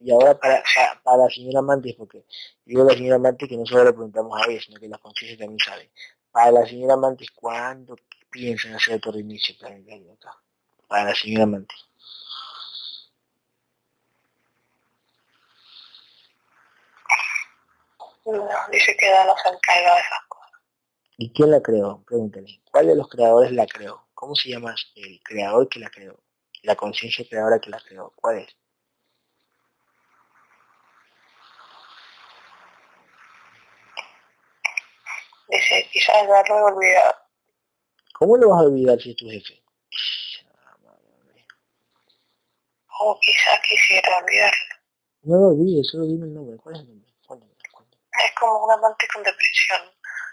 y 0.00 0.10
ahora 0.12 0.38
para, 0.38 0.62
para, 1.02 1.16
la 1.16 1.30
señora 1.30 1.62
Mantis, 1.62 1.94
porque 1.96 2.24
digo 2.64 2.84
la 2.84 2.94
señora 2.94 3.18
Mantis 3.18 3.48
que 3.48 3.56
no 3.56 3.66
solo 3.66 3.84
le 3.84 3.92
preguntamos 3.92 4.40
a 4.40 4.50
ella, 4.50 4.60
sino 4.60 4.78
que 4.78 4.88
las 4.88 5.00
conciencias 5.00 5.38
también 5.38 5.58
saben. 5.58 5.90
Para 6.30 6.52
la 6.52 6.66
señora 6.66 6.96
Mantis, 6.96 7.30
¿cuándo 7.32 7.96
piensan 8.30 8.74
hacer 8.74 8.96
otro 8.96 9.12
reinicio 9.12 9.56
planetario 9.58 10.12
acá, 10.12 10.36
para 10.86 11.04
la 11.04 11.14
señora 11.14 11.46
Manti. 11.46 11.74
No, 18.26 18.46
dice 18.70 18.94
que 18.98 19.10
no 19.26 19.34
se 19.42 19.48
encarga 19.48 19.94
de 19.94 20.00
esas 20.00 20.24
cosas. 20.28 20.60
¿Y 21.16 21.32
quién 21.32 21.50
la 21.50 21.62
creó? 21.62 22.02
Pregúntale. 22.06 22.60
¿Cuál 22.70 22.88
de 22.88 22.94
los 22.94 23.08
creadores 23.08 23.52
la 23.52 23.66
creó? 23.66 24.06
¿Cómo 24.12 24.34
se 24.34 24.50
llama 24.50 24.74
el 24.96 25.20
creador 25.22 25.68
que 25.68 25.80
la 25.80 25.88
creó? 25.88 26.20
La 26.62 26.76
conciencia 26.76 27.24
creadora 27.26 27.58
que 27.58 27.70
la 27.70 27.80
creó. 27.80 28.12
¿Cuál 28.16 28.40
es? 28.40 28.56
Eh, 35.48 35.88
quizás 35.90 36.26
lo 36.26 36.34
he 36.34 36.62
olvidado. 36.62 37.14
¿Cómo 38.18 38.36
lo 38.36 38.50
vas 38.50 38.60
a 38.60 38.66
olvidar 38.66 39.00
si 39.00 39.10
es 39.10 39.16
tu 39.16 39.28
jefe? 39.28 39.62
O 43.00 43.18
quizás 43.20 43.60
quisiera 43.68 44.18
olvidarlo. 44.18 44.74
No 45.22 45.36
lo 45.36 45.48
olvides, 45.48 45.88
solo 45.88 46.04
dime 46.04 46.26
el 46.26 46.34
nombre. 46.34 46.56
¿Cuál 46.56 46.74
es 46.74 46.80
el 46.82 46.88
nombre? 46.88 47.08
Es 47.08 48.32
como 48.40 48.64
un 48.64 48.72
amante 48.72 49.06
con 49.12 49.22
depresión. 49.22 49.80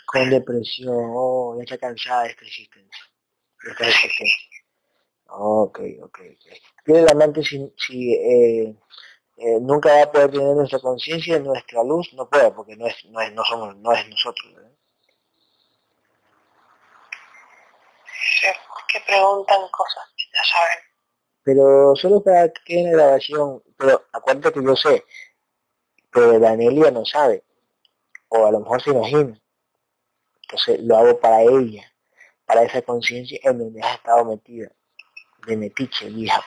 Con 0.08 0.30
depresión, 0.30 1.12
oh, 1.16 1.56
ya 1.58 1.64
está 1.64 1.78
cansada 1.78 2.24
de 2.24 2.30
esta 2.30 2.46
existencia. 2.46 3.04
De 3.64 3.72
esta 3.72 3.88
existencia. 3.88 4.50
Ok, 5.28 5.80
ok, 6.02 6.20
ok. 6.20 6.54
Tiene 6.84 7.02
el 7.02 7.10
amante 7.10 7.44
si, 7.44 7.72
si 7.78 8.14
eh, 8.14 8.76
eh, 9.38 9.60
nunca 9.62 9.94
va 9.94 10.04
a 10.04 10.12
poder 10.12 10.32
tener 10.32 10.56
nuestra 10.56 10.80
conciencia, 10.80 11.40
nuestra 11.40 11.84
luz, 11.84 12.14
no 12.14 12.28
puede, 12.30 12.52
porque 12.52 12.76
no 12.76 12.88
es, 12.88 13.06
no 13.06 13.20
es, 13.22 13.34
no 13.34 13.44
somos, 13.44 13.76
no 13.78 13.92
es 13.94 14.08
nosotros. 14.10 14.54
¿verdad? 14.56 14.75
Que 18.88 19.00
preguntan 19.02 19.68
cosas 19.70 20.04
que 20.16 20.24
ya 20.34 20.44
saben. 20.44 20.80
Pero 21.44 21.96
solo 21.96 22.24
para 22.24 22.52
que 22.52 22.80
en 22.80 22.92
grabación, 22.92 23.62
pero 23.78 24.06
acuérdate 24.12 24.60
que 24.60 24.66
yo 24.66 24.76
sé, 24.76 25.06
pero 26.12 26.40
Danielia 26.40 26.92
no 26.92 27.06
sabe, 27.06 27.44
o 28.30 28.46
a 28.46 28.52
lo 28.52 28.62
mejor 28.62 28.82
se 28.82 28.92
imagina. 28.92 29.40
Entonces 30.42 30.80
lo 30.82 30.98
hago 30.98 31.20
para 31.20 31.42
ella, 31.42 31.92
para 32.46 32.64
esa 32.64 32.82
conciencia 32.82 33.40
en 33.44 33.60
donde 33.60 33.82
has 33.82 33.96
estado 33.96 34.26
metida, 34.26 34.72
de 35.46 35.58
metiche, 35.58 36.10
vieja. 36.10 36.44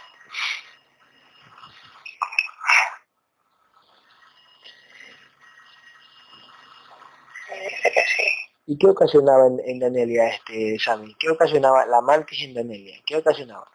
Dice 7.50 7.92
que 7.92 8.04
sí. 8.16 8.28
¿Y 8.70 8.76
qué 8.76 8.86
ocasionaba 8.86 9.46
en, 9.46 9.58
en 9.64 9.78
Danelia 9.78 10.28
este 10.28 10.78
Sammy? 10.78 11.14
¿Qué 11.14 11.30
ocasionaba 11.30 11.86
la 11.86 12.02
mantis 12.02 12.44
en 12.44 12.52
Danelia? 12.52 13.00
¿Qué 13.06 13.16
ocasionaba? 13.16 13.66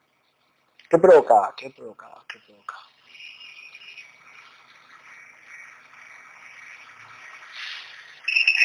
¿Qué 0.87 0.99
provocaba? 0.99 1.51
¿Qué 1.57 1.71
provocaba? 1.71 2.23
¿Qué 2.29 2.37
provocaba? 2.45 2.83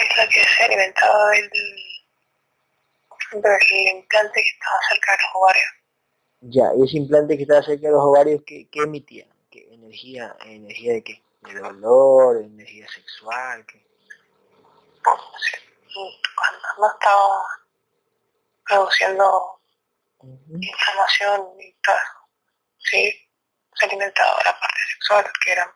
Es 0.03 0.17
la 0.19 0.29
que 0.29 0.45
se 0.45 0.65
alimentaba 0.65 1.31
del, 1.31 1.49
del 1.49 1.79
implante 3.97 4.43
que 4.43 4.51
estaba 4.51 4.79
cerca 4.91 5.13
de 5.13 5.19
los 5.19 5.35
ovarios. 5.35 5.71
Ya, 6.43 6.75
y 6.77 6.83
ese 6.85 6.99
implante 6.99 7.39
que 7.39 7.45
estaba 7.45 7.63
cerca 7.63 7.87
de 7.87 7.93
los 7.93 8.05
ovarios, 8.05 8.43
¿qué, 8.45 8.69
qué 8.71 8.81
emitía? 8.81 9.27
¿Qué 9.51 9.67
energía? 9.73 10.37
¿Energía 10.45 10.93
de 10.93 11.03
qué? 11.03 11.23
¿De 11.41 11.55
dolor? 11.55 12.43
¿Energía 12.43 12.87
sexual? 12.87 13.65
¿qué? 13.65 13.81
Cuando 15.94 16.69
no 16.78 16.93
estaba 16.93 17.43
produciendo 18.66 19.60
inflamación 20.60 21.48
y 21.60 21.73
todo 21.82 22.19
sí, 22.90 23.12
se 23.74 23.86
alimentaba 23.86 24.39
la 24.44 24.52
parte 24.52 24.81
sexual, 24.94 25.24
que 25.44 25.52
eran, 25.52 25.69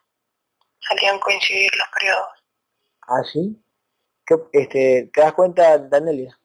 salían 0.80 1.18
coincidir 1.18 1.70
los 1.76 1.88
periodos. 1.88 2.28
¿Ah, 3.02 3.22
sí? 3.30 3.62
¿Qué, 4.24 4.34
este, 4.52 5.10
¿Te 5.12 5.20
das 5.20 5.32
cuenta, 5.32 5.78
Danelia? 5.78 6.38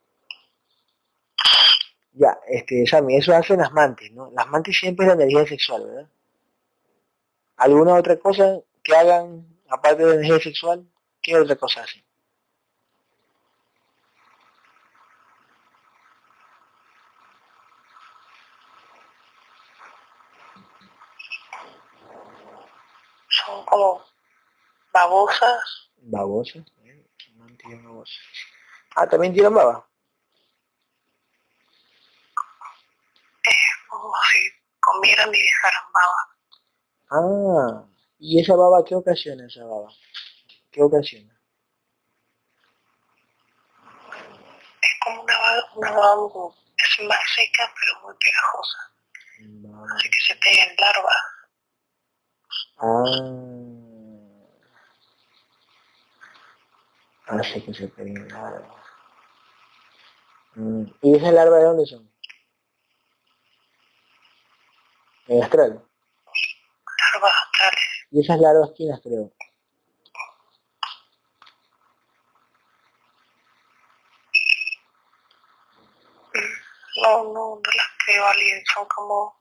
Ya, 2.14 2.40
este, 2.48 2.86
Sammy, 2.88 3.18
eso 3.18 3.36
hacen 3.36 3.60
las 3.60 3.72
mantis, 3.72 4.12
¿no? 4.12 4.32
Las 4.32 4.48
mantis 4.48 4.80
siempre 4.80 5.06
es 5.06 5.10
la 5.10 5.24
energía 5.24 5.46
sexual, 5.46 5.86
¿verdad? 5.86 6.10
¿Alguna 7.58 7.96
otra 7.96 8.18
cosa 8.18 8.60
que 8.84 8.96
hagan, 8.96 9.46
aparte 9.70 10.04
de 10.04 10.10
la 10.10 10.16
energía 10.16 10.40
sexual? 10.40 10.88
¿Qué 11.22 11.38
otra 11.38 11.56
cosa 11.56 11.82
hacen? 11.82 12.08
son 23.48 23.56
como 23.68 24.04
babosas. 24.94 25.90
Babosas, 25.98 26.66
¿eh? 26.86 27.06
mantis 27.36 27.84
babosas. 27.84 28.26
Ah, 28.96 29.08
también 29.08 29.34
tiran 29.34 29.54
baba. 29.54 29.88
Es 33.44 33.56
como 33.90 34.12
si 34.32 34.40
comieran 34.80 35.30
y 35.34 35.38
dejaran 35.38 35.84
baba. 35.94 36.22
Ah, 37.10 37.86
¿y 38.20 38.42
esa 38.42 38.56
baba 38.56 38.84
qué 38.86 38.96
ocasiona 38.96 39.46
esa 39.46 39.66
baba? 39.66 39.90
¿Qué 40.72 40.82
ocasiona? 40.82 41.34
Es 44.82 45.00
como 45.04 45.22
una 45.22 45.38
baba, 45.38 45.62
una 45.76 45.92
baba 45.92 46.54
es 46.78 47.08
más 47.08 47.20
seca 47.36 47.72
pero 47.76 48.02
muy 48.04 48.16
pegajosa. 48.18 48.92
No. 49.40 49.86
Así 49.96 50.10
que 50.10 50.20
se 50.22 50.36
pegan 50.36 50.76
larvas. 50.80 51.37
Ah. 52.80 53.04
Hace 57.28 57.64
que 57.64 57.74
se 57.74 57.88
peguen 57.88 58.28
larvas. 58.30 58.86
Mm. 60.56 60.84
¿Y 61.02 61.16
esas 61.16 61.34
larvas 61.34 61.60
de 61.60 61.66
dónde 61.66 61.86
son? 61.86 62.12
En 65.28 65.44
astral. 65.44 65.84
Larvas 67.14 67.34
astrales. 67.44 68.08
¿Y 68.12 68.22
esas 68.22 68.40
larvas 68.40 68.72
quién 68.76 68.90
las 68.90 69.02
creó? 69.02 69.32
No, 77.02 77.24
no, 77.26 77.34
no 77.34 77.72
las 77.76 77.88
creo 78.06 78.26
alguien, 78.26 78.64
son 78.74 78.88
como 78.88 79.40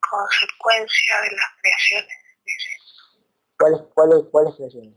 consecuencia 0.00 1.20
de 1.22 1.30
las 1.32 1.50
creaciones. 1.60 2.27
¿Cuáles, 3.58 3.80
cuáles, 3.92 4.24
cuáles 4.30 4.54
creaciones? 4.54 4.94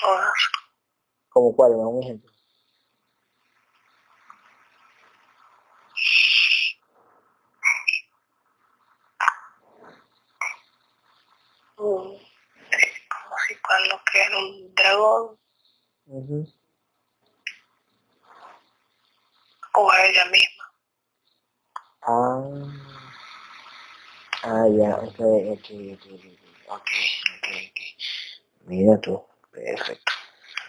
Todas. 0.00 0.32
¿Como 1.28 1.54
cuáles? 1.54 1.76
Un 1.78 2.02
ejemplo. 2.02 2.32
Mm, 11.78 12.14
es 12.70 12.92
como 13.08 13.36
si 13.48 13.56
cuando 13.60 14.00
crean 14.04 14.34
un 14.34 14.74
dragón 14.74 15.38
Ujú. 16.06 16.46
o 19.74 19.90
a 19.90 20.04
ella 20.06 20.24
misma. 20.26 20.72
Ah. 22.02 22.91
Ah, 24.42 24.66
ya, 24.78 24.90
ok, 25.06 25.18
ok, 25.54 25.66
ok, 25.94 26.04
ok, 26.76 26.90
ok. 27.36 27.78
Mira 28.68 29.00
tú, 29.00 29.14
perfecto, 29.52 30.12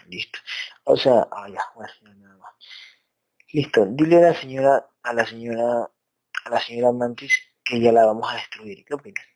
listo. 0.08 0.38
O 0.84 0.96
sea, 0.96 1.28
ah, 1.32 1.48
ya, 1.48 1.62
bueno, 1.74 1.92
nada 2.22 2.36
más. 2.38 2.52
Listo, 3.54 3.86
dile 3.86 4.16
a 4.18 4.20
la 4.28 4.34
señora, 4.34 4.74
a 5.02 5.12
la 5.14 5.24
señora, 5.26 5.90
a 6.46 6.50
la 6.50 6.60
señora 6.60 6.92
Mantis 6.92 7.34
que 7.64 7.80
ya 7.80 7.92
la 7.92 8.06
vamos 8.06 8.30
a 8.30 8.36
destruir. 8.36 8.84
¿Qué 8.84 8.94
opinas? 8.94 9.26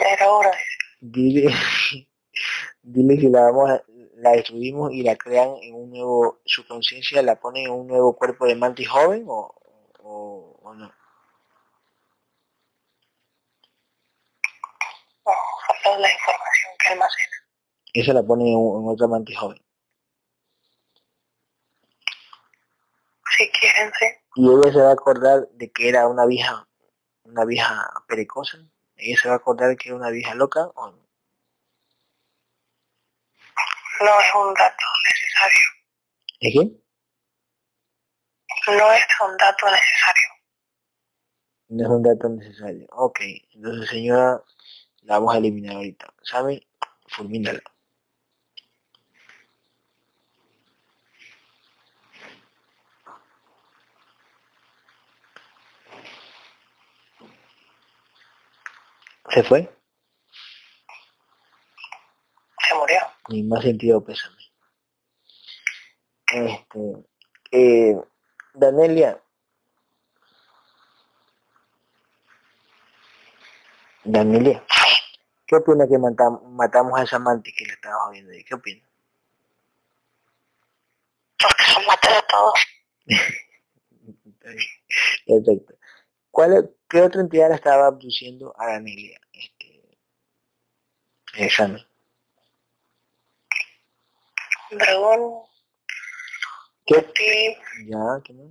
Ya 0.00 0.08
era 0.12 0.30
hora, 0.30 0.52
dice. 1.00 1.48
Dile, 1.50 1.50
dile 2.86 3.18
que 3.18 3.28
la 3.28 3.42
vamos 3.42 3.70
a, 3.70 3.82
la 4.16 4.30
destruimos 4.30 4.92
y 4.92 5.02
la 5.02 5.16
crean 5.16 5.56
en 5.60 5.74
un 5.74 5.90
nuevo, 5.90 6.40
su 6.44 6.66
conciencia 6.66 7.20
la 7.22 7.38
ponen 7.38 7.66
en 7.66 7.72
un 7.72 7.86
nuevo 7.86 8.16
cuerpo 8.16 8.46
de 8.46 8.54
Mantis 8.54 8.88
joven 8.88 9.24
o, 9.28 9.54
o, 10.02 10.58
o 10.62 10.74
no. 10.74 10.92
Falta 15.24 15.98
la 15.98 16.12
información 16.12 16.72
que 16.78 16.88
almacena. 16.92 17.36
Esa 17.92 18.12
la 18.12 18.22
ponen 18.22 18.46
en, 18.46 18.54
en 18.54 18.88
otra 18.88 19.08
Mantis 19.08 19.36
joven. 19.36 19.60
Si 23.36 23.50
quieren, 23.50 23.92
sí. 23.98 24.06
y 24.36 24.48
ella 24.48 24.72
se 24.72 24.80
va 24.80 24.90
a 24.90 24.92
acordar 24.92 25.48
de 25.50 25.70
que 25.70 25.88
era 25.88 26.06
una 26.06 26.24
vieja, 26.24 26.66
una 27.24 27.44
vieja 27.44 27.86
pericosa, 28.06 28.58
ella 28.96 29.16
se 29.20 29.28
va 29.28 29.34
a 29.34 29.38
acordar 29.38 29.76
que 29.76 29.88
era 29.90 29.96
una 29.96 30.10
vieja 30.10 30.34
loca 30.34 30.68
o 30.74 30.92
no. 30.92 31.05
No 34.00 34.20
es 34.20 34.34
un 34.34 34.54
dato 34.54 34.84
necesario. 35.08 35.66
¿Es 36.40 36.52
qué? 36.52 36.86
No 38.72 38.92
es 38.92 39.06
un 39.20 39.36
dato 39.36 39.66
necesario. 39.66 40.28
No 41.68 41.82
es 41.84 41.90
un 41.90 42.02
dato 42.02 42.28
necesario. 42.28 42.86
Ok, 42.92 43.20
entonces 43.54 43.88
señora, 43.88 44.42
la 45.02 45.14
vamos 45.18 45.34
a 45.34 45.38
eliminar 45.38 45.76
ahorita. 45.76 46.12
¿Sabe? 46.22 46.66
Fulmínala. 47.08 47.62
¿Se 59.30 59.42
fue? 59.42 59.70
Mi 63.28 63.42
más 63.42 63.62
sentido 63.62 64.04
pésame. 64.04 64.36
Este, 66.32 66.78
eh, 67.52 67.96
Danelia. 68.54 69.20
Danelia. 74.04 74.64
¿Qué 75.46 75.56
opina 75.56 75.86
que 75.86 75.98
matamos, 75.98 76.98
a 76.98 77.02
esa 77.04 77.16
amante 77.16 77.52
que 77.56 77.64
le 77.64 77.72
estaba 77.72 77.94
jodiendo 78.06 78.32
ahí? 78.32 78.42
¿Qué 78.44 78.54
opina? 78.54 78.84
Porque 81.38 81.62
son 81.64 81.84
todos. 82.28 82.66
Perfecto. 85.26 85.74
¿Cuál, 86.30 86.74
¿Qué 86.88 87.00
otra 87.00 87.20
entidad 87.20 87.48
la 87.48 87.54
estaba 87.54 87.86
abduciendo 87.86 88.54
a 88.58 88.66
Danelia? 88.72 89.20
Este, 89.32 89.98
examen. 91.34 91.85
Dragón. 94.70 95.44
¿Qué? 96.84 97.58
Ya, 97.86 98.20
¿qué 98.24 98.32
más? 98.32 98.46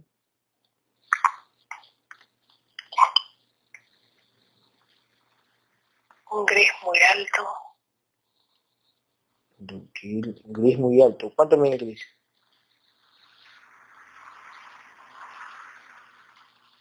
Un 6.31 6.45
gris 6.45 6.71
muy 6.83 6.99
alto. 6.99 7.47
Un 9.57 9.91
gris 10.53 10.77
muy 10.77 11.01
alto. 11.01 11.31
¿Cuánto 11.35 11.57
mide 11.57 11.75
el 11.75 11.79
gris? 11.79 12.05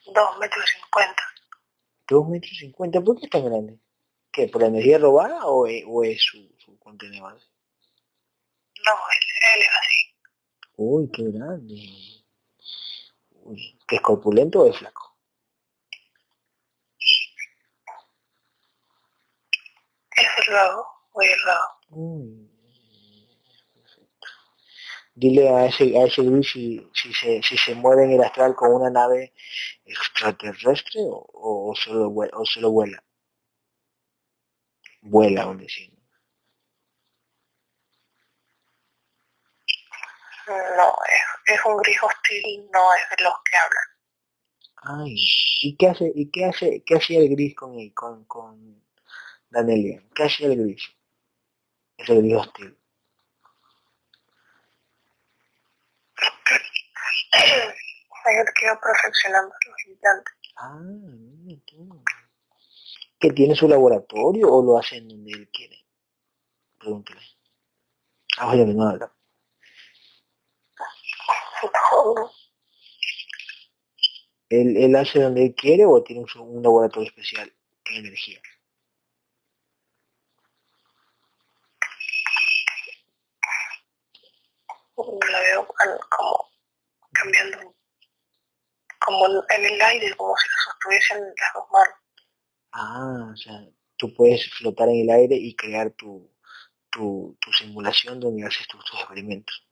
Dos 0.06 0.39
metros 0.39 0.65
cincuenta. 0.70 1.23
Dos 2.09 2.28
metros 2.28 2.56
cincuenta, 2.59 3.01
¿por 3.01 3.19
qué 3.19 3.24
es 3.24 3.31
tan 3.31 3.44
grande? 3.44 3.78
¿Qué? 4.31 4.48
¿Por 4.48 4.62
la 4.62 4.69
energía 4.69 4.98
robada 4.98 5.47
o 5.47 5.66
es, 5.66 5.85
o 5.86 6.05
es 6.05 6.23
su, 6.23 6.55
su 6.59 6.78
contenido? 6.78 7.28
No, 7.28 8.93
él, 9.55 9.62
es 9.62 9.69
así. 9.69 10.15
Uy, 10.77 11.11
qué 11.12 11.23
grande. 11.31 11.75
Uy, 13.31 13.79
¿que 13.87 13.97
es 13.97 14.03
corpulento 14.03 14.62
o 14.62 14.71
es 14.71 14.77
flaco? 14.77 15.16
Es 20.16 20.47
delgado, 20.47 20.87
muy 21.12 21.27
delgado. 21.27 21.69
Uy, 21.91 22.51
Dile 25.16 25.49
a 25.49 25.66
ese, 25.66 25.97
a 25.97 26.07
ese 26.07 26.23
gris 26.23 26.51
si, 26.51 26.91
si, 26.93 27.12
se, 27.15 27.41
si 27.41 27.57
se 27.57 27.75
mueve 27.77 28.05
en 28.05 28.12
el 28.12 28.23
astral 28.25 28.57
con 28.57 28.73
una 28.73 28.91
nave 28.91 29.33
extraterrestre 29.85 31.01
o, 31.03 31.71
o, 31.71 31.75
solo, 31.77 32.11
vuela, 32.11 32.37
o 32.37 32.45
solo 32.45 32.73
vuela. 32.73 33.05
Vuela, 35.03 35.43
aún 35.43 35.59
decir. 35.59 35.94
No, 40.47 40.97
es, 41.09 41.55
es 41.55 41.65
un 41.65 41.77
gris 41.79 42.03
hostil, 42.03 42.69
no 42.73 42.95
es 42.95 43.16
de 43.16 43.25
los 43.25 43.35
que 43.45 43.57
hablan. 43.57 45.05
Ay, 45.07 45.15
¿y 45.62 45.77
qué 45.77 45.89
hace, 45.89 46.12
y 46.15 46.31
qué 46.31 46.45
hace, 46.45 46.83
qué 46.85 46.97
hacía 46.97 47.21
el 47.21 47.31
gris 47.31 47.55
con 47.55 47.79
él, 47.79 47.93
con, 47.95 48.25
con 48.25 48.83
Danelia? 49.49 50.03
¿Qué 50.15 50.25
hacía 50.25 50.49
el 50.49 50.62
gris? 50.62 50.83
Ese 51.97 52.15
gris 52.16 52.35
hostil. 52.35 52.79
Él 58.27 58.47
quedó 58.59 58.81
perfeccionando 58.81 59.55
los 59.66 59.87
implantes. 59.87 60.35
Ah, 60.57 60.79
mira 60.81 61.61
tú. 61.66 62.03
¿Que 63.19 63.31
tiene 63.33 63.55
su 63.55 63.69
laboratorio 63.69 64.51
o 64.51 64.62
lo 64.65 64.79
hace 64.79 64.97
en 64.97 65.09
donde 65.09 65.33
él 65.33 65.49
quiere? 65.51 65.85
Pregúntale. 66.79 67.21
Ah, 68.39 68.49
oye, 68.51 68.66
no 68.66 68.89
habla. 68.89 69.12
¿Él, 74.49 74.77
¿Él 74.77 74.97
hace 74.97 75.20
donde 75.20 75.47
él 75.47 75.55
quiere 75.55 75.85
o 75.85 76.03
tiene 76.03 76.23
un, 76.23 76.41
un 76.41 76.62
laboratorio 76.62 77.09
especial 77.09 77.53
en 77.86 77.97
energía? 77.97 78.41
La 84.97 85.41
veo 85.41 85.66
como 86.11 86.51
cambiando, 87.12 87.74
como 89.05 89.27
en 89.27 89.65
el 89.65 89.82
aire, 89.82 90.15
como 90.16 90.35
si 90.36 90.49
lo 90.49 90.73
sostuviesen 90.73 91.19
las 91.19 91.55
dos 91.55 91.65
manos. 91.73 91.97
Ah, 92.73 93.31
o 93.32 93.36
sea, 93.36 93.66
tú 93.97 94.15
puedes 94.15 94.49
flotar 94.55 94.89
en 94.89 95.01
el 95.01 95.11
aire 95.11 95.35
y 95.35 95.57
crear 95.57 95.91
tu, 95.93 96.31
tu, 96.91 97.36
tu 97.41 97.53
simulación 97.53 98.20
donde 98.20 98.47
haces 98.47 98.66
tus, 98.69 98.85
tus 98.85 99.01
experimentos 99.01 99.66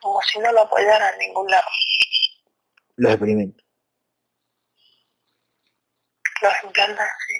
como 0.00 0.20
si 0.22 0.38
no 0.38 0.52
lo 0.52 0.62
apoyara 0.62 1.10
en 1.10 1.18
ningún 1.18 1.50
lado. 1.50 1.68
Los 2.96 3.12
experimentos. 3.12 3.64
Los 6.42 6.52
implantan, 6.64 7.08
sí. 7.26 7.34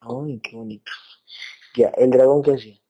Ay, 0.00 0.40
qué 0.40 0.56
bonito. 0.56 0.92
Ya, 1.74 1.88
¿el 1.96 2.10
dragón 2.10 2.42
qué 2.42 2.54
hacía? 2.54 2.80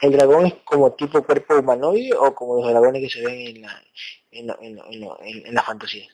¿El 0.00 0.12
dragón 0.12 0.46
es 0.46 0.54
como 0.64 0.92
tipo 0.94 1.22
cuerpo 1.24 1.56
humanoide 1.58 2.14
o 2.16 2.34
como 2.34 2.56
los 2.60 2.70
dragones 2.70 3.02
que 3.02 3.10
se 3.10 3.26
ven 3.26 3.56
en 3.56 3.62
la, 3.62 3.82
en, 4.30 4.46
la, 4.46 4.56
en, 4.60 4.78
en, 4.78 5.46
en 5.46 5.54
la 5.54 5.62
fantasía? 5.62 6.08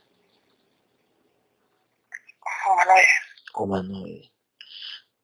Humanoide. 2.67 3.07
Humanoide. 3.55 4.33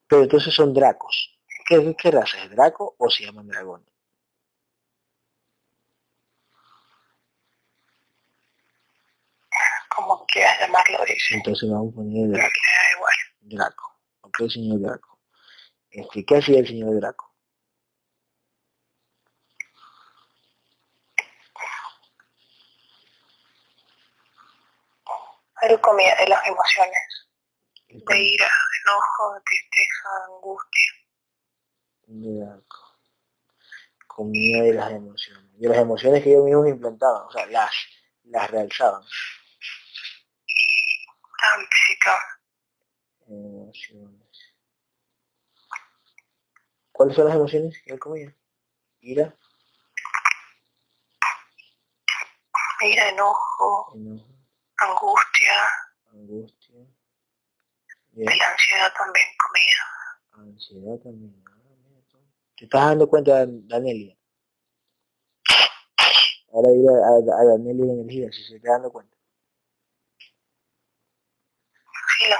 Pero 0.06 0.22
entonces 0.24 0.52
son 0.52 0.74
dracos. 0.74 1.38
¿Qué, 1.66 1.96
qué 1.96 2.10
raza 2.10 2.42
es? 2.44 2.50
¿Draco 2.50 2.94
o 2.98 3.08
se 3.08 3.24
llaman 3.24 3.48
dragones? 3.48 3.88
Como 10.02 10.26
quieras 10.26 10.58
llamarlo, 10.60 11.04
dice. 11.06 11.34
Entonces 11.34 11.70
vamos 11.70 11.92
a 11.92 11.96
poner 11.96 12.28
Draco. 12.28 12.48
Da 12.48 12.96
igual. 12.96 13.14
Draco. 13.40 14.00
Ok, 14.22 14.36
señor 14.48 14.80
Draco. 14.80 15.18
Este, 15.90 16.24
¿Qué 16.24 16.36
hacía 16.36 16.60
el 16.60 16.66
señor 16.66 17.00
Draco? 17.00 17.34
Él 25.62 25.80
comía 25.80 26.14
de 26.16 26.26
las 26.28 26.46
emociones. 26.46 27.28
De 27.88 28.18
ira, 28.18 28.48
enojo, 28.82 29.42
tristeza, 29.44 30.08
angustia. 30.28 30.92
Draco. 32.06 32.76
Comía 34.06 34.62
de 34.62 34.72
las 34.74 34.90
emociones. 34.92 35.58
De 35.58 35.68
las 35.68 35.78
emociones 35.78 36.22
que 36.22 36.30
ellos 36.30 36.44
mismos 36.44 36.68
implantaban, 36.68 37.26
o 37.26 37.30
sea, 37.30 37.46
las, 37.46 37.70
las 38.24 38.50
realzaban. 38.50 39.02
Emociones. 43.26 44.54
¿Cuáles 46.92 47.16
son 47.16 47.26
las 47.26 47.36
emociones 47.36 47.80
que 47.82 47.92
él 47.92 47.98
comía? 47.98 48.36
Ira. 49.00 49.34
Ira, 52.82 53.08
enojo. 53.08 53.92
Angustia. 54.76 55.52
Angustia. 56.12 56.76
Y 58.12 58.24
la 58.24 58.50
ansiedad 58.50 58.92
también 58.98 59.26
comía. 59.38 60.50
Ansiedad 60.50 60.98
también. 60.98 61.44
Ah, 61.46 62.18
¿Te 62.56 62.64
estás 62.64 62.86
dando 62.86 63.08
cuenta, 63.08 63.46
Danelia? 63.46 64.16
Ahora 66.52 66.72
ir 66.72 66.90
a, 66.90 66.92
a, 66.92 67.40
a 67.40 67.44
Danelia 67.44 67.92
energía, 67.92 68.32
si 68.32 68.44
se 68.44 68.56
está 68.56 68.72
dando 68.72 68.90
cuenta. 68.90 69.09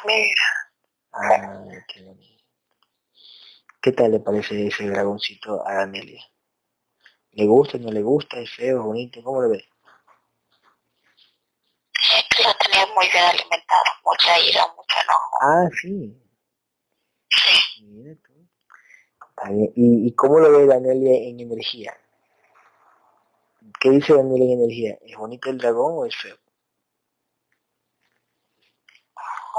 Los. 0.04 0.42
Ay, 1.12 1.78
qué 1.88 2.02
bonito. 2.02 2.44
¿Qué 3.82 3.92
tal 3.92 4.12
le 4.12 4.20
parece 4.20 4.66
ese 4.66 4.88
dragoncito 4.88 5.66
a 5.66 5.74
Danelia? 5.74 6.22
¿Le 7.32 7.46
gusta, 7.46 7.78
no 7.78 7.90
le 7.90 8.02
gusta? 8.02 8.38
¿Es 8.38 8.50
feo, 8.50 8.78
es 8.78 8.84
bonito? 8.84 9.22
¿Cómo 9.22 9.40
lo 9.40 9.48
ve? 9.50 9.64
Lo 12.44 12.54
tenía 12.54 12.86
muy 12.94 13.06
bien 13.08 13.24
alimentado, 13.24 13.84
mucha 14.04 14.38
ira, 14.38 14.66
mucho 14.76 14.96
enojo. 15.04 15.36
Ah, 15.42 15.68
sí. 15.80 16.16
Sí. 17.28 17.84
Mira 17.84 18.14
tú. 18.22 18.32
¿Y, 19.74 20.08
¿Y 20.08 20.14
cómo 20.14 20.40
lo 20.40 20.50
ve 20.52 20.66
Danelia 20.66 21.16
en 21.28 21.40
energía? 21.40 21.96
¿Qué 23.80 23.90
dice 23.90 24.14
Danelia 24.14 24.44
en 24.44 24.60
energía? 24.60 24.98
¿Es 25.02 25.16
bonito 25.16 25.50
el 25.50 25.58
dragón 25.58 25.94
o 25.98 26.06
es 26.06 26.16
feo? 26.16 26.36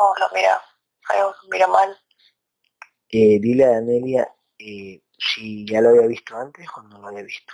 O 0.01 0.15
lo 0.19 0.29
mira 0.33 0.59
feo, 1.07 1.35
mira 1.51 1.67
mal. 1.67 1.89
Eh, 3.09 3.39
dile 3.39 3.65
a 3.65 3.71
Danelia 3.71 4.33
eh, 4.57 5.03
si 5.17 5.65
ya 5.65 5.81
lo 5.81 5.89
había 5.89 6.07
visto 6.07 6.35
antes 6.35 6.67
o 6.75 6.81
no 6.83 6.99
lo 6.99 7.07
había 7.07 7.23
visto. 7.23 7.53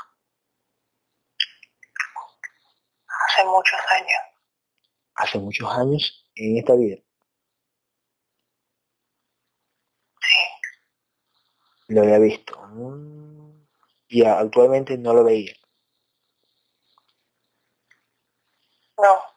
Hace 3.27 3.45
muchos 3.45 3.79
años. 3.89 4.21
Hace 5.15 5.39
muchos 5.39 5.69
años 5.71 6.31
en 6.35 6.57
esta 6.57 6.75
vida. 6.75 6.97
Sí. 10.21 10.37
Lo 11.87 12.01
había 12.01 12.19
visto. 12.19 12.57
Mm, 12.67 13.65
y 14.07 14.23
actualmente 14.23 14.97
no 14.97 15.13
lo 15.13 15.23
veía. 15.23 15.53
No. 18.97 19.36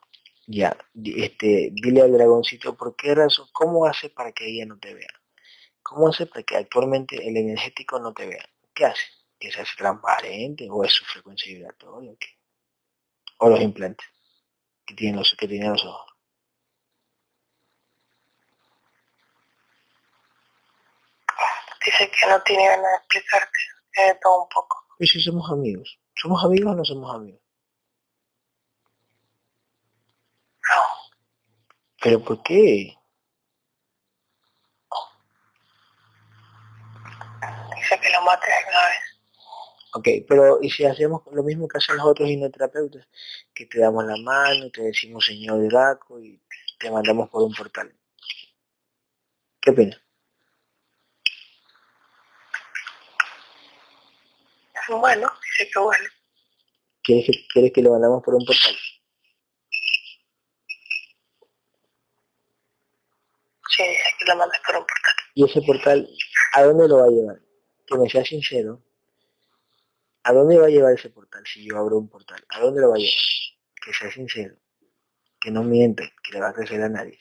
Ya, 0.53 0.77
este, 1.05 1.71
dile 1.71 2.03
al 2.03 2.13
dragoncito 2.13 2.77
por 2.77 2.97
qué 2.97 3.15
razón, 3.15 3.47
cómo 3.53 3.87
hace 3.87 4.11
para 4.11 4.33
que 4.33 4.49
ella 4.49 4.67
no 4.67 4.81
te 4.81 4.93
vea. 4.95 5.23
¿Cómo 5.81 6.09
hace 6.09 6.27
para 6.27 6.43
que 6.43 6.57
actualmente 6.57 7.29
el 7.29 7.37
energético 7.37 8.01
no 8.01 8.13
te 8.13 8.27
vea? 8.27 8.45
¿Qué 8.75 8.85
hace? 8.85 9.05
¿Que 9.39 9.53
se 9.53 9.61
hace 9.61 9.77
transparente 9.79 10.67
o 10.69 10.83
es 10.83 10.93
su 10.93 11.05
frecuencia 11.05 11.53
vibratoria? 11.53 12.13
¿O 13.39 13.49
los 13.49 13.61
implantes 13.61 14.05
que 14.85 14.95
tienen 14.95 15.21
los, 15.21 15.37
que 15.39 15.47
tienen 15.47 15.71
los 15.71 15.85
ojos? 15.85 16.13
Dice 21.87 22.11
que 22.11 22.29
no 22.29 22.43
tiene 22.43 22.67
ganas 22.67 22.91
de 22.91 22.97
explicarte, 22.97 23.59
que 23.93 24.19
todo 24.21 24.43
un 24.43 24.49
poco. 24.49 24.85
¿Y 24.99 25.07
si 25.07 25.21
somos 25.21 25.49
amigos? 25.49 26.01
¿Somos 26.17 26.45
amigos 26.45 26.73
o 26.73 26.75
no 26.75 26.85
somos 26.85 27.15
amigos? 27.15 27.40
No. 30.71 30.83
¿Pero 32.03 32.25
por 32.25 32.43
qué? 32.43 32.97
Dice 37.77 38.01
que 38.01 38.11
lo 38.11 38.23
mates 38.23 38.55
una 38.69 38.87
vez. 38.87 39.11
Ok, 39.93 40.09
pero 40.29 40.59
¿y 40.63 40.71
si 40.71 40.85
hacemos 40.85 41.23
lo 41.33 41.43
mismo 41.43 41.67
que 41.67 41.79
hacen 41.79 41.97
los 41.97 42.07
otros 42.07 42.29
hipnoterapeutas? 42.29 43.09
Que 43.53 43.67
te 43.67 43.81
damos 43.81 44.05
la 44.05 44.17
mano, 44.19 44.71
te 44.71 44.83
decimos 44.83 45.25
señor 45.25 45.69
Draco 45.69 46.21
y 46.21 46.41
te 46.79 46.91
mandamos 46.91 47.29
por 47.29 47.43
un 47.43 47.53
portal. 47.53 47.93
¿Qué 49.61 49.71
opinas? 49.71 50.01
Bueno, 54.89 55.31
dice 55.43 55.71
que 55.71 55.79
bueno. 55.79 56.09
¿Quieres 57.03 57.27
que, 57.27 57.47
¿Quieres 57.53 57.73
que 57.73 57.83
lo 57.83 57.91
mandamos 57.91 58.23
por 58.23 58.35
un 58.35 58.45
portal? 58.45 58.77
Mandes 64.37 64.61
por 64.67 64.77
un 64.77 64.83
portal. 64.83 65.15
¿Y 65.35 65.45
ese 65.45 65.61
portal 65.63 66.09
a 66.55 66.63
dónde 66.63 66.89
lo 66.89 66.99
va 66.99 67.05
a 67.05 67.09
llevar? 67.09 67.41
Que 67.87 67.99
me 67.99 68.09
sea 68.09 68.25
sincero. 68.25 68.83
¿A 70.23 70.33
dónde 70.33 70.59
va 70.59 70.67
a 70.67 70.71
llevar 70.71 70.95
ese 70.95 71.11
portal 71.11 71.43
si 71.47 71.67
yo 71.67 71.79
abro 71.79 71.99
un 71.99 72.09
portal? 72.09 72.45
¿A 72.51 72.61
dónde 72.61 72.81
lo 72.81 72.91
va 72.91 72.97
a 72.97 72.99
llevar? 72.99 73.15
Que 73.83 73.93
sea 73.93 74.11
sincero. 74.11 74.57
Que 75.41 75.51
no 75.51 75.63
miente, 75.63 76.13
que 76.23 76.33
le 76.33 76.41
va 76.41 76.51
a 76.51 76.53
crecer 76.53 76.83
a 76.83 76.89
nadie. 76.89 77.19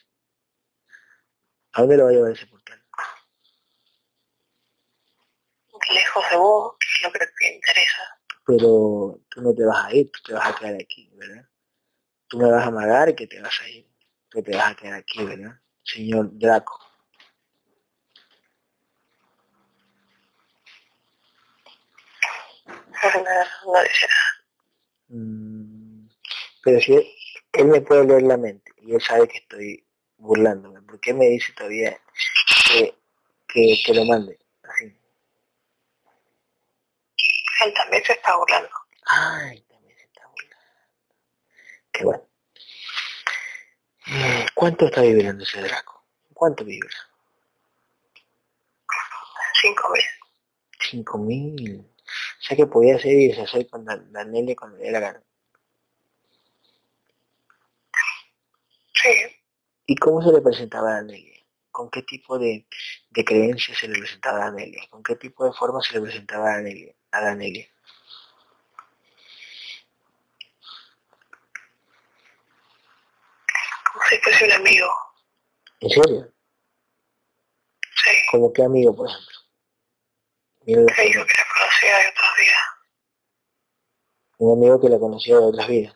¿A 1.73 1.81
dónde 1.81 1.97
lo 1.97 2.05
va 2.05 2.09
a 2.09 2.13
llevar 2.13 2.31
ese 2.31 2.47
portal? 2.47 2.83
Lejos 5.93 6.23
de 6.29 6.37
vos, 6.37 6.75
es 6.81 7.03
lo 7.03 7.11
que 7.11 7.19
te 7.19 7.55
interesa. 7.55 8.19
Pero 8.45 9.21
tú 9.29 9.41
no 9.41 9.53
te 9.55 9.65
vas 9.65 9.85
a 9.85 9.95
ir, 9.95 10.11
tú 10.11 10.19
te 10.23 10.33
vas 10.33 10.47
a 10.47 10.55
quedar 10.55 10.75
aquí, 10.75 11.09
¿verdad? 11.15 11.47
Tú 12.27 12.37
me 12.37 12.51
vas 12.51 12.63
a 12.63 12.67
amagar 12.67 13.15
que 13.15 13.25
te 13.25 13.41
vas 13.41 13.59
a 13.61 13.69
ir, 13.69 13.87
que 14.29 14.43
te 14.43 14.55
vas 14.55 14.71
a 14.71 14.75
quedar 14.75 14.93
aquí, 14.95 15.23
¿verdad? 15.23 15.59
Señor 15.83 16.29
Draco. 16.33 16.88
No, 23.03 23.73
no 23.73 23.83
dice 23.83 24.07
nada. 24.07 24.39
Mm, 25.07 26.09
pero 26.63 26.81
si 26.81 26.93
él, 26.95 27.07
él, 27.53 27.65
me 27.65 27.81
puede 27.81 28.05
leer 28.05 28.23
la 28.23 28.37
mente 28.37 28.71
y 28.77 28.93
él 28.93 29.01
sabe 29.01 29.27
que 29.27 29.37
estoy 29.37 29.85
burlándome, 30.17 30.81
¿por 30.81 30.99
qué 30.99 31.13
me 31.13 31.25
dice 31.25 31.53
todavía 31.53 31.99
que, 32.67 32.95
que, 33.47 33.81
que 33.85 33.93
lo 33.93 34.05
mande? 34.05 34.37
Así. 34.63 34.85
Él 37.65 37.73
también 37.73 38.03
se 38.05 38.13
está 38.13 38.35
burlando. 38.37 38.69
Ay, 39.05 39.61
también 39.61 39.97
se 39.97 40.05
está 40.05 40.27
burlando. 40.27 40.65
Qué 41.91 42.03
bueno. 42.05 42.29
¿Cuánto 44.55 44.85
está 44.85 45.01
vibrando 45.01 45.43
ese 45.43 45.61
Draco? 45.61 46.03
¿Cuánto 46.33 46.65
vibra? 46.65 46.89
Cinco 49.61 49.89
mil. 49.89 50.03
Cinco 50.79 51.17
mil. 51.17 51.85
Que 52.55 52.65
podía 52.65 52.97
ser 52.97 53.13
y 53.13 53.27
deshacer 53.27 53.69
con 53.69 53.85
Danelia 53.85 54.55
cuando 54.55 54.77
le 54.79 54.91
la 54.91 54.99
gana. 54.99 55.23
Sí. 58.93 59.09
¿Y 59.85 59.95
cómo 59.95 60.21
se 60.21 60.31
le 60.31 60.41
presentaba 60.41 60.89
a 60.89 60.93
Danelia? 60.95 61.45
¿Con 61.71 61.91
qué 61.91 62.01
tipo 62.01 62.39
de, 62.39 62.67
de 63.11 63.23
creencias 63.23 63.77
se 63.77 63.87
le 63.87 63.99
presentaba 63.99 64.37
a 64.39 64.45
Danelia? 64.49 64.81
¿Con 64.89 65.03
qué 65.03 65.15
tipo 65.15 65.45
de 65.45 65.53
forma 65.53 65.79
se 65.81 65.93
le 65.93 66.01
presentaba 66.01 66.51
a 66.51 66.55
Danelia? 66.57 66.93
A 67.11 67.21
Danelia? 67.21 67.67
Como 73.93 74.05
si 74.09 74.17
fuese 74.17 74.45
un 74.45 74.51
amigo. 74.53 74.87
¿En 75.81 75.89
serio? 75.91 76.33
Sí. 78.03 78.11
¿Como 78.31 78.51
qué 78.51 78.63
amigo, 78.63 78.95
por 78.95 79.07
ejemplo? 79.07 79.39
Amigo 80.61 80.85
que 80.85 81.33
la 81.37 81.45
conocía 81.57 81.97
de 81.97 82.07
otras 82.09 82.13
vidas. 82.13 82.18
Un 84.39 84.57
amigo 84.57 84.79
que 84.81 84.89
la 84.89 84.99
conocía 84.99 85.37
de 85.37 85.45
otras 85.45 85.67
vidas. 85.67 85.95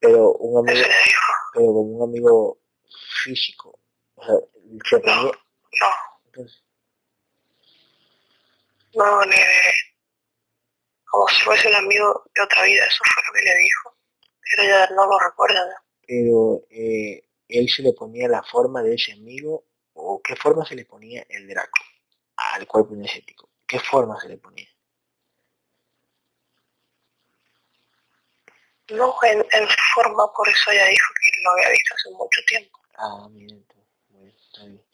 Pero 0.00 0.32
un 0.32 0.68
amigo, 0.68 0.86
pero 1.52 1.66
como 1.66 1.80
un 1.80 2.08
amigo 2.08 2.58
físico. 3.24 3.78
O 4.14 4.24
sea, 4.24 4.34
se 4.88 5.00
No, 5.00 5.24
no, 5.24 5.32
entonces, 6.26 6.64
no, 8.94 9.24
ni 9.24 9.32
de... 9.32 9.72
Como 11.04 11.28
si 11.28 11.42
fuese 11.42 11.68
un 11.68 11.74
amigo 11.74 12.24
de 12.34 12.42
otra 12.42 12.62
vida, 12.62 12.84
eso 12.86 13.02
fue 13.12 13.22
lo 13.26 13.32
que 13.34 13.44
le 13.44 13.56
dijo. 13.56 13.96
Pero 14.50 14.68
ya 14.68 14.94
no 14.94 15.06
lo 15.06 15.18
recuerda. 15.18 15.66
¿no? 15.66 15.84
pero 16.06 16.66
eh, 16.70 17.22
él 17.48 17.68
se 17.68 17.82
le 17.82 17.92
ponía 17.92 18.28
la 18.28 18.42
forma 18.42 18.82
de 18.82 18.94
ese 18.94 19.12
amigo, 19.12 19.64
o 19.94 20.20
qué 20.22 20.36
forma 20.36 20.64
se 20.64 20.74
le 20.74 20.84
ponía 20.84 21.24
el 21.28 21.48
Draco 21.48 21.80
al 22.36 22.66
cuerpo 22.66 22.94
energético. 22.94 23.48
¿Qué 23.66 23.78
forma 23.78 24.20
se 24.20 24.28
le 24.28 24.36
ponía? 24.38 24.68
No 28.90 29.16
en, 29.22 29.38
en 29.38 29.68
su 29.68 29.76
forma, 29.94 30.30
por 30.32 30.48
eso 30.48 30.70
ella 30.70 30.86
dijo 30.86 31.12
que 31.22 31.42
lo 31.42 31.50
había 31.52 31.70
visto 31.70 31.94
hace 31.94 32.10
mucho 32.10 32.40
tiempo. 32.46 32.80
Ah, 32.96 33.28
miren, 33.30 33.66
bueno, 34.08 34.32
está 34.36 34.64
bien. 34.64 34.84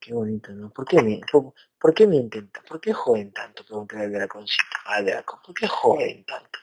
Qué 0.00 0.12
bonito, 0.12 0.52
¿no? 0.52 0.70
¿Por 0.70 0.86
qué, 0.86 1.20
por, 1.30 1.54
por 1.78 1.94
qué 1.94 2.06
mienten 2.06 2.50
tanto? 2.50 2.68
¿Por 2.68 2.80
qué 2.80 2.92
joden 2.92 3.32
tanto? 3.32 3.64
Pregunté 3.64 3.98
al 3.98 4.12
Draconcito, 4.12 4.76
al 4.86 5.04
Draco. 5.04 5.40
¿Por 5.44 5.54
qué 5.54 5.66
joden 5.66 6.24
tanto? 6.24 6.58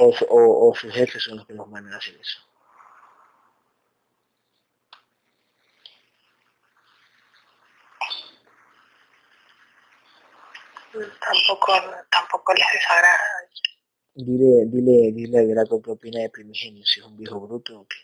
O, 0.00 0.14
o, 0.28 0.70
o 0.70 0.74
sus 0.74 0.92
jefes 0.92 1.22
son 1.22 1.36
los 1.36 1.46
que 1.46 1.54
los 1.54 1.68
mandan 1.68 1.94
a 1.94 1.98
hacer 1.98 2.16
eso. 2.16 2.40
Tampoco, 10.92 11.72
tampoco 12.10 12.54
les 12.54 12.66
desagrada. 12.72 13.18
Dile, 14.16 14.66
dile, 14.66 15.12
dile 15.12 15.38
al 15.38 15.48
Draco 15.48 15.80
qué 15.80 15.90
opina 15.92 16.18
de 16.20 16.28
Primigenio, 16.30 16.84
si 16.84 16.98
es 16.98 17.06
un 17.06 17.16
viejo 17.16 17.40
bruto 17.40 17.80
o 17.80 17.86
qué. 17.86 17.96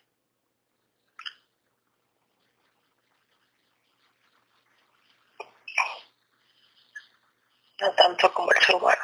No 7.80 7.92
tanto 7.94 8.32
como 8.32 8.52
el 8.52 8.62
ser 8.62 8.76
humano. 8.76 9.02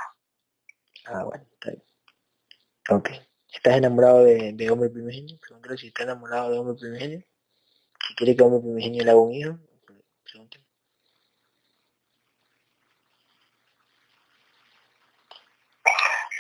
Ah, 1.07 1.25
bueno, 1.25 1.45
está 1.55 1.71
bien. 1.71 1.83
Ok. 2.91 3.11
¿Estás 3.53 3.77
enamorado 3.77 4.25
de, 4.25 4.53
de 4.53 4.71
hombre 4.71 4.91
primigenio? 4.91 5.39
Pregúntale 5.41 5.79
si 5.79 5.89
está 5.89 6.03
enamorado 6.03 6.51
de 6.51 6.59
hombre 6.59 6.77
primigenio. 6.79 7.25
Si 8.07 8.15
quiere 8.17 8.37
que 8.37 8.43
hombre 8.43 8.61
primigenio 8.61 9.05
le 9.05 9.11
haga 9.11 9.21
un 9.21 9.33
hijo, 9.33 9.59
pregúntale. 10.25 10.65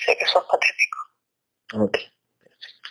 Sé 0.05 0.16
que 0.18 0.26
sos 0.26 0.44
patético. 0.51 0.98
Ok, 1.74 1.98
perfecto. 2.38 2.90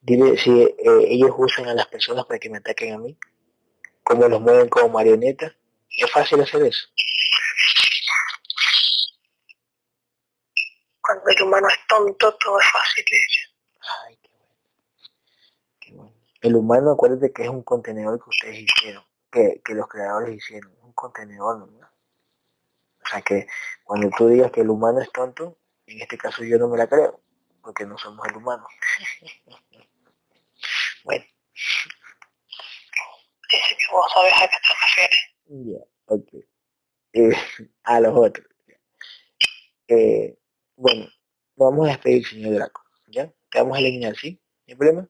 Dile 0.00 0.38
si 0.38 0.62
eh, 0.62 0.76
ellos 1.08 1.32
usan 1.36 1.66
a 1.68 1.74
las 1.74 1.86
personas 1.86 2.24
para 2.26 2.38
que 2.38 2.48
me 2.48 2.58
ataquen 2.58 2.94
a 2.94 2.98
mí, 2.98 3.18
cómo 4.04 4.28
los 4.28 4.40
mueven 4.40 4.68
como 4.68 4.88
marionetas. 4.90 5.52
Es 5.90 6.10
fácil 6.10 6.40
hacer 6.40 6.62
eso. 6.62 6.88
Cuando 11.00 11.24
el 11.28 11.42
humano 11.42 11.68
es 11.68 11.78
tonto, 11.88 12.34
todo 12.36 12.60
es 12.60 12.66
fácil. 12.72 13.04
dice. 13.04 13.40
Ay, 14.06 14.18
qué 14.22 14.30
bueno. 14.30 14.54
Qué 15.80 15.92
bueno. 15.92 16.14
El 16.40 16.56
humano, 16.56 16.92
acuérdate 16.92 17.32
que 17.32 17.42
es 17.42 17.48
un 17.48 17.62
contenedor 17.62 18.22
que 18.22 18.30
ustedes 18.30 18.60
hicieron, 18.60 19.04
que, 19.30 19.60
que 19.64 19.74
los 19.74 19.88
creadores 19.88 20.36
hicieron. 20.36 20.72
Un 20.82 20.92
contenedor, 20.92 21.68
¿no? 21.68 21.86
O 23.04 23.08
sea 23.08 23.20
que 23.22 23.46
cuando 23.84 24.08
tú 24.16 24.28
digas 24.28 24.52
que 24.52 24.60
el 24.60 24.70
humano 24.70 25.00
es 25.00 25.10
tonto, 25.10 25.58
en 25.86 26.00
este 26.00 26.16
caso 26.16 26.44
yo 26.44 26.56
no 26.58 26.68
me 26.68 26.78
la 26.78 26.86
creo, 26.86 27.20
porque 27.62 27.84
no 27.86 27.96
somos 27.98 28.26
el 28.28 28.36
humano. 28.36 28.66
bueno, 31.04 31.24
Dice 33.52 33.76
que 33.76 33.84
vos 33.94 34.10
sabés 34.12 34.32
a 34.34 34.48
qué 34.48 34.56
te 34.56 34.74
refieres. 34.80 35.20
ya, 35.46 35.84
ok. 36.06 36.28
eh, 37.12 37.36
a 37.84 38.00
los 38.00 38.16
otros. 38.16 38.46
Eh, 39.88 40.38
bueno, 40.76 41.06
vamos 41.56 41.86
a 41.86 41.90
despedir, 41.92 42.26
señor 42.26 42.54
Draco. 42.54 42.82
¿Ya? 43.08 43.30
Te 43.50 43.58
vamos 43.58 43.76
a 43.76 43.80
eliminar, 43.80 44.16
¿sí? 44.16 44.40
¿No 44.66 44.72
hay 44.72 44.76
problema? 44.76 45.08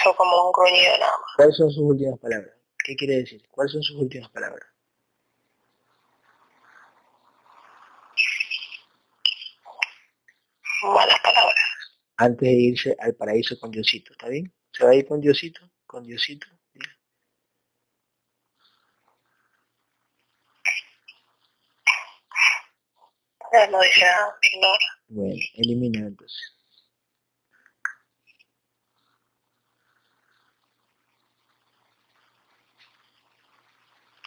Eso 0.00 0.14
como 0.16 0.46
un 0.46 0.52
gruñido 0.52 0.96
nada 0.98 1.12
más. 1.18 1.30
¿Cuáles 1.36 1.56
son 1.56 1.70
sus 1.70 1.82
últimas 1.82 2.18
palabras? 2.18 2.54
¿Qué 2.84 2.96
quiere 2.96 3.16
decir? 3.16 3.46
¿Cuáles 3.50 3.72
son 3.72 3.82
sus 3.82 3.96
últimas 3.96 4.30
palabras? 4.30 4.66
Malas 10.82 11.20
palabras. 11.20 11.54
Antes 12.16 12.48
de 12.48 12.54
irse 12.54 12.96
al 12.98 13.14
paraíso 13.14 13.58
con 13.58 13.70
Diosito, 13.70 14.12
¿está 14.12 14.28
bien? 14.28 14.52
¿Se 14.72 14.84
va 14.84 14.90
a 14.90 14.94
ir 14.94 15.06
con 15.06 15.20
Diosito? 15.20 15.60
¿Con 15.86 16.04
Diosito? 16.04 16.46
No, 23.52 23.66
no 23.70 23.80
dice 23.82 24.00
nada, 24.00 24.34
ignora. 24.50 24.86
Bueno, 25.08 25.34
elimina 25.56 25.98
entonces. 26.06 26.56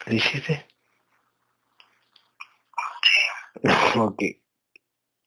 ¿Lo 0.06 0.14
hiciste? 0.14 0.68
Sí. 3.04 3.60
ok. 4.00 4.45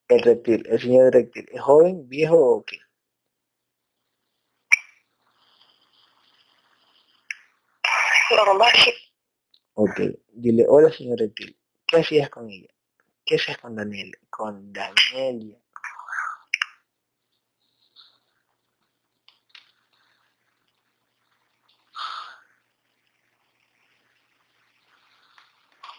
El 0.09 0.21
reptil, 0.23 0.65
el 0.67 0.81
señor 0.81 1.13
reptil, 1.13 1.47
¿es 1.51 1.61
joven, 1.61 2.09
viejo 2.09 2.35
o 2.35 2.65
qué? 2.65 2.79
Normal. 8.35 8.73
Ok, 9.75 9.99
dile, 10.29 10.65
hola 10.67 10.91
señor 10.91 11.19
reptil, 11.19 11.55
¿qué 11.85 11.97
hacías 11.97 12.29
con 12.31 12.49
ella? 12.49 12.73
¿Qué 13.23 13.35
hacías 13.35 13.59
con 13.59 13.75
Daniel? 13.75 14.17
Con 14.31 14.73
Danielia. 14.73 15.59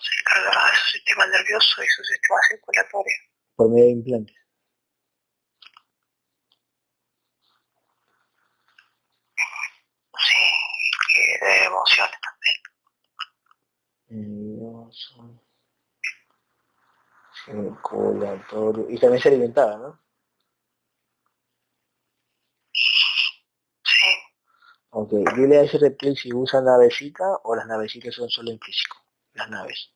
Se 0.01 0.21
encargará 0.21 0.71
de 0.71 0.77
su 0.79 0.91
sistema 0.91 1.27
nervioso 1.29 1.81
y 1.85 1.87
su 1.87 2.03
sistema 2.03 2.39
circulatorio. 2.51 3.30
Por 3.61 3.69
medio 3.69 3.85
de 3.85 3.91
implantes. 3.91 4.37
Sí, 10.19 10.45
y 11.19 11.45
de 11.45 11.65
emociones 11.67 12.19
también. 12.23 12.59
Circulatorio. 17.45 18.89
Y 18.89 18.99
también 18.99 19.23
se 19.23 19.29
alimentaba, 19.29 19.77
¿no? 19.77 20.01
Sí. 22.73 24.11
Ok, 24.89 25.11
dile 25.37 25.59
a 25.59 25.63
ese 25.65 25.77
reptil 25.77 26.17
si 26.17 26.33
usa 26.33 26.63
navecita 26.63 27.27
o 27.43 27.55
las 27.55 27.67
navecitas 27.67 28.15
son 28.15 28.31
solo 28.31 28.53
en 28.53 28.59
físico. 28.59 28.97
Las 29.35 29.51
naves. 29.51 29.93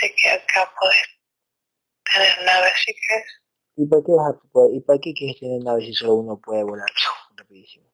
Dice 0.00 0.07
que 0.22 0.28
acá 0.30 0.72
puedes 0.78 0.96
tener 2.12 2.44
naves 2.46 2.74
si 2.84 2.94
quieres. 2.94 3.26
¿Y 3.76 3.86
para 3.86 4.02
qué 4.02 4.12
vas 4.12 4.34
a 4.34 4.38
poder- 4.52 4.74
¿Y 4.74 4.80
para 4.80 4.98
qué 4.98 5.14
quieres 5.14 5.38
tener 5.40 5.62
naves 5.62 5.84
si 5.86 5.94
solo 5.94 6.14
uno 6.14 6.40
puede 6.40 6.62
volar? 6.64 6.88
Rapidísimo. 7.36 7.86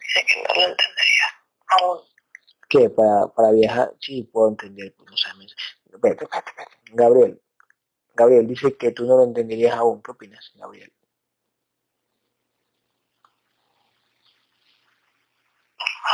Dice 0.00 0.26
que 0.26 0.42
no 0.42 0.54
lo 0.54 0.68
entendería 0.68 1.26
aún. 1.80 1.98
¿Qué? 2.68 2.90
¿Para, 2.90 3.26
para 3.28 3.50
viajar? 3.52 3.94
Sí, 4.00 4.22
puedo 4.24 4.48
entender. 4.48 4.94
Pues, 4.96 5.10
no 5.10 5.16
sabes. 5.16 5.54
Espérate, 5.92 6.24
espérate, 6.24 6.50
espérate. 6.50 6.76
Gabriel. 6.92 7.42
Gabriel 8.14 8.46
dice 8.46 8.76
que 8.76 8.92
tú 8.92 9.06
no 9.06 9.16
lo 9.16 9.24
entenderías 9.24 9.74
aún. 9.74 10.02
¿Qué 10.02 10.10
opinas, 10.12 10.52
Gabriel? 10.54 10.92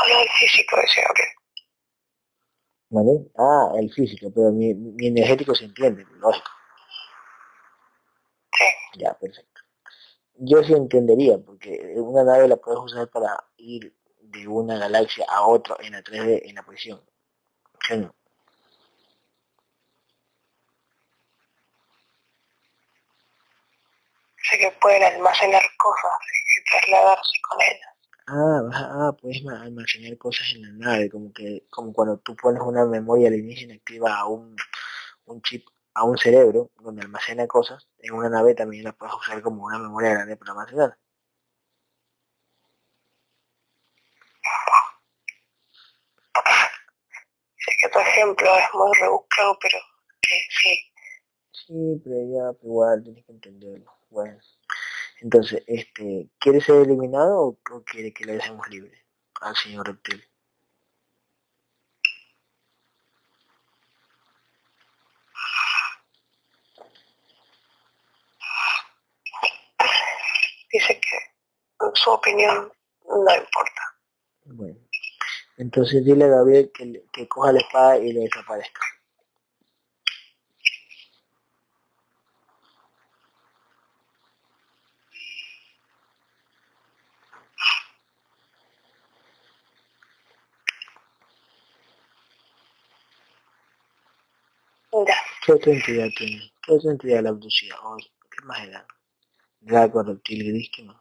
Habla 0.01 0.19
del 0.19 0.29
físico, 0.31 0.77
dice, 0.81 1.01
ok. 1.11 1.21
¿Vale? 2.91 3.31
Ah, 3.39 3.73
el 3.79 3.93
físico, 3.93 4.33
pero 4.35 4.51
mi, 4.51 4.75
mi 4.75 5.09
energético 5.09 5.55
se 5.55 5.65
entiende, 5.65 6.05
lógico. 6.19 6.51
Sí. 8.59 8.65
Ya, 8.99 9.15
perfecto. 9.15 9.61
Yo 10.35 10.63
sí 10.65 10.73
entendería, 10.73 11.39
porque 11.39 11.95
una 11.97 12.25
nave 12.25 12.49
la 12.49 12.57
puedes 12.57 12.81
usar 12.81 13.09
para 13.11 13.37
ir 13.59 13.95
de 14.23 14.49
una 14.49 14.79
galaxia 14.79 15.27
a 15.29 15.43
otra 15.47 15.77
en 15.81 15.93
la 15.93 16.03
3D, 16.03 16.43
en 16.45 16.55
la 16.55 16.63
posición. 16.63 17.03
¿Sí 17.87 17.97
no? 17.97 18.15
Dice 24.37 24.59
que 24.59 24.71
pueden 24.81 25.03
almacenar 25.03 25.63
cosas 25.77 26.13
y 26.57 26.71
trasladarse 26.71 27.41
con 27.49 27.61
ellas. 27.63 28.00
Ah, 28.35 28.61
vas 28.67 28.77
a- 28.83 28.91
ah, 29.09 29.13
puedes 29.19 29.43
ma- 29.47 29.61
almacenar 29.67 30.17
cosas 30.25 30.47
en 30.55 30.63
la 30.63 30.73
nave, 30.85 31.11
como 31.11 31.33
que, 31.37 31.67
como 31.71 31.93
cuando 31.93 32.17
tú 32.19 32.35
pones 32.37 32.63
una 32.63 32.85
memoria 32.87 33.29
alienígena 33.29 33.75
activa 33.75 34.17
a 34.19 34.27
un, 34.27 34.57
un 35.27 35.43
chip, 35.43 35.67
a 35.95 36.05
un 36.05 36.17
cerebro, 36.19 36.71
donde 36.81 37.03
almacena 37.03 37.47
cosas, 37.49 37.89
en 37.99 38.15
una 38.15 38.31
nave 38.31 38.55
también 38.55 38.85
la 38.85 38.93
puedes 38.93 39.15
usar 39.17 39.43
como 39.43 39.65
una 39.67 39.79
memoria 39.79 40.13
grande 40.15 40.37
para 40.37 40.53
almacenar. 40.53 40.99
Dice 47.57 47.73
que 47.81 47.89
tu 47.91 47.99
ejemplo 48.01 48.49
es 48.59 48.65
muy 48.75 48.93
rebuscado, 49.01 49.57
pero 49.63 49.79
que 50.21 50.37
sí. 50.51 50.93
Sí, 51.53 52.01
pero 52.05 52.17
ya, 52.55 52.59
igual 52.65 53.03
tienes 53.05 53.25
que 53.27 53.33
entenderlo. 53.33 53.93
Bueno, 54.11 54.39
entonces, 55.21 55.63
este, 55.67 56.31
¿quiere 56.39 56.61
ser 56.61 56.77
eliminado 56.83 57.41
o, 57.41 57.59
o 57.73 57.85
quiere 57.85 58.13
que 58.13 58.25
le 58.25 58.35
dejemos 58.35 58.69
libre 58.69 59.05
al 59.41 59.55
señor 59.57 59.87
reptil? 59.87 60.25
Dice 70.73 71.01
que 71.01 71.19
su 71.95 72.11
opinión 72.11 72.73
no 73.05 73.35
importa. 73.37 73.83
Bueno, 74.45 74.79
entonces 75.59 76.05
dile 76.05 76.25
a 76.25 76.29
Gabriel 76.29 76.71
que, 76.73 77.05
que 77.13 77.29
coja 77.29 77.53
la 77.53 77.61
espada 77.61 77.99
y 77.99 78.13
le 78.13 78.21
desaparezca. 78.21 78.81
Ya. 94.93 95.15
¿Qué 95.51 95.55
otra 95.55 95.73
entidad 95.73 96.07
tiene? 96.17 96.53
¿Qué 96.63 96.73
otra 96.73 96.93
entidad 96.93 97.25
la 97.25 97.31
abducía? 97.31 97.75
¿O 97.83 97.97
qué 97.97 98.45
más 98.45 98.69
era? 98.69 98.87
Draco, 99.59 100.01
reptil, 100.05 100.45
gris, 100.47 100.71
¿qué 100.73 100.85
más? 100.85 100.97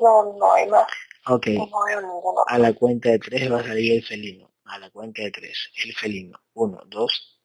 No, 0.00 0.36
no 0.38 0.52
hay 0.52 0.68
más. 0.68 0.86
Ok, 1.26 1.48
No 1.48 2.44
a 2.46 2.58
la 2.58 2.72
cuenta 2.74 3.08
de 3.08 3.18
tres 3.18 3.50
va 3.50 3.58
a 3.58 3.64
salir 3.64 3.94
el 3.94 4.04
felino. 4.04 4.52
A 4.66 4.78
la 4.78 4.88
cuenta 4.90 5.22
de 5.22 5.32
tres, 5.32 5.68
el 5.84 5.92
felino. 5.94 6.38
Uno, 6.54 6.80
dos, 6.86 7.41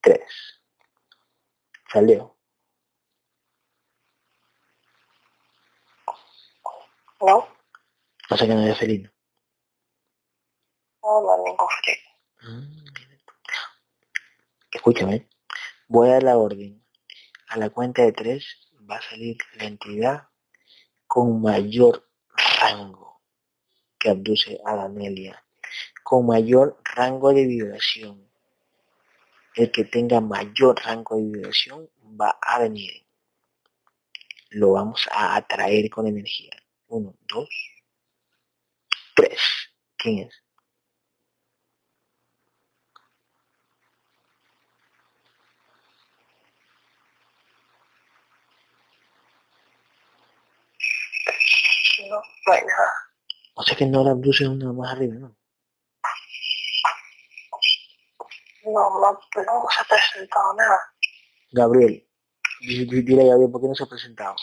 tres. 0.00 0.60
Salió. 1.92 2.36
No, 7.20 7.46
Pasa 8.28 8.46
que 8.46 8.54
no 8.54 8.66
es 8.66 8.78
felino. 8.78 9.10
no, 11.02 11.22
no 11.22 11.32
hay 11.34 11.42
ningún 11.44 11.68
frío. 11.82 11.96
Mm, 12.42 12.84
Escúchame, 14.72 15.28
voy 15.88 16.08
a 16.08 16.12
dar 16.12 16.22
la 16.22 16.38
orden. 16.38 16.82
A 17.48 17.58
la 17.58 17.68
cuenta 17.70 18.02
de 18.02 18.12
tres 18.12 18.70
va 18.88 18.96
a 18.96 19.02
salir 19.02 19.36
la 19.56 19.64
entidad 19.64 20.28
con 21.06 21.42
mayor 21.42 22.08
rango. 22.60 23.20
que 23.98 24.08
abduce 24.08 24.58
a 24.64 24.76
Danelia, 24.76 25.44
con 26.02 26.24
mayor 26.26 26.80
rango 26.84 27.34
de 27.34 27.44
vibración. 27.46 28.29
El 29.54 29.70
que 29.72 29.84
tenga 29.84 30.20
mayor 30.20 30.80
rango 30.84 31.16
de 31.16 31.22
vibración 31.22 31.88
va 32.20 32.38
a 32.40 32.60
venir. 32.60 33.04
Lo 34.50 34.72
vamos 34.72 35.08
a 35.12 35.36
atraer 35.36 35.90
con 35.90 36.06
energía. 36.06 36.50
Uno, 36.88 37.14
dos, 37.28 37.48
tres. 39.14 39.40
¿Quién 39.96 40.18
es? 40.28 40.42
No, 52.08 52.16
no 52.46 52.52
hay 52.52 52.60
nada. 52.62 52.90
O 53.54 53.62
sea 53.62 53.76
que 53.76 53.86
no 53.86 54.02
la 54.02 54.12
abduce 54.12 54.48
una 54.48 54.72
más 54.72 54.92
arriba, 54.92 55.14
¿no? 55.16 55.36
No, 58.72 58.90
no, 59.00 59.12
no 59.12 59.68
se 59.70 59.80
ha 59.80 59.84
presentado 59.84 60.54
nada. 60.54 60.80
Gabriel, 61.52 62.08
dile 62.60 63.22
a 63.22 63.26
Gabriel 63.26 63.50
por 63.50 63.60
qué 63.60 63.68
no 63.68 63.74
se 63.74 63.82
ha 63.84 63.86
presentado. 63.86 64.36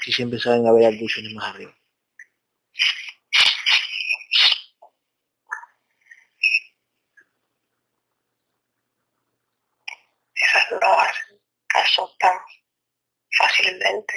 Si 0.00 0.12
siempre 0.12 0.38
saben 0.38 0.66
haber 0.66 0.86
abducciones 0.86 1.32
más 1.34 1.54
arriba. 1.54 1.74
Esas 10.34 10.80
no 10.80 10.92
hacen 11.00 11.40
caso 11.66 12.10
tan 12.18 12.38
fácilmente. 13.38 14.14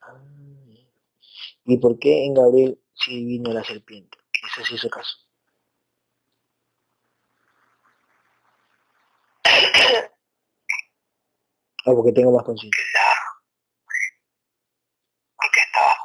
Ah, 0.00 0.20
¿Y 1.64 1.76
por 1.78 1.98
qué 1.98 2.24
en 2.24 2.34
Gabriel 2.34 2.80
sí 2.94 3.24
vino 3.24 3.52
la 3.52 3.62
serpiente? 3.62 4.18
Ese 4.46 4.64
sí 4.64 4.74
hizo 4.74 4.88
caso. 4.88 5.27
Ah, 11.88 11.94
porque 11.94 12.12
tengo 12.12 12.32
más 12.32 12.44
conciencia. 12.44 12.84
Porque 15.36 15.60
estaba 15.60 15.96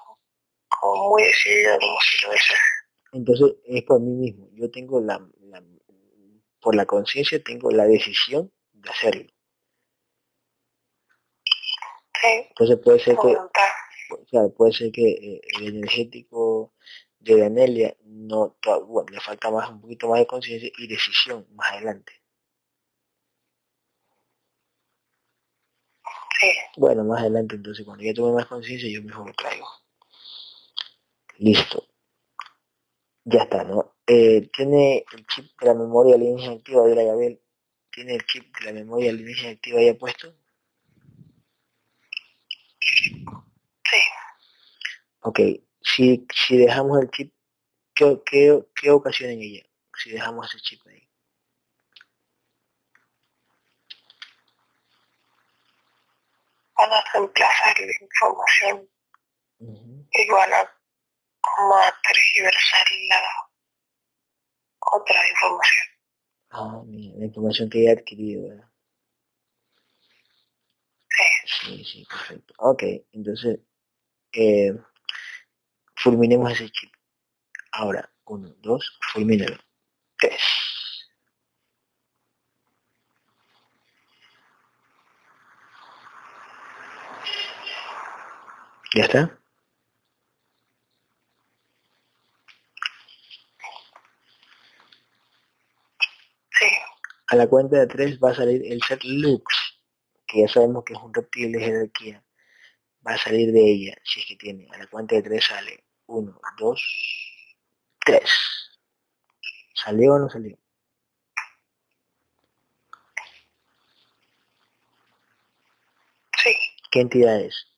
como 0.70 1.10
muy 1.10 1.24
decidido 1.24 1.78
como 1.78 2.00
si 2.00 2.22
lo 2.22 2.30
hubiese. 2.30 2.54
Entonces 3.12 3.56
es 3.66 3.84
por 3.84 4.00
mí 4.00 4.14
mismo. 4.14 4.48
Yo 4.54 4.72
tengo 4.72 5.02
la, 5.02 5.20
la 5.42 5.62
por 6.62 6.76
la 6.76 6.86
conciencia 6.86 7.44
tengo 7.44 7.70
la 7.70 7.86
decisión 7.86 8.50
de 8.72 8.90
hacerlo. 8.90 9.28
Sí. 12.22 12.28
Entonces 12.48 12.80
puede 12.82 13.00
ser 13.00 13.18
que, 13.18 13.36
o 13.36 14.28
sea, 14.32 14.48
puede 14.56 14.72
ser 14.72 14.92
que 14.94 15.10
eh, 15.10 15.42
el 15.60 15.76
energético 15.76 16.74
de 17.20 17.40
Danelia 17.40 17.98
no, 18.06 18.56
bueno, 18.88 19.10
le 19.12 19.20
falta 19.20 19.52
más, 19.52 19.70
un 19.70 19.82
poquito 19.82 20.08
más 20.08 20.20
de 20.20 20.28
conciencia 20.28 20.72
y 20.78 20.88
decisión 20.88 21.46
más 21.52 21.74
adelante. 21.74 22.23
Sí. 26.44 26.52
Bueno, 26.78 27.04
más 27.06 27.22
adelante 27.22 27.56
entonces 27.56 27.86
cuando 27.86 28.04
ya 28.04 28.14
tome 28.14 28.34
más 28.34 28.46
conciencia 28.48 28.90
yo 28.90 29.02
mismo 29.02 29.26
lo 29.26 29.34
traigo. 29.34 29.68
Listo. 31.38 31.86
Ya 33.26 33.44
está, 33.44 33.64
¿no? 33.64 33.96
Eh, 34.08 34.50
tiene 34.54 35.06
el 35.14 35.26
chip 35.28 35.52
de 35.60 35.68
la 35.68 35.74
memoria 35.74 36.16
alienígena 36.16 36.54
activa 36.56 36.86
de 36.86 36.96
la 36.96 37.04
Gabel. 37.04 37.42
¿Tiene 37.92 38.16
el 38.16 38.26
chip 38.26 38.56
de 38.60 38.66
la 38.66 38.74
memoria 38.74 39.12
alienígena 39.12 39.52
activa 39.52 39.82
ya 39.82 39.94
puesto? 39.96 40.34
Sí. 43.90 43.98
Ok. 45.22 45.40
Si, 45.82 46.26
si 46.34 46.58
dejamos 46.58 47.02
el 47.02 47.10
chip, 47.12 47.34
¿qué, 47.96 48.22
qué, 48.26 48.64
qué 48.76 48.92
ocasiona 48.92 49.34
en 49.34 49.42
ella? 49.42 49.64
Si 49.98 50.12
dejamos 50.12 50.48
ese 50.48 50.64
chip 50.64 50.82
ahí. 50.88 51.03
Van 56.84 56.92
a 56.92 57.04
reemplazar 57.14 57.80
la 57.80 57.94
información 58.02 58.90
y 59.60 60.30
van 60.30 60.54
a 60.54 60.70
como 61.40 61.78
a 61.78 61.94
tergiversar 62.06 62.86
la 63.08 63.22
otra 64.92 65.30
información. 65.30 65.88
Ah, 66.50 66.82
mira, 66.86 67.18
la 67.20 67.26
información 67.26 67.70
que 67.70 67.86
he 67.86 67.92
adquirido, 67.92 68.50
¿verdad? 68.50 68.70
Sí. 71.10 71.24
Sí, 71.46 71.84
sí, 71.86 72.06
perfecto. 72.10 72.54
Ok, 72.58 72.84
entonces, 73.14 73.60
eh, 74.34 74.74
fulminemos 75.96 76.52
ese 76.52 76.70
chip. 76.70 76.92
Ahora, 77.72 78.12
uno, 78.26 78.54
dos, 78.60 79.00
fulmínalo. 79.14 79.58
Tres. 80.18 80.42
¿Ya 88.94 89.04
está? 89.04 89.40
Sí. 96.60 96.66
A 97.28 97.36
la 97.36 97.48
cuenta 97.48 97.78
de 97.80 97.88
tres 97.88 98.20
va 98.20 98.32
a 98.32 98.36
salir 98.36 98.62
el 98.72 98.82
ser 98.84 99.00
Lux, 99.04 99.44
que 100.28 100.42
ya 100.42 100.48
sabemos 100.48 100.84
que 100.86 100.94
es 100.94 101.00
un 101.00 101.14
reptil 101.14 101.52
de 101.52 101.60
jerarquía. 101.60 102.24
Va 103.08 103.14
a 103.16 103.18
salir 103.18 103.52
de 103.52 103.62
ella, 103.72 103.96
si 104.04 104.22
es 104.22 104.28
que 104.28 104.36
tiene. 104.38 104.68
A 104.74 104.78
la 104.80 104.88
cuenta 104.88 105.16
de 105.16 105.24
tres 105.24 105.46
sale. 105.46 105.84
Uno, 106.08 106.40
dos, 106.58 106.82
tres. 108.06 108.30
¿Salió 109.76 110.14
o 110.14 110.20
no 110.20 110.30
salió? 110.30 110.58
Sí. 116.44 116.56
¿Qué 116.92 117.02
entidad 117.02 117.40
es? 117.42 117.73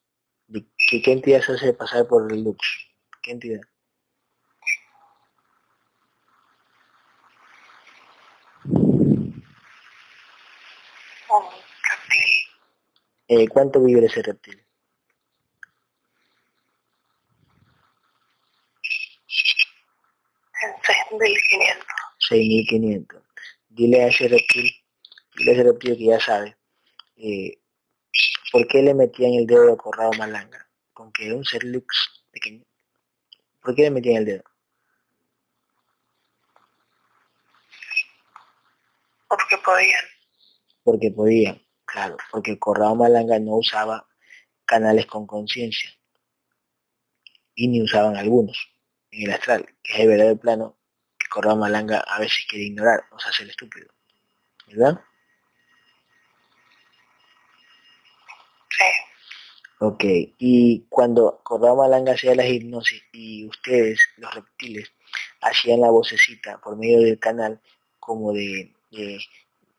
¿De 0.47 0.65
¿Qué, 0.89 1.01
qué 1.01 1.11
entidad 1.11 1.41
se 1.41 1.53
hace 1.53 1.73
pasar 1.73 2.07
por 2.07 2.31
el 2.31 2.43
Lux? 2.43 2.59
¿Qué 3.21 3.31
entidad? 3.31 3.61
Eh, 13.27 13.47
¿Cuánto 13.47 13.81
vive 13.81 14.05
ese 14.05 14.21
reptil? 14.21 14.63
En 20.61 20.71
6500. 20.83 21.95
6.500. 22.29 23.21
Dile 23.69 24.03
a 24.03 24.07
ese 24.07 24.27
reptil, 24.27 24.71
dile 25.35 25.51
a 25.51 25.53
ese 25.53 25.63
reptil 25.63 25.97
que 25.97 26.05
ya 26.05 26.19
sabe, 26.19 26.55
eh, 27.17 27.57
¿por 28.55 28.65
qué 28.67 28.81
le 28.81 28.93
metían 28.93 29.33
el 29.33 29.45
dedo 29.45 29.73
a 29.73 29.77
Corrado 29.77 30.13
Malanga? 30.17 30.65
Con 30.93 31.11
que 31.11 31.25
era 31.25 31.35
un 31.35 31.43
ser 31.43 31.61
Lux 31.65 32.23
pequeño. 32.31 32.63
¿Por 33.61 33.75
qué 33.75 33.81
le 33.81 33.91
metían 33.91 34.19
el 34.19 34.25
dedo? 34.25 34.43
Porque 39.27 39.57
podían. 39.57 40.05
Porque 40.85 41.11
podían, 41.11 41.61
claro, 41.83 42.15
porque 42.31 42.57
Corrado 42.57 42.95
Malanga 42.95 43.37
no 43.39 43.57
usaba 43.57 44.07
canales 44.63 45.05
con 45.05 45.27
conciencia. 45.27 45.89
Y 47.55 47.67
ni 47.67 47.83
usaban 47.83 48.15
algunos 48.15 48.69
en 49.11 49.23
el 49.23 49.33
astral, 49.33 49.65
que 49.83 49.95
es 49.95 49.99
el 49.99 50.07
verdadero 50.07 50.39
plano 50.39 50.77
que 51.19 51.27
Corrado 51.27 51.57
Malanga 51.57 51.99
a 51.99 52.19
veces 52.19 52.45
quiere 52.47 52.67
ignorar, 52.67 53.03
o 53.11 53.19
sea, 53.19 53.31
hacer 53.31 53.43
el 53.43 53.49
estúpido. 53.49 53.89
¿Verdad? 54.67 55.01
Sí. 58.77 58.85
Ok, 59.79 60.03
y 60.37 60.85
cuando 60.89 61.41
Corrado 61.43 61.75
Malanga 61.75 62.13
hacía 62.13 62.33
las 62.35 62.47
hipnosis 62.47 63.03
y 63.11 63.45
ustedes, 63.47 63.99
los 64.17 64.33
reptiles, 64.33 64.91
hacían 65.41 65.81
la 65.81 65.89
vocecita 65.91 66.59
por 66.59 66.77
medio 66.77 66.99
del 67.01 67.19
canal 67.19 67.61
como 67.99 68.31
de, 68.33 68.73
de- 68.91 69.19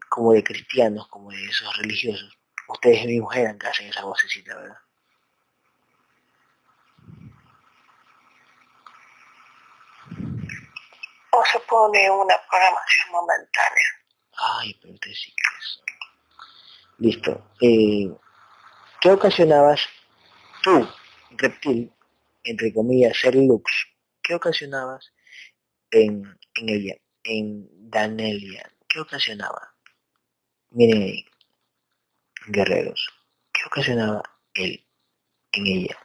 como 0.08 0.32
de 0.32 0.44
cristianos, 0.44 1.08
como 1.08 1.30
de 1.30 1.44
esos 1.44 1.76
religiosos, 1.78 2.36
ustedes 2.68 3.04
mismos 3.06 3.34
eran 3.36 3.58
que 3.58 3.66
hacen 3.66 3.88
esa 3.88 4.04
vocecita, 4.04 4.54
¿verdad? 4.56 4.76
O 11.32 11.44
se 11.44 11.58
pone 11.60 12.10
una 12.10 12.34
programación 12.48 13.12
momentánea. 13.12 13.88
Ay, 14.58 14.78
pero 14.80 14.94
sí 15.14 15.34
que 15.34 15.58
eso. 15.60 15.80
Listo. 16.98 17.50
Eh, 17.60 18.10
que 19.06 19.12
ocasionabas 19.12 19.88
tú, 20.64 20.84
reptil, 21.38 21.92
entre 22.42 22.74
comillas, 22.74 23.16
ser 23.16 23.36
Lux, 23.36 23.86
¿qué 24.20 24.34
ocasionabas 24.34 25.12
en, 25.92 26.36
en 26.54 26.68
ella, 26.68 26.96
en 27.22 27.68
Danelia? 27.88 28.68
¿Qué 28.88 28.98
ocasionaba? 28.98 29.76
Miren 30.70 31.02
ahí, 31.02 31.24
guerreros, 32.48 33.08
¿qué 33.52 33.60
ocasionaba 33.66 34.22
él 34.54 34.84
en 35.52 35.66
ella? 35.68 35.96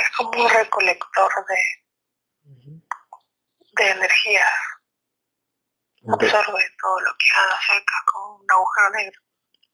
Es 0.00 0.10
como 0.16 0.42
un 0.42 0.50
recolector 0.50 1.32
de, 1.48 2.82
de 3.76 3.90
energía. 3.90 4.44
Absorbe 6.06 6.62
todo 6.80 7.00
lo 7.00 7.10
que 7.18 7.26
haga 7.34 7.56
cerca 7.66 7.94
como 8.12 8.36
un 8.36 8.50
agujero 8.50 8.90
negro. 8.90 9.20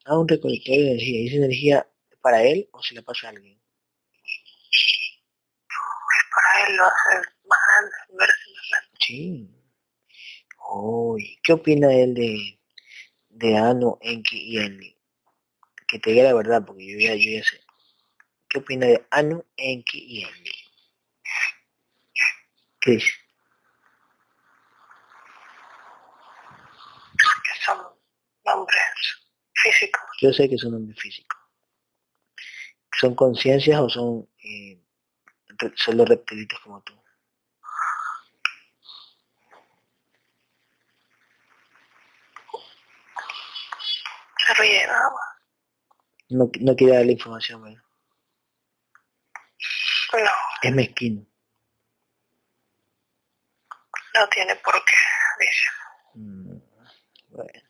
Ah, 0.05 0.17
un 0.17 0.27
recolector 0.27 0.75
de 0.75 0.91
energía. 0.91 1.19
¿Y 1.19 1.27
esa 1.27 1.37
energía 1.37 1.87
para 2.21 2.41
él 2.43 2.69
o 2.71 2.81
se 2.81 2.95
la 2.95 3.01
pasa 3.01 3.27
a 3.27 3.29
alguien? 3.31 3.61
Es 4.71 6.25
para 6.33 6.67
él, 6.67 6.77
lo 6.77 6.85
hace 6.85 7.15
más 7.45 7.59
grande, 7.67 7.95
verse 8.17 8.51
más 8.55 8.69
grande. 8.69 8.97
Sí. 8.99 9.49
Uy, 10.73 11.39
¿qué 11.43 11.53
opina 11.53 11.93
él 11.93 12.13
de, 12.13 12.59
de 13.29 13.57
Anu, 13.57 13.97
Enki 14.01 14.37
y 14.37 14.57
Enli? 14.59 14.97
Que 15.87 15.99
te 15.99 16.11
diga 16.11 16.23
la 16.23 16.33
verdad, 16.33 16.63
porque 16.65 16.87
yo 16.87 16.97
ya, 16.97 17.15
yo 17.15 17.29
ya 17.29 17.43
sé. 17.43 17.61
¿Qué 18.47 18.59
opina 18.59 18.87
de 18.87 19.05
Anu, 19.11 19.43
Enki 19.57 19.99
y 19.99 20.23
Enli? 20.23 20.51
Chris. 22.79 23.05
Que 27.17 27.63
son 27.63 27.77
nombres 28.55 29.27
físicos. 29.53 30.01
Yo 30.21 30.31
sé 30.33 30.49
que 30.49 30.57
son 30.57 30.71
nombres 30.71 30.99
físicos. 30.99 31.39
¿Son 32.99 33.15
conciencias 33.15 33.79
o 33.79 33.89
son 33.89 34.29
eh, 34.43 34.79
solo 35.75 36.05
reptilitos 36.05 36.59
como 36.59 36.81
tú? 36.81 36.93
Se 44.45 44.53
ríe 44.55 44.85
nada 44.87 45.09
más. 45.09 45.27
No, 46.29 46.49
no 46.61 46.75
quiere 46.75 46.95
dar 46.95 47.05
la 47.05 47.11
información, 47.11 47.61
¿verdad? 47.61 47.83
No, 50.13 50.29
Es 50.61 50.73
mezquino. 50.73 51.25
no 54.13 54.27
tiene 54.29 54.55
por 54.57 54.73
qué, 54.73 54.97
dice. 55.39 55.67
Mm, 56.15 56.57
bueno. 57.29 57.61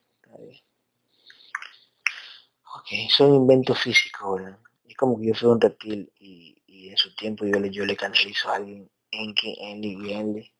Ok, 2.81 2.87
son 3.09 3.35
inventos 3.35 3.79
físicos, 3.79 4.41
¿verdad? 4.41 4.57
Es 4.87 4.95
como 4.95 5.19
que 5.19 5.27
yo 5.27 5.35
soy 5.35 5.49
un 5.51 5.61
reptil 5.61 6.11
y, 6.19 6.61
y 6.65 6.89
en 6.89 6.97
su 6.97 7.13
tiempo 7.15 7.45
yo 7.45 7.59
le, 7.59 7.69
yo 7.69 7.85
le 7.85 7.95
canalizo 7.95 8.49
a 8.49 8.55
alguien 8.55 8.89
en 9.11 9.35
que 9.35 9.53
en 9.59 9.83
y 9.83 10.13
Enli, 10.13 10.51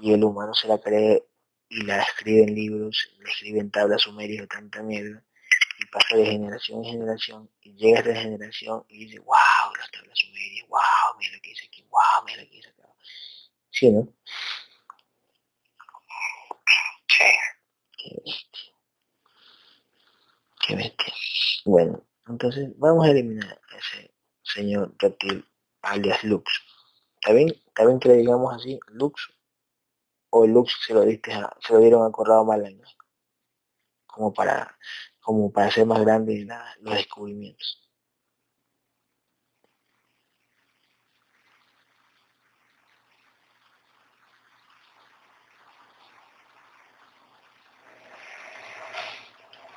y 0.00 0.12
el 0.12 0.24
humano 0.24 0.52
se 0.52 0.66
la 0.66 0.78
cree 0.78 1.24
y 1.68 1.82
la 1.82 2.02
escribe 2.02 2.42
en 2.42 2.56
libros, 2.56 3.14
le 3.20 3.30
escribe 3.30 3.60
en 3.60 3.70
tablas 3.70 4.02
sumerias 4.02 4.40
de 4.42 4.46
tanta 4.48 4.82
mierda 4.82 5.22
y 5.78 5.86
pasa 5.86 6.16
de 6.16 6.26
generación 6.26 6.84
en 6.84 6.90
generación 6.92 7.50
y 7.62 7.74
llega 7.74 7.98
a 7.98 8.02
esta 8.02 8.20
generación 8.20 8.84
y 8.88 9.04
dice, 9.04 9.20
wow, 9.20 9.76
las 9.78 9.90
tablas 9.92 10.18
sumerias, 10.18 10.66
wow, 10.68 11.18
mira 11.20 11.36
lo 11.36 11.40
que 11.40 11.50
dice 11.50 11.66
aquí, 11.66 11.82
wow, 11.88 12.24
mira 12.26 12.42
lo 12.42 12.48
que 12.50 12.56
dice 12.56 12.68
acá. 12.70 12.88
¿Sí, 13.70 13.90
no? 13.92 14.08
Sí. 17.06 18.69
Qué 20.60 20.76
bestia. 20.76 21.12
Bueno, 21.64 22.02
entonces 22.28 22.70
vamos 22.78 23.04
a 23.06 23.10
eliminar 23.10 23.60
a 23.72 23.76
ese 23.78 24.14
señor 24.42 24.94
reptil 24.98 25.44
alias 25.82 26.22
Lux. 26.24 26.44
¿Está 27.16 27.32
bien? 27.34 27.48
¿Está 27.66 27.84
bien 27.86 27.98
que 27.98 28.08
le 28.10 28.16
digamos 28.18 28.54
así, 28.54 28.78
Lux? 28.88 29.32
O 30.30 30.46
Lux 30.46 30.76
se 30.86 30.94
lo 30.94 31.02
diste 31.02 31.32
a- 31.32 31.56
se 31.60 31.76
dieron 31.78 32.06
a 32.06 32.12
Corrado 32.12 32.44
Malaña. 32.44 32.84
Como 34.06 34.32
para, 34.34 34.76
como 35.20 35.50
para 35.52 35.68
hacer 35.68 35.86
más 35.86 36.00
grandes 36.00 36.46
los 36.80 36.94
descubrimientos. 36.94 37.89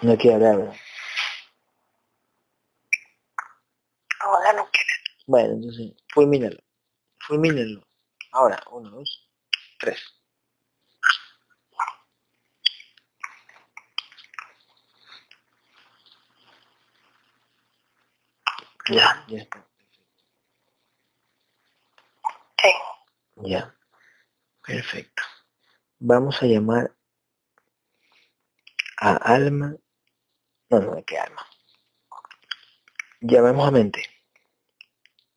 No 0.03 0.17
quiere 0.17 0.45
hablar. 0.47 0.73
Ahora 4.19 4.53
no 4.53 4.69
quiere. 4.71 4.89
Bueno, 5.27 5.53
entonces, 5.53 5.93
fulmínalo. 6.13 6.57
Fulmínalo. 7.27 7.81
Ahora, 8.31 8.61
uno, 8.71 8.89
dos, 8.89 9.29
tres. 9.79 9.99
Ya, 18.89 19.25
ya 19.27 19.39
está. 19.39 19.65
Sí. 22.61 22.69
Ya. 23.37 23.75
Perfecto. 24.65 25.23
Vamos 25.99 26.41
a 26.43 26.45
llamar 26.45 26.95
a 28.99 29.15
Alma. 29.15 29.75
No, 30.73 30.79
no, 30.79 30.95
¿de 30.95 31.03
qué 31.03 31.19
Alma? 31.19 31.45
Llamemos 33.21 33.67
a 33.67 33.69
Mente. 33.69 34.03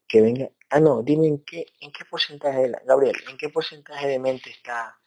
Que 0.08 0.22
venga. 0.22 0.48
Ah, 0.70 0.80
no, 0.80 1.02
dime 1.02 1.26
en 1.26 1.44
qué, 1.44 1.66
en 1.80 1.92
qué 1.92 2.06
porcentaje 2.06 2.58
de 2.60 2.68
la, 2.70 2.80
Gabriel, 2.86 3.16
en 3.28 3.36
qué 3.36 3.50
porcentaje 3.50 4.08
de 4.08 4.18
mente 4.18 4.48
está, 4.48 4.98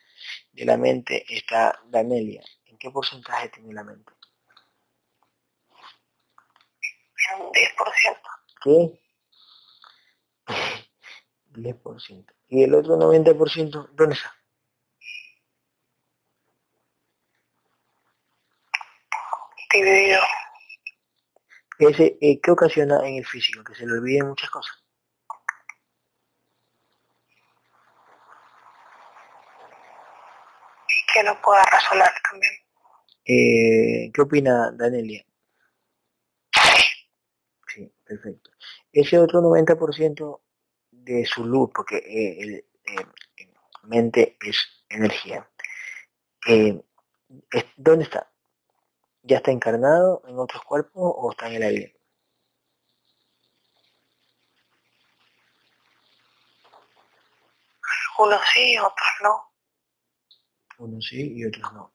de 0.51 0.65
la 0.65 0.77
mente 0.77 1.25
está 1.29 1.81
Danelia. 1.87 2.43
¿En 2.67 2.77
qué 2.77 2.91
porcentaje 2.91 3.49
tiene 3.49 3.73
la 3.73 3.83
mente? 3.83 4.13
Un 7.39 7.51
10%. 7.51 8.21
¿Qué? 8.63 9.01
10%. 11.53 12.33
¿Y 12.49 12.63
el 12.63 12.75
otro 12.75 12.97
90% 12.97 13.89
dónde 13.93 14.13
está? 14.13 14.38
Dividido. 19.73 20.21
Ese, 21.79 22.17
eh, 22.21 22.39
¿Qué 22.41 22.51
ocasiona 22.51 22.99
en 23.07 23.15
el 23.15 23.25
físico? 23.25 23.63
Que 23.63 23.73
se 23.73 23.85
le 23.87 23.93
olviden 23.93 24.27
muchas 24.27 24.51
cosas. 24.51 24.75
Que 31.13 31.23
no 31.23 31.39
pueda 31.41 31.65
razonar 31.65 32.11
también. 32.29 32.53
Eh, 33.25 34.11
¿Qué 34.13 34.21
opina 34.21 34.71
Danelia? 34.71 35.25
Sí, 37.67 37.91
perfecto. 38.05 38.51
Ese 38.91 39.17
otro 39.19 39.41
90% 39.41 40.41
de 40.91 41.25
su 41.25 41.45
luz, 41.45 41.69
porque 41.73 41.97
eh, 41.97 42.37
el, 42.41 42.53
eh, 42.55 43.05
mente 43.83 44.37
es 44.41 44.57
energía. 44.89 45.47
eh, 46.47 46.81
es- 47.51 47.65
¿Dónde 47.77 48.05
está? 48.05 48.31
¿Ya 49.29 49.37
está 49.37 49.51
encarnado 49.51 50.21
en 50.27 50.37
otros 50.39 50.61
cuerpos 50.65 51.13
o 51.15 51.31
está 51.31 51.47
en 51.47 51.53
el 51.53 51.63
aire? 51.63 51.95
Unos 58.19 58.41
sí, 58.53 58.77
otros 58.77 59.07
no. 59.23 59.51
Unos 60.79 61.05
sí 61.07 61.33
y 61.35 61.45
otros 61.45 61.71
no. 61.73 61.93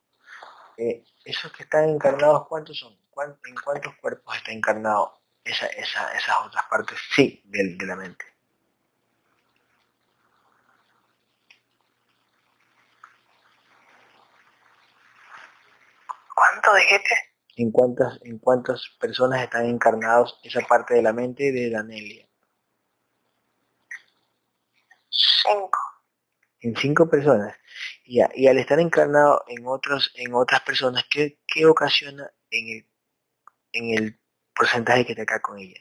Eh, 0.78 1.05
esos 1.24 1.52
que 1.52 1.65
están 1.65 1.89
encarnados, 1.90 2.48
¿cuántos 2.48 2.78
son? 2.78 2.97
¿Cuán- 3.11 3.39
¿En 3.47 3.56
cuántos 3.56 3.94
cuerpos 3.97 4.36
está 4.36 4.52
encarnado 4.52 5.20
esa, 5.44 5.66
esa, 5.69 6.12
esas 6.16 6.36
otras 6.47 6.65
partes? 6.70 6.98
Sí, 7.15 7.43
de 7.47 7.86
la 7.86 7.97
mente. 7.97 8.27
¿Cuánto 16.35 16.74
dijiste? 16.74 17.15
¿En 17.56 17.70
cuántas, 17.73 18.19
en 18.23 18.39
cuántas 18.39 18.89
personas 19.01 19.43
están 19.43 19.66
encarnados 19.66 20.39
esa 20.44 20.61
parte 20.62 20.94
de 20.94 21.02
la 21.02 21.12
mente 21.12 21.51
de 21.52 21.70
Danelia? 21.70 22.28
Cinco. 25.09 25.78
En 26.61 26.77
cinco 26.77 27.09
personas. 27.09 27.56
Y, 28.05 28.20
a- 28.20 28.31
y 28.35 28.48
al 28.48 28.59
estar 28.59 28.81
encarnado 28.81 29.44
en 29.48 29.66
otros, 29.66 30.12
en 30.16 30.35
otras 30.35 30.62
personas, 30.62 31.05
¿qué, 31.11 31.39
qué 31.47 31.66
ocasiona 31.66 32.31
en 32.51 32.69
el, 32.69 32.86
en 33.73 33.90
el 34.05 34.20
porcentaje 34.56 35.06
que 35.06 35.12
está 35.12 35.23
acá 35.24 35.40
con 35.43 35.59
ella? 35.59 35.81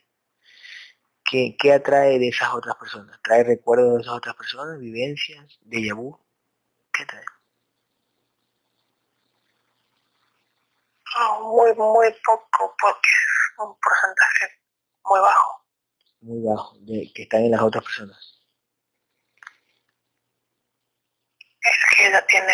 ¿Qué, 1.25 1.55
¿Qué 1.59 1.73
atrae 1.73 2.17
de 2.19 2.30
esas 2.30 2.53
otras 2.53 2.75
personas? 2.77 3.19
¿Trae 3.23 3.43
recuerdos 3.43 3.95
de 3.95 4.01
esas 4.03 4.13
otras 4.13 4.35
personas? 4.35 4.80
¿Vivencias? 4.80 5.57
¿De 5.61 5.91
vu? 5.93 6.17
¿Qué 6.93 7.05
trae? 7.05 7.25
Muy, 11.41 11.73
muy 11.76 12.15
poco, 12.26 12.76
porque 12.80 13.10
un 13.60 13.77
porcentaje 13.80 14.60
muy 15.06 15.19
bajo. 15.19 15.65
Muy 16.22 16.44
bajo, 16.44 16.76
de, 16.80 17.11
que 17.14 17.23
están 17.23 17.41
en 17.41 17.52
las 17.52 17.61
otras 17.61 17.84
personas. 17.84 18.41
Es 21.61 21.95
que 21.95 22.07
ella 22.07 22.26
tiene, 22.26 22.53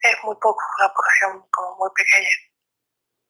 es 0.00 0.24
muy 0.24 0.34
poco, 0.36 0.58
una 0.78 0.92
porción 0.94 1.46
como 1.50 1.76
muy 1.76 1.90
pequeña. 1.94 2.30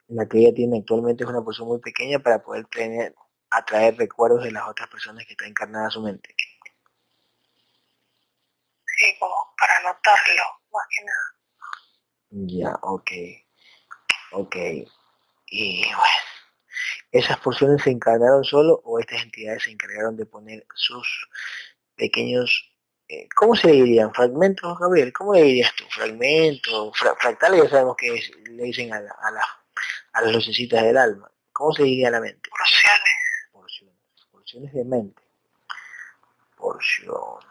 La 0.08 0.28
que 0.28 0.38
ella 0.38 0.54
tiene 0.54 0.78
actualmente 0.78 1.24
es 1.24 1.30
una 1.30 1.42
porción 1.42 1.68
muy 1.68 1.80
pequeña 1.80 2.18
para 2.20 2.42
poder 2.42 2.66
tener, 2.66 3.14
atraer 3.50 3.96
recuerdos 3.96 4.44
de 4.44 4.52
las 4.52 4.68
otras 4.68 4.88
personas 4.88 5.26
que 5.26 5.32
está 5.32 5.46
encarnada 5.46 5.86
en 5.86 5.90
su 5.90 6.00
mente. 6.00 6.34
Sí, 8.86 9.16
como 9.18 9.54
para 9.58 9.78
anotarlo, 9.78 10.42
más 10.70 10.86
que 10.90 11.04
nada. 11.04 11.42
Ya, 12.30 12.78
ok. 12.82 13.10
Ok. 14.32 14.56
Y 15.46 15.84
bueno, 15.84 16.06
¿esas 17.12 17.38
porciones 17.38 17.82
se 17.82 17.90
encarnaron 17.90 18.42
solo 18.44 18.80
o 18.84 18.98
estas 18.98 19.22
entidades 19.22 19.64
se 19.64 19.70
encargaron 19.70 20.16
de 20.16 20.26
poner 20.26 20.66
sus 20.74 21.28
pequeños, 21.96 22.72
eh, 23.08 23.28
¿cómo 23.36 23.54
se 23.54 23.70
dirían? 23.70 24.12
¿Fragmentos, 24.14 24.78
Gabriel? 24.78 25.12
¿Cómo 25.12 25.34
le 25.34 25.42
dirías 25.42 25.74
tú? 25.74 25.84
¿Fragmentos? 25.90 26.98
fractales 27.18 27.64
ya 27.64 27.68
sabemos 27.68 27.96
que 27.96 28.22
le 28.50 28.62
dicen 28.64 28.92
a, 28.92 29.00
la, 29.00 29.14
a, 29.22 29.30
la, 29.30 29.44
a 30.14 30.22
las 30.22 30.32
lucecitas 30.32 30.82
del 30.82 30.96
alma. 30.96 31.30
¿Cómo 31.52 31.72
se 31.74 31.82
diría 31.82 32.10
la 32.10 32.20
mente? 32.20 32.48
Porciones. 32.48 33.50
Porciones. 33.52 33.96
Porciones 34.30 34.72
de 34.72 34.84
mente. 34.84 35.22
Porciones. 36.56 37.46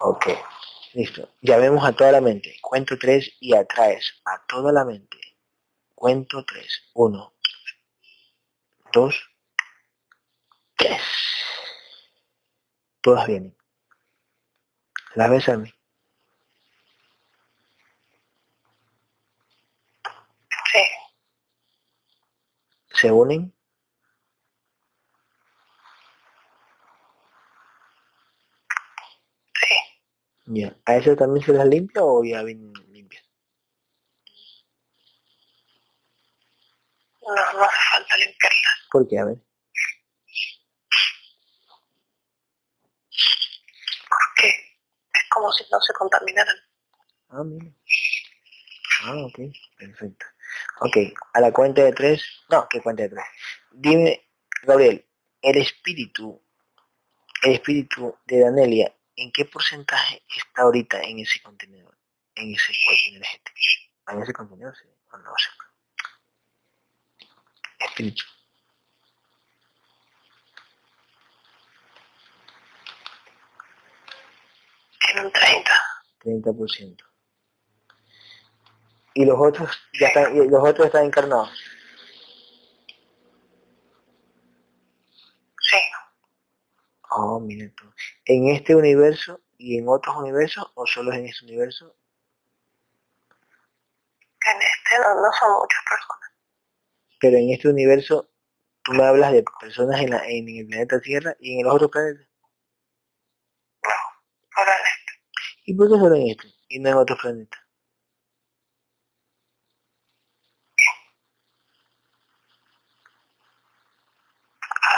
Ok. 0.00 0.26
Listo. 0.94 1.30
Llamemos 1.40 1.84
a 1.84 1.92
toda 1.92 2.12
la 2.12 2.20
mente. 2.20 2.56
Cuento 2.60 2.98
tres 2.98 3.36
y 3.40 3.54
atraes 3.54 4.20
a 4.24 4.44
toda 4.46 4.72
la 4.72 4.84
mente. 4.84 5.18
Cuento 5.94 6.44
tres. 6.44 6.90
Uno. 6.94 7.32
Dos. 8.92 9.30
Tres. 10.76 11.00
Todas 13.00 13.26
vienen. 13.26 13.56
¿Las 15.14 15.30
ves 15.30 15.48
a 15.48 15.56
mí? 15.56 15.72
Sí. 20.72 20.84
¿Se 22.94 23.10
unen? 23.10 23.54
Ya. 30.54 30.76
¿A 30.84 30.96
eso 30.96 31.16
también 31.16 31.44
se 31.46 31.52
las 31.54 31.66
limpia 31.66 32.04
o 32.04 32.22
ya 32.22 32.42
vienen 32.42 32.74
limpias? 32.90 33.24
No, 37.22 37.34
no 37.34 37.64
hace 37.64 37.76
falta 37.92 38.16
limpiarlas. 38.18 38.88
¿Por 38.90 39.08
qué? 39.08 39.18
A 39.18 39.24
ver. 39.24 39.36
Porque 44.10 44.48
es 45.14 45.28
como 45.30 45.50
si 45.52 45.64
no 45.72 45.80
se 45.80 45.92
contaminaran. 45.94 46.56
Ah, 47.30 47.44
mira. 47.44 47.72
Ah, 49.04 49.24
ok, 49.24 49.38
perfecto. 49.78 50.26
Ok, 50.80 50.96
a 51.32 51.40
la 51.40 51.50
cuenta 51.50 51.82
de 51.82 51.92
tres, 51.92 52.22
no, 52.50 52.68
¿qué 52.68 52.82
cuenta 52.82 53.04
de 53.04 53.08
tres? 53.08 53.24
Dime, 53.70 54.28
Gabriel, 54.64 55.08
el 55.40 55.56
espíritu, 55.56 56.42
el 57.42 57.52
espíritu 57.52 58.18
de 58.26 58.40
Danelia 58.40 58.94
¿en 59.22 59.30
qué 59.30 59.44
porcentaje 59.44 60.22
está 60.36 60.62
ahorita 60.62 61.00
en 61.00 61.20
ese 61.20 61.40
contenedor, 61.40 61.96
en 62.34 62.54
ese 62.54 62.72
cuerpo 62.84 63.02
energético? 63.08 63.58
En 64.08 64.22
ese 64.22 64.32
contenedor, 64.32 64.76
sí, 64.76 64.88
no, 65.12 65.18
no 65.18 65.32
sé. 65.38 65.50
Espíritu. 67.78 68.24
En 75.10 75.26
un 75.26 75.32
30. 75.32 75.70
30%. 76.20 77.04
¿Y 79.14 79.24
los 79.24 79.36
otros 79.38 79.70
ya 80.00 80.08
están, 80.08 80.36
y 80.36 80.48
los 80.48 80.68
otros 80.68 80.86
están 80.86 81.04
encarnados? 81.04 81.50
Sí. 85.60 85.76
Oh, 87.14 87.38
mira 87.40 87.70
tú. 87.76 87.84
¿En 88.24 88.48
este 88.48 88.74
universo 88.74 89.40
y 89.58 89.78
en 89.78 89.88
otros 89.88 90.16
universos 90.16 90.72
o 90.74 90.86
solo 90.86 91.12
en 91.12 91.26
este 91.26 91.44
universo? 91.44 91.94
En 94.50 94.56
este 94.62 94.98
no, 95.00 95.14
no 95.20 95.32
son 95.32 95.52
muchas 95.52 95.82
personas. 95.88 96.30
Pero 97.20 97.38
en 97.38 97.50
este 97.50 97.68
universo 97.68 98.28
tú 98.82 98.92
me 98.92 99.04
hablas 99.04 99.32
de 99.32 99.44
personas 99.60 100.00
en, 100.00 100.10
la, 100.10 100.28
en 100.28 100.48
el 100.48 100.66
planeta 100.66 101.00
Tierra 101.00 101.36
y 101.40 101.58
en 101.58 101.64
los 101.66 101.74
otros 101.74 101.90
planetas. 101.90 102.28
No, 103.84 103.90
solo 104.54 104.70
en 104.72 104.84
este. 104.98 105.12
¿Y 105.66 105.74
por 105.74 105.88
qué 105.88 105.98
solo 105.98 106.14
en 106.16 106.28
este 106.28 106.48
y 106.68 106.78
no 106.80 106.88
en 106.90 106.96
otros 106.96 107.18
planetas? 107.20 107.60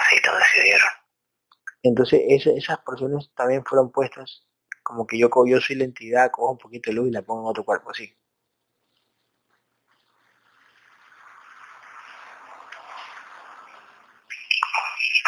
Así 0.00 0.16
lo 0.24 0.36
decidieron. 0.36 0.90
Entonces 1.84 2.22
esas 2.26 2.78
porciones 2.78 3.30
también 3.36 3.62
fueron 3.64 3.92
puestas 3.92 4.42
como 4.82 5.06
que 5.06 5.18
yo, 5.18 5.28
yo 5.46 5.60
soy 5.60 5.76
la 5.76 5.84
entidad, 5.84 6.30
cojo 6.30 6.52
un 6.52 6.58
poquito 6.58 6.90
de 6.90 6.96
luz 6.96 7.08
y 7.08 7.10
la 7.12 7.22
pongo 7.22 7.42
en 7.42 7.48
otro 7.48 7.64
cuerpo, 7.64 7.90
así. 7.90 8.14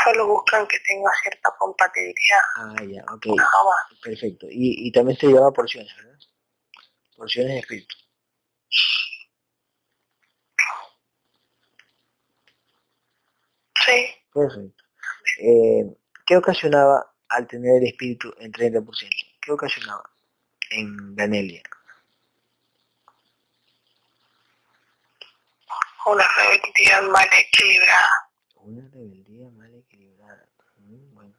Solo 0.05 0.27
buscan 0.28 0.66
que 0.66 0.78
tenga 0.81 1.11
cierta 1.23 1.51
compatibilidad. 1.59 2.43
Ah, 2.57 2.77
ya, 2.85 3.05
ok. 3.12 3.27
Perfecto. 4.03 4.47
Y, 4.49 4.87
y 4.87 4.93
también 4.93 5.19
se 5.19 5.27
llama 5.27 5.51
porciones, 5.51 5.93
¿verdad? 5.97 6.19
Porciones 7.16 7.53
de 7.53 7.59
espíritu. 7.61 7.97
Sí. 13.85 14.07
Perfecto. 14.33 14.85
Eh, 15.41 15.85
¿Qué 16.27 16.36
ocasionaba 16.36 17.15
al 17.28 17.47
tener 17.47 17.77
el 17.81 17.86
espíritu 17.86 18.35
en 18.40 18.51
30%? 18.51 19.11
¿Qué 19.40 19.53
ocasionaba 19.53 20.11
en 20.70 21.15
Danelia? 21.15 21.62
Una 26.05 26.27
rebeldía 26.36 27.03
mal 27.03 27.28
equilibrada. 27.32 28.31
Una 28.57 28.90
rebeldía 28.90 29.48
mal 29.51 29.73
equilibrada. 29.73 30.48
Mm, 30.78 31.15
bueno. 31.15 31.35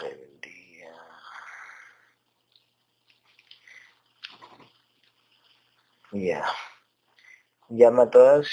Rebeldía. 0.00 0.94
Ya. 6.12 6.46
Llama 7.68 8.04
a 8.04 8.10
todas 8.10 8.50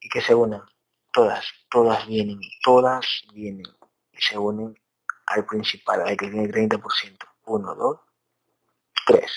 y 0.00 0.10
que 0.10 0.20
se 0.20 0.34
unan 0.34 0.73
todas, 1.14 1.46
todas 1.70 2.06
vienen, 2.08 2.40
todas 2.62 3.22
vienen 3.32 3.66
y 4.12 4.20
se 4.20 4.36
unen 4.36 4.76
al 5.26 5.46
principal, 5.46 6.02
al 6.02 6.16
que 6.16 6.28
tiene 6.28 6.48
30%. 6.48 7.26
Uno, 7.46 7.74
dos, 7.74 8.00
tres. 9.06 9.32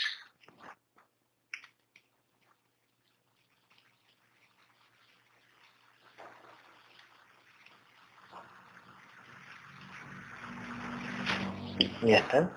¿Ya 12.01 12.17
está? 12.17 12.41
No, 12.41 12.49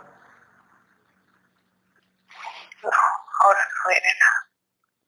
ahora 3.40 3.60
no 3.60 3.90
viene 3.90 4.09
nada. 4.20 4.51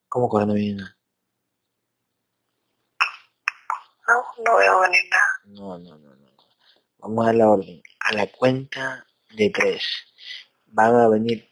¿Cómo 0.09 0.29
que 0.29 0.35
ahora 0.35 0.45
no 0.45 0.53
viene 0.53 0.81
nada? 0.81 0.97
No, 4.07 4.25
no 4.43 4.57
veo 4.57 4.81
venir 4.81 5.01
nada. 5.09 5.39
No, 5.45 5.77
no, 5.77 5.97
no, 5.97 6.15
no. 6.15 6.31
Vamos 6.97 7.27
a 7.27 7.33
la 7.33 7.49
orden. 7.49 7.81
A 7.99 8.13
la 8.13 8.27
cuenta 8.27 9.05
de 9.31 9.49
tres 9.49 9.83
van 10.67 10.95
a 10.95 11.07
venir 11.07 11.49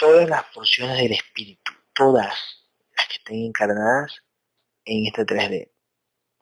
todas 0.00 0.28
las 0.28 0.44
porciones 0.54 0.96
del 0.96 1.12
espíritu, 1.12 1.72
todas 1.94 2.66
las 2.96 3.06
que 3.08 3.14
estén 3.14 3.46
encarnadas 3.46 4.22
en 4.84 5.06
este 5.06 5.24
3D, 5.26 5.70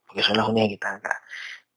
porque 0.07 0.23
son 0.23 0.37
las 0.37 0.49
únicas 0.49 0.69
que 0.69 0.75
están 0.75 0.97
acá. 0.97 1.23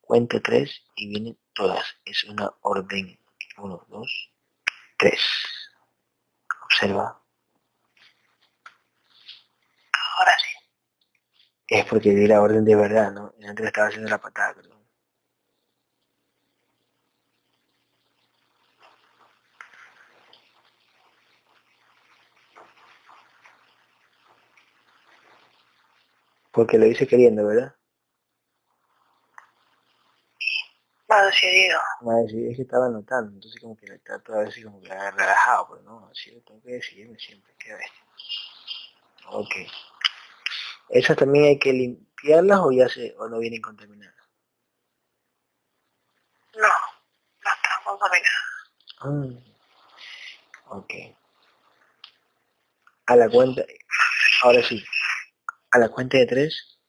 Cuento 0.02 0.42
tres 0.42 0.84
y 0.96 1.08
vienen 1.08 1.38
todas. 1.54 1.96
Es 2.06 2.24
una 2.26 2.52
orden. 2.62 3.20
Uno, 3.58 3.86
dos, 3.90 4.32
tres. 4.98 5.20
Observa. 6.66 7.20
Ahora 10.18 10.38
sí 10.40 10.63
es 11.68 11.86
porque 11.86 12.12
di 12.12 12.28
la 12.28 12.42
orden 12.42 12.66
de 12.66 12.76
verdad, 12.76 13.12
¿no? 13.12 13.34
Y 13.40 13.46
antes 13.46 13.66
estaba 13.66 13.88
haciendo 13.88 14.10
la 14.10 14.18
patada, 14.20 14.54
perdón. 14.54 14.74
Porque 26.52 26.78
lo 26.78 26.86
hice 26.86 27.08
queriendo, 27.08 27.48
¿verdad? 27.48 27.76
Más 31.08 31.26
decidido. 31.26 31.80
Más 32.02 32.24
decidido, 32.24 32.52
es 32.52 32.56
que 32.58 32.62
estaba 32.62 32.86
anotando, 32.86 33.32
entonces 33.34 33.60
como 33.60 33.76
que 33.76 33.86
está 33.86 34.20
todavía 34.20 34.50
así 34.50 34.64
como 34.64 34.82
que 34.82 34.90
relajado, 34.90 35.70
pero 35.70 35.82
no, 35.82 36.08
así 36.10 36.32
lo 36.32 36.42
tengo 36.42 36.62
que 36.62 36.74
decidirme 36.74 37.18
siempre, 37.18 37.54
qué 37.58 37.74
bestia. 37.74 38.04
Ok. 39.30 39.56
¿Esas 40.94 41.18
también 41.18 41.46
hay 41.46 41.58
que 41.58 41.74
limpiarlas 41.74 42.60
o 42.60 42.72
ya 42.72 42.88
se, 42.88 43.16
o 43.18 43.28
no 43.28 43.40
vienen 43.40 43.64
contaminadas? 43.64 44.16
No, 46.54 46.68
no 46.68 47.52
están 47.52 47.84
contaminadas. 47.84 48.44
Mm. 49.02 49.38
Ok. 50.68 50.94
A 53.08 53.16
la 53.16 53.28
cuenta, 53.28 53.64
ahora 54.44 54.62
sí, 54.62 54.86
a 55.72 55.80
la 55.80 55.90
cuenta 55.90 56.20
de 56.20 56.28
tres, 56.28 56.80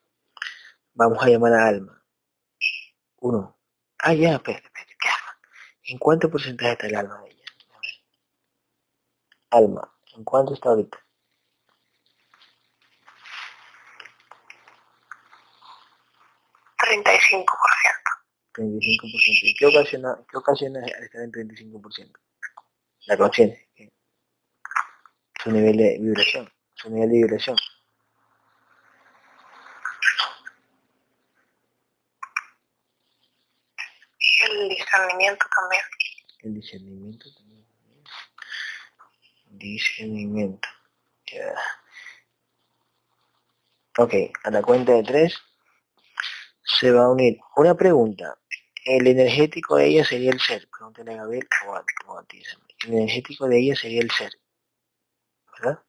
vamos 0.92 1.24
a 1.24 1.28
llamar 1.28 1.54
a 1.54 1.66
Alma. 1.66 2.04
Uno. 3.20 3.58
Ah, 4.00 4.12
ya, 4.12 4.34
espera, 4.34 4.58
espera, 4.58 4.86
¿qué 5.00 5.08
Alma? 5.08 5.38
¿En 5.84 5.98
cuánto 5.98 6.30
porcentaje 6.30 6.72
está 6.72 6.86
el 6.88 6.96
alma 6.96 7.22
de 7.22 7.30
ella? 7.30 7.44
Alma, 9.48 9.94
¿en 10.14 10.24
cuánto 10.24 10.52
está 10.52 10.68
ahorita? 10.68 11.04
35%. 16.84 17.46
35%. 18.54 19.40
¿Y 19.42 19.54
qué 19.54 19.66
ocasiona, 19.66 20.16
qué 20.30 20.36
ocasiona 20.36 20.80
estar 20.86 21.22
en 21.22 21.32
35%? 21.32 22.12
La 23.06 23.16
conciencia. 23.16 23.60
Su 25.42 25.50
nivel 25.50 25.76
de 25.76 25.98
vibración. 26.00 26.50
Su 26.74 26.90
nivel 26.90 27.10
de 27.10 27.16
vibración. 27.16 27.56
El 34.48 34.68
discernimiento 34.68 35.46
también. 35.54 35.82
El 36.40 36.54
discernimiento 36.54 37.26
también. 37.34 37.66
Discernimiento. 39.46 40.68
Yeah. 41.26 41.54
Ok, 43.98 44.14
a 44.42 44.50
la 44.50 44.60
cuenta 44.62 44.92
de 44.92 45.02
tres 45.02 45.40
se 46.64 46.90
va 46.90 47.04
a 47.04 47.10
unir. 47.10 47.38
Una 47.56 47.74
pregunta. 47.74 48.36
El 48.84 49.06
energético 49.06 49.76
de 49.76 49.86
ella 49.86 50.04
sería 50.04 50.30
el 50.30 50.40
ser. 50.40 50.68
Pregúntale 50.68 51.14
a 51.14 51.16
Gabriel 51.16 51.48
o 51.66 51.74
a, 51.74 51.84
o 52.06 52.18
a 52.18 52.24
ti. 52.24 52.42
El 52.86 52.92
energético 52.92 53.48
de 53.48 53.58
ella 53.58 53.74
sería 53.74 54.02
el 54.02 54.10
ser. 54.10 54.32
¿Verdad? 55.52 55.82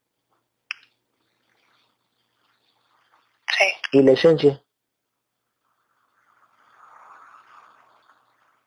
Sí. 3.57 3.65
¿Y 3.91 4.03
la 4.03 4.14
esencia? 4.14 4.64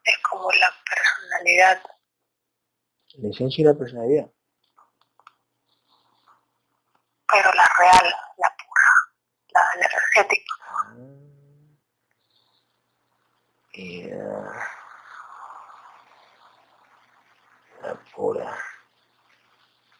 Es 0.05 0.19
como 0.19 0.51
la 0.53 0.75
personalidad. 0.89 1.83
La 3.15 3.31
esencia 3.31 3.63
y 3.63 3.65
la 3.65 3.75
personalidad. 3.75 4.31
Pero 7.33 7.53
la 7.53 7.71
real, 7.79 8.15
la 8.39 8.57
pura, 8.57 8.91
la 9.49 9.73
energética. 9.75 10.55
Ah. 10.71 11.19
Y, 13.79 14.13
uh, 14.13 14.45
la 17.81 17.95
pura. 18.13 18.59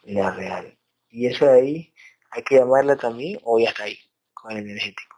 La 0.03 0.31
real. 0.31 0.77
¿Y 1.07 1.27
eso 1.27 1.45
de 1.45 1.53
ahí 1.53 1.93
hay 2.31 2.43
que 2.43 2.55
llamarla 2.55 2.97
también 2.97 3.39
o 3.41 3.57
ya 3.57 3.69
está 3.69 3.83
ahí 3.83 3.97
con 4.33 4.51
el 4.51 4.57
energético? 4.57 5.15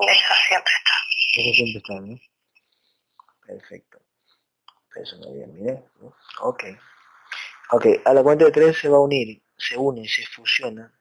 Eso 0.00 0.34
siempre 0.48 0.72
está. 0.76 0.94
Eso 1.34 1.54
siempre 1.54 1.78
está, 1.78 2.00
¿no? 2.00 2.20
Perfecto. 3.46 4.00
Personalidad, 4.92 5.46
mire. 5.46 5.84
Ok. 6.40 6.64
Ok, 7.70 7.86
a 8.04 8.12
la 8.12 8.24
cuenta 8.24 8.46
de 8.46 8.50
tres 8.50 8.76
se 8.76 8.88
va 8.88 8.96
a 8.96 9.02
unir, 9.02 9.40
se 9.56 9.76
une, 9.76 10.08
se 10.08 10.26
fusiona. 10.26 10.92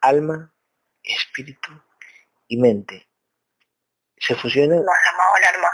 Alma, 0.00 0.54
espíritu 1.02 1.87
y 2.48 2.56
mente. 2.56 3.08
Se 4.16 4.34
fusiona. 4.34 4.74
Nos 4.74 4.84
llamamos 4.84 5.38
el 5.38 5.54
alma. 5.54 5.68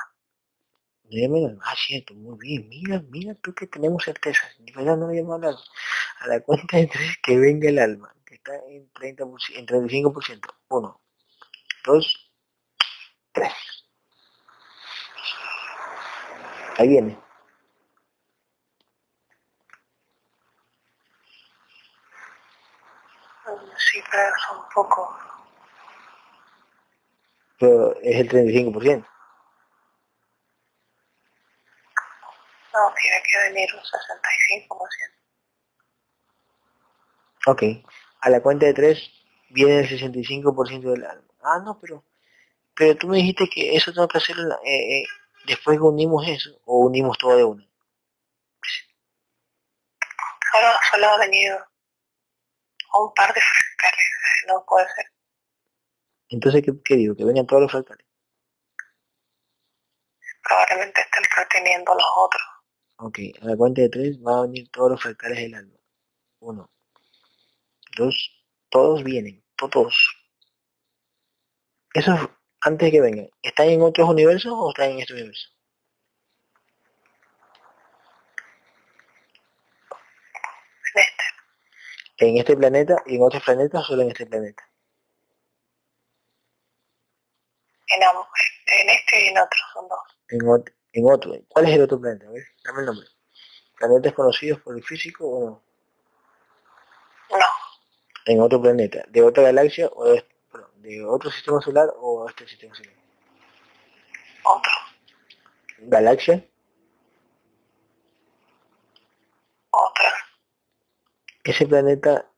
No 1.04 1.20
llaman 1.20 1.50
al 1.50 1.58
ah, 1.62 1.74
cierto, 1.76 2.14
muy 2.14 2.38
bien. 2.38 2.68
Mira, 2.68 3.02
mira 3.10 3.34
tú 3.34 3.54
que 3.54 3.66
tenemos 3.66 4.04
certeza. 4.04 4.42
De 4.58 4.72
verdad 4.72 4.96
no 4.96 5.06
lo 5.06 5.12
llamamos 5.12 5.42
al 5.42 5.48
alma. 5.50 5.64
A 6.20 6.28
la 6.28 6.40
cuenta 6.40 6.76
de 6.76 6.86
tres 6.86 7.18
que 7.22 7.38
venga 7.38 7.68
el 7.68 7.78
alma, 7.78 8.14
que 8.24 8.36
está 8.36 8.54
en 8.68 8.90
30%, 8.92 9.56
en 9.56 9.66
35%. 9.66 10.54
Uno, 10.68 11.00
dos, 11.84 12.32
tres. 13.32 13.52
Ahí 16.76 16.88
viene. 16.88 17.18
Sí, 23.76 24.02
pero 24.10 24.32
son 24.48 24.64
poco. 24.74 25.16
Pero 27.65 27.97
es 28.02 28.17
el 28.20 28.28
35%. 28.28 29.07
No, 32.75 32.94
tiene 33.01 33.23
que 33.23 33.39
venir 33.49 33.70
un 33.75 33.81
65%. 33.81 34.68
Ok. 37.47 37.62
A 38.20 38.28
la 38.28 38.43
cuenta 38.43 38.67
de 38.67 38.75
tres 38.75 39.10
viene 39.49 39.78
el 39.78 39.89
65% 39.89 40.91
del 40.91 41.07
alma. 41.07 41.25
Ah, 41.43 41.59
no, 41.65 41.78
pero 41.81 42.05
pero 42.75 42.97
tú 42.99 43.09
me 43.09 43.17
dijiste 43.17 43.49
que 43.49 43.75
eso 43.75 43.94
tengo 43.94 44.09
que 44.09 44.18
hacerlo 44.18 44.60
eh, 44.62 44.99
eh, 44.99 45.05
después 45.47 45.78
que 45.78 45.84
unimos 45.84 46.28
eso 46.28 46.60
o 46.67 46.81
unimos 46.81 47.17
todo 47.17 47.36
de 47.36 47.44
una. 47.44 47.67
Solo, 50.52 50.68
solo 50.91 51.07
ha 51.07 51.18
venido 51.18 51.57
un 52.93 53.15
par 53.15 53.33
de 53.33 53.41
fractales, 53.41 54.07
no 54.49 54.65
puede 54.67 54.86
ser. 54.94 55.14
Entonces, 56.34 56.62
¿qué, 56.62 56.72
qué 56.84 56.96
digo? 56.96 57.14
Que 57.14 57.24
vengan 57.24 57.46
todos 57.46 57.62
los 57.62 57.70
fractales. 57.70 58.04
Probablemente 60.42 61.00
estén 61.00 61.22
reteniendo 61.36 61.94
los 61.94 62.04
otros. 62.16 62.42
Ok, 62.96 63.18
a 63.40 63.46
la 63.46 63.56
cuenta 63.56 63.82
de 63.82 63.88
tres 63.88 64.18
va 64.18 64.38
a 64.38 64.42
venir 64.42 64.68
todos 64.70 64.90
los 64.90 65.00
fractales 65.02 65.38
del 65.38 65.54
alma. 65.54 65.78
Uno, 66.40 66.70
dos, 67.96 68.16
todos 68.68 69.04
vienen, 69.04 69.44
todos. 69.56 69.94
Eso 71.94 72.14
es 72.14 72.20
antes 72.62 72.86
de 72.86 72.90
que 72.90 73.00
vengan. 73.00 73.28
¿Están 73.40 73.68
en 73.68 73.82
otros 73.82 74.08
universos 74.08 74.52
o 74.56 74.70
están 74.70 74.90
en 74.90 74.98
este 74.98 75.12
universo? 75.14 75.48
En 80.94 81.00
este. 81.00 81.24
¿En 82.26 82.38
este 82.38 82.56
planeta 82.56 82.96
y 83.06 83.16
en 83.16 83.22
otros 83.22 83.42
planetas 83.44 83.82
o 83.82 83.84
solo 83.84 84.02
en 84.02 84.08
este 84.08 84.26
planeta? 84.26 84.68
En, 87.94 88.02
ambos, 88.05 88.26
en 88.66 88.89
este 88.89 89.24
y 89.24 89.28
en 89.28 89.39
otro, 89.39 89.58
son 89.73 89.89
dos. 89.89 90.00
En, 90.28 90.48
ot 90.48 90.70
en 90.92 91.10
otro. 91.10 91.32
¿Cuál 91.48 91.66
es 91.66 91.74
el 91.74 91.82
otro 91.82 92.00
planeta? 92.00 92.26
A 92.26 92.31
ver, 92.31 92.44
dame 92.64 92.81
el 92.81 92.86
nombre. 92.86 93.06
¿Planetas 93.78 94.12
conocidos 94.12 94.60
por 94.60 94.76
el 94.76 94.82
físico 94.82 95.28
o 95.28 95.44
no? 95.47 95.62
No, 97.31 97.47
En 98.26 98.40
otro 98.40 98.60
planeta. 98.60 99.05
¿De 99.08 99.23
otra 99.23 99.42
galaxia 99.44 99.89
o 99.92 100.05
de, 100.05 100.26
perdón, 100.50 100.70
de 100.82 101.05
otro 101.05 101.31
sistema 101.31 101.60
solar 101.60 101.89
o 101.97 102.28
este 102.28 102.47
sistema 102.47 102.74
solar? 102.74 102.94
otro. 104.44 104.73
¿Galaxia? 105.78 106.44
Otra. 109.70 110.12
Ese 111.42 111.66
planeta 111.66 112.31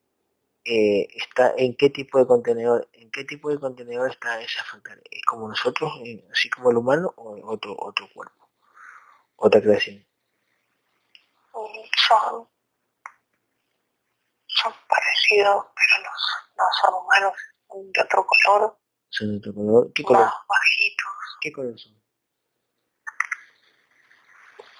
eh, 0.68 1.06
está 1.14 1.54
en 1.56 1.76
qué 1.76 1.90
tipo 1.90 2.18
de 2.18 2.26
contenedor, 2.26 2.88
en 2.92 3.08
qué 3.12 3.24
tipo 3.24 3.50
de 3.50 3.60
contenedor 3.60 4.10
está 4.10 4.40
esa 4.40 4.64
fractal. 4.64 5.00
¿Es 5.10 5.22
como 5.24 5.48
nosotros, 5.48 5.92
eh, 6.04 6.26
así 6.32 6.50
como 6.50 6.70
el 6.70 6.76
humano, 6.76 7.14
o 7.16 7.38
otro, 7.52 7.76
otro 7.78 8.08
cuerpo? 8.12 8.48
Otra 9.36 9.60
creación. 9.60 9.96
Y 11.54 11.90
son, 12.08 12.48
son 14.46 14.72
parecidos, 14.88 15.66
pero 15.76 16.02
no, 16.02 16.10
no 16.56 16.64
son 16.82 16.94
humanos, 16.94 17.32
son 17.68 17.92
de 17.92 18.00
otro 18.02 18.26
color, 18.26 18.78
¿Son 19.08 19.30
de 19.30 19.38
otro 19.38 19.54
color? 19.54 19.92
¿Qué 19.94 20.02
color? 20.02 20.22
más 20.22 20.34
bajitos, 20.48 21.38
¿Qué 21.40 21.52
color 21.52 21.78
son? 21.78 21.96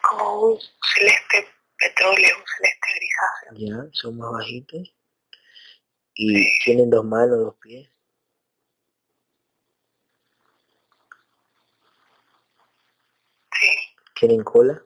como 0.02 0.40
un 0.40 0.60
celeste 0.94 1.48
petróleo, 1.78 2.36
un 2.36 2.44
celeste 2.46 2.88
grisáceo. 2.96 3.84
Ya, 3.84 3.90
son 3.92 4.18
más 4.18 4.32
bajitos. 4.32 4.94
Y 6.16 6.58
tienen 6.64 6.90
dos 6.90 7.04
manos, 7.04 7.38
dos 7.38 7.54
pies. 7.60 7.88
Sí, 13.60 13.66
Tienen 14.14 14.42
cola. 14.44 14.82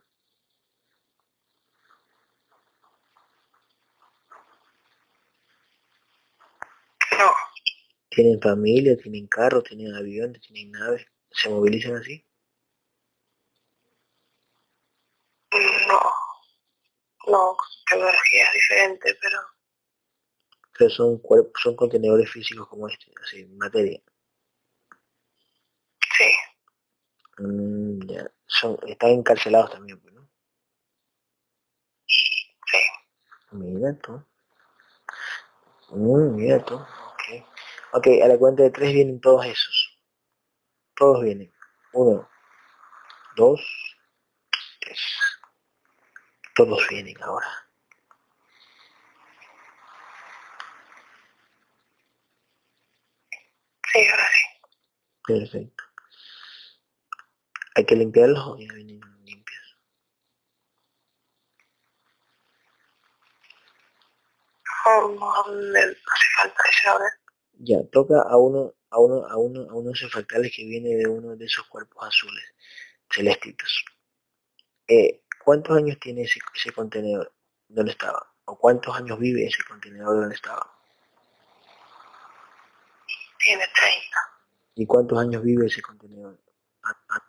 no, 7.18 7.32
Tienen 8.08 8.40
familia, 8.40 8.96
tienen 8.96 9.26
carros, 9.28 9.64
tienen 9.64 9.94
aviones, 9.94 10.40
tienen 10.42 10.72
naves. 10.72 11.06
¿Se 11.30 11.48
movilizan 11.48 11.96
así? 11.96 12.24
no, 15.88 16.00
no, 17.26 17.56
tecnología 17.88 18.46
es 18.48 18.52
diferente, 18.54 19.16
pero 19.20 19.38
Pero 20.80 20.90
son 20.90 21.18
cuerpos, 21.18 21.60
son 21.62 21.76
contenedores 21.76 22.30
físicos 22.30 22.66
como 22.66 22.88
este, 22.88 23.12
así, 23.22 23.44
materia. 23.48 24.00
sí, 26.16 26.30
Mm, 27.40 28.06
ya. 28.08 28.30
son, 28.46 28.78
están 28.86 29.10
encarcelados 29.10 29.72
también, 29.72 29.98
pues, 30.00 30.14
¿no? 30.14 30.28
Sí. 32.70 32.78
Mira 33.52 33.94
tú. 34.00 34.24
Mm, 35.90 36.34
mira 36.36 36.58
tú. 36.64 36.74
Ok. 36.76 37.44
Ok, 37.92 38.06
a 38.22 38.28
la 38.28 38.38
cuenta 38.38 38.62
de 38.62 38.70
tres 38.70 38.92
vienen 38.92 39.20
todos 39.20 39.44
esos. 39.46 39.98
Todos 40.96 41.22
vienen. 41.24 41.52
Uno, 41.94 42.28
dos, 43.36 43.60
tres. 44.80 45.00
Todos 46.54 46.86
vienen 46.88 47.20
ahora. 47.24 47.48
Sí, 53.92 53.98
ahora 54.08 54.24
sí. 54.32 54.60
Perfecto. 55.26 55.84
Hay 57.74 57.84
que 57.84 57.96
limpiarlos 57.96 58.44
o 58.46 58.58
ya 58.58 58.72
vienen 58.74 59.00
limpios. 59.24 59.76
Oh, 64.86 65.08
no, 65.08 65.54
no 65.54 65.78
hace 65.78 66.28
falta 66.36 66.62
ese 66.68 66.88
ahora. 66.88 67.10
Ya, 67.58 67.78
toca 67.92 68.22
a 68.22 68.36
uno, 68.36 68.74
a 68.90 68.98
uno, 68.98 69.26
a 69.26 69.36
uno, 69.36 69.70
a 69.70 69.74
uno 69.74 69.88
de 69.88 69.92
esos 69.92 70.10
fractales 70.10 70.52
que 70.54 70.64
viene 70.64 70.96
de 70.96 71.06
uno 71.06 71.36
de 71.36 71.44
esos 71.44 71.66
cuerpos 71.68 72.06
azules, 72.06 72.44
celestitos. 73.08 73.84
Eh, 74.88 75.22
¿Cuántos 75.44 75.76
años 75.76 75.98
tiene 76.00 76.22
ese, 76.22 76.40
ese 76.54 76.72
contenedor 76.72 77.32
donde 77.68 77.92
estaba? 77.92 78.34
¿O 78.46 78.58
cuántos 78.58 78.96
años 78.96 79.18
vive 79.18 79.46
ese 79.46 79.62
contenedor 79.64 80.20
donde 80.20 80.34
estaba? 80.34 80.74
Tiene 83.38 83.64
30. 83.74 84.29
¿Y 84.74 84.86
cuántos 84.86 85.18
años 85.18 85.42
vive 85.42 85.66
ese 85.66 85.82
contenedor? 85.82 86.40
Ah, 86.82 86.96
ah, 87.10 87.28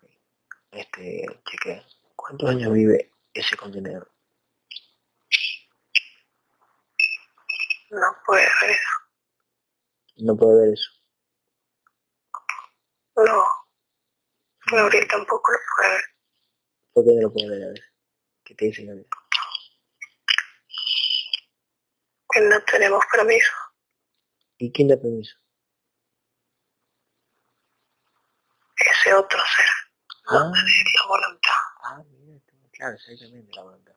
Este, 0.71 1.25
cheque. 1.45 1.83
¿Cuántos 2.15 2.49
años 2.49 2.71
vive 2.71 3.11
ese 3.33 3.57
contenedor? 3.57 4.11
No 7.89 8.07
puede 8.25 8.43
ver 8.61 8.69
eso. 8.71 8.89
No 10.17 10.37
puedo 10.37 10.61
ver 10.61 10.73
eso. 10.73 10.91
No. 13.17 13.43
Gabriel 14.71 15.07
tampoco 15.09 15.51
lo 15.51 15.57
puede 15.75 15.89
ver. 15.93 16.03
¿Por 16.93 17.03
qué 17.05 17.11
no 17.15 17.21
lo 17.21 17.33
puede 17.33 17.49
ver 17.49 17.63
a 17.63 17.67
ver? 17.67 17.83
¿Qué 18.43 18.55
te 18.55 18.65
dicen 18.65 18.91
a 18.91 18.93
ver? 18.95 19.07
Que 22.33 22.41
no 22.41 22.63
tenemos 22.63 23.03
permiso. 23.11 23.51
¿Y 24.57 24.71
quién 24.71 24.87
da 24.87 24.95
permiso? 24.95 25.40
Otro 29.17 29.39
ser. 29.39 29.65
Ah. 30.27 30.39
No 30.39 30.51
de 30.51 30.83
la 30.95 31.07
voluntad. 31.07 31.51
Ah, 31.83 32.03
mira, 32.09 32.39
claro, 32.71 32.95
exactamente 32.95 33.51
la 33.55 33.63
voluntad. 33.63 33.93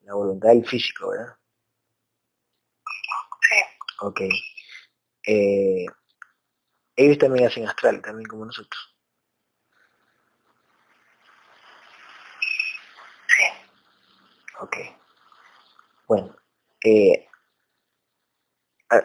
La 0.00 0.14
voluntad 0.14 0.48
del 0.50 0.66
físico, 0.66 1.10
¿verdad? 1.10 1.36
Sí. 3.48 3.56
Ok. 4.00 4.20
Eh, 5.26 5.86
ellos 6.96 7.18
también 7.18 7.46
hacen 7.46 7.68
astral, 7.68 8.00
también 8.00 8.28
como 8.28 8.46
nosotros. 8.46 8.96
Sí. 13.28 13.44
Ok. 14.60 14.76
Bueno. 16.06 16.36
Eh, 16.84 17.28
a, 18.90 19.02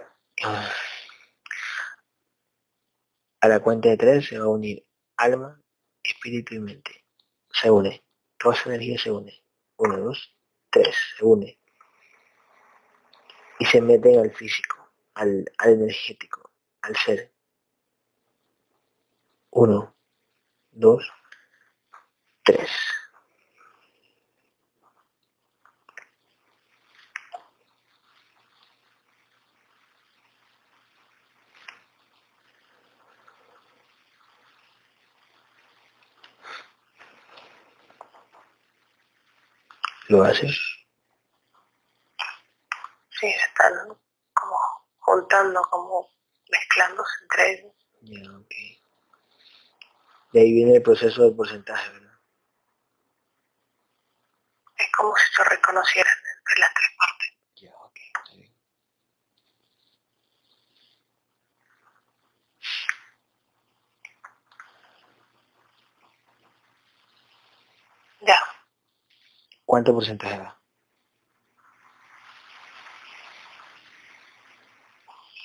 a 3.41 3.47
la 3.47 3.59
cuenta 3.59 3.89
de 3.89 3.97
tres 3.97 4.27
se 4.27 4.37
va 4.37 4.45
a 4.45 4.49
unir 4.49 4.85
alma, 5.21 5.61
espíritu 6.03 6.55
y 6.55 6.59
mente. 6.59 7.05
Se 7.51 7.69
une. 7.69 8.03
Toda 8.37 8.55
esa 8.55 8.69
energía 8.69 8.97
se 8.97 9.11
une. 9.11 9.43
Uno, 9.77 9.97
dos, 9.97 10.35
tres. 10.69 10.95
Se 11.17 11.23
une. 11.25 11.59
Y 13.59 13.65
se 13.65 13.81
meten 13.81 14.19
al 14.19 14.33
físico, 14.33 14.91
al, 15.13 15.45
al 15.59 15.73
energético, 15.73 16.51
al 16.81 16.95
ser. 16.95 17.31
Uno, 19.51 19.95
dos, 20.71 21.11
tres. 22.43 22.71
¿Lo 40.11 40.23
haces? 40.23 40.59
Sí, 43.11 43.31
se 43.31 43.45
están 43.47 43.71
como 44.33 44.57
juntando, 44.99 45.61
como 45.69 46.05
mezclándose 46.49 47.11
entre 47.21 47.51
ellos. 47.53 47.73
Ya, 48.01 48.29
ok. 48.37 48.53
De 50.33 50.41
ahí 50.41 50.51
viene 50.51 50.75
el 50.75 50.83
proceso 50.83 51.23
del 51.23 51.33
porcentaje, 51.33 51.89
¿verdad? 51.93 52.19
Es 54.75 54.91
como 54.97 55.15
si 55.15 55.33
se 55.33 55.43
reconocieran 55.45 56.17
entre 56.39 56.59
las 56.59 56.73
tres 56.73 56.89
partes. 56.97 57.29
Ya, 57.55 57.71
ok, 57.77 57.95
está 57.95 58.35
bien. 58.35 58.53
Ya. 68.27 68.50
¿Cuánto 69.71 69.93
porcentaje 69.93 70.37
da? 70.37 70.61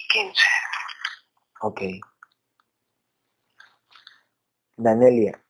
15. 0.08 0.42
Ok. 1.60 1.80
Danelia. 4.76 5.40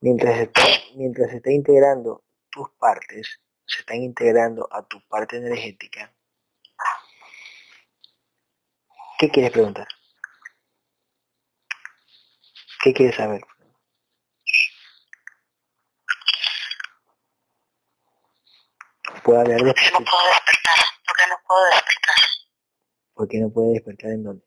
Mientras 0.00 0.40
está, 0.40 0.62
mientras 0.96 1.30
se 1.30 1.36
está 1.36 1.52
integrando 1.52 2.24
tus 2.50 2.68
partes, 2.70 3.40
se 3.64 3.78
están 3.78 4.02
integrando 4.02 4.68
a 4.72 4.82
tu 4.84 5.00
parte 5.06 5.36
energética. 5.36 6.12
¿Qué 9.16 9.30
quieres 9.30 9.52
preguntar? 9.52 9.86
¿Qué 12.82 12.92
quieres 12.92 13.14
saber? 13.14 13.42
¿Puedo 19.30 19.42
hablar 19.42 19.60
de 19.62 19.72
Porque 19.72 19.90
no 19.92 20.04
puedo 20.10 20.26
despertar. 20.26 20.78
Porque 21.06 21.24
no 21.28 21.36
puedo 21.46 21.64
despertar. 21.66 22.16
¿Por 23.14 23.28
qué 23.28 23.38
no 23.38 23.50
puede 23.52 23.72
despertar 23.74 24.10
en 24.10 24.24
dónde? 24.24 24.44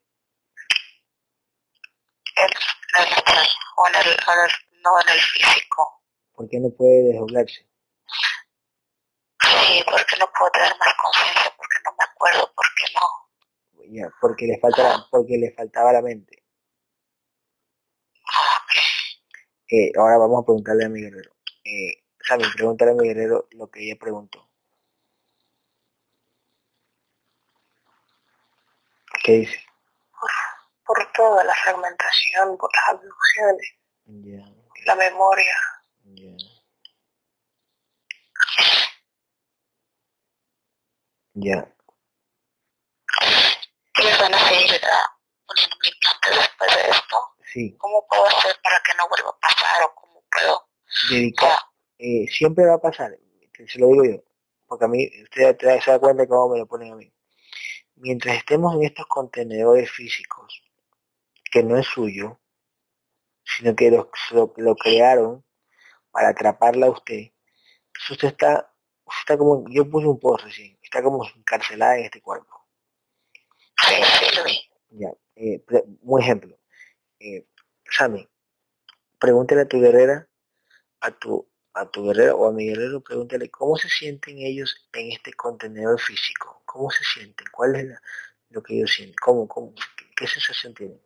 En 2.36 2.50
el 2.50 3.14
astral. 3.14 3.48
O 3.78 3.88
en 3.88 3.96
el, 3.96 4.08
en 4.12 4.40
el- 4.44 4.82
no 4.84 4.90
en 5.02 5.10
el 5.10 5.20
físico. 5.22 6.04
¿Por 6.34 6.50
qué 6.50 6.60
no 6.60 6.70
puede 6.72 7.04
desdoblarse? 7.04 7.66
Sí, 9.40 9.84
porque 9.90 10.18
no 10.20 10.28
puedo 10.38 10.52
tener 10.52 10.76
más 10.78 10.94
conciencia. 11.02 11.54
Porque 11.56 11.78
no 11.86 11.92
me 11.98 12.04
acuerdo. 12.04 12.54
Porque 12.54 12.84
no. 12.94 13.88
Ya, 13.88 14.10
porque 14.20 14.48
le 14.48 14.60
falta 14.60 14.84
la- 14.84 15.08
porque 15.10 15.38
le 15.38 15.54
faltaba 15.54 15.94
la 15.94 16.02
mente. 16.02 16.44
Eh, 19.70 19.92
ahora 19.98 20.18
vamos 20.18 20.42
a 20.42 20.46
preguntarle 20.46 20.84
a 20.84 20.90
mi 20.90 21.00
guerrero. 21.00 21.32
Eh, 21.64 22.04
Sammy, 22.20 22.44
pregúntale 22.54 22.92
a 22.92 22.96
mi 22.96 23.08
guerrero 23.08 23.48
lo 23.52 23.72
que 23.72 23.80
ella 23.86 23.96
preguntó. 23.98 24.50
¿Qué 29.24 29.32
dice? 29.32 29.58
Por, 30.20 30.30
por 30.86 31.12
toda 31.14 31.44
la 31.44 31.56
fragmentación, 31.56 32.58
por 32.58 32.70
las 32.76 32.90
abducciones, 32.90 33.74
Ya, 34.06 34.46
la 34.86 34.96
memoria. 34.96 35.56
ya. 36.04 36.36
Ya, 41.36 41.68
¿Qué 43.96 44.04
me 44.04 44.18
van 44.22 44.34
a 44.36 44.40
seguir 44.48 44.80
ah, 44.86 45.18
poniendo 45.48 45.76
mi 45.82 45.90
implante 45.90 46.30
después 46.30 46.76
de 46.76 46.92
esto? 46.92 47.18
sí. 47.46 47.76
¿Cómo 47.80 48.06
puedo 48.08 48.26
hacer 48.28 48.56
para 48.64 48.80
que 48.86 48.94
no 48.96 49.08
vuelva 49.10 49.30
a 49.30 49.40
pasar 49.40 49.84
o 49.84 49.96
cómo 49.96 50.24
puedo? 50.30 50.68
Dedicar. 51.10 51.58
Eh, 51.98 52.28
siempre 52.30 52.66
va 52.68 52.76
a 52.76 52.82
pasar, 52.82 53.18
se 53.68 53.80
lo 53.80 53.88
digo 53.88 54.06
yo, 54.06 54.24
porque 54.68 54.86
a 54.86 54.88
mí, 54.88 55.10
usted 55.24 55.58
se 55.84 55.92
da 55.92 56.00
cuenta 56.00 56.22
de 56.22 56.28
cómo 56.28 56.50
me 56.54 56.60
lo 56.60 56.68
ponen 56.68 56.94
a 56.94 56.96
mí. 56.98 57.12
Mientras 58.04 58.36
estemos 58.38 58.76
en 58.76 58.84
estos 58.84 59.08
contenedores 59.08 59.90
físicos, 59.90 60.62
que 61.52 61.64
no 61.64 61.78
es 61.78 61.88
suyo, 61.88 62.42
sino 63.46 63.76
que 63.76 63.92
lo, 63.92 64.12
lo, 64.32 64.54
lo 64.58 64.76
crearon 64.76 65.46
para 66.12 66.30
atraparla 66.30 66.88
a 66.88 66.92
usted, 66.92 67.32
entonces 67.88 68.12
usted 68.12 68.28
está, 68.30 68.74
usted 69.06 69.20
está 69.22 69.38
como, 69.38 69.66
yo 69.70 69.90
puse 69.90 70.08
un 70.08 70.20
post 70.20 70.46
recién, 70.46 70.78
está 70.84 71.02
como 71.02 71.26
encarcelada 71.38 71.98
en 71.98 72.06
este 72.06 72.22
cuerpo. 72.22 72.68
Ya, 74.90 75.10
eh, 75.36 75.64
un 76.02 76.22
ejemplo. 76.22 76.58
eh, 77.20 77.48
Sammy, 77.90 78.28
pregúntale 79.20 79.62
a 79.62 79.68
tu 79.68 79.80
guerrera, 79.80 80.28
a 81.02 81.12
tu, 81.12 81.50
a 81.74 81.90
tu 81.90 82.06
guerrera 82.06 82.36
o 82.36 82.48
a 82.50 82.54
mi 82.54 82.68
guerrero, 82.68 83.02
pregúntale 83.02 83.50
cómo 83.50 83.78
se 83.78 83.90
sienten 83.90 84.40
ellos 84.40 84.90
en 84.94 85.12
este 85.14 85.34
contenedor 85.34 86.00
físico. 86.02 86.63
¿Cómo 86.74 86.90
se 86.90 87.04
sienten? 87.04 87.46
¿Cuál 87.52 87.76
es 87.76 88.00
lo 88.50 88.64
que 88.64 88.76
ellos 88.76 88.92
sienten? 88.92 89.16
¿Cómo, 89.24 89.48
cómo, 89.48 89.76
qué, 90.16 90.26
sensación 90.26 90.74
tienen? 90.74 91.00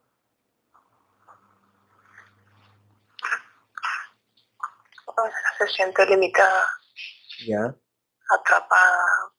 Se 5.58 5.68
siente 5.68 6.06
limitada. 6.06 6.64
Ya. 7.46 7.76
Atrapada. 8.30 9.34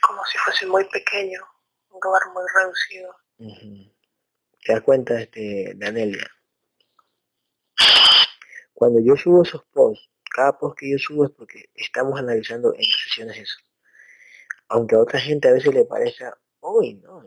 Como 0.00 0.24
si 0.24 0.38
fuese 0.38 0.66
muy 0.66 0.84
pequeño, 0.88 1.40
un 1.90 2.00
lugar 2.02 2.22
muy 2.32 2.42
reducido. 2.52 3.16
¿Te 4.64 4.72
das 4.72 4.82
cuenta, 4.82 5.20
este, 5.20 5.72
Danelia? 5.76 6.28
Cuando 8.72 8.98
yo 8.98 9.14
subo 9.14 9.44
esos 9.44 9.62
posts, 9.66 10.10
cada 10.34 10.58
post 10.58 10.76
que 10.76 10.90
yo 10.90 10.98
subo 10.98 11.24
es 11.26 11.30
porque 11.30 11.70
estamos 11.76 12.18
analizando 12.18 12.74
en 12.74 12.84
sesiones 12.84 13.38
eso. 13.38 13.58
Aunque 14.68 14.96
a 14.96 14.98
otra 14.98 15.20
gente 15.20 15.48
a 15.48 15.52
veces 15.52 15.72
le 15.72 15.84
parezca, 15.84 16.36
uy, 16.60 16.94
no, 16.94 17.24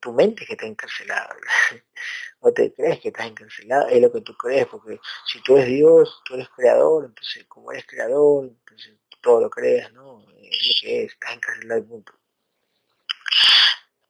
tu, 0.00 0.12
mente 0.12 0.44
que 0.44 0.54
está 0.54 0.66
encarcelada, 0.66 1.36
o 2.40 2.52
te 2.52 2.74
crees 2.74 2.98
que 3.00 3.08
estás 3.08 3.26
encarcelada, 3.26 3.88
es 3.90 4.02
lo 4.02 4.10
que 4.10 4.22
tú 4.22 4.36
crees, 4.36 4.66
porque 4.66 4.98
si 5.24 5.40
tú 5.42 5.56
eres 5.56 5.68
Dios, 5.68 6.20
tú 6.24 6.34
eres 6.34 6.48
creador, 6.48 7.04
entonces 7.04 7.44
como 7.46 7.70
eres 7.70 7.86
creador, 7.86 8.46
entonces 8.46 8.96
todo 9.22 9.42
lo 9.42 9.50
creas, 9.50 9.92
¿no? 9.92 10.26
Es 10.42 10.66
lo 10.66 10.74
que 10.80 11.04
es, 11.04 11.12
estás 11.12 11.34
encarcelado 11.34 11.80
y 11.80 11.84
punto. 11.84 12.12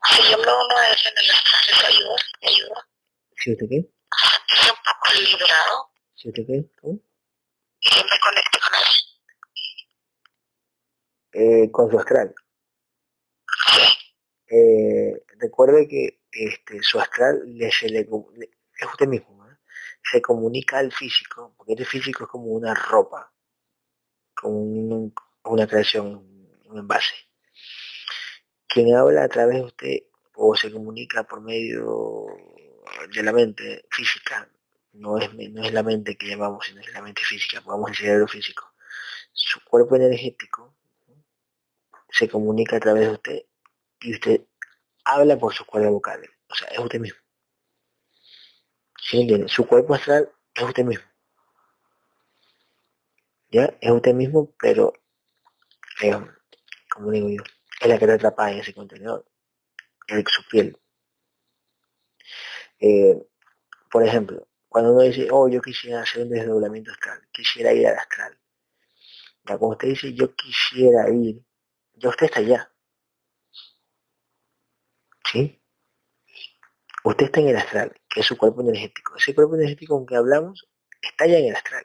Si 0.09 0.23
yo 0.23 0.39
me 0.39 0.45
uno 0.45 0.81
de 0.81 1.11
en 1.11 1.19
el 1.19 1.31
espacio, 1.31 1.77
¿te 1.79 1.87
ayuda? 1.87 2.17
¿Me 2.41 2.49
ayuda? 2.49 2.89
¿Sí 3.37 3.53
usted 3.53 3.67
qué? 3.69 3.77
Estoy 3.77 4.71
un 4.71 4.83
poco 4.87 5.21
liberado. 5.21 5.91
¿Sí 6.15 6.29
usted 6.29 6.47
qué? 6.47 6.65
¿Cómo? 6.81 7.10
Y 7.81 7.97
me 7.97 8.21
conecto 8.21 8.59
con 8.61 8.75
él. 8.79 8.89
Eh, 11.33 11.71
con 11.71 11.91
su 11.91 11.99
astral. 11.99 12.35
Eh, 14.49 15.13
recuerde 15.39 15.87
que 15.89 16.21
este, 16.31 16.83
su 16.83 16.99
astral 16.99 17.43
le, 17.47 17.71
se 17.71 17.89
le, 17.89 18.01
es 18.01 18.87
usted 18.87 19.07
mismo, 19.07 19.47
¿eh? 19.49 19.57
se 20.03 20.21
comunica 20.21 20.79
al 20.79 20.93
físico, 20.93 21.55
porque 21.57 21.73
este 21.75 21.85
físico 21.85 22.25
es 22.25 22.31
como 22.31 22.47
una 22.47 22.75
ropa, 22.75 23.33
como 24.35 24.57
un, 24.59 25.15
una 25.45 25.67
creación, 25.69 26.17
un 26.65 26.79
envase 26.79 27.31
quien 28.71 28.95
habla 28.95 29.25
a 29.25 29.29
través 29.29 29.57
de 29.57 29.63
usted 29.63 29.97
o 30.37 30.55
se 30.55 30.73
comunica 30.73 31.25
por 31.25 31.43
medio 31.43 32.27
de 33.13 33.23
la 33.23 33.33
mente 33.33 33.85
física, 33.91 34.49
no 35.01 35.19
es, 35.19 35.33
no 35.33 35.65
es 35.65 35.73
la 35.73 35.83
mente 35.83 36.17
que 36.17 36.29
llamamos, 36.29 36.67
sino 36.67 36.81
es 36.81 36.93
la 36.93 37.01
mente 37.01 37.23
física, 37.25 37.63
pongamos 37.63 37.91
el 37.91 37.97
cerebro 37.97 38.29
físico. 38.29 38.71
Su 39.33 39.61
cuerpo 39.65 39.97
energético 39.97 40.75
se 42.11 42.29
comunica 42.29 42.77
a 42.77 42.81
través 42.81 43.07
de 43.07 43.13
usted 43.13 43.43
y 44.01 44.13
usted 44.13 44.43
habla 45.05 45.39
por 45.39 45.55
sus 45.55 45.67
cuerdas 45.67 45.91
vocales, 45.91 46.31
o 46.49 46.55
sea, 46.55 46.69
es 46.69 46.79
usted 46.79 47.01
mismo. 47.01 47.19
¿Sí 49.01 49.27
Su 49.49 49.67
cuerpo 49.67 49.95
astral 49.95 50.31
es 50.55 50.63
usted 50.63 50.85
mismo. 50.85 51.05
¿Ya? 53.51 53.75
Es 53.81 53.91
usted 53.91 54.13
mismo, 54.13 54.55
pero, 54.61 54.93
como 56.91 57.11
digo 57.11 57.29
yo, 57.31 57.43
es 57.81 57.89
la 57.89 57.99
que 57.99 58.07
te 58.07 58.13
atrapa 58.13 58.53
en 58.53 58.59
ese 58.59 58.75
contenedor, 58.75 59.25
en 60.09 60.25
su 60.27 60.47
piel. 60.49 60.79
Eh, 62.79 63.17
por 63.91 64.07
ejemplo, 64.07 64.47
cuando 64.71 64.93
uno 64.93 65.03
dice, 65.03 65.27
oh, 65.33 65.49
yo 65.49 65.61
quisiera 65.61 66.03
hacer 66.03 66.23
un 66.23 66.31
desdoblamiento 66.31 66.93
astral, 66.93 67.21
quisiera 67.33 67.73
ir 67.73 67.89
al 67.89 67.97
astral. 67.97 68.39
Ya 69.45 69.59
como 69.59 69.73
usted 69.73 69.89
dice, 69.89 70.15
yo 70.15 70.33
quisiera 70.37 71.11
ir, 71.11 71.43
ya 71.95 72.09
usted 72.09 72.27
está 72.27 72.39
allá. 72.39 72.73
¿Sí? 75.31 75.61
Usted 77.03 77.27
está 77.27 77.41
en 77.41 77.49
el 77.49 77.57
astral, 77.57 78.01
que 78.09 78.21
es 78.21 78.27
su 78.27 78.39
cuerpo 78.39 78.61
energético. 78.61 79.17
Ese 79.17 79.35
cuerpo 79.35 79.57
energético 79.57 79.97
con 79.97 80.07
que 80.07 80.15
hablamos 80.15 80.69
está 81.03 81.27
ya 81.27 81.39
en 81.39 81.47
el 81.47 81.57
astral. 81.57 81.85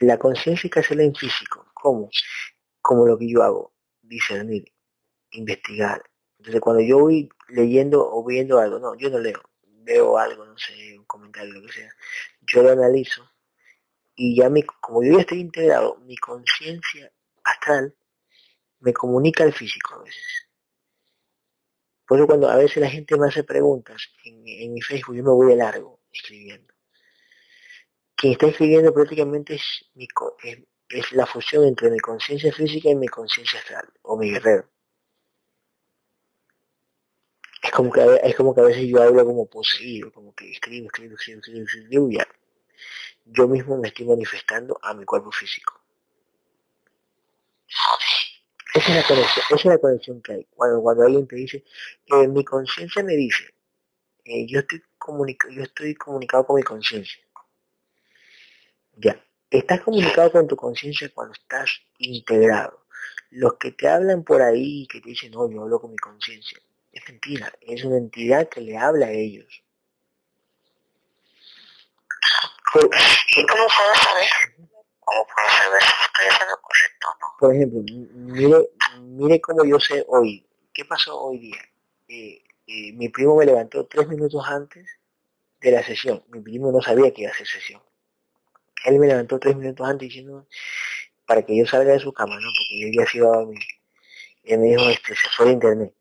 La 0.00 0.18
conciencia 0.18 0.68
que 0.68 0.80
hace 0.80 0.94
en 0.94 1.14
físico. 1.14 1.70
¿Cómo? 1.72 2.10
como 2.80 3.06
lo 3.06 3.16
que 3.16 3.30
yo 3.30 3.44
hago, 3.44 3.72
discernir, 4.02 4.64
investigar. 5.30 6.02
Entonces 6.38 6.60
cuando 6.60 6.82
yo 6.82 6.98
voy 6.98 7.28
leyendo 7.48 8.04
o 8.04 8.24
viendo 8.24 8.58
algo, 8.58 8.80
no, 8.80 8.96
yo 8.96 9.08
no 9.08 9.18
leo, 9.20 9.40
veo 9.84 10.18
algo, 10.18 10.44
no 10.44 10.56
sé, 10.56 10.98
un 10.98 11.04
comentario, 11.04 11.54
lo 11.54 11.66
que 11.66 11.72
sea, 11.72 11.94
yo 12.40 12.62
lo 12.62 12.70
analizo 12.70 13.30
y 14.14 14.36
ya 14.36 14.48
mi, 14.48 14.62
como 14.62 15.02
yo 15.02 15.14
ya 15.14 15.20
estoy 15.20 15.40
integrado, 15.40 15.96
mi 16.04 16.16
conciencia 16.16 17.12
astral 17.44 17.94
me 18.80 18.92
comunica 18.92 19.44
al 19.44 19.52
físico 19.52 19.94
a 19.94 20.02
veces. 20.02 20.48
Por 22.06 22.18
eso 22.18 22.26
cuando 22.26 22.50
a 22.50 22.56
veces 22.56 22.76
la 22.78 22.90
gente 22.90 23.16
me 23.16 23.28
hace 23.28 23.44
preguntas 23.44 24.10
en, 24.24 24.42
mi 24.42 24.80
Facebook, 24.82 25.16
yo 25.16 25.22
me 25.22 25.30
voy 25.30 25.48
de 25.48 25.56
largo 25.56 26.00
escribiendo. 26.12 26.74
Quien 28.14 28.34
está 28.34 28.46
escribiendo 28.48 28.92
prácticamente 28.92 29.54
es 29.54 31.12
la 31.12 31.26
fusión 31.26 31.64
entre 31.64 31.90
mi 31.90 31.98
conciencia 31.98 32.52
física 32.52 32.90
y 32.90 32.94
mi 32.94 33.08
conciencia 33.08 33.60
astral, 33.60 33.88
o 34.02 34.16
mi 34.16 34.30
guerrero. 34.30 34.71
Es 37.62 37.70
como, 37.70 37.92
que, 37.92 38.20
es 38.24 38.34
como 38.34 38.54
que 38.54 38.60
a 38.60 38.64
veces 38.64 38.86
yo 38.88 39.00
hablo 39.00 39.24
como 39.24 39.46
poseído, 39.46 40.12
como 40.12 40.34
que 40.34 40.50
escribo, 40.50 40.86
escribo, 40.86 41.14
escribo, 41.14 41.40
escribo, 41.40 41.64
escribo, 41.64 42.10
ya. 42.10 42.26
Yo 43.24 43.46
mismo 43.46 43.78
me 43.78 43.88
estoy 43.88 44.06
manifestando 44.06 44.78
a 44.82 44.92
mi 44.94 45.04
cuerpo 45.04 45.30
físico. 45.30 45.80
Esa 48.74 48.88
es 48.90 48.96
la 48.96 49.06
conexión, 49.06 49.44
esa 49.46 49.54
es 49.54 49.64
la 49.64 49.78
conexión 49.78 50.22
que 50.22 50.32
hay. 50.32 50.44
Cuando, 50.56 50.82
cuando 50.82 51.04
alguien 51.04 51.28
te 51.28 51.36
dice, 51.36 51.64
que 52.04 52.28
mi 52.28 52.44
conciencia 52.44 53.02
me 53.04 53.14
dice, 53.14 53.54
eh, 54.24 54.46
yo, 54.46 54.58
estoy 54.58 54.82
yo 55.50 55.62
estoy 55.62 55.94
comunicado 55.94 56.44
con 56.44 56.56
mi 56.56 56.62
conciencia. 56.62 57.22
Ya, 58.96 59.22
Estás 59.52 59.82
comunicado 59.82 60.32
con 60.32 60.48
tu 60.48 60.56
conciencia 60.56 61.10
cuando 61.12 61.34
estás 61.34 61.82
integrado. 61.98 62.86
Los 63.28 63.58
que 63.58 63.72
te 63.72 63.86
hablan 63.86 64.24
por 64.24 64.40
ahí, 64.40 64.86
que 64.86 65.02
te 65.02 65.10
dicen, 65.10 65.30
no, 65.32 65.50
yo 65.50 65.60
hablo 65.60 65.78
con 65.78 65.90
mi 65.90 65.98
conciencia, 65.98 66.58
es 66.92 67.08
mentira, 67.08 67.52
es 67.60 67.84
una 67.84 67.96
entidad 67.96 68.48
que 68.48 68.60
le 68.60 68.76
habla 68.76 69.06
a 69.06 69.10
ellos. 69.10 69.62
¿Cómo 72.72 72.88
puedo 72.88 73.68
saber? 73.68 74.28
¿Cómo 75.00 75.26
puedo 75.26 75.48
saber 75.48 75.82
si 75.82 76.04
estoy 76.04 76.26
haciendo 76.26 76.60
correcto 76.62 77.06
o 77.06 77.18
no? 77.20 77.36
Por 77.38 77.54
ejemplo, 77.54 77.82
mire, 78.14 78.70
mire 79.00 79.40
cómo 79.40 79.64
yo 79.64 79.78
sé 79.78 80.04
hoy. 80.08 80.46
¿Qué 80.72 80.84
pasó 80.84 81.20
hoy 81.20 81.38
día? 81.38 81.60
Eh, 82.08 82.42
eh, 82.66 82.92
mi 82.94 83.08
primo 83.10 83.36
me 83.36 83.44
levantó 83.44 83.86
tres 83.86 84.08
minutos 84.08 84.42
antes 84.46 84.88
de 85.60 85.70
la 85.70 85.82
sesión. 85.82 86.24
Mi 86.28 86.40
primo 86.40 86.72
no 86.72 86.80
sabía 86.80 87.12
que 87.12 87.22
iba 87.22 87.30
a 87.30 87.34
hacer 87.34 87.46
sesión 87.46 87.82
él 88.84 88.98
me 88.98 89.06
levantó 89.06 89.38
tres 89.38 89.56
minutos 89.56 89.86
antes 89.86 90.08
diciendo 90.08 90.46
para 91.26 91.42
que 91.42 91.56
yo 91.56 91.66
salga 91.66 91.92
de 91.92 92.00
su 92.00 92.12
cama, 92.12 92.34
¿no? 92.36 92.48
Porque 92.48 92.80
yo 92.80 92.88
ya 93.00 93.06
sido 93.06 93.32
a 93.32 93.38
dormir. 93.38 93.62
Y 94.42 94.52
él 94.52 94.60
me 94.60 94.66
dijo, 94.68 94.88
este, 94.90 95.14
se 95.14 95.28
fue 95.36 95.46
de 95.46 95.52
internet. 95.52 95.94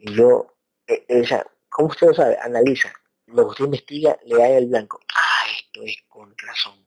Y 0.00 0.14
yo, 0.14 0.54
ella, 0.86 1.36
e, 1.36 1.40
e, 1.40 1.44
¿cómo 1.68 1.88
usted 1.88 2.08
lo 2.08 2.14
sabe? 2.14 2.36
Analiza. 2.40 2.92
Lo 3.26 3.44
que 3.44 3.50
usted 3.50 3.64
investiga, 3.66 4.18
le 4.24 4.36
da 4.36 4.48
el 4.48 4.66
blanco. 4.66 5.00
Ah, 5.14 5.46
esto 5.58 5.82
es 5.82 5.96
con 6.08 6.34
razón. 6.38 6.86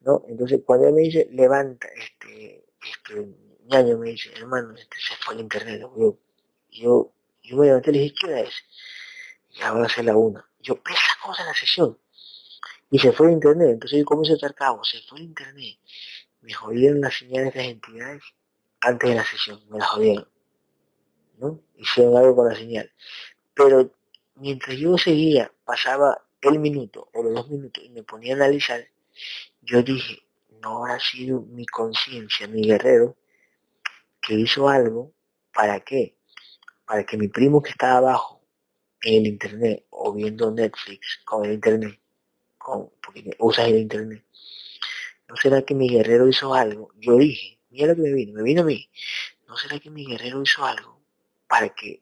¿No? 0.00 0.24
Entonces, 0.28 0.60
cuando 0.66 0.88
él 0.88 0.94
me 0.94 1.02
dice, 1.02 1.28
levanta, 1.30 1.86
este, 1.88 2.64
este, 2.82 3.26
ñaño 3.66 3.98
me 3.98 4.10
dice, 4.10 4.32
hermano, 4.34 4.74
este, 4.74 4.96
se 4.98 5.14
fue 5.16 5.36
de 5.36 5.42
internet. 5.42 5.80
Yo, 5.80 6.18
yo, 6.70 7.12
yo 7.42 7.56
me 7.56 7.66
levanté 7.66 7.90
y 7.90 7.92
le 7.92 8.00
dije, 8.00 8.14
¿qué 8.20 8.26
hora 8.26 8.40
es? 8.40 8.54
Y 9.50 9.62
ahora 9.62 9.88
ser 9.88 10.06
la 10.06 10.16
una. 10.16 10.44
Yo, 10.60 10.82
pesa 10.82 11.16
cosa 11.22 11.42
en 11.42 11.48
la 11.48 11.54
sesión 11.54 11.98
y 12.92 12.98
se 12.98 13.10
fue 13.10 13.28
el 13.28 13.32
internet. 13.32 13.70
Entonces 13.70 13.98
yo 13.98 14.04
comienzo 14.04 14.34
a 14.34 14.36
estar 14.36 14.54
cabo, 14.54 14.84
se 14.84 15.00
fue 15.02 15.18
el 15.18 15.24
internet. 15.24 15.78
Me 16.42 16.52
jodieron 16.52 17.00
las 17.00 17.16
señales 17.16 17.54
de 17.54 17.60
las 17.60 17.68
entidades 17.70 18.22
antes 18.80 19.08
de 19.08 19.16
la 19.16 19.24
sesión, 19.24 19.60
me 19.70 19.78
las 19.78 19.88
jodieron. 19.88 20.28
¿No? 21.42 21.60
Hicieron 21.76 22.16
algo 22.16 22.36
con 22.36 22.48
la 22.48 22.54
señal. 22.54 22.90
Pero 23.54 23.90
mientras 24.36 24.76
yo 24.78 24.96
seguía, 24.96 25.52
pasaba 25.64 26.24
el 26.40 26.58
minuto 26.58 27.10
o 27.12 27.22
los 27.22 27.34
dos 27.34 27.50
minutos 27.50 27.84
y 27.84 27.90
me 27.90 28.02
ponía 28.02 28.34
a 28.34 28.36
analizar, 28.36 28.86
yo 29.60 29.82
dije, 29.82 30.22
no 30.62 30.78
habrá 30.78 31.00
sido 31.00 31.42
mi 31.42 31.66
conciencia, 31.66 32.46
mi 32.46 32.62
guerrero, 32.62 33.16
que 34.20 34.34
hizo 34.34 34.68
algo, 34.68 35.12
¿para 35.52 35.80
qué? 35.80 36.16
Para 36.86 37.04
que 37.04 37.16
mi 37.16 37.28
primo 37.28 37.60
que 37.60 37.70
estaba 37.70 37.98
abajo 37.98 38.40
en 39.02 39.14
el 39.22 39.26
internet 39.26 39.84
o 39.90 40.12
viendo 40.12 40.50
Netflix 40.52 41.20
con 41.24 41.44
el 41.44 41.54
internet 41.54 41.98
porque 43.00 43.36
usas 43.40 43.66
el 43.66 43.78
internet. 43.78 44.24
¿No 45.28 45.36
será 45.36 45.62
que 45.62 45.74
mi 45.74 45.88
guerrero 45.88 46.28
hizo 46.28 46.54
algo? 46.54 46.92
Yo 47.00 47.16
dije, 47.16 47.58
mira 47.70 47.88
lo 47.88 47.96
que 47.96 48.02
me 48.02 48.12
vino, 48.12 48.34
me 48.34 48.42
vino 48.44 48.62
a 48.62 48.64
mí. 48.64 48.88
¿No 49.48 49.56
será 49.56 49.80
que 49.80 49.90
mi 49.90 50.06
guerrero 50.06 50.42
hizo 50.42 50.64
algo 50.64 51.01
para 51.52 51.68
que 51.68 52.00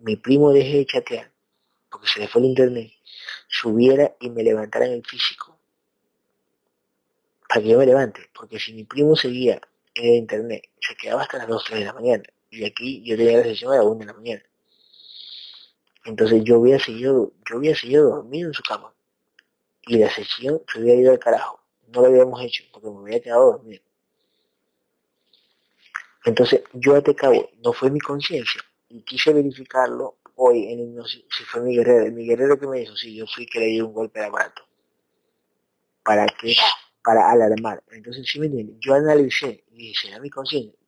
mi 0.00 0.16
primo 0.16 0.52
deje 0.52 0.76
de 0.76 0.84
chatear, 0.84 1.32
porque 1.88 2.06
se 2.08 2.20
le 2.20 2.28
fue 2.28 2.42
el 2.42 2.48
internet, 2.48 2.92
subiera 3.48 4.14
y 4.20 4.28
me 4.28 4.42
levantara 4.42 4.84
en 4.84 4.92
el 4.92 5.02
físico. 5.02 5.58
Para 7.48 7.62
que 7.62 7.68
yo 7.70 7.78
me 7.78 7.86
levante, 7.86 8.28
porque 8.34 8.60
si 8.60 8.74
mi 8.74 8.84
primo 8.84 9.16
seguía 9.16 9.62
en 9.94 10.04
el 10.04 10.14
internet, 10.16 10.68
se 10.78 10.94
quedaba 10.94 11.22
hasta 11.22 11.38
las 11.38 11.48
2, 11.48 11.64
3 11.68 11.78
de 11.80 11.86
la 11.86 11.94
mañana. 11.94 12.24
Y 12.50 12.66
aquí 12.66 13.02
yo 13.02 13.16
tenía 13.16 13.38
la 13.38 13.44
sesión 13.44 13.72
a 13.72 13.76
las 13.76 13.86
1 13.86 13.98
de 14.00 14.04
la 14.04 14.12
mañana. 14.12 14.42
Entonces 16.04 16.44
yo 16.44 16.56
había 16.56 16.78
seguido, 16.78 17.32
yo 17.48 18.08
dormido 18.10 18.48
en 18.48 18.52
su 18.52 18.62
cama. 18.62 18.92
Y 19.86 19.96
la 19.96 20.10
sesión 20.10 20.60
se 20.70 20.80
había 20.80 20.96
ido 20.96 21.12
al 21.12 21.18
carajo. 21.18 21.64
No 21.88 22.02
lo 22.02 22.08
habíamos 22.08 22.42
hecho 22.42 22.64
porque 22.70 22.90
me 22.90 22.98
había 23.00 23.22
quedado 23.22 23.52
dormido. 23.52 23.82
Entonces 26.26 26.62
yo 26.74 27.02
te 27.02 27.14
cabo, 27.14 27.48
no 27.64 27.72
fue 27.72 27.90
mi 27.90 27.98
conciencia. 27.98 28.62
Y 28.92 29.02
quise 29.02 29.32
verificarlo 29.32 30.18
hoy 30.36 30.72
en 30.72 30.80
el, 30.80 31.04
si 31.06 31.44
fue 31.44 31.62
mi 31.62 31.76
guerrero. 31.76 32.12
Mi 32.12 32.26
guerrero 32.26 32.58
que 32.58 32.66
me 32.66 32.80
dijo, 32.80 32.94
sí, 32.94 33.14
yo 33.14 33.26
fui 33.26 33.46
que 33.46 33.58
le 33.58 33.66
di 33.66 33.80
un 33.80 33.92
golpe 33.92 34.20
de 34.20 34.26
aparato. 34.26 34.62
¿Para 36.02 36.26
qué? 36.26 36.54
Para 37.02 37.30
alarmar. 37.30 37.82
Entonces, 37.90 38.26
sí 38.28 38.38
me 38.38 38.46
entiendes, 38.46 38.76
yo 38.80 38.94
analicé 38.94 39.64
y 39.72 39.76
dije, 39.76 40.08
¿será 40.08 40.20
mi 40.20 40.30
conciencia? 40.30 40.78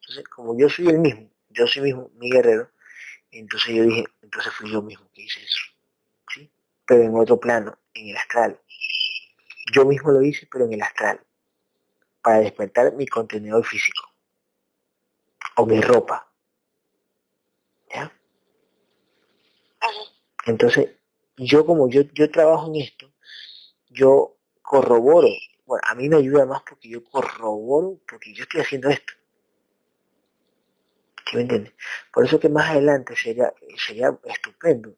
Entonces, 0.00 0.24
como 0.28 0.58
yo 0.58 0.68
soy 0.68 0.88
el 0.88 0.98
mismo, 0.98 1.30
yo 1.50 1.66
soy 1.66 1.82
mismo, 1.82 2.10
mi 2.16 2.30
guerrero, 2.30 2.70
entonces 3.30 3.74
yo 3.74 3.84
dije, 3.84 4.04
entonces 4.22 4.52
fui 4.52 4.70
yo 4.70 4.80
mismo 4.82 5.08
que 5.12 5.22
hice 5.22 5.42
eso. 5.42 5.60
¿sí? 6.32 6.50
Pero 6.86 7.02
en 7.02 7.16
otro 7.16 7.38
plano, 7.38 7.78
en 7.94 8.08
el 8.08 8.16
astral. 8.16 8.60
Yo 9.72 9.84
mismo 9.84 10.12
lo 10.12 10.22
hice, 10.22 10.46
pero 10.50 10.66
en 10.66 10.74
el 10.74 10.82
astral. 10.82 11.20
Para 12.22 12.38
despertar 12.38 12.92
mi 12.94 13.06
contenedor 13.06 13.64
físico. 13.64 14.08
O 15.56 15.66
mi 15.66 15.80
ropa. 15.80 16.30
¿Ya? 17.92 18.12
Entonces, 20.46 20.90
yo 21.36 21.64
como 21.64 21.88
yo, 21.88 22.02
yo 22.12 22.30
trabajo 22.30 22.68
en 22.68 22.82
esto, 22.82 23.12
yo 23.88 24.36
corroboro. 24.62 25.28
Bueno, 25.66 25.82
a 25.86 25.94
mí 25.94 26.08
me 26.08 26.16
ayuda 26.16 26.44
más 26.44 26.62
porque 26.62 26.88
yo 26.88 27.02
corroboro, 27.02 28.00
porque 28.08 28.34
yo 28.34 28.42
estoy 28.42 28.60
haciendo 28.60 28.90
esto. 28.90 29.12
¿Sí 31.26 31.36
me 31.36 31.42
entiendes? 31.42 31.72
Por 32.12 32.24
eso 32.24 32.38
que 32.38 32.48
más 32.48 32.70
adelante 32.70 33.16
sería, 33.16 33.52
sería 33.76 34.16
estupendo 34.24 34.94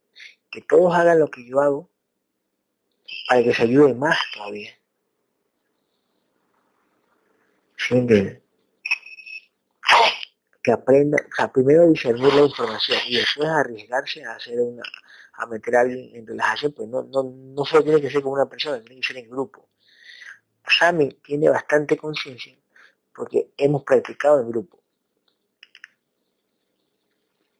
que 0.50 0.62
todos 0.62 0.94
hagan 0.94 1.20
lo 1.20 1.28
que 1.28 1.46
yo 1.46 1.60
hago 1.60 1.90
para 3.28 3.42
que 3.42 3.54
se 3.54 3.62
ayude 3.62 3.94
más 3.94 4.18
todavía. 4.34 4.70
¿Sí 7.76 7.94
me 7.94 8.00
entiendes? 8.00 8.42
Que 10.62 10.72
aprenda, 10.72 11.16
o 11.18 11.34
sea, 11.36 11.52
primero 11.52 11.88
discernir 11.88 12.34
la 12.34 12.42
información 12.42 12.98
y 13.06 13.18
después 13.18 13.48
arriesgarse 13.48 14.24
a 14.24 14.34
hacer 14.34 14.58
una, 14.58 14.82
a 15.36 15.46
meter 15.46 15.76
a 15.76 15.80
alguien 15.80 16.14
en 16.14 16.26
relajación, 16.26 16.72
pues 16.72 16.88
no, 16.88 17.02
no, 17.02 17.22
no 17.22 17.64
solo 17.64 17.84
tiene 17.84 18.00
que 18.00 18.10
ser 18.10 18.22
como 18.22 18.34
una 18.34 18.48
persona, 18.48 18.80
tiene 18.80 19.00
que 19.00 19.06
ser 19.06 19.18
en 19.18 19.30
grupo. 19.30 19.68
Sami 20.66 21.10
tiene 21.22 21.48
bastante 21.48 21.96
conciencia 21.96 22.56
porque 23.14 23.52
hemos 23.56 23.84
practicado 23.84 24.40
en 24.40 24.50
grupo 24.50 24.82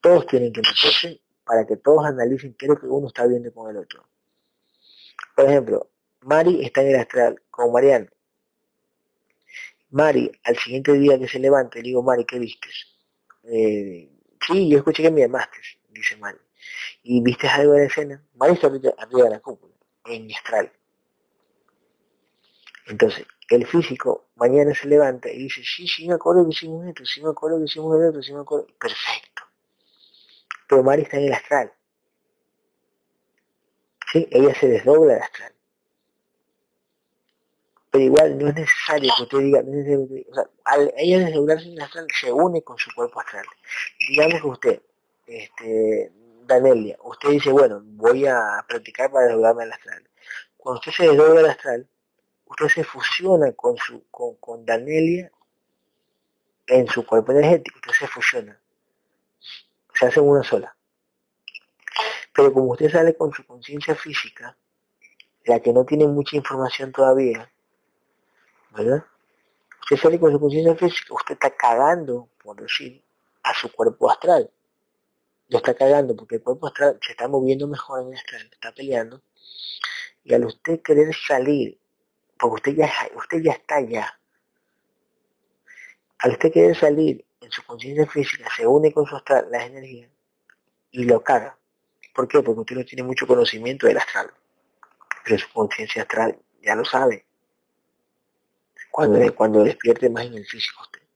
todos 0.07 0.25
tienen 0.27 0.53
que 0.53 0.61
meterse 0.61 1.21
para 1.43 1.65
que 1.65 1.75
todos 1.75 2.05
analicen 2.05 2.55
qué 2.57 2.65
es 2.65 2.69
lo 2.69 2.79
que 2.79 2.85
uno 2.85 3.07
está 3.07 3.27
viendo 3.27 3.53
con 3.53 3.69
el 3.69 3.75
otro. 3.75 4.07
Por 5.35 5.45
ejemplo, 5.45 5.89
Mari 6.21 6.63
está 6.63 6.81
en 6.81 6.87
el 6.89 6.95
astral 6.95 7.41
con 7.49 7.73
Mariano. 7.73 8.07
Mari, 9.89 10.31
al 10.45 10.57
siguiente 10.57 10.93
día 10.93 11.19
que 11.19 11.27
se 11.27 11.39
levante, 11.39 11.79
le 11.79 11.89
digo, 11.89 12.03
Mari, 12.03 12.23
¿qué 12.25 12.39
vistes? 12.39 12.97
Eh, 13.43 14.09
sí, 14.45 14.69
yo 14.69 14.77
escuché 14.77 15.03
que 15.03 15.11
me 15.11 15.21
llamaste, 15.21 15.57
dice 15.89 16.15
Mari. 16.15 16.37
¿Y 17.03 17.21
viste 17.21 17.47
algo 17.47 17.73
de 17.73 17.79
la 17.79 17.85
escena? 17.85 18.23
Está 18.51 18.67
arriba 18.67 19.23
de 19.23 19.29
la 19.29 19.39
cúpula, 19.39 19.73
en 20.05 20.31
astral. 20.31 20.71
Entonces, 22.87 23.25
el 23.49 23.65
físico 23.65 24.29
mañana 24.35 24.73
se 24.73 24.87
levanta 24.87 25.29
y 25.29 25.37
dice, 25.37 25.61
sí, 25.63 25.87
sí 25.87 26.07
me 26.07 26.15
acuerdo 26.15 26.43
que 26.43 26.51
hicimos 26.51 26.85
esto, 26.87 27.05
sí 27.05 27.21
me 27.21 27.29
acuerdo 27.29 27.57
que 27.59 27.65
hicimos 27.65 28.01
esto, 28.01 28.21
sí 28.21 28.33
me 28.33 28.41
acuerdo. 28.41 28.67
Perfecto 28.79 29.37
pero 30.67 30.83
Mari 30.83 31.03
está 31.03 31.17
en 31.17 31.25
el 31.25 31.33
astral. 31.33 31.71
¿Sí? 34.11 34.27
Ella 34.31 34.53
se 34.53 34.67
desdobla 34.67 35.15
el 35.15 35.21
astral. 35.21 35.53
Pero 37.89 38.03
igual 38.03 38.37
no 38.37 38.49
es 38.49 38.55
necesario 38.55 39.11
que 39.15 39.23
usted 39.23 39.37
diga, 39.39 39.61
o 40.29 40.35
sea, 40.35 40.49
al 40.65 40.93
ella 40.97 41.19
desdoblarse 41.19 41.67
en 41.67 41.73
el 41.73 41.81
astral 41.81 42.07
se 42.19 42.31
une 42.31 42.61
con 42.61 42.77
su 42.77 42.93
cuerpo 42.93 43.19
astral. 43.21 43.45
Digamos 44.09 44.41
que 44.41 44.47
usted, 44.47 44.81
este, 45.25 46.11
Danelia, 46.47 46.97
usted 47.03 47.29
dice, 47.29 47.51
bueno, 47.51 47.81
voy 47.83 48.25
a 48.25 48.65
practicar 48.67 49.11
para 49.11 49.25
desdoblarme 49.27 49.65
el 49.65 49.73
astral. 49.73 50.09
Cuando 50.57 50.79
usted 50.79 50.91
se 50.91 51.07
desdobla 51.07 51.41
el 51.41 51.49
astral, 51.49 51.87
usted 52.45 52.67
se 52.67 52.83
fusiona 52.83 53.51
con 53.53 53.77
su, 53.77 54.03
con, 54.09 54.35
con 54.37 54.65
Danelia 54.65 55.31
en 56.67 56.87
su 56.87 57.05
cuerpo 57.05 57.31
energético, 57.31 57.79
usted 57.79 57.93
se 57.99 58.07
fusiona 58.07 58.59
se 59.97 60.05
hacen 60.05 60.23
una 60.23 60.43
sola. 60.43 60.75
Pero 62.33 62.53
como 62.53 62.71
usted 62.71 62.91
sale 62.91 63.15
con 63.15 63.31
su 63.33 63.45
conciencia 63.45 63.95
física, 63.95 64.55
la 65.45 65.59
que 65.59 65.73
no 65.73 65.85
tiene 65.85 66.07
mucha 66.07 66.35
información 66.35 66.91
todavía, 66.91 67.51
¿verdad? 68.71 69.03
Usted 69.81 69.97
sale 69.97 70.19
con 70.19 70.31
su 70.31 70.39
conciencia 70.39 70.75
física, 70.75 71.13
usted 71.13 71.33
está 71.33 71.49
cagando, 71.55 72.29
por 72.43 72.57
decir, 72.57 73.03
a 73.43 73.53
su 73.53 73.71
cuerpo 73.71 74.11
astral. 74.11 74.51
Lo 75.49 75.57
está 75.57 75.73
cagando 75.73 76.15
porque 76.15 76.35
el 76.35 76.43
cuerpo 76.43 76.67
astral 76.67 76.99
se 77.01 77.11
está 77.11 77.27
moviendo 77.27 77.67
mejor 77.67 78.01
en 78.01 78.09
el 78.09 78.17
astral, 78.17 78.49
está 78.51 78.71
peleando. 78.73 79.21
Y 80.23 80.33
al 80.33 80.45
usted 80.45 80.81
querer 80.81 81.15
salir, 81.15 81.79
porque 82.37 82.55
usted 82.55 82.75
ya, 82.75 82.91
usted 83.15 83.41
ya 83.41 83.53
está 83.53 83.75
allá, 83.75 84.19
al 86.19 86.31
usted 86.31 86.51
querer 86.51 86.75
salir 86.75 87.25
en 87.41 87.51
su 87.51 87.63
conciencia 87.63 88.05
física 88.07 88.49
se 88.55 88.67
une 88.67 88.91
con 88.91 89.05
su 89.05 89.15
astral, 89.15 89.47
las 89.49 89.67
energías, 89.67 90.09
y 90.91 91.05
lo 91.05 91.23
caga. 91.23 91.57
¿Por 92.13 92.27
qué? 92.27 92.41
Porque 92.41 92.61
usted 92.61 92.75
no 92.75 92.85
tiene 92.85 93.03
mucho 93.03 93.27
conocimiento 93.27 93.87
del 93.87 93.97
astral. 93.97 94.31
Pero 95.23 95.37
su 95.37 95.49
conciencia 95.53 96.01
astral 96.01 96.37
ya 96.61 96.75
lo 96.75 96.83
sabe. 96.83 97.25
Cuando, 98.91 99.35
cuando 99.35 99.63
despierte 99.63 100.09
más 100.09 100.25
en 100.25 100.33
el 100.33 100.45
físico 100.45 100.81
usted. 100.81 101.06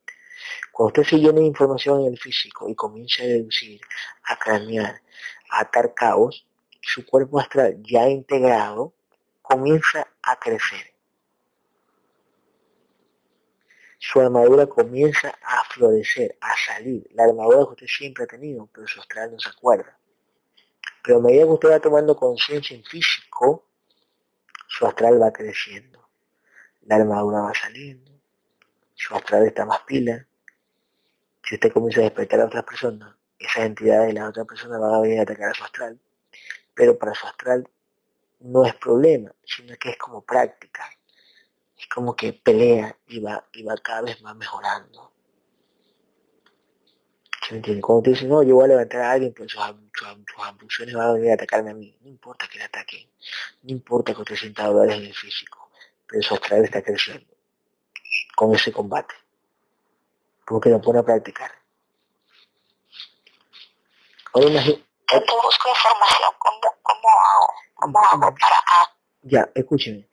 Cuando 0.71 0.87
usted 0.87 1.03
se 1.03 1.17
llena 1.17 1.39
de 1.39 1.45
información 1.45 2.01
en 2.01 2.13
el 2.13 2.19
físico 2.19 2.69
y 2.69 2.75
comienza 2.75 3.23
a 3.23 3.27
deducir, 3.27 3.81
a 4.23 4.37
cranear, 4.37 5.01
a 5.49 5.61
atar 5.61 5.93
caos, 5.93 6.45
su 6.81 7.05
cuerpo 7.05 7.39
astral 7.39 7.77
ya 7.83 8.07
integrado 8.07 8.93
comienza 9.41 10.07
a 10.23 10.39
crecer 10.39 10.91
su 14.03 14.19
armadura 14.19 14.65
comienza 14.65 15.29
a 15.43 15.63
florecer, 15.65 16.35
a 16.41 16.55
salir. 16.57 17.07
La 17.13 17.25
armadura 17.25 17.65
que 17.65 17.73
usted 17.73 17.85
siempre 17.85 18.23
ha 18.23 18.27
tenido, 18.27 18.67
pero 18.73 18.87
su 18.87 18.99
astral 18.99 19.31
no 19.31 19.39
se 19.39 19.49
acuerda. 19.49 19.95
Pero 21.03 21.19
a 21.19 21.21
medida 21.21 21.43
que 21.43 21.51
usted 21.51 21.69
va 21.69 21.79
tomando 21.79 22.15
conciencia 22.15 22.75
en 22.75 22.83
físico, 22.83 23.67
su 24.67 24.87
astral 24.87 25.21
va 25.21 25.31
creciendo. 25.31 26.09
La 26.81 26.95
armadura 26.95 27.41
va 27.41 27.53
saliendo. 27.53 28.11
Su 28.95 29.13
astral 29.15 29.45
está 29.45 29.65
más 29.65 29.81
pila. 29.81 30.27
Si 31.43 31.55
usted 31.55 31.71
comienza 31.71 32.01
a 32.01 32.03
despertar 32.03 32.41
a 32.41 32.45
otras 32.45 32.63
personas, 32.63 33.15
esas 33.37 33.65
entidades 33.65 34.07
de 34.07 34.13
las 34.13 34.29
otras 34.29 34.47
personas 34.47 34.79
van 34.79 34.93
a 34.93 34.99
venir 35.01 35.19
a 35.19 35.23
atacar 35.23 35.49
a 35.49 35.53
su 35.53 35.63
astral. 35.63 35.99
Pero 36.73 36.97
para 36.97 37.13
su 37.13 37.25
astral 37.27 37.67
no 38.39 38.65
es 38.65 38.75
problema, 38.75 39.31
sino 39.43 39.75
que 39.77 39.89
es 39.91 39.97
como 39.97 40.21
práctica 40.23 40.83
es 41.81 41.87
como 41.87 42.15
que 42.15 42.33
pelea 42.33 42.95
y 43.07 43.19
va, 43.19 43.43
y 43.53 43.63
va 43.63 43.75
cada 43.77 44.01
vez 44.01 44.21
más 44.21 44.35
mejorando. 44.35 45.11
¿Se 47.47 47.55
entiende? 47.55 47.81
Cuando 47.81 48.03
te 48.03 48.09
dicen, 48.11 48.29
no, 48.29 48.43
yo 48.43 48.55
voy 48.55 48.65
a 48.65 48.67
levantar 48.67 49.01
a 49.01 49.11
alguien, 49.13 49.33
pues 49.33 49.51
sus, 49.51 49.61
sus, 49.93 50.93
van 50.93 51.09
a 51.09 51.13
venir 51.13 51.31
a 51.31 51.33
atacarme 51.33 51.71
a 51.71 51.73
mí. 51.73 51.97
No 52.01 52.07
importa 52.07 52.47
que 52.47 52.59
le 52.59 52.65
ataquen. 52.65 53.09
No 53.63 53.71
importa 53.71 54.13
que 54.13 54.21
usted 54.21 54.35
sienta 54.35 54.67
dolores 54.67 54.95
en 54.95 55.05
el 55.05 55.13
físico. 55.15 55.71
Pero 56.05 56.21
su 56.21 56.35
astral 56.35 56.63
está 56.63 56.83
creciendo 56.83 57.33
con 58.35 58.53
ese 58.53 58.71
combate. 58.71 59.15
Porque 60.45 60.69
lo 60.69 60.81
pone 60.81 60.99
a 60.99 61.03
practicar. 61.03 61.51
Ahora 64.33 64.49
imagínate. 64.49 64.85
Yo 65.11 65.19
busco 65.19 65.69
información, 65.69 66.29
¿cómo, 66.39 66.75
cómo 66.81 67.09
hago? 67.09 67.53
¿Cómo 67.75 67.99
hago 67.99 68.35
para...? 68.35 68.95
Ya, 69.23 69.49
escúcheme 69.53 70.07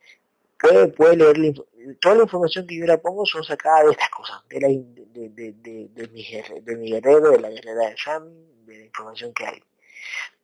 puede, 0.59 0.87
puede 0.89 1.15
leer 1.15 1.53
toda 2.01 2.15
la 2.15 2.23
información 2.23 2.67
que 2.67 2.77
yo 2.77 2.85
le 2.85 2.97
pongo 2.97 3.25
son 3.25 3.43
sacadas 3.43 3.85
de 3.85 3.91
estas 3.91 4.09
cosas, 4.09 4.41
de, 4.49 4.59
la, 4.59 4.67
de, 4.67 5.29
de, 5.29 5.53
de, 5.53 5.87
de, 5.89 6.07
mi, 6.09 6.23
de 6.61 6.75
mi 6.75 6.91
guerrero, 6.91 7.31
de 7.31 7.39
la 7.39 7.49
guerrera 7.49 7.89
de 7.89 7.97
Sami, 7.97 8.45
de 8.65 8.79
la 8.79 8.85
información 8.85 9.33
que 9.33 9.45
hay. 9.45 9.63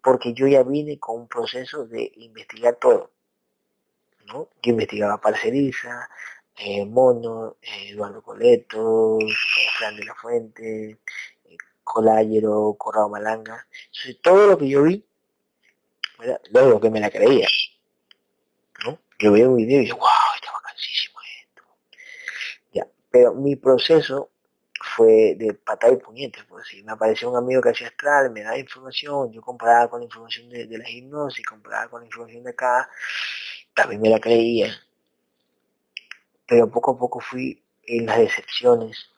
Porque 0.01 0.33
yo 0.33 0.47
ya 0.47 0.63
vine 0.63 0.99
con 0.99 1.21
un 1.21 1.27
proceso 1.27 1.85
de 1.85 2.11
investigar 2.15 2.75
todo. 2.75 3.11
¿no? 4.25 4.49
Yo 4.61 4.71
investigaba 4.71 5.21
Parceriza, 5.21 6.09
eh, 6.57 6.85
Mono, 6.85 7.57
eh, 7.61 7.89
Eduardo 7.91 8.21
Coleto, 8.21 9.17
Fran 9.77 9.95
de 9.95 10.05
la 10.05 10.15
Fuente, 10.15 10.99
eh, 11.45 11.57
colágero, 11.83 12.75
corrado 12.77 13.09
malanga. 13.09 13.67
Entonces, 13.87 14.21
todo 14.21 14.47
lo 14.47 14.57
que 14.57 14.69
yo 14.69 14.83
vi, 14.83 15.05
luego 16.51 16.79
que 16.79 16.89
me 16.89 16.99
la 16.99 17.09
creía. 17.09 17.47
¿no? 18.85 18.99
Yo 19.19 19.31
veía 19.31 19.49
un 19.49 19.57
video 19.57 19.79
y 19.79 19.81
dije, 19.81 19.93
wow, 19.93 20.09
estaba 20.35 20.61
cansísimo 20.61 21.19
esto. 21.41 21.63
Ya, 22.73 22.87
pero 23.09 23.33
mi 23.33 23.55
proceso 23.55 24.29
fue 24.95 25.35
de 25.35 25.53
patada 25.53 25.93
y 25.93 25.97
puñetes, 25.97 26.43
pues 26.45 26.67
si 26.67 26.83
me 26.83 26.93
apareció 26.93 27.29
un 27.29 27.37
amigo 27.37 27.61
que 27.61 27.69
hacía 27.69 27.87
astral, 27.87 28.31
me 28.31 28.43
daba 28.43 28.57
información, 28.57 29.31
yo 29.31 29.41
comparaba 29.41 29.89
con 29.89 29.99
la 29.99 30.05
información 30.05 30.47
de, 30.49 30.67
de 30.67 30.77
la 30.77 30.89
hipnosis, 30.89 31.45
comparaba 31.45 31.89
con 31.89 32.01
la 32.01 32.05
información 32.05 32.43
de 32.43 32.51
acá, 32.51 32.89
también 33.73 34.01
me 34.01 34.09
la 34.09 34.19
creía. 34.19 34.73
Pero 36.47 36.69
poco 36.69 36.91
a 36.91 36.97
poco 36.97 37.19
fui 37.19 37.63
en 37.83 38.05
las 38.05 38.19
decepciones, 38.19 39.09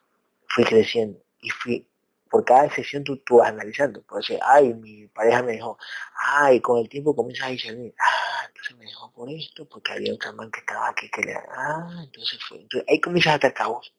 fui 0.48 0.64
creciendo 0.64 1.20
y 1.42 1.50
fui, 1.50 1.88
por 2.30 2.44
cada 2.46 2.66
excepción 2.66 3.04
tú, 3.04 3.18
tú 3.18 3.38
vas 3.38 3.50
analizando. 3.50 4.02
Por 4.04 4.20
decir, 4.20 4.40
ay, 4.42 4.74
mi 4.74 5.08
pareja 5.08 5.44
me 5.44 5.54
dejó, 5.54 5.78
ay, 6.16 6.60
con 6.62 6.80
el 6.80 6.90
tiempo 6.90 7.16
comienzas 7.16 7.48
a 7.48 7.52
discernir, 7.52 7.94
ah, 8.00 8.46
entonces 8.48 8.78
me 8.78 8.86
dejó 8.86 9.12
por 9.12 9.30
esto, 9.30 9.68
porque 9.68 9.94
había 9.94 10.14
otra 10.14 10.32
man 10.32 10.52
que 10.52 10.60
estaba 10.60 10.90
aquí 10.90 11.10
que 11.10 11.22
le, 11.22 11.36
ah, 11.36 12.02
entonces 12.04 12.40
fue, 12.48 12.62
entonces 12.62 12.88
ahí 12.90 13.00
comienzas 13.00 13.34
a 13.34 13.36
atar 13.36 13.54
cabos. 13.54 13.94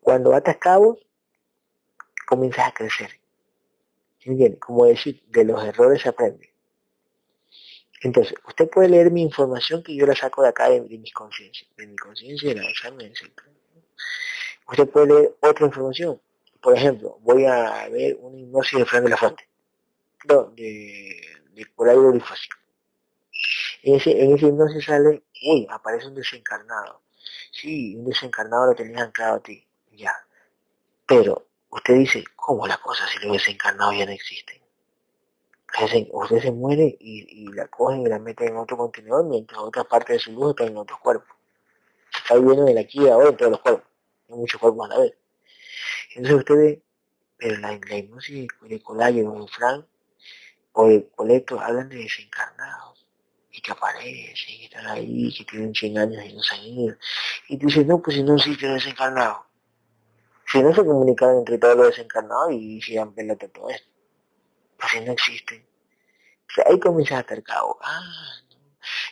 Cuando 0.00 0.34
atas 0.34 0.56
cabos, 0.56 0.98
comienzas 2.26 2.68
a 2.68 2.72
crecer. 2.72 3.10
¿Entiendes? 4.20 4.60
Como 4.60 4.84
decir, 4.84 5.22
de 5.28 5.44
los 5.44 5.62
errores 5.64 6.02
se 6.02 6.08
aprende. 6.10 6.52
Entonces, 8.00 8.34
usted 8.46 8.68
puede 8.70 8.88
leer 8.88 9.10
mi 9.10 9.22
información 9.22 9.82
que 9.82 9.94
yo 9.94 10.06
la 10.06 10.14
saco 10.14 10.42
de 10.42 10.48
acá 10.48 10.68
de, 10.68 10.80
mis 10.80 11.12
conciencias, 11.12 11.68
de 11.76 11.86
mi 11.86 11.96
conciencia 11.96 12.50
y 12.50 12.54
de 12.54 12.62
la 12.62 12.70
examen. 12.70 13.12
Usted 14.68 14.88
puede 14.88 15.06
leer 15.06 15.36
otra 15.40 15.66
información. 15.66 16.20
Por 16.60 16.76
ejemplo, 16.76 17.18
voy 17.20 17.44
a 17.44 17.88
ver 17.88 18.16
una 18.20 18.38
hipnosis 18.38 18.78
de 18.78 18.84
Fran 18.84 19.04
de 19.04 19.10
la 19.10 19.16
Fuente, 19.16 19.48
no, 20.28 20.44
de, 20.50 21.20
de 21.52 21.64
Coral 21.74 22.22
En 23.82 23.94
ese, 23.94 24.22
en 24.22 24.34
ese 24.34 24.46
hipnosis 24.46 24.84
sale, 24.84 25.22
uy, 25.44 25.66
aparece 25.70 26.06
un 26.06 26.14
desencarnado. 26.14 27.02
Sí, 27.50 27.96
un 27.96 28.06
desencarnado 28.06 28.66
lo 28.66 28.74
tenías 28.74 29.02
anclado 29.02 29.36
a 29.36 29.40
ti, 29.40 29.66
ya. 29.92 30.14
Pero 31.06 31.48
usted 31.70 31.94
dice, 31.94 32.24
¿cómo 32.36 32.66
la 32.66 32.76
cosa 32.76 33.06
si 33.08 33.18
los 33.20 33.32
desencarnados 33.32 33.96
ya 33.96 34.06
no 34.06 34.12
existen? 34.12 34.60
Usted 36.12 36.42
se 36.42 36.50
muere 36.52 36.96
y, 36.98 37.46
la 37.52 37.68
cogen 37.68 38.02
y 38.02 38.08
la 38.08 38.18
meten 38.18 38.48
en 38.48 38.56
otro 38.56 38.76
contenedor 38.76 39.24
mientras 39.26 39.60
otra 39.60 39.84
parte 39.84 40.14
de 40.14 40.18
su 40.18 40.32
luz 40.32 40.50
está 40.50 40.64
en 40.64 40.76
otros 40.76 40.98
cuerpos. 41.00 41.36
Se 42.10 42.18
está 42.18 42.34
viviendo 42.34 42.66
en 42.66 42.78
aquí 42.78 43.02
y 43.02 43.08
ahora 43.08 43.30
en 43.30 43.36
todos 43.36 43.52
los 43.52 43.60
cuerpos. 43.60 43.88
Hay 44.28 44.36
muchos 44.36 44.60
cuerpos 44.60 44.90
a 44.90 44.94
la 44.94 45.00
vez. 45.00 45.14
Entonces 46.14 46.38
usted 46.38 46.54
ve, 46.56 46.82
pero 47.36 47.58
la, 47.58 47.78
la 47.88 47.96
hipnosis 47.96 48.48
de 48.62 48.82
colágeno 48.82 49.32
o 49.32 49.46
Frank 49.46 49.86
o 50.72 50.88
de 50.88 51.08
Colecto 51.14 51.60
hablan 51.60 51.88
de 51.88 51.96
desencarnados 51.96 53.06
y 53.50 53.60
que 53.60 53.72
aparecen, 53.72 54.54
y 54.54 54.64
están 54.64 54.86
ahí, 54.86 55.34
que 55.36 55.44
tienen 55.44 55.74
100 55.74 55.98
años 55.98 56.24
y 56.24 56.32
no 56.32 56.42
se 56.42 56.54
han 56.54 56.62
ido. 56.62 56.96
Y 57.48 57.58
tú 57.58 57.66
dices, 57.66 57.86
no, 57.86 58.00
pues 58.00 58.16
si 58.16 58.22
no 58.22 58.36
existe 58.36 58.68
desencarnado. 58.68 59.44
Si 60.46 60.62
no 60.62 60.72
se 60.74 60.84
comunican 60.84 61.38
entre 61.38 61.58
todos 61.58 61.76
los 61.76 61.86
desencarnados 61.88 62.52
y 62.52 62.80
se 62.80 62.94
dan 62.94 63.12
pelota 63.12 63.48
todo 63.48 63.68
esto 63.70 63.97
pues 64.78 65.04
no 65.04 65.12
existen. 65.12 65.64
ahí 66.66 66.78
comienza 66.80 67.18
a 67.18 67.20
estar 67.20 67.42
cabo. 67.42 67.78
Ah, 67.82 68.40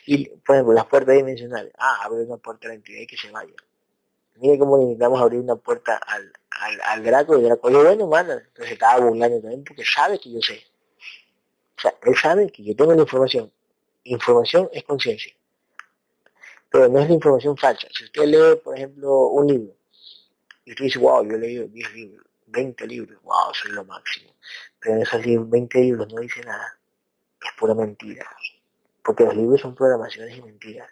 Y, 0.06 0.28
por 0.28 0.56
ejemplo, 0.56 0.74
las 0.74 0.86
puertas 0.86 1.16
dimensionales. 1.16 1.72
Ah, 1.78 2.00
abre 2.04 2.24
una 2.24 2.36
puerta 2.36 2.68
a 2.68 2.70
la 2.70 2.74
entidad 2.76 3.00
y 3.00 3.06
que 3.06 3.16
se 3.16 3.30
vaya. 3.30 3.54
Mire 4.36 4.58
cómo 4.58 4.78
necesitamos 4.78 5.20
abrir 5.20 5.40
una 5.40 5.56
puerta 5.56 5.96
al, 5.96 6.32
al, 6.50 6.80
al 6.82 7.04
Draco 7.04 7.34
y 7.34 7.40
el 7.40 7.44
Draco, 7.46 7.70
bueno, 7.70 8.06
manda. 8.06 8.34
Entonces 8.34 8.72
estaba 8.72 9.00
burlando 9.04 9.40
también 9.40 9.64
porque 9.64 9.84
sabe 9.84 10.18
que 10.20 10.30
yo 10.32 10.40
sé. 10.40 10.62
O 11.76 11.80
sea, 11.80 11.94
él 12.02 12.16
sabe 12.16 12.50
que 12.50 12.62
yo 12.62 12.76
tengo 12.76 12.94
la 12.94 13.02
información. 13.02 13.52
Información 14.04 14.68
es 14.72 14.84
conciencia. 14.84 15.34
Pero 16.70 16.88
no 16.88 17.00
es 17.00 17.08
la 17.08 17.14
información 17.14 17.56
falsa. 17.56 17.88
Si 17.92 18.04
usted 18.04 18.24
lee, 18.26 18.60
por 18.62 18.76
ejemplo, 18.76 19.26
un 19.28 19.46
libro, 19.46 19.76
y 20.64 20.72
usted 20.72 20.84
dice, 20.84 20.98
wow, 20.98 21.24
yo 21.26 21.36
he 21.36 21.38
leído 21.38 21.66
10 21.68 21.94
libros, 21.94 22.26
20 22.46 22.86
libros, 22.86 23.22
wow, 23.22 23.54
soy 23.54 23.72
lo 23.72 23.84
máximo. 23.84 24.32
Pero 24.86 24.98
en 24.98 25.02
esos 25.02 25.50
20 25.50 25.80
libros 25.80 26.12
no 26.12 26.20
dice 26.20 26.40
nada. 26.42 26.78
Es 27.42 27.50
pura 27.58 27.74
mentira. 27.74 28.24
Porque 29.02 29.24
los 29.24 29.34
libros 29.34 29.60
son 29.60 29.74
programaciones 29.74 30.36
y 30.36 30.42
mentiras. 30.42 30.88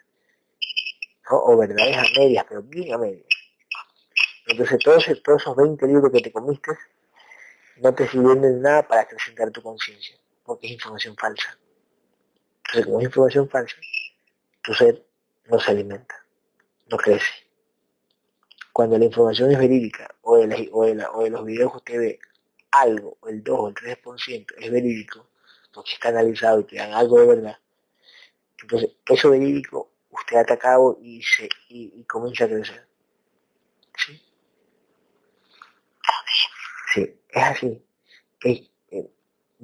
O 1.29 1.55
verdades 1.55 1.95
a 1.95 2.19
medias, 2.19 2.45
pero 2.49 2.61
bien 2.63 2.93
a 2.93 2.97
medias. 2.97 3.25
Entonces 4.47 4.79
todos, 4.83 5.07
esos 5.07 5.55
20 5.55 5.87
libros 5.87 6.11
que 6.11 6.19
te 6.19 6.29
comiste 6.29 6.77
no 7.77 7.95
te 7.95 8.05
sirven 8.09 8.41
de 8.41 8.51
nada 8.55 8.85
para 8.85 9.01
acrecentar 9.03 9.49
tu 9.51 9.61
conciencia, 9.61 10.17
porque 10.43 10.67
es 10.67 10.73
información 10.73 11.15
falsa. 11.15 11.57
Entonces, 12.65 12.85
como 12.85 12.99
es 12.99 13.05
información 13.05 13.49
falsa, 13.49 13.77
tu 14.61 14.73
ser 14.73 15.05
no 15.45 15.57
se 15.57 15.71
alimenta, 15.71 16.15
no 16.87 16.97
crece. 16.97 17.31
Cuando 18.73 18.97
la 18.97 19.05
información 19.05 19.51
es 19.53 19.57
verídica, 19.57 20.13
o 20.21 20.35
de, 20.35 20.69
o 20.73 20.83
de 21.23 21.29
los 21.29 21.45
videos 21.45 21.71
que 21.71 21.77
usted 21.77 21.97
ve, 21.97 22.19
algo, 22.79 23.17
el 23.27 23.43
2 23.43 23.59
o 23.59 23.67
el 23.69 23.75
3% 23.75 24.53
es 24.57 24.71
verídico, 24.71 25.27
porque 25.73 25.93
está 25.93 26.09
analizado 26.09 26.61
y 26.61 26.63
te 26.65 26.75
dan 26.77 26.93
algo 26.93 27.19
de 27.19 27.27
verdad, 27.27 27.57
entonces 28.61 28.91
eso 29.07 29.29
verídico 29.29 29.91
usted 30.09 30.37
ata 30.37 30.53
a 30.53 30.57
cabo 30.57 30.97
y, 31.01 31.21
se, 31.21 31.49
y, 31.69 32.03
comienza 32.05 32.45
a 32.45 32.47
crecer. 32.47 32.87
¿Sí? 33.97 34.21
Sí, 36.93 37.19
es 37.29 37.43
así. 37.43 37.81
Eh, 38.43 38.69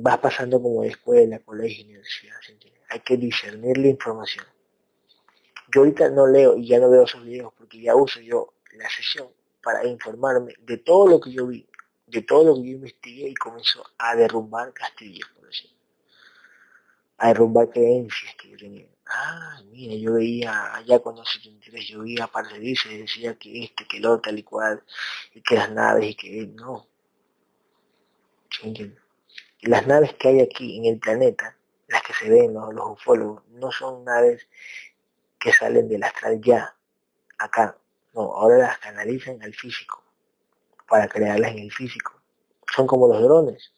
va 0.06 0.20
pasando 0.20 0.62
como 0.62 0.84
de 0.84 0.90
escuela, 0.90 1.40
colegio, 1.40 1.86
universidad. 1.86 2.36
Hay 2.90 3.00
que 3.02 3.18
discernir 3.18 3.78
la 3.78 3.88
información. 3.88 4.46
Yo 5.74 5.82
ahorita 5.82 6.10
no 6.10 6.28
leo 6.28 6.58
y 6.58 6.68
ya 6.68 6.80
no 6.80 6.90
veo 6.90 7.04
esos 7.04 7.24
videos 7.24 7.54
porque 7.58 7.82
ya 7.82 7.96
uso 7.96 8.20
yo 8.20 8.54
la 8.74 8.90
sesión 8.90 9.30
para 9.64 9.86
informarme 9.86 10.54
de 10.60 10.78
todo 10.78 11.08
lo 11.08 11.22
que 11.22 11.32
yo 11.32 11.48
vi 11.48 11.66
de 12.12 12.22
todo 12.24 12.44
lo 12.44 12.56
que 12.56 12.70
yo 12.70 12.76
investigué 12.76 13.30
y 13.30 13.34
comenzó 13.36 13.84
a 13.98 14.16
derrumbar 14.16 14.74
castillos, 14.74 15.30
por 15.34 15.48
decirlo. 15.48 15.78
A 17.18 17.28
derrumbar 17.30 17.70
creencias 17.70 18.36
que 18.36 18.50
yo. 18.50 18.58
Ah, 19.08 19.62
mira, 19.72 19.96
yo 19.96 20.14
veía 20.14 20.76
allá 20.76 21.00
cuando 21.00 21.26
se 21.26 21.40
73, 21.40 21.88
yo 21.88 22.02
veía 22.02 22.26
aparte 22.26 22.60
de 22.60 22.66
y 22.70 22.98
decía 22.98 23.38
que 23.38 23.64
este, 23.64 23.86
que 23.86 23.98
el 23.98 24.06
otro, 24.06 24.22
tal 24.22 24.40
y 24.40 24.44
cual, 24.44 24.84
y 25.34 25.42
que 25.42 25.56
las 25.56 25.72
naves 25.72 26.12
y 26.12 26.16
que 26.16 26.48
no. 26.48 26.88
Y 28.64 29.68
las 29.68 29.88
naves 29.88 30.14
que 30.16 30.30
hay 30.30 30.42
aquí 30.42 30.78
en 30.78 30.86
el 30.86 31.00
planeta, 31.00 31.58
las 31.88 32.04
que 32.04 32.14
se 32.14 32.30
ven 32.30 32.54
los, 32.54 32.74
los 32.74 32.92
ufólogos, 32.92 33.44
no 33.50 33.72
son 33.72 34.04
naves 34.04 34.48
que 35.40 35.52
salen 35.52 35.88
del 35.88 36.04
astral 36.04 36.42
ya, 36.42 36.76
acá. 37.38 37.78
No, 38.14 38.22
ahora 38.22 38.58
las 38.58 38.78
canalizan 38.80 39.42
al 39.42 39.54
físico 39.54 40.01
para 40.92 41.08
crearlas 41.08 41.52
en 41.54 41.60
el 41.60 41.72
físico. 41.72 42.22
Son 42.76 42.86
como 42.86 43.08
los 43.08 43.22
drones. 43.24 43.74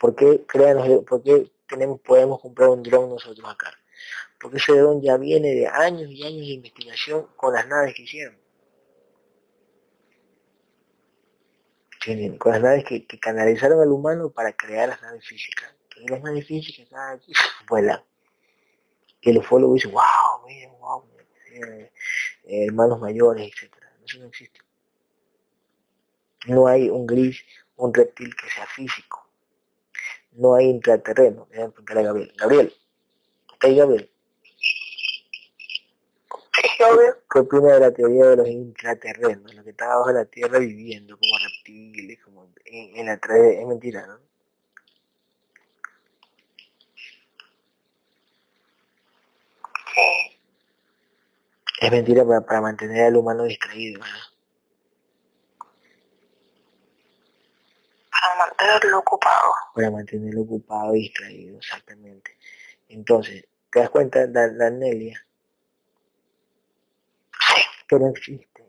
¿Por 0.00 0.16
qué, 0.16 0.44
crean 0.44 1.04
por 1.04 1.22
qué 1.22 1.48
tenemos, 1.68 2.00
podemos 2.00 2.40
comprar 2.40 2.70
un 2.70 2.82
dron 2.82 3.08
nosotros 3.08 3.48
acá? 3.48 3.72
Porque 4.40 4.56
ese 4.56 4.76
dron 4.76 5.00
ya 5.00 5.16
viene 5.16 5.54
de 5.54 5.68
años 5.68 6.10
y 6.10 6.24
años 6.24 6.40
de 6.40 6.54
investigación 6.54 7.28
con 7.36 7.54
las 7.54 7.68
naves 7.68 7.94
que 7.94 8.02
hicieron. 8.02 8.36
Con 12.38 12.50
las 12.50 12.62
naves 12.62 12.84
que, 12.84 13.06
canalizaron 13.20 13.80
al 13.80 13.92
humano 13.92 14.30
para 14.30 14.52
crear 14.52 14.88
las 14.88 15.00
naves 15.02 15.24
físicas. 15.24 15.72
Y 15.98 16.08
las 16.08 16.20
naves 16.20 16.48
físicas 16.48 16.88
aquí 17.14 17.32
vuelan. 17.68 18.02
Y 19.20 19.30
el 19.30 19.38
ufólogo 19.38 19.74
dice, 19.74 19.86
wow, 19.86 20.00
wow, 20.80 21.04
eh, 21.52 21.92
hermanos 22.66 22.98
mayores, 22.98 23.52
etc. 23.52 23.72
Eso 24.04 24.18
no 24.18 24.26
existe. 24.26 24.60
No 26.46 26.66
hay 26.66 26.88
un 26.88 27.06
gris, 27.06 27.42
un 27.76 27.92
reptil 27.92 28.34
que 28.34 28.48
sea 28.48 28.66
físico. 28.66 29.28
No 30.32 30.54
hay 30.54 30.66
intraterreno. 30.66 31.46
Déjame 31.50 31.72
a 31.86 32.02
Gabriel. 32.02 32.32
Gabriel, 32.36 32.74
¿está 33.52 33.66
ahí 33.66 33.76
Gabriel? 33.76 34.10
¿Qué 37.30 37.38
opina 37.38 37.74
de 37.74 37.80
la 37.80 37.90
teoría 37.92 38.26
de 38.26 38.36
los 38.36 38.48
intraterrenos? 38.48 39.54
Los 39.54 39.64
que 39.64 39.70
están 39.70 39.90
abajo 39.90 40.08
de 40.08 40.14
la 40.14 40.24
tierra 40.24 40.58
viviendo 40.58 41.18
como 41.18 41.38
reptiles, 41.38 42.18
como 42.24 42.50
en, 42.64 43.06
la 43.06 43.18
3 43.18 43.60
Es 43.60 43.66
mentira, 43.66 44.06
¿no? 44.06 44.18
Es 51.80 51.90
mentira 51.90 52.24
para, 52.24 52.40
para 52.40 52.60
mantener 52.60 53.04
al 53.04 53.16
humano 53.16 53.44
distraído, 53.44 54.00
¿verdad? 54.00 54.29
Para 58.20 58.46
mantenerlo 58.46 58.98
ocupado. 58.98 59.52
Para 59.74 59.90
mantenerlo 59.90 60.42
ocupado 60.42 60.94
y 60.94 61.02
distraído, 61.02 61.58
exactamente. 61.58 62.36
Entonces, 62.88 63.46
¿te 63.70 63.80
das 63.80 63.90
cuenta, 63.90 64.26
la, 64.26 64.70
Nelia? 64.70 65.24
Sí. 67.32 67.62
Que 67.88 67.98
no 67.98 68.08
existe. 68.08 68.64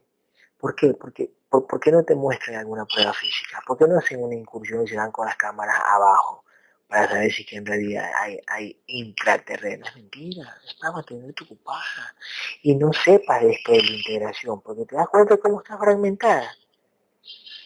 ¿Por 0.58 0.76
qué? 0.76 0.94
Porque 0.94 1.32
¿por, 1.52 1.80
qué 1.80 1.92
no 1.92 2.04
te 2.04 2.16
muestran 2.16 2.58
alguna 2.58 2.86
prueba 2.86 3.14
física? 3.14 3.62
¿Por 3.68 3.78
qué 3.78 3.88
no 3.88 3.98
hacen 3.98 4.24
una 4.24 4.36
incursión 4.36 4.84
y 4.84 4.88
se 4.88 4.96
dan 4.96 5.12
con 5.12 5.26
las 5.26 5.36
cámaras 5.36 5.76
abajo 5.86 6.46
para 6.88 7.08
saber 7.08 7.32
si 7.32 7.46
que 7.46 7.58
en 7.58 7.66
realidad 7.66 8.10
hay, 8.18 8.40
hay 8.48 8.82
intraterrenos? 8.88 9.90
Es 9.90 9.96
mentira, 9.96 10.58
está 10.66 10.92
tu 11.04 11.44
ocupada. 11.44 12.16
Y 12.62 12.76
no 12.76 12.94
sepas 12.94 13.44
esto 13.44 13.74
de 13.74 13.84
la 13.84 13.92
integración, 13.92 14.62
porque 14.62 14.86
te 14.86 14.96
das 14.96 15.10
cuenta 15.10 15.36
de 15.36 15.42
cómo 15.42 15.62
está 15.62 15.78
fragmentada. 15.78 16.50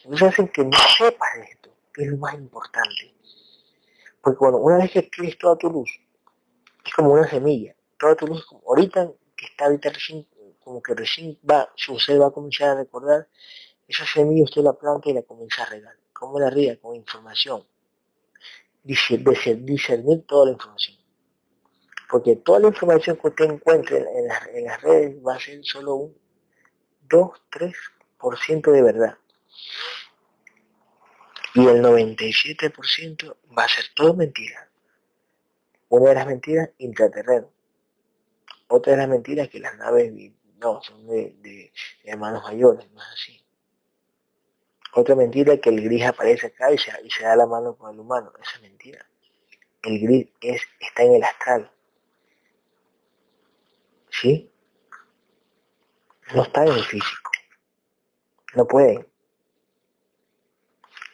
Entonces 0.03 0.29
hacen 0.29 0.47
que 0.47 0.63
no 0.63 0.77
sepas 0.97 1.29
esto, 1.49 1.74
es 2.03 2.07
lo 2.09 2.17
más 2.17 2.33
importante. 2.35 3.13
Porque 4.21 4.39
bueno, 4.39 4.57
una 4.57 4.77
vez 4.77 4.91
que 4.91 4.99
escribes 4.99 5.37
toda 5.37 5.57
tu 5.57 5.69
luz, 5.69 5.89
es 6.83 6.93
como 6.93 7.13
una 7.13 7.27
semilla. 7.27 7.75
Toda 7.99 8.15
tu 8.15 8.27
luz, 8.27 8.45
ahorita 8.67 9.11
que 9.35 9.45
está 9.45 9.65
ahorita 9.65 9.89
recién, 9.89 10.27
como 10.63 10.81
que 10.81 10.93
recién 10.93 11.37
va, 11.49 11.69
ser 11.75 12.21
va 12.21 12.27
a 12.27 12.31
comenzar 12.31 12.69
a 12.69 12.75
recordar, 12.75 13.27
esa 13.87 14.05
semilla 14.05 14.43
usted 14.43 14.61
la 14.61 14.73
planta 14.73 15.09
y 15.09 15.13
la 15.13 15.21
comienza 15.21 15.63
a 15.63 15.67
regar. 15.67 15.95
¿Cómo 16.11 16.39
la 16.39 16.49
riega? 16.49 16.79
Con 16.81 16.95
información. 16.95 17.63
Discernir 18.83 20.25
toda 20.25 20.45
la 20.47 20.51
información. 20.53 20.97
Porque 22.09 22.35
toda 22.37 22.59
la 22.59 22.67
información 22.67 23.17
que 23.17 23.27
usted 23.27 23.45
encuentre 23.45 23.97
en, 23.97 24.27
en 24.55 24.65
las 24.65 24.81
redes 24.81 25.15
va 25.25 25.35
a 25.35 25.39
ser 25.39 25.63
solo 25.63 25.95
un 25.95 26.17
2-3% 27.09 28.71
de 28.71 28.81
verdad. 28.81 29.17
Y 31.55 31.65
el 31.67 31.81
97% 31.81 33.37
va 33.57 33.63
a 33.63 33.67
ser 33.69 33.85
todo 33.95 34.13
mentira. 34.13 34.69
Una 35.87 36.09
de 36.09 36.15
las 36.15 36.27
mentiras, 36.27 36.69
intraterreno. 36.79 37.49
Otra 38.67 38.91
de 38.91 38.97
las 38.97 39.07
mentiras 39.07 39.47
que 39.47 39.61
las 39.61 39.77
naves 39.77 40.11
no, 40.57 40.81
son 40.81 41.07
de, 41.07 41.71
hermanos 42.03 42.43
mayores, 42.43 42.85
es 42.85 43.01
así. 43.13 43.45
Otra 44.95 45.15
mentira 45.15 45.57
que 45.57 45.69
el 45.69 45.81
gris 45.81 46.03
aparece 46.03 46.47
acá 46.47 46.73
y 46.73 46.77
se, 46.77 47.23
da 47.23 47.37
la 47.37 47.45
mano 47.45 47.77
con 47.77 47.93
el 47.93 48.01
humano. 48.01 48.33
Esa 48.41 48.57
es 48.57 48.61
mentira. 48.61 49.05
El 49.83 49.99
gris 49.99 50.27
es, 50.41 50.61
está 50.81 51.03
en 51.03 51.15
el 51.15 51.23
astral. 51.23 51.71
¿Sí? 54.09 54.51
No 56.33 56.43
está 56.43 56.65
en 56.65 56.73
el 56.73 56.83
físico. 56.83 57.31
No 58.55 58.67
pueden. 58.67 59.07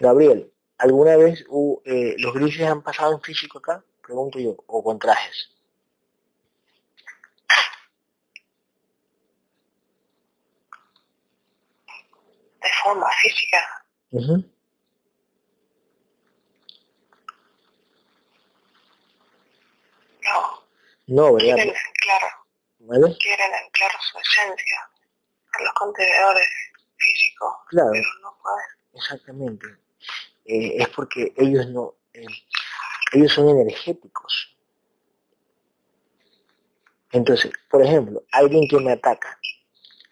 Gabriel, 0.01 0.51
¿alguna 0.79 1.15
vez 1.15 1.45
eh, 1.85 2.15
los 2.17 2.33
grises 2.33 2.67
han 2.67 2.81
pasado 2.81 3.13
en 3.13 3.21
físico 3.21 3.59
acá? 3.59 3.83
Pregunto 4.01 4.39
yo, 4.39 4.57
o 4.65 4.83
con 4.83 4.97
trajes. 4.97 5.51
De 12.61 12.69
forma 12.83 13.07
física. 13.21 13.85
No. 14.09 14.43
No, 21.05 21.33
¿verdad? 21.33 21.55
Quieren 21.55 21.73
claro. 22.01 22.27
¿Vale? 22.79 23.17
Quieren 23.19 23.53
anclar 23.53 23.91
su 24.01 24.17
esencia 24.17 24.89
a 25.53 25.63
los 25.63 25.73
contenedores 25.73 26.47
físicos. 26.97 27.53
Claro. 27.69 27.89
Pero 27.91 28.07
no 28.23 28.35
pueden. 28.41 28.67
Exactamente. 28.93 29.90
Eh, 30.51 30.83
es 30.83 30.89
porque 30.89 31.31
ellos 31.37 31.65
no, 31.69 31.95
eh, 32.13 32.25
ellos 33.13 33.31
son 33.31 33.47
energéticos. 33.47 34.53
Entonces, 37.13 37.53
por 37.69 37.81
ejemplo, 37.81 38.25
alguien 38.33 38.67
que 38.67 38.77
me 38.81 38.91
ataca, 38.91 39.39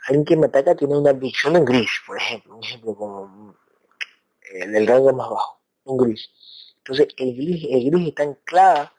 alguien 0.08 0.24
que 0.24 0.38
me 0.38 0.46
ataca 0.46 0.76
tiene 0.76 0.98
una 0.98 1.10
abducción 1.10 1.58
en 1.58 1.66
gris, 1.66 1.92
por 2.08 2.16
ejemplo, 2.16 2.56
un 2.56 2.64
ejemplo 2.64 2.96
como 2.96 3.54
el 4.54 4.72
del 4.72 4.88
rango 4.88 5.12
más 5.12 5.30
bajo, 5.30 5.60
un 5.84 5.98
gris. 5.98 6.30
Entonces, 6.78 7.10
el 7.18 7.36
gris, 7.36 7.68
el 7.70 7.92
gris 7.92 8.08
está 8.08 8.24
anclada 8.24 8.94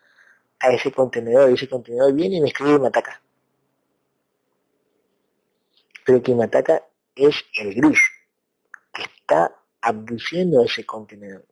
a 0.58 0.72
ese 0.72 0.92
contenedor, 0.92 1.50
y 1.50 1.54
ese 1.54 1.70
contenedor 1.70 2.12
viene 2.12 2.36
y 2.36 2.40
me 2.42 2.48
escribe 2.48 2.74
y 2.74 2.80
me 2.80 2.88
ataca. 2.88 3.22
Pero 6.04 6.22
quien 6.22 6.36
me 6.36 6.44
ataca 6.44 6.84
es 7.14 7.42
el 7.56 7.74
gris, 7.74 7.98
que 8.92 9.04
está 9.04 9.56
abduciendo 9.80 10.62
ese 10.64 10.84
contenedor. 10.84 11.46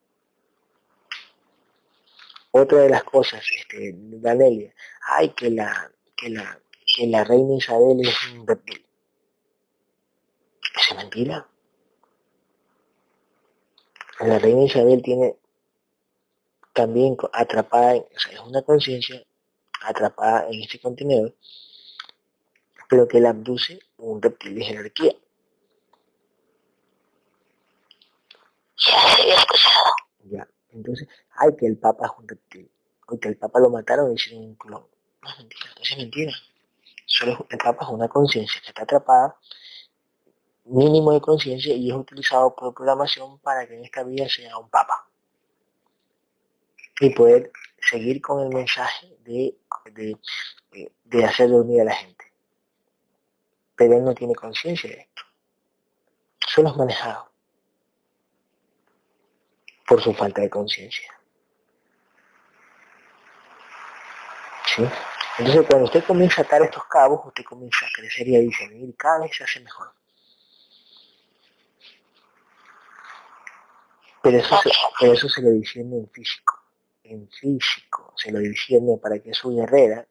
Otra 2.50 2.78
de 2.78 2.88
las 2.88 3.04
cosas, 3.04 3.44
este, 3.56 3.92
Danelia, 3.94 4.74
ay 5.02 5.30
que 5.30 5.50
la, 5.50 5.90
que 6.16 6.30
la, 6.30 6.60
que 6.96 7.06
la 7.06 7.24
reina 7.24 7.56
Isabel 7.56 8.00
es 8.00 8.32
un 8.32 8.46
reptil. 8.46 8.84
¿Es 10.76 10.96
mentira? 10.96 11.46
La 14.20 14.38
reina 14.38 14.64
Isabel 14.64 15.02
tiene 15.02 15.36
también 16.72 17.16
atrapada, 17.32 17.96
o 17.96 18.06
es 18.14 18.40
una 18.40 18.62
conciencia 18.62 19.22
atrapada 19.82 20.48
en 20.48 20.62
este 20.62 20.80
contenedor, 20.80 21.34
pero 22.88 23.06
que 23.06 23.20
la 23.20 23.30
abduce 23.30 23.78
un 23.98 24.22
reptil 24.22 24.54
de 24.54 24.64
jerarquía. 24.64 25.16
Ya, 30.24 30.46
entonces, 30.70 31.08
ay, 31.36 31.50
que 31.58 31.66
el 31.66 31.78
Papa 31.78 32.06
es 32.06 32.12
un 32.18 32.28
reptil. 32.28 32.70
O 33.08 33.18
que 33.18 33.28
el 33.28 33.36
Papa 33.36 33.58
lo 33.60 33.70
mataron 33.70 34.10
y 34.10 34.14
hicieron 34.14 34.44
un 34.44 34.54
clon. 34.54 34.86
No 35.22 35.30
es 35.30 35.38
mentira, 35.38 35.70
eso 35.80 35.94
es 35.94 35.96
mentira. 35.96 36.32
Solo 37.06 37.46
el 37.50 37.58
Papa 37.58 37.84
es 37.84 37.90
una 37.90 38.08
conciencia 38.08 38.60
que 38.60 38.68
está 38.68 38.82
atrapada, 38.82 39.36
mínimo 40.64 41.12
de 41.12 41.20
conciencia, 41.20 41.74
y 41.74 41.90
es 41.90 41.96
utilizado 41.96 42.54
por 42.54 42.74
programación 42.74 43.38
para 43.40 43.66
que 43.66 43.76
en 43.76 43.84
esta 43.84 44.04
vida 44.04 44.28
sea 44.28 44.56
un 44.58 44.68
Papa. 44.68 45.08
Y 47.00 47.10
poder 47.10 47.50
seguir 47.80 48.20
con 48.20 48.42
el 48.42 48.48
mensaje 48.48 49.16
de, 49.20 49.56
de, 49.92 50.18
de 51.04 51.24
hacer 51.24 51.48
dormir 51.48 51.80
a 51.80 51.84
la 51.84 51.94
gente. 51.94 52.24
Pero 53.76 53.96
él 53.96 54.04
no 54.04 54.14
tiene 54.14 54.34
conciencia 54.34 54.90
de 54.90 55.00
esto. 55.00 55.22
Solo 56.46 56.70
es 56.70 56.76
manejado 56.76 57.27
por 59.88 60.02
su 60.02 60.12
falta 60.12 60.42
de 60.42 60.50
conciencia. 60.50 61.10
¿Sí? 64.66 64.84
Entonces 65.38 65.66
cuando 65.66 65.86
usted 65.86 66.04
comienza 66.04 66.42
a 66.42 66.44
atar 66.44 66.62
estos 66.62 66.84
cabos, 66.84 67.24
usted 67.24 67.42
comienza 67.44 67.86
a 67.86 67.88
crecer 67.94 68.28
y 68.28 68.36
a 68.36 68.40
discernir 68.40 68.90
y 68.90 68.92
cada 68.92 69.20
vez 69.20 69.34
se 69.34 69.44
hace 69.44 69.60
mejor. 69.60 69.90
Pero 74.22 74.38
eso, 74.38 74.60
se, 74.62 75.12
eso 75.12 75.28
se 75.28 75.40
lo 75.40 75.50
diciendo 75.50 75.96
en 75.96 76.10
físico, 76.10 76.60
en 77.04 77.30
físico, 77.30 78.12
se 78.16 78.30
lo 78.30 78.40
diciendo 78.40 78.98
para 79.00 79.18
que 79.20 79.32
su 79.32 79.56
guerrera. 79.56 80.06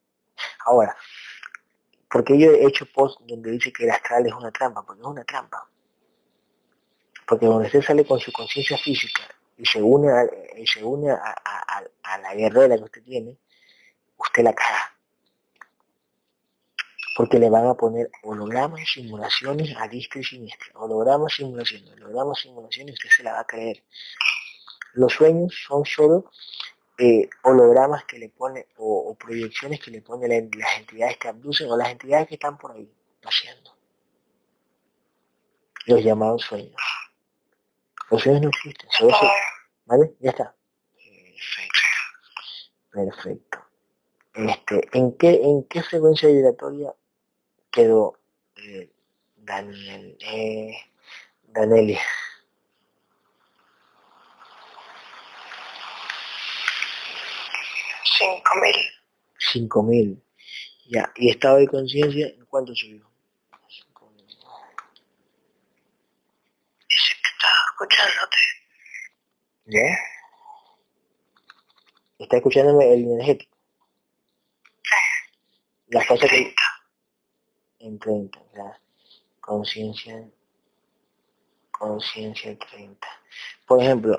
Ahora, 0.66 0.98
porque 2.10 2.40
yo 2.40 2.52
he 2.52 2.66
hecho 2.66 2.86
post 2.92 3.20
donde 3.22 3.52
dice 3.52 3.72
que 3.72 3.84
el 3.84 3.92
astral 3.92 4.26
es 4.26 4.34
una 4.34 4.52
trampa, 4.52 4.84
porque 4.84 5.02
es 5.02 5.08
una 5.08 5.24
trampa. 5.24 5.70
Porque 7.28 7.46
donde 7.46 7.68
usted 7.68 7.82
sale 7.84 8.06
con 8.06 8.20
su 8.20 8.32
conciencia 8.32 8.78
física 8.78 9.37
y 9.58 9.66
se 9.66 9.82
une, 9.82 10.12
a, 10.12 10.24
y 10.56 10.68
se 10.68 10.84
une 10.84 11.12
a, 11.12 12.18
la 12.22 12.36
guerrera 12.36 12.78
que 12.78 12.84
usted 12.84 13.04
tiene, 13.04 13.38
usted 14.18 14.44
la 14.44 14.54
caga. 14.54 14.94
Porque 17.16 17.40
le 17.40 17.50
van 17.50 17.66
a 17.66 17.74
poner 17.74 18.12
hologramas 18.22 18.82
y 18.82 18.86
simulaciones 18.86 19.76
a 19.78 19.88
distra 19.88 20.22
y 20.22 20.24
siniestra. 20.24 20.68
Hologramas, 20.76 21.34
simulaciones, 21.34 21.92
hologramas, 21.96 22.40
simulaciones, 22.40 22.94
usted 22.94 23.10
se 23.10 23.24
la 23.24 23.34
va 23.34 23.40
a 23.40 23.48
creer. 23.48 23.84
Los 24.94 25.14
sueños 25.14 25.54
son 25.68 25.84
solo 25.86 26.32
eh, 27.00 27.28
hologramas 27.44 28.06
que 28.06 28.20
le 28.20 28.30
pone 28.30 28.68
o, 28.78 29.16
proyecciones 29.16 29.80
que 29.80 29.92
le 29.92 30.02
ponen 30.02 30.50
las 30.58 30.78
entidades 30.80 31.18
que 31.18 31.28
abducen 31.28 31.70
o 31.70 31.78
las 31.78 31.90
entidades 31.90 32.28
que 32.28 32.36
están 32.36 32.58
por 32.58 32.72
ahí 32.72 32.92
paseando. 33.22 33.76
Los 35.88 36.04
llamados 36.04 36.44
sueños. 36.44 36.76
Sueños 38.16 38.42
no 38.42 38.50
existen. 38.50 38.90
¿Vale? 39.86 40.14
Ya 40.20 40.30
está. 40.30 40.56
Perfecto. 40.94 41.80
Perfecto. 42.92 43.68
Este, 44.34 44.98
¿en 44.98 45.18
qué, 45.18 45.42
en 45.44 45.64
qué 45.64 45.84
frecuencia 45.84 46.30
vibratoria 46.30 46.94
quedó 47.72 48.20
eh, 48.56 48.92
Daniel, 49.36 50.18
eh, 50.22 50.78
Danelia? 51.44 52.02
Cinco 58.18 58.52
mil. 58.62 58.76
Cinco 59.38 59.84
mil. 59.84 60.24
Ya. 60.90 61.12
¿Y 61.16 61.30
estado 61.30 61.58
de 61.58 61.68
conciencia 61.68 62.28
en 62.28 62.46
cuánto 62.46 62.74
subió? 62.76 63.10
Escuchándote. 67.78 68.38
¿Ya? 69.66 69.98
¿Está 72.18 72.38
escuchándome 72.38 72.94
el 72.94 73.04
energético? 73.04 73.56
Sí. 74.84 74.96
Las 75.88 76.08
cosas 76.08 76.30
que... 76.30 76.56
En 77.80 78.00
30, 78.00 78.40
la 78.56 78.80
conciencia 79.40 80.28
conciencia 81.70 82.58
30. 82.58 83.08
Por 83.68 83.82
ejemplo, 83.84 84.18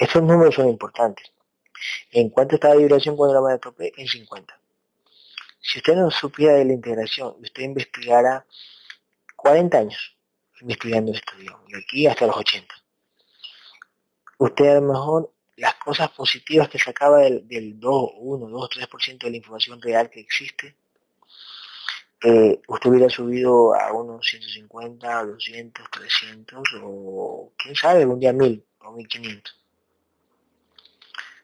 estos 0.00 0.22
números 0.22 0.56
son 0.56 0.68
importantes. 0.68 1.30
¿En 2.10 2.30
cuánto 2.30 2.56
está 2.56 2.70
la 2.70 2.76
vibración 2.76 3.16
cuando 3.16 3.34
la 3.34 3.40
madre 3.40 3.60
tope? 3.60 3.92
En 3.96 4.08
50. 4.08 4.58
Si 5.60 5.78
usted 5.78 5.94
no 5.94 6.10
supiera 6.10 6.54
de 6.54 6.64
la 6.64 6.72
integración, 6.72 7.36
usted 7.40 7.62
investigara 7.62 8.44
40 9.36 9.78
años 9.78 10.14
investigando 10.60 11.12
esto, 11.12 11.36
digamos, 11.36 11.66
de 11.68 11.78
aquí 11.78 12.06
hasta 12.06 12.26
los 12.26 12.36
80. 12.36 12.74
Usted 14.38 14.66
a 14.66 14.80
lo 14.80 14.92
mejor 14.92 15.32
las 15.56 15.74
cosas 15.76 16.10
positivas 16.10 16.68
que 16.68 16.78
sacaba 16.78 17.18
del, 17.18 17.46
del 17.46 17.78
2, 17.78 18.10
1, 18.16 18.48
2, 18.48 18.70
3% 18.70 19.18
de 19.18 19.30
la 19.30 19.36
información 19.36 19.80
real 19.80 20.10
que 20.10 20.20
existe, 20.20 20.76
eh, 22.26 22.62
usted 22.68 22.88
hubiera 22.88 23.10
subido 23.10 23.74
a 23.74 23.92
unos 23.92 24.26
150, 24.26 25.24
200, 25.24 25.90
300 25.90 26.68
o 26.82 27.52
quién 27.56 27.74
sabe, 27.74 28.06
un 28.06 28.18
día 28.18 28.32
1000 28.32 28.64
o 28.80 28.92
1500. 28.92 29.60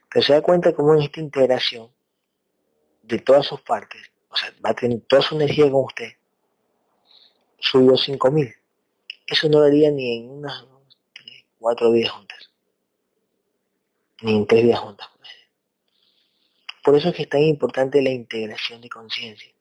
Pero 0.09 0.27
se 0.27 0.33
da 0.33 0.41
cuenta 0.41 0.75
cómo 0.75 0.95
en 0.95 1.03
esta 1.03 1.21
integración 1.21 1.91
de 3.03 3.19
todas 3.19 3.47
sus 3.47 3.61
partes, 3.61 4.01
o 4.31 4.37
sea, 4.37 4.53
va 4.65 4.71
a 4.71 4.75
tener 4.75 5.01
toda 5.03 5.21
su 5.21 5.35
energía 5.37 5.71
con 5.71 5.85
usted, 5.85 6.13
subió 7.59 7.97
5000. 7.97 8.55
Eso 9.31 9.49
no 9.49 9.61
lo 9.61 9.67
haría 9.67 9.93
ni 9.93 10.19
en 10.19 10.29
unas 10.29 10.67
cuatro 11.57 11.93
vidas 11.93 12.11
juntas. 12.11 12.51
Ni 14.23 14.35
en 14.35 14.47
tres 14.47 14.65
vidas 14.65 14.81
juntas. 14.81 15.09
Por 16.83 16.97
eso 16.97 17.11
es 17.11 17.15
que 17.15 17.23
es 17.23 17.29
tan 17.29 17.43
importante 17.43 18.03
la 18.03 18.11
integración 18.11 18.81
de 18.81 18.89
conciencia. 18.89 19.53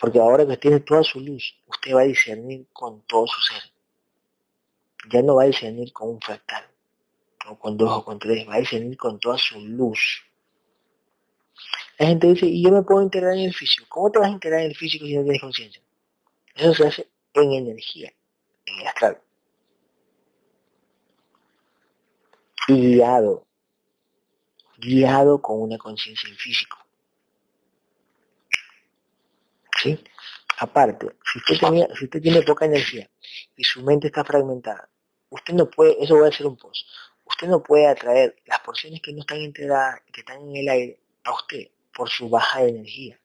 Porque 0.00 0.18
ahora 0.18 0.46
que 0.46 0.56
tiene 0.56 0.80
toda 0.80 1.02
su 1.02 1.20
luz, 1.20 1.54
usted 1.66 1.94
va 1.94 2.00
a 2.00 2.04
discernir 2.04 2.66
con 2.72 3.02
todo 3.02 3.26
su 3.26 3.42
ser. 3.42 3.62
Ya 5.10 5.20
no 5.20 5.34
va 5.34 5.42
a 5.42 5.46
discernir 5.46 5.92
con 5.92 6.08
un 6.08 6.20
fractal, 6.20 6.64
o 7.46 7.58
con 7.58 7.76
dos 7.76 7.90
o 7.90 8.04
con 8.04 8.18
tres, 8.18 8.48
va 8.48 8.54
a 8.54 8.60
discernir 8.60 8.96
con 8.96 9.20
toda 9.20 9.36
su 9.36 9.60
luz. 9.60 10.22
La 11.98 12.06
gente 12.06 12.28
dice, 12.28 12.46
¿y 12.46 12.62
yo 12.62 12.70
me 12.70 12.82
puedo 12.82 13.02
integrar 13.02 13.34
en 13.34 13.40
el 13.40 13.54
físico? 13.54 13.84
¿Cómo 13.88 14.10
te 14.10 14.18
vas 14.18 14.28
a 14.28 14.32
integrar 14.32 14.60
en 14.60 14.70
el 14.70 14.76
físico 14.76 15.04
si 15.04 15.14
no 15.14 15.24
tienes 15.24 15.42
conciencia? 15.42 15.82
Eso 16.54 16.72
se 16.72 16.86
hace 16.86 17.08
en 17.40 17.52
energía, 17.52 18.12
en 18.66 18.80
el 18.80 18.86
astral. 18.86 19.20
guiado, 22.68 23.46
guiado 24.76 25.40
con 25.40 25.62
una 25.62 25.78
conciencia 25.78 26.28
en 26.28 26.36
físico. 26.36 26.78
¿Sí? 29.82 29.98
Aparte, 30.58 31.06
si 31.24 31.38
usted, 31.38 31.66
tenía, 31.66 31.88
si 31.96 32.04
usted 32.04 32.20
tiene 32.20 32.42
poca 32.42 32.66
energía 32.66 33.08
y 33.56 33.64
su 33.64 33.82
mente 33.82 34.08
está 34.08 34.24
fragmentada, 34.24 34.88
usted 35.30 35.54
no 35.54 35.70
puede, 35.70 36.02
eso 36.02 36.18
va 36.18 36.28
a 36.28 36.32
ser 36.32 36.46
un 36.46 36.56
post, 36.56 36.86
usted 37.24 37.46
no 37.46 37.62
puede 37.62 37.86
atraer 37.86 38.36
las 38.44 38.60
porciones 38.60 39.00
que 39.00 39.12
no 39.12 39.20
están 39.20 39.40
integradas, 39.40 40.02
que 40.12 40.20
están 40.20 40.42
en 40.42 40.56
el 40.56 40.68
aire, 40.68 41.00
a 41.24 41.32
usted 41.32 41.68
por 41.94 42.10
su 42.10 42.28
baja 42.28 42.64
energía. 42.64 43.18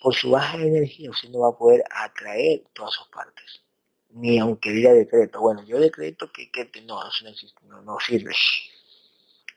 Por 0.00 0.14
su 0.14 0.30
baja 0.30 0.56
energía 0.56 1.10
usted 1.10 1.28
no 1.28 1.40
va 1.40 1.48
a 1.48 1.58
poder 1.58 1.84
atraer 1.90 2.62
todas 2.72 2.92
sus 2.94 3.06
partes. 3.08 3.62
Ni 4.10 4.38
aunque 4.38 4.70
diga 4.70 4.92
decreto. 4.92 5.40
Bueno, 5.40 5.62
yo 5.64 5.78
decreto 5.78 6.32
que, 6.32 6.50
que 6.50 6.82
no, 6.82 7.06
eso 7.06 7.24
no 7.24 7.30
existe, 7.30 7.60
no, 7.66 7.82
no 7.82 7.98
sirve. 8.00 8.32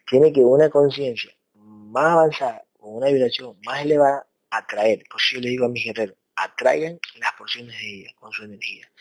Tiene 0.06 0.34
que 0.34 0.42
una 0.42 0.70
conciencia 0.70 1.34
más 1.54 2.12
avanzada, 2.12 2.66
con 2.78 2.96
una 2.96 3.08
vibración 3.08 3.58
más 3.66 3.82
elevada, 3.84 4.28
atraer. 4.50 5.04
Por 5.10 5.20
eso 5.22 5.36
yo 5.36 5.42
le 5.42 5.50
digo 5.50 5.66
a 5.66 5.70
mis 5.70 5.86
guerreros, 5.86 6.18
atraigan 6.36 7.00
las 7.16 7.32
porciones 7.34 7.78
de 7.80 8.02
ella 8.02 8.14
con 8.20 8.32
su 8.32 8.44
energía. 8.44 8.92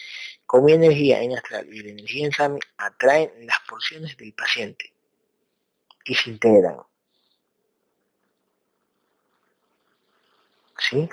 Con 0.46 0.64
mi 0.64 0.72
energía 0.72 1.22
en 1.22 1.36
astral 1.36 1.66
y 1.72 1.82
la 1.82 1.90
energía 1.90 2.26
en 2.26 2.32
Sami, 2.32 2.60
atraen 2.76 3.30
las 3.46 3.58
porciones 3.68 4.16
del 4.16 4.32
paciente 4.32 4.94
y 6.04 6.14
se 6.14 6.30
integran. 6.30 6.76
¿Sí? 10.88 11.08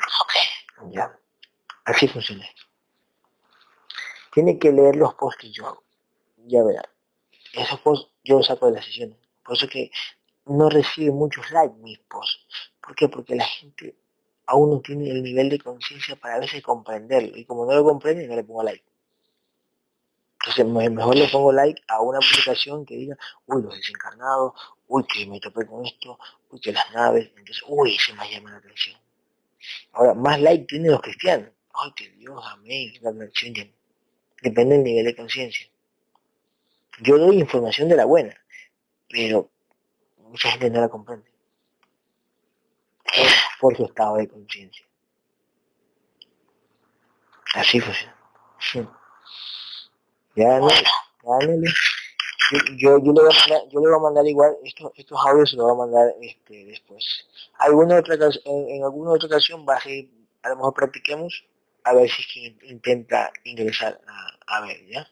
Ya. 0.91 1.17
Así 1.85 2.07
funciona 2.07 2.45
esto. 2.45 2.64
Tiene 4.33 4.59
que 4.59 4.72
leer 4.72 4.95
los 4.95 5.14
posts 5.15 5.41
que 5.41 5.51
yo 5.51 5.67
hago. 5.67 5.83
Ya 6.45 6.64
verá. 6.64 6.83
Esos 7.53 7.80
posts 7.80 8.11
yo 8.23 8.38
los 8.38 8.48
saco 8.48 8.67
de 8.67 8.73
las 8.73 8.85
sesiones. 8.85 9.17
Por 9.43 9.57
eso 9.57 9.67
que 9.67 9.91
no 10.45 10.69
recibe 10.69 11.11
muchos 11.11 11.49
likes 11.51 11.75
mis 11.77 11.99
posts. 11.99 12.72
¿Por 12.81 12.95
qué? 12.95 13.07
Porque 13.07 13.35
la 13.35 13.45
gente 13.45 13.95
aún 14.45 14.72
no 14.72 14.80
tiene 14.81 15.09
el 15.09 15.23
nivel 15.23 15.49
de 15.49 15.59
conciencia 15.59 16.15
para 16.15 16.35
a 16.35 16.39
veces 16.39 16.61
comprenderlo. 16.61 17.38
Y 17.38 17.45
como 17.45 17.65
no 17.65 17.73
lo 17.73 17.83
comprende, 17.83 18.27
no 18.27 18.35
le 18.35 18.43
pongo 18.43 18.64
like. 18.64 18.83
Entonces 20.41 20.65
mejor 20.65 21.15
le 21.15 21.27
pongo 21.27 21.51
like 21.51 21.81
a 21.88 22.01
una 22.01 22.19
publicación 22.19 22.85
que 22.85 22.95
diga, 22.95 23.17
uy, 23.45 23.61
los 23.61 23.75
desencarnados, 23.75 24.53
uy, 24.88 25.03
que 25.06 25.25
me 25.25 25.39
topé 25.39 25.65
con 25.65 25.85
esto, 25.85 26.17
uy, 26.49 26.59
que 26.61 26.72
las 26.72 26.91
naves, 26.93 27.30
entonces, 27.35 27.64
uy, 27.67 27.98
se 27.98 28.14
me 28.14 28.31
llama 28.31 28.51
la 28.51 28.57
atención. 28.57 28.98
Ahora, 29.94 30.14
más 30.14 30.40
like 30.42 30.66
tienen 30.66 30.92
los 30.92 31.02
cristianos. 31.02 31.50
Ay, 31.74 31.92
que 31.96 32.10
Dios, 32.10 32.44
amén, 32.48 32.94
la 33.02 33.12
Depende 34.42 34.76
del 34.76 34.84
nivel 34.84 35.06
de 35.06 35.16
conciencia. 35.16 35.68
Yo 37.02 37.18
doy 37.18 37.40
información 37.40 37.90
de 37.90 37.96
la 37.96 38.06
buena, 38.06 38.36
pero 39.10 39.50
mucha 40.18 40.52
gente 40.52 40.70
no 40.70 40.82
la 40.82 40.90
comprende. 40.90 41.30
Por, 43.60 43.76
su 43.76 43.86
estado 43.86 44.18
de 44.18 44.28
conciencia. 44.28 44.86
Así 47.56 47.80
funciona. 47.80 48.16
Sí. 48.60 48.88
Ya, 50.36 50.60
no, 50.60 50.70
ya, 50.70 50.90
yo, 52.77 53.00
yo, 53.00 53.14
le 53.14 53.22
voy 53.22 53.32
a 53.32 53.40
mandar, 53.40 53.69
yo 53.69 53.80
le 53.80 53.88
voy 53.88 53.95
a 53.95 54.00
mandar 54.00 54.26
igual, 54.27 54.58
estos, 54.64 54.92
estos 54.95 55.19
audios 55.26 55.50
se 55.50 55.56
los 55.58 55.66
voy 55.66 55.74
a 55.74 55.77
mandar 55.77 56.16
este, 56.22 56.66
después. 56.66 57.27
Alguna 57.58 58.00
otra, 58.00 58.16
en, 58.16 58.69
en 58.69 58.84
alguna 58.84 59.11
otra 59.11 59.27
ocasión 59.27 59.66
va 59.68 59.77
a 59.77 60.50
lo 60.50 60.56
mejor 60.56 60.74
practiquemos, 60.74 61.45
a 61.84 61.93
ver 61.93 62.09
si 62.09 62.22
es 62.22 62.27
que 62.59 62.68
intenta 62.68 63.32
ingresar 63.43 64.00
a, 64.08 64.58
a 64.58 64.61
ver, 64.61 64.85
¿ya? 64.88 65.08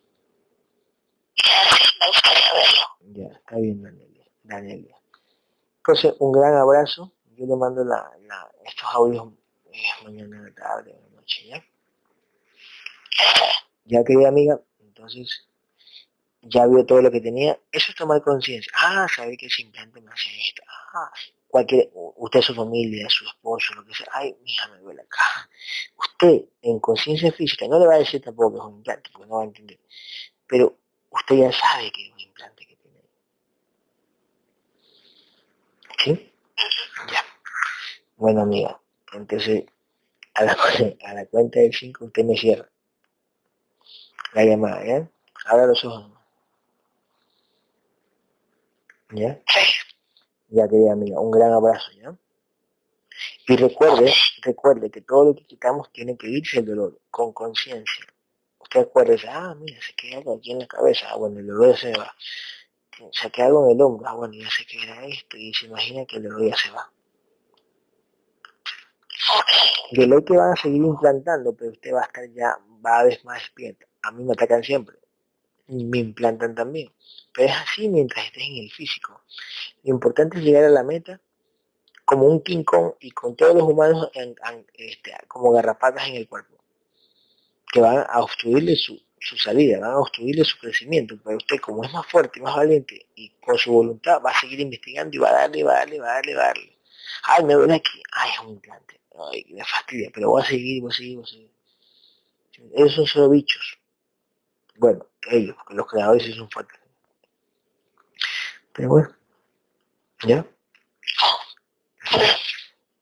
Me 2.00 2.08
gustaría 2.08 2.54
verlo. 2.54 2.88
Ya, 3.14 3.38
está 3.38 3.56
bien, 3.58 3.84
Danielia. 3.84 4.26
Danielia. 4.44 4.98
Entonces, 5.78 6.14
un 6.20 6.32
gran 6.32 6.56
abrazo. 6.56 7.12
Yo 7.36 7.46
le 7.46 7.56
mando 7.56 7.84
la, 7.84 8.12
la, 8.26 8.52
estos 8.66 8.90
audios 8.94 9.28
eh, 9.72 10.04
mañana, 10.04 10.52
tarde, 10.56 11.00
noche, 11.16 11.48
¿ya? 11.48 11.64
Ya, 13.86 14.04
querida 14.04 14.30
amiga, 14.30 14.60
entonces 14.80 15.48
ya 16.50 16.66
vio 16.68 16.86
todo 16.86 17.02
lo 17.02 17.12
que 17.12 17.22
tenía, 17.22 17.60
eso 17.72 17.92
es 17.92 17.96
tomar 17.96 18.22
conciencia. 18.22 18.72
Ah, 18.76 19.08
sabe 19.14 19.38
que 19.38 19.48
ese 19.48 19.62
implante 19.64 20.02
me 20.02 20.12
hace 20.12 20.30
esto. 20.40 20.62
Ah, 20.94 21.12
cualquier, 21.48 21.90
usted, 21.94 22.42
su 22.42 22.56
familia, 22.56 23.08
su 23.10 23.26
esposo, 23.26 23.74
lo 23.76 23.86
que 23.86 23.94
sea. 23.94 24.08
Ay, 24.12 24.36
hija 24.46 24.68
me 24.70 24.80
duele 24.80 25.02
acá. 25.02 25.50
Usted, 25.98 26.46
en 26.62 26.80
conciencia 26.80 27.32
física, 27.32 27.68
no 27.68 27.80
le 27.80 27.88
va 27.88 27.96
a 27.96 28.00
decir 28.00 28.22
tampoco 28.22 28.54
que 28.54 28.60
es 28.60 28.66
un 28.66 28.78
implante, 28.78 29.10
porque 29.12 29.28
no 29.28 29.36
va 29.38 29.42
a 29.42 29.46
entender. 29.46 29.80
Pero 30.48 30.78
usted 31.10 31.36
ya 31.36 31.52
sabe 31.52 31.92
que 31.92 32.08
es 32.08 32.14
un 32.14 32.20
implante 32.20 32.66
que 32.66 32.76
tiene. 32.76 33.02
¿Sí? 36.04 36.34
Ya. 37.12 37.24
Bueno, 38.16 38.42
amiga, 38.42 38.80
entonces, 39.14 39.66
a 40.34 40.44
la, 40.44 40.54
a 41.06 41.14
la 41.14 41.26
cuenta 41.26 41.60
del 41.60 41.74
5 41.74 42.06
usted 42.06 42.24
me 42.24 42.36
cierra 42.36 42.70
la 44.34 44.46
llamada, 44.46 44.86
¿ya? 44.86 45.10
Abra 45.46 45.66
los 45.66 45.84
ojos. 45.86 46.17
¿Ya? 49.12 49.42
Sí. 49.48 49.60
Ya 50.50 50.68
querida 50.68 50.94
amiga, 50.94 51.20
un 51.20 51.32
gran 51.32 51.52
abrazo, 51.54 51.92
¿ya? 51.94 52.16
Y 53.48 53.56
recuerde, 53.56 54.14
recuerde 54.42 54.92
que 54.92 55.02
todo 55.02 55.26
lo 55.26 55.36
que 55.36 55.46
quitamos 55.46 55.92
tiene 55.92 56.18
que 56.18 56.28
irse 56.28 56.60
el 56.60 56.66
dolor, 56.66 57.00
con 57.10 57.34
conciencia. 57.34 58.06
Usted 58.60 58.82
acuérdese, 58.82 59.28
ah, 59.30 59.56
mira, 59.56 59.80
se 59.82 59.94
queda 59.94 60.18
algo 60.18 60.36
aquí 60.36 60.52
en 60.52 60.60
la 60.60 60.68
cabeza, 60.68 61.08
ah, 61.10 61.16
bueno, 61.16 61.40
el 61.40 61.48
dolor 61.48 61.78
se 61.78 61.92
va. 61.94 62.14
Se 63.12 63.30
queda 63.32 63.48
algo 63.48 63.66
en 63.66 63.76
el 63.76 63.82
hombro, 63.82 64.08
ah, 64.08 64.14
bueno, 64.14 64.34
ya 64.34 64.50
sé 64.50 64.66
que 64.66 64.84
era 64.84 65.06
esto, 65.06 65.38
y 65.38 65.54
se 65.54 65.68
imagina 65.68 66.06
que 66.06 66.18
el 66.18 66.24
dolor 66.24 66.50
ya 66.50 66.56
se 66.56 66.72
va. 66.72 66.92
De 69.92 70.06
ley 70.06 70.24
que 70.24 70.36
van 70.36 70.52
a 70.52 70.56
seguir 70.56 70.84
implantando, 70.84 71.56
pero 71.56 71.72
usted 71.72 71.94
va 71.94 72.02
a 72.02 72.06
estar 72.06 72.30
ya, 72.34 72.58
va 72.86 73.00
a 73.00 73.04
vez 73.06 73.24
más 73.24 73.40
despierta. 73.40 73.86
A 74.02 74.12
mí 74.12 74.24
me 74.24 74.34
atacan 74.34 74.64
siempre 74.64 74.98
me 75.68 76.00
implantan 76.00 76.56
también. 76.56 76.92
Pero 77.34 77.50
es 77.50 77.56
así 77.56 77.90
mientras 77.90 78.26
estés 78.26 78.44
en 78.44 78.58
el 78.58 78.72
físico. 78.72 79.22
Lo 79.84 79.92
importante 79.92 80.38
es 80.38 80.44
llegar 80.44 80.64
a 80.64 80.70
la 80.70 80.84
meta 80.84 81.20
como 82.08 82.26
un 82.26 82.42
King 82.42 82.64
y 83.02 83.12
con 83.12 83.36
todos 83.36 83.54
los 83.54 83.64
humanos 83.64 84.10
este, 84.76 85.14
como 85.28 85.52
garrapatas 85.52 86.08
en 86.08 86.16
el 86.16 86.30
cuerpo, 86.30 86.56
que 87.70 87.82
van 87.82 88.06
a 88.10 88.22
obstruirle 88.22 88.78
su, 88.78 88.98
salida, 89.20 89.80
van 89.80 89.92
a 89.92 90.00
obstruirle 90.00 90.46
su 90.46 90.58
crecimiento, 90.58 91.20
pero 91.22 91.36
usted 91.36 91.58
como 91.60 91.84
es 91.84 91.92
más 91.92 92.08
fuerte, 92.08 92.40
más 92.40 92.56
valiente 92.56 93.08
y 93.14 93.32
con 93.42 93.58
su 93.58 93.74
voluntad 93.74 94.22
va 94.26 94.32
a 94.32 94.40
seguir 94.40 94.62
investigando 94.62 95.18
y 95.18 95.20
va 95.20 95.32
a 95.32 95.34
darle, 95.34 95.64
va 95.64 95.74
a 95.74 95.80
darle, 95.80 96.00
va 96.00 96.12
a 96.12 96.14
darle, 96.14 96.36
va 96.36 96.44
a 96.44 96.48
darle. 96.48 96.78
Ay, 97.24 97.44
me 97.44 97.54
duele 97.56 97.74
aquí, 97.74 98.02
ay, 98.14 98.30
es 98.34 98.40
un 98.40 98.50
implante, 98.52 99.02
ay, 99.20 99.46
me 99.50 99.66
fastidia, 99.66 100.10
pero 100.14 100.30
voy 100.30 100.42
a 100.42 100.46
seguir, 100.46 100.82
voy 100.82 100.92
a 100.92 100.96
seguir, 100.96 101.16
voy 101.18 101.26
a 101.26 101.28
seguir. 101.28 101.52
Esos 102.74 102.94
son 102.94 103.06
solo 103.06 103.30
bichos. 103.32 103.80
Bueno, 104.78 105.06
ellos, 105.30 105.56
porque 105.56 105.74
los 105.74 105.88
creadores 105.88 106.24
sí 106.24 106.34
son 106.34 106.50
fuertes. 106.50 106.80
Pero 108.74 108.90
bueno, 108.90 109.10
¿ya? 110.24 110.46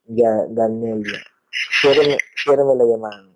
Ya, 0.06 0.30
Daniel, 0.50 1.04
ya. 1.04 1.20
Ciérreme, 1.82 2.76
la 2.76 2.86
llamada. 2.86 3.36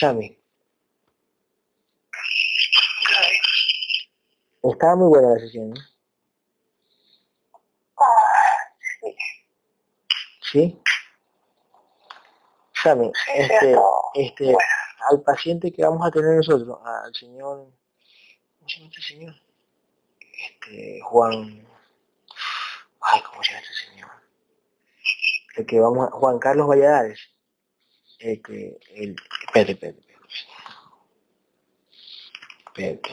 Shami. 0.00 0.38
Estaba 4.62 4.96
muy 4.96 5.08
buena 5.08 5.34
la 5.34 5.40
sesión, 5.40 5.70
¿no? 5.70 5.99
¿Sí? 10.50 10.82
Shami, 12.74 13.12
este, 13.34 13.76
este, 14.14 14.56
al 15.10 15.22
paciente 15.22 15.70
que 15.72 15.82
vamos 15.82 16.04
a 16.06 16.10
tener 16.10 16.36
nosotros, 16.36 16.78
al 16.84 17.14
señor, 17.14 17.70
¿cómo 18.58 18.68
se 18.68 18.78
llama 18.78 18.90
este 18.90 19.02
señor? 19.02 19.34
Este, 20.20 21.00
Juan, 21.04 21.66
ay, 23.02 23.20
¿cómo 23.28 23.44
se 23.44 23.52
llama 23.52 23.62
este 23.62 23.90
señor? 23.90 24.10
El 25.56 25.66
que 25.66 25.78
vamos 25.78 26.08
a, 26.08 26.10
Juan 26.10 26.38
Carlos 26.38 26.66
Valladares, 26.66 27.20
este, 28.18 28.80
el, 28.94 29.14
espérate, 29.46 29.72
espérate, 29.72 30.00
espérate, 30.00 30.20
espérate. 32.66 33.10